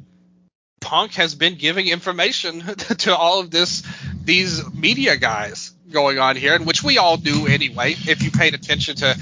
[0.80, 2.62] Punk has been giving information
[3.00, 3.84] to all of this
[4.24, 7.92] these media guys going on here, and which we all do anyway.
[7.92, 9.16] If you paid attention to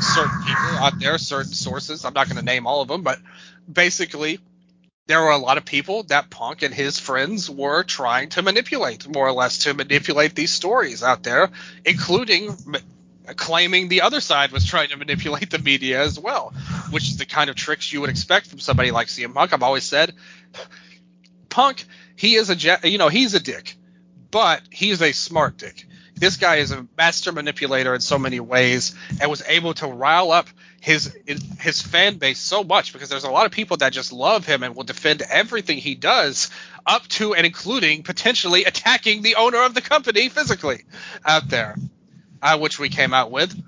[0.00, 3.18] certain people out there, certain sources, I'm not going to name all of them, but
[3.70, 4.38] basically,
[5.06, 9.06] there were a lot of people that Punk and his friends were trying to manipulate,
[9.08, 11.50] more or less, to manipulate these stories out there,
[11.84, 12.56] including
[13.36, 16.52] claiming the other side was trying to manipulate the media as well,
[16.90, 19.52] which is the kind of tricks you would expect from somebody like CM Punk.
[19.52, 20.12] I've always said,
[21.48, 21.84] Punk,
[22.16, 23.76] he is a you know he's a dick,
[24.30, 25.86] but he's a smart dick.
[26.22, 30.30] This guy is a master manipulator in so many ways, and was able to rile
[30.30, 30.46] up
[30.80, 31.12] his
[31.58, 34.62] his fan base so much because there's a lot of people that just love him
[34.62, 36.48] and will defend everything he does,
[36.86, 40.84] up to and including potentially attacking the owner of the company physically
[41.24, 41.74] out there
[42.40, 43.60] uh, which we came out with,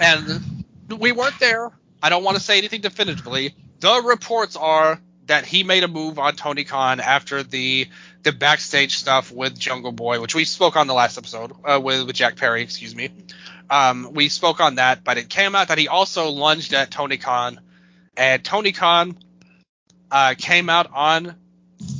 [0.00, 0.64] and
[0.98, 1.72] we weren't there.
[2.02, 3.54] I don't want to say anything definitively.
[3.80, 7.88] The reports are that he made a move on Tony Khan after the
[8.26, 12.04] the backstage stuff with Jungle Boy, which we spoke on the last episode uh, with
[12.08, 13.08] with Jack Perry, excuse me.
[13.70, 17.18] Um, we spoke on that, but it came out that he also lunged at Tony
[17.18, 17.60] Khan,
[18.16, 19.16] and Tony Khan
[20.10, 21.36] uh, came out on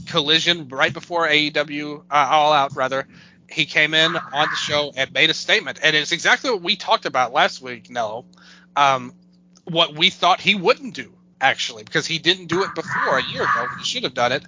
[0.06, 3.06] Collision right before AEW uh, All Out rather,
[3.48, 6.74] he came in on the show and made a statement, and it's exactly what we
[6.74, 8.24] talked about last week, Nello.
[8.74, 9.14] Um,
[9.62, 13.42] what we thought he wouldn't do, actually, because he didn't do it before a year
[13.42, 13.68] ago.
[13.78, 14.44] He should have done it.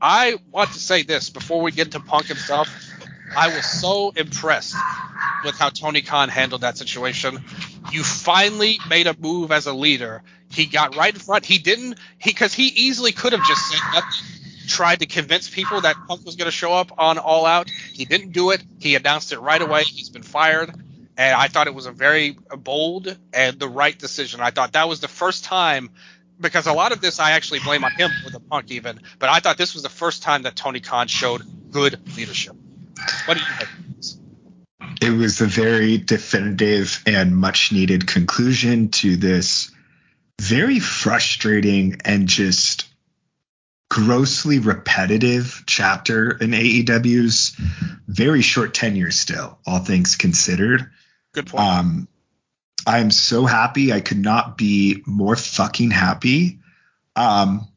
[0.00, 2.68] I want to say this before we get to Punk himself.
[3.36, 4.74] I was so impressed
[5.44, 7.44] with how Tony Khan handled that situation.
[7.92, 10.22] You finally made a move as a leader.
[10.50, 11.46] He got right in front.
[11.46, 14.26] He didn't he because he easily could have just said nothing
[14.70, 17.68] tried to convince people that Punk was going to show up on All Out.
[17.68, 18.62] He didn't do it.
[18.78, 19.82] He announced it right away.
[19.82, 20.70] He's been fired.
[21.16, 24.40] And I thought it was a very bold and the right decision.
[24.40, 25.90] I thought that was the first time,
[26.40, 29.28] because a lot of this I actually blame on him for the Punk even, but
[29.28, 32.56] I thought this was the first time that Tony Khan showed good leadership.
[33.26, 33.70] What do you think?
[35.02, 39.70] It was a very definitive and much needed conclusion to this
[40.40, 42.86] very frustrating and just
[43.90, 47.56] grossly repetitive chapter in AEW's
[48.06, 50.90] very short tenure still, all things considered.
[51.32, 51.64] Good point.
[51.64, 52.08] Um,
[52.86, 53.92] I'm so happy.
[53.92, 56.60] I could not be more fucking happy
[57.16, 57.68] um,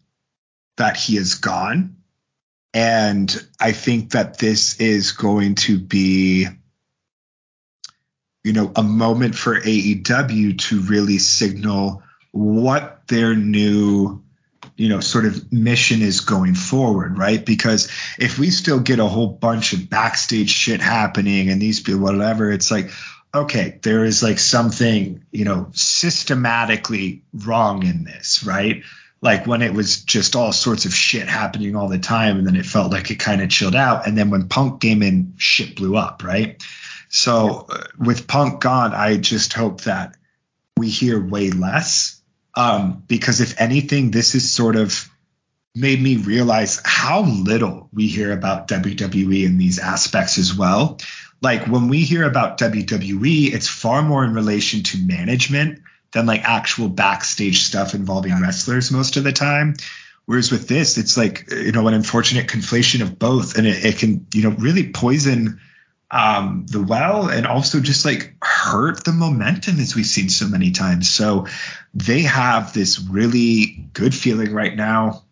[0.78, 1.98] that he is gone.
[2.74, 6.48] And I think that this is going to be,
[8.44, 12.02] you know, a moment for AEW to really signal
[12.32, 14.24] what their new
[14.76, 19.06] you know sort of mission is going forward right because if we still get a
[19.06, 22.90] whole bunch of backstage shit happening and these people whatever it's like
[23.34, 28.84] okay there is like something you know systematically wrong in this right
[29.22, 32.56] like when it was just all sorts of shit happening all the time and then
[32.56, 35.76] it felt like it kind of chilled out and then when punk came in shit
[35.76, 36.64] blew up right
[37.10, 40.16] so uh, with punk gone i just hope that
[40.78, 42.22] we hear way less
[42.56, 45.10] um, because if anything, this is sort of
[45.76, 51.00] made me realize how little we hear about WWE in these aspects as well.
[51.44, 55.82] Like when we hear about WWE, it's far more in relation to management
[56.14, 59.76] than like actual backstage stuff involving wrestlers most of the time.
[60.26, 63.58] Whereas with this, it's like, you know, an unfortunate conflation of both.
[63.58, 65.60] And it, it can, you know, really poison
[66.10, 70.72] um, the well and also just like hurt the momentum as we've seen so many
[70.72, 71.10] times.
[71.10, 71.48] So
[71.94, 75.24] they have this really good feeling right now.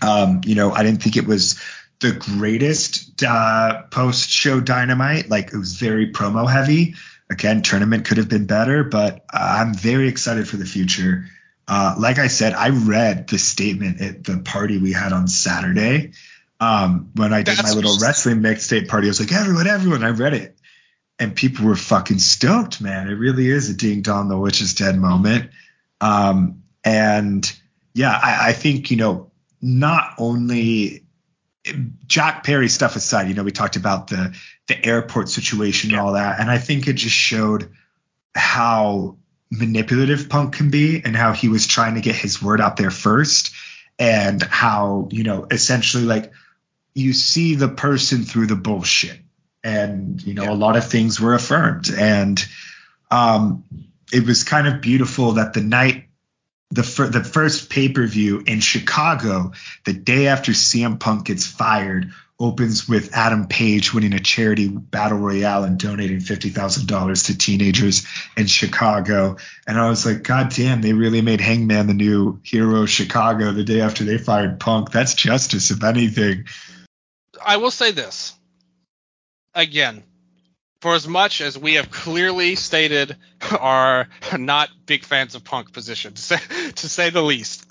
[0.00, 1.60] Um, you know, I didn't think it was
[2.00, 5.30] the greatest uh, post show dynamite.
[5.30, 6.94] Like it was very promo heavy.
[7.30, 11.26] Again, tournament could have been better, but uh, I'm very excited for the future.
[11.68, 16.12] Uh, like I said, I read the statement at the party we had on Saturday
[16.60, 20.04] um, when I did That's my little wrestling mixtape party, I was like, everyone, everyone,
[20.04, 20.56] I read it.
[21.18, 23.08] And people were fucking stoked, man.
[23.08, 25.50] It really is a ding dong, the witch is dead moment.
[26.00, 27.50] Um, and
[27.94, 31.04] yeah, I, I think, you know, not only
[32.06, 34.34] Jack Perry stuff aside, you know, we talked about the
[34.66, 35.98] the airport situation yeah.
[35.98, 37.70] and all that, and I think it just showed
[38.34, 39.16] how
[39.50, 42.90] manipulative Punk can be and how he was trying to get his word out there
[42.90, 43.52] first
[43.98, 46.32] and how, you know, essentially like
[46.94, 49.18] you see the person through the bullshit.
[49.62, 50.52] And, you know, yeah.
[50.52, 51.90] a lot of things were affirmed.
[51.90, 52.42] And
[53.10, 53.64] um,
[54.12, 56.06] it was kind of beautiful that the night
[56.70, 59.52] the fir- the first pay per view in Chicago,
[59.84, 65.18] the day after CM Punk gets fired, opens with Adam Page winning a charity battle
[65.18, 69.36] royale and donating $50,000 to teenagers in Chicago.
[69.66, 73.52] And I was like, God damn, they really made Hangman the new hero of Chicago
[73.52, 74.90] the day after they fired Punk.
[74.90, 76.46] That's justice, if anything.
[77.44, 78.34] I will say this
[79.54, 80.02] again.
[80.80, 83.16] For as much as we have clearly stated
[83.58, 86.36] are not big fans of Punk position, to say,
[86.76, 87.66] to say the least,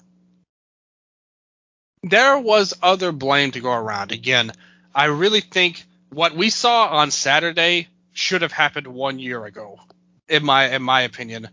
[2.03, 4.11] there was other blame to go around.
[4.11, 4.51] Again,
[4.93, 9.79] I really think what we saw on Saturday should have happened one year ago,
[10.27, 11.49] in my in my opinion.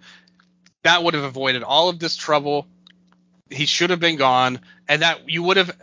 [0.85, 2.67] That would have avoided all of this trouble.
[3.51, 5.75] He should have been gone, and that you would have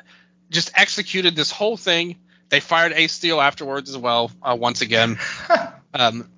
[0.50, 2.18] just executed this whole thing.
[2.54, 5.18] They fired Ace Steel afterwards as well, uh, once again.
[5.96, 6.30] um,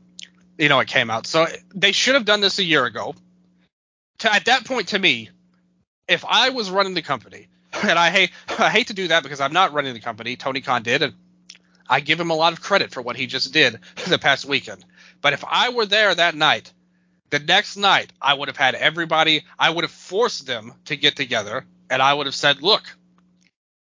[0.58, 1.28] you know, it came out.
[1.28, 3.16] So they should have done this a year ago.
[4.20, 5.30] To, at that point, to me,
[6.08, 7.50] if I was running the company
[7.84, 10.38] and I hate I hate to do that because I'm not running the company.
[10.38, 11.16] Tony Khan did, and
[11.90, 13.78] I give him a lot of credit for what he just did
[14.08, 14.86] the past weekend.
[15.20, 16.72] But if I were there that night,
[17.30, 19.44] the next night I would have had everybody.
[19.60, 22.84] I would have forced them to get together, and I would have said, "Look,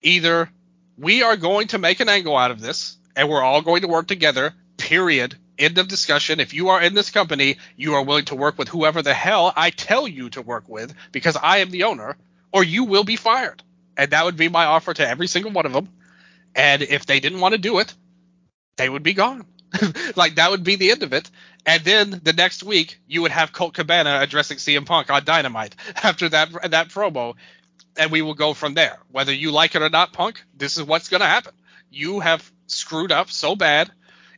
[0.01, 0.51] either
[0.99, 3.87] we are going to make an angle out of this, and we're all going to
[3.87, 4.53] work together.
[4.77, 6.39] Period." End of discussion.
[6.39, 9.51] If you are in this company, you are willing to work with whoever the hell
[9.57, 12.15] I tell you to work with because I am the owner,
[12.53, 13.61] or you will be fired
[13.99, 15.89] and that would be my offer to every single one of them.
[16.55, 17.93] And if they didn't want to do it,
[18.77, 19.45] they would be gone.
[20.15, 21.29] like that would be the end of it.
[21.65, 25.75] And then the next week, you would have Colt Cabana addressing CM Punk on Dynamite
[26.01, 27.35] after that that promo,
[27.97, 28.97] and we will go from there.
[29.11, 31.53] Whether you like it or not, Punk, this is what's going to happen.
[31.89, 33.91] You have screwed up so bad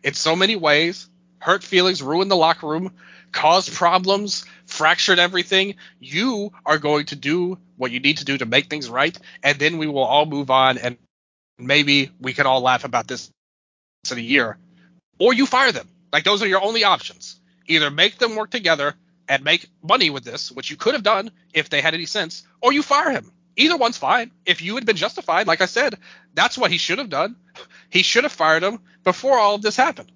[0.03, 2.93] in so many ways, hurt feelings, ruined the locker room,
[3.31, 5.75] caused problems, fractured everything.
[5.99, 9.57] You are going to do what you need to do to make things right, and
[9.59, 10.97] then we will all move on, and
[11.57, 13.29] maybe we can all laugh about this
[14.11, 14.57] in a year.
[15.19, 15.87] Or you fire them.
[16.11, 17.39] Like those are your only options.
[17.67, 18.95] Either make them work together
[19.27, 22.43] and make money with this, which you could have done if they had any sense,
[22.61, 23.31] or you fire him.
[23.55, 24.31] Either one's fine.
[24.45, 25.97] If you had been justified, like I said,
[26.33, 27.35] that's what he should have done.
[27.89, 30.11] He should have fired him before all of this happened.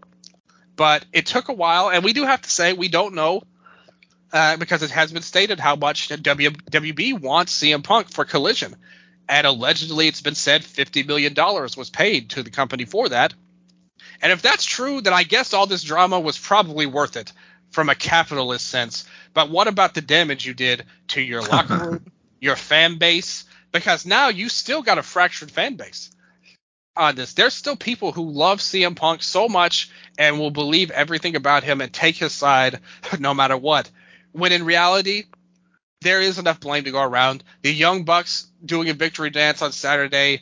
[0.75, 3.43] But it took a while, and we do have to say we don't know
[4.33, 8.75] uh, because it has been stated how much w- WB wants CM Punk for Collision,
[9.29, 13.33] and allegedly it's been said fifty million dollars was paid to the company for that.
[14.21, 17.31] And if that's true, then I guess all this drama was probably worth it
[17.71, 19.05] from a capitalist sense.
[19.33, 23.45] But what about the damage you did to your locker room, your fan base?
[23.71, 26.11] Because now you still got a fractured fan base
[26.95, 27.33] on this.
[27.33, 31.81] There's still people who love CM Punk so much and will believe everything about him
[31.81, 32.79] and take his side
[33.19, 33.89] no matter what.
[34.31, 35.25] When in reality,
[36.01, 37.43] there is enough blame to go around.
[37.61, 40.41] The Young Bucks doing a victory dance on Saturday,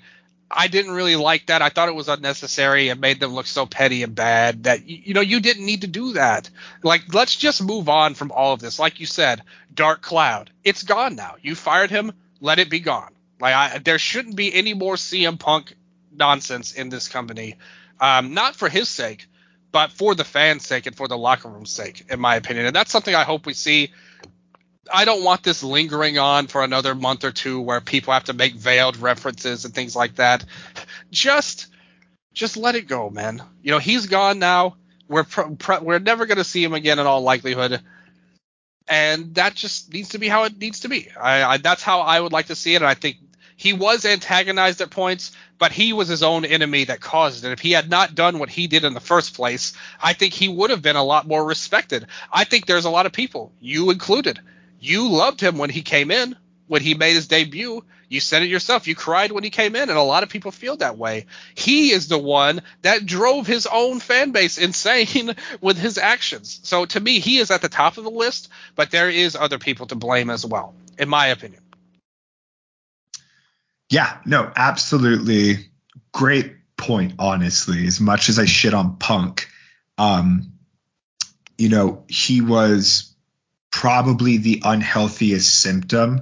[0.50, 1.62] I didn't really like that.
[1.62, 2.90] I thought it was unnecessary.
[2.90, 5.88] It made them look so petty and bad that you know you didn't need to
[5.88, 6.50] do that.
[6.84, 8.80] Like let's just move on from all of this.
[8.80, 9.42] Like you said,
[9.74, 11.36] Dark Cloud, it's gone now.
[11.42, 13.14] You fired him, let it be gone.
[13.40, 15.76] Like I, there shouldn't be any more CM Punk
[16.12, 17.56] nonsense in this company.
[18.00, 19.28] Um, not for his sake,
[19.72, 22.68] but for the fans' sake and for the locker room's sake, in my opinion.
[22.68, 23.92] And that's something I hope we see.
[24.92, 28.34] I don't want this lingering on for another month or two where people have to
[28.34, 30.44] make veiled references and things like that.
[31.12, 31.68] Just,
[32.34, 33.42] just let it go, man.
[33.62, 34.76] You know, he's gone now.
[35.08, 35.26] We're
[35.82, 37.82] we're never going to see him again in all likelihood,
[38.88, 41.10] and that just needs to be how it needs to be.
[41.12, 43.18] I, I that's how I would like to see it, and I think
[43.56, 47.52] he was antagonized at points, but he was his own enemy that caused it.
[47.52, 50.48] If he had not done what he did in the first place, I think he
[50.48, 52.08] would have been a lot more respected.
[52.32, 54.40] I think there's a lot of people, you included,
[54.84, 56.36] you loved him when he came in,
[56.68, 57.84] when he made his debut.
[58.10, 58.88] You said it yourself.
[58.88, 61.26] You cried when he came in, and a lot of people feel that way.
[61.56, 66.60] He is the one that drove his own fan base insane with his actions.
[66.64, 69.58] So to me, he is at the top of the list, but there is other
[69.58, 71.62] people to blame as well, in my opinion.
[73.90, 75.70] Yeah, no, absolutely.
[76.12, 77.88] Great point, honestly.
[77.88, 79.48] As much as I shit on Punk,
[79.98, 80.54] um,
[81.58, 83.13] you know, he was
[83.74, 86.22] probably the unhealthiest symptom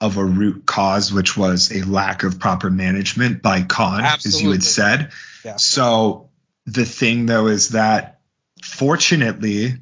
[0.00, 4.38] of a root cause, which was a lack of proper management by Khan, Absolutely.
[4.38, 5.12] as you had said.
[5.44, 5.56] Yeah.
[5.56, 6.30] So
[6.64, 8.20] the thing though is that
[8.62, 9.74] fortunately,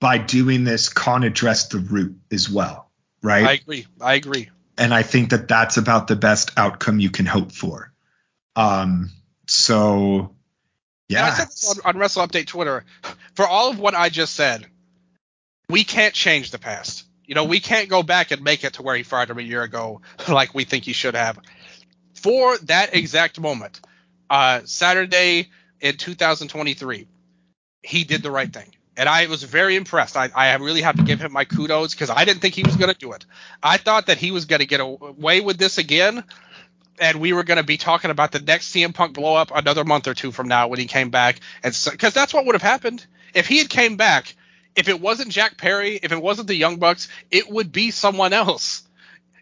[0.00, 2.90] by doing this, Khan addressed the root as well,
[3.22, 3.46] right?
[3.46, 3.86] I agree.
[4.00, 4.50] I agree
[4.80, 7.92] and I think that that's about the best outcome you can hope for.
[8.56, 9.10] Um,
[9.46, 10.34] so
[11.08, 11.18] yeah.
[11.18, 12.84] And I said this on, on Wrestle Update Twitter.
[13.34, 14.66] For all of what I just said,
[15.70, 17.04] we can't change the past.
[17.24, 19.42] You know, we can't go back and make it to where he fired him a
[19.42, 21.38] year ago, like we think he should have.
[22.14, 23.80] For that exact moment,
[24.28, 25.48] uh, Saturday
[25.80, 27.06] in 2023,
[27.82, 28.74] he did the right thing.
[28.96, 30.16] And I was very impressed.
[30.16, 32.76] I, I really have to give him my kudos because I didn't think he was
[32.76, 33.24] going to do it.
[33.62, 36.22] I thought that he was going to get away with this again,
[36.98, 39.84] and we were going to be talking about the next CM Punk blow up another
[39.84, 41.40] month or two from now when he came back.
[41.62, 44.34] And because so, that's what would have happened if he had came back
[44.80, 48.32] if it wasn't Jack Perry, if it wasn't the Young Bucks, it would be someone
[48.32, 48.82] else.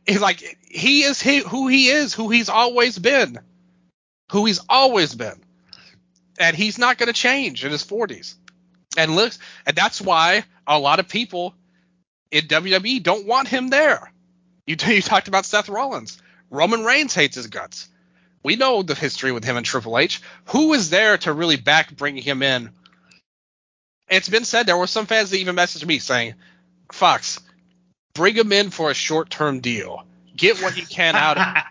[0.04, 3.38] It's like he is he, who he is, who he's always been,
[4.32, 5.40] who he's always been,
[6.40, 8.34] and he's not going to change in his 40s.
[8.96, 11.54] And looks, and that's why a lot of people
[12.32, 14.10] in WWE don't want him there.
[14.66, 16.20] You, you talked about Seth Rollins.
[16.50, 17.88] Roman Reigns hates his guts.
[18.42, 20.20] We know the history with him and Triple H.
[20.46, 22.70] Who is there to really back bringing him in
[24.10, 26.34] it's been said there were some fans that even messaged me saying,
[26.92, 27.40] Fox,
[28.14, 30.04] bring him in for a short term deal.
[30.36, 31.62] Get what you can out of him.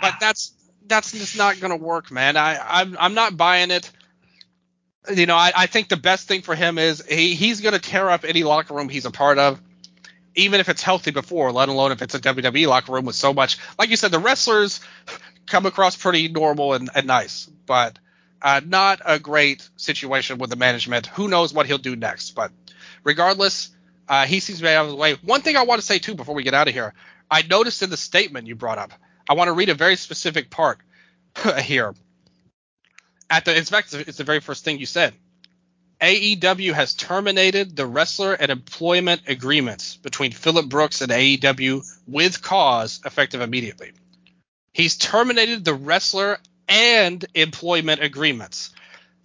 [0.00, 0.52] but that's
[0.86, 2.36] that's just not gonna work, man.
[2.36, 3.90] I, I'm I'm not buying it.
[5.12, 8.10] You know, I, I think the best thing for him is he, he's gonna tear
[8.10, 9.60] up any locker room he's a part of,
[10.34, 13.32] even if it's healthy before, let alone if it's a WWE locker room with so
[13.32, 14.80] much like you said, the wrestlers
[15.46, 17.46] come across pretty normal and, and nice.
[17.66, 17.98] But
[18.42, 21.06] uh, not a great situation with the management.
[21.06, 22.32] Who knows what he'll do next?
[22.32, 22.50] But
[23.04, 23.70] regardless,
[24.08, 25.14] uh, he seems to be out of the way.
[25.14, 26.92] One thing I want to say too before we get out of here,
[27.30, 28.92] I noticed in the statement you brought up.
[29.28, 30.78] I want to read a very specific part
[31.62, 31.94] here.
[33.30, 35.14] At the in fact, it's the very first thing you said.
[36.00, 43.00] AEW has terminated the wrestler and employment agreements between Phillip Brooks and AEW with cause
[43.04, 43.92] effective immediately.
[44.72, 48.70] He's terminated the wrestler and employment agreements.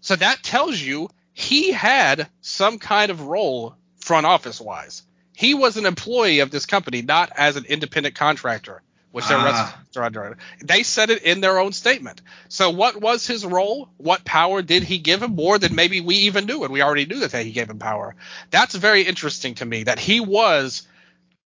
[0.02, 5.04] So that tells you he had some kind of role front office wise.
[5.36, 9.80] He was an employee of this company, not as an independent contractor, which their ah.
[9.96, 10.38] are under.
[10.64, 12.22] They said it in their own statement.
[12.50, 13.90] So what was his role?
[13.98, 15.36] What power did he give him?
[15.36, 18.16] More than maybe we even knew, and we already knew that he gave him power.
[18.50, 20.88] That's very interesting to me that he was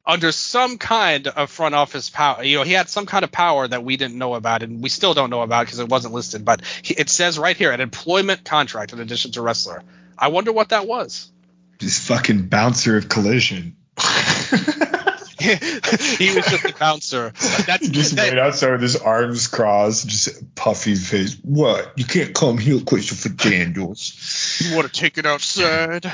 [0.08, 2.42] under some kind of front office power.
[2.42, 4.88] You know, he had some kind of power that we didn't know about, and we
[4.88, 6.46] still don't know about because it wasn't listed.
[6.46, 9.82] But he, it says right here an employment contract in addition to wrestler.
[10.16, 11.30] I wonder what that was.
[11.78, 13.76] This fucking bouncer of collision.
[15.38, 17.32] he was just a bouncer.
[17.64, 21.36] That's just that, wait outside with his arms crossed, just puffy face.
[21.42, 21.92] What?
[21.96, 24.60] You can't come here question for Daniels.
[24.60, 26.10] You want to take it outside?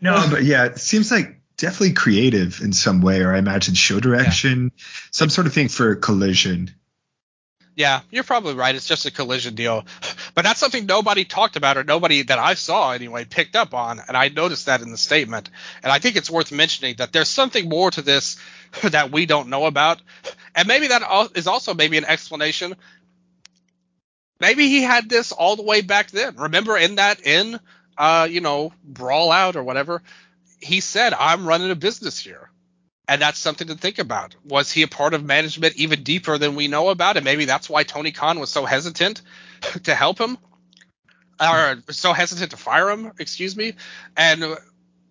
[0.00, 4.00] No, but yeah, it seems like definitely creative in some way, or I imagine show
[4.00, 4.84] direction, yeah.
[5.10, 6.70] some sort of thing for a collision.
[7.74, 8.74] Yeah, you're probably right.
[8.74, 9.84] It's just a collision deal.
[10.34, 14.00] But that's something nobody talked about or nobody that I saw anyway picked up on.
[14.08, 15.50] And I noticed that in the statement.
[15.82, 18.38] And I think it's worth mentioning that there's something more to this
[18.82, 20.00] that we don't know about.
[20.54, 22.76] And maybe that is also maybe an explanation.
[24.40, 26.36] Maybe he had this all the way back then.
[26.36, 27.60] Remember in that in
[27.98, 30.02] uh, you know, brawl out or whatever,
[30.60, 32.50] he said, I'm running a business here.
[33.08, 34.34] And that's something to think about.
[34.44, 37.16] Was he a part of management even deeper than we know about?
[37.16, 39.22] And maybe that's why Tony Khan was so hesitant
[39.84, 40.38] to help him,
[41.40, 43.74] or so hesitant to fire him, excuse me.
[44.16, 44.56] And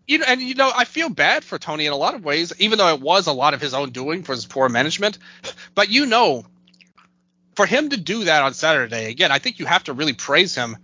[0.08, 2.52] you know, and you know, I feel bad for Tony in a lot of ways,
[2.60, 5.18] even though it was a lot of his own doing for his poor management.
[5.74, 6.46] But you know,
[7.56, 10.54] for him to do that on Saturday, again, I think you have to really praise
[10.54, 10.78] him.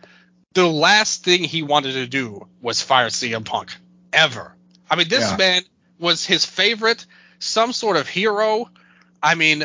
[0.53, 3.75] The last thing he wanted to do was fire CM Punk
[4.13, 4.55] ever.
[4.89, 5.37] I mean, this yeah.
[5.37, 5.61] man
[5.99, 7.05] was his favorite,
[7.39, 8.69] some sort of hero.
[9.21, 9.63] I mean,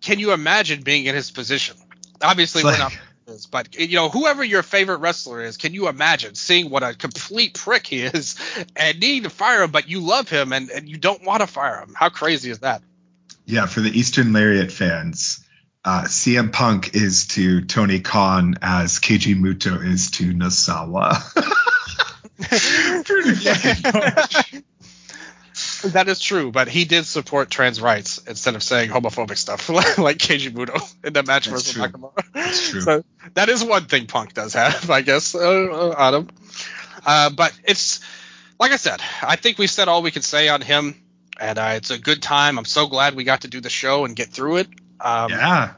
[0.00, 1.76] can you imagine being in his position?
[2.22, 2.96] Obviously, we're not.
[3.50, 7.54] But you know, whoever your favorite wrestler is, can you imagine seeing what a complete
[7.54, 8.36] prick he is
[8.76, 11.46] and needing to fire him, but you love him and, and you don't want to
[11.46, 11.94] fire him?
[11.96, 12.82] How crazy is that?
[13.46, 15.46] Yeah, for the Eastern Lariat fans,
[15.84, 21.22] uh, CM Punk is to Tony Khan as Keiji Muto is to Nosawa.
[23.04, 24.64] Pretty fucking
[25.84, 30.18] That is true, but he did support trans rights instead of saying homophobic stuff like
[30.18, 32.24] Keiji Muto in the match versus Nakamura.
[32.32, 32.80] That's true.
[32.80, 33.04] So
[33.34, 36.28] that is one thing Punk does have, I guess, uh, uh, Adam.
[37.04, 38.00] Uh, but it's
[38.58, 40.94] like I said, I think we said all we could say on him,
[41.38, 42.58] and uh, it's a good time.
[42.58, 44.68] I'm so glad we got to do the show and get through it.
[45.00, 45.74] Um, yeah.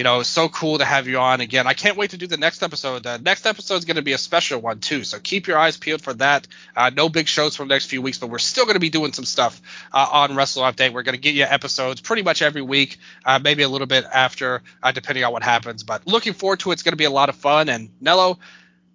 [0.00, 1.66] You know, so cool to have you on again.
[1.66, 3.02] I can't wait to do the next episode.
[3.02, 5.76] The next episode is going to be a special one too, so keep your eyes
[5.76, 6.48] peeled for that.
[6.74, 8.88] Uh, no big shows for the next few weeks, but we're still going to be
[8.88, 9.60] doing some stuff
[9.92, 10.94] uh, on Wrestle Update.
[10.94, 12.96] We're going to get you episodes pretty much every week,
[13.26, 15.82] uh, maybe a little bit after, uh, depending on what happens.
[15.82, 16.72] But looking forward to it.
[16.72, 17.68] It's going to be a lot of fun.
[17.68, 18.38] And Nello,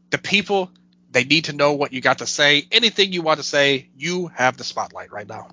[0.09, 0.72] the people,
[1.11, 2.66] they need to know what you got to say.
[2.72, 5.50] Anything you want to say, you have the spotlight right now.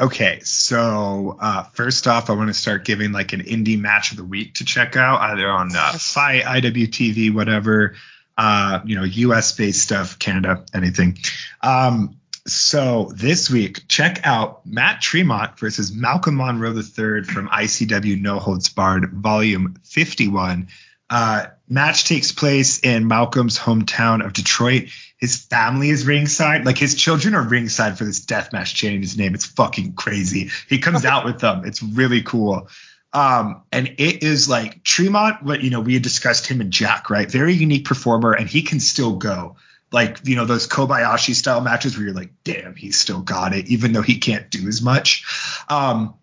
[0.00, 4.16] Okay, so uh, first off, I want to start giving like an indie match of
[4.16, 7.96] the week to check out, either on uh, FITE, IWTV, whatever,
[8.36, 11.18] uh, you know, US based stuff, Canada, anything.
[11.62, 18.38] Um, so this week, check out Matt Tremont versus Malcolm Monroe III from ICW No
[18.38, 20.68] Holds Barred, Volume 51.
[21.10, 26.64] Uh, match takes place in Malcolm's hometown of Detroit his family is ringside.
[26.64, 29.34] Like his children are ringside for this death match chanting his name.
[29.34, 30.50] It's fucking crazy.
[30.68, 31.64] He comes out with them.
[31.64, 32.68] It's really cool.
[33.12, 37.10] Um, and it is like Tremont, what you know, we had discussed him and Jack,
[37.10, 37.30] right?
[37.30, 39.56] Very unique performer, and he can still go.
[39.90, 43.68] Like, you know, those Kobayashi style matches where you're like, damn, he's still got it,
[43.68, 45.24] even though he can't do as much.
[45.70, 46.14] Um,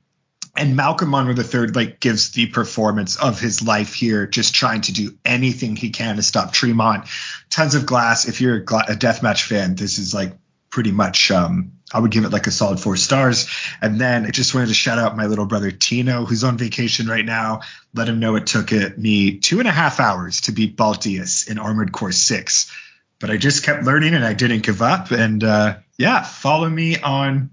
[0.58, 4.94] and Malcolm Monroe III like gives the performance of his life here, just trying to
[4.94, 7.08] do anything he can to stop Tremont.
[7.50, 8.28] Tons of glass.
[8.28, 10.38] If you're a, gla- a deathmatch fan, this is like
[10.70, 11.32] pretty much.
[11.32, 13.48] Um, I would give it like a solid four stars.
[13.82, 17.08] And then I just wanted to shout out my little brother Tino, who's on vacation
[17.08, 17.62] right now.
[17.94, 21.50] Let him know it took it me two and a half hours to beat Balteus
[21.50, 22.72] in Armored Core Six,
[23.20, 25.12] but I just kept learning and I didn't give up.
[25.12, 27.52] And uh, yeah, follow me on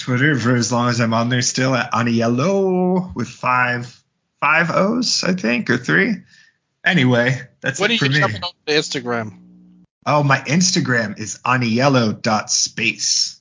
[0.00, 4.02] Twitter for as long as I'm on there still at Aniello with five
[4.40, 6.14] five O's, I think, or three.
[6.84, 8.20] Anyway, that's what it for me.
[8.20, 9.38] What are you on Instagram?
[10.06, 13.36] Oh, my Instagram is aniello.space.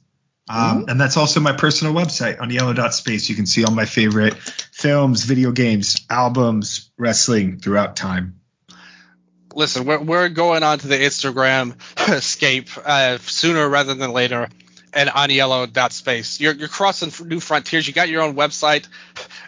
[0.49, 3.29] Um, and that's also my personal website, aniello.space.
[3.29, 8.39] You can see all my favorite films, video games, albums, wrestling throughout time.
[9.53, 11.75] Listen, we're, we're going on to the Instagram
[12.09, 14.49] escape uh, sooner rather than later
[14.93, 16.39] and aniello.space.
[16.39, 17.87] You're, you're crossing new frontiers.
[17.87, 18.87] You got your own website.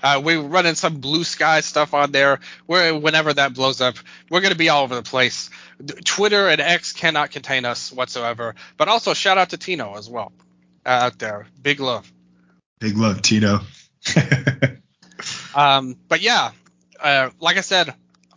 [0.03, 2.39] Uh, we're running some Bluesky stuff on there.
[2.65, 3.95] Where whenever that blows up,
[4.29, 5.49] we're going to be all over the place.
[6.05, 8.55] Twitter and X cannot contain us whatsoever.
[8.77, 10.31] But also shout out to Tino as well
[10.85, 11.47] uh, out there.
[11.61, 12.11] Big love.
[12.79, 13.59] Big love, Tino.
[15.55, 16.51] um, but yeah,
[16.99, 17.93] uh, like I said,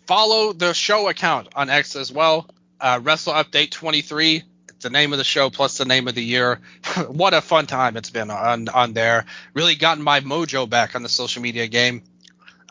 [0.07, 2.49] follow the show account on X as well.
[2.81, 4.43] Uh, Wrestle Update 23
[4.85, 6.61] the name of the show plus the name of the year.
[7.09, 9.25] what a fun time it's been on on there.
[9.53, 12.03] Really gotten my mojo back on the social media game.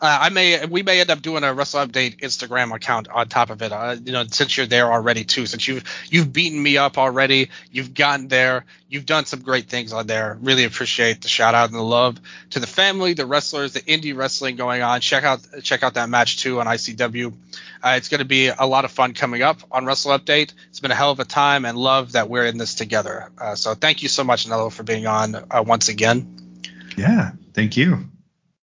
[0.00, 3.50] Uh, I may we may end up doing a Wrestle Update Instagram account on top
[3.50, 3.72] of it.
[3.72, 7.50] Uh, you know, since you're there already too, since you've you've beaten me up already,
[7.70, 10.36] you've gotten there, you've done some great things on there.
[10.40, 14.16] Really appreciate the shout out and the love to the family, the wrestlers, the indie
[14.16, 15.00] wrestling going on.
[15.00, 17.32] Check out check out that match too on ICW.
[17.82, 20.54] Uh, it's going to be a lot of fun coming up on Wrestle Update.
[20.70, 23.30] It's been a hell of a time and love that we're in this together.
[23.38, 26.62] Uh, so thank you so much, Nello, for being on uh, once again.
[26.96, 28.08] Yeah, thank you.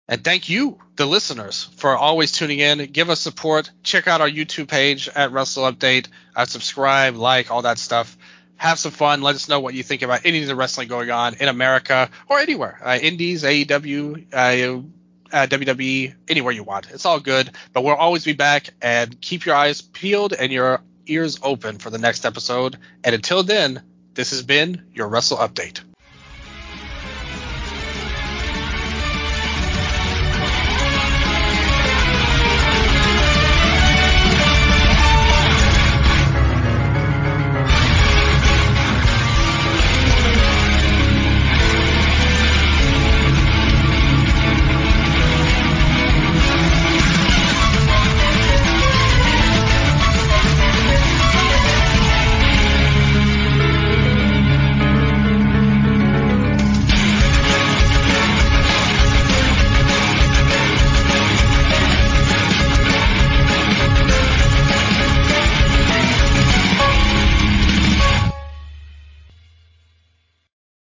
[0.07, 2.85] And thank you, the listeners, for always tuning in.
[2.91, 3.71] Give us support.
[3.81, 6.07] Check out our YouTube page at Wrestle Update.
[6.35, 8.17] Uh, subscribe, like, all that stuff.
[8.57, 9.21] Have some fun.
[9.21, 12.09] Let us know what you think about any of the wrestling going on in America
[12.29, 12.79] or anywhere.
[12.83, 16.91] Uh, Indies, AEW, uh, uh, WWE, anywhere you want.
[16.91, 17.49] It's all good.
[17.73, 18.69] But we'll always be back.
[18.81, 22.77] And keep your eyes peeled and your ears open for the next episode.
[23.03, 23.81] And until then,
[24.13, 25.81] this has been your Wrestle Update.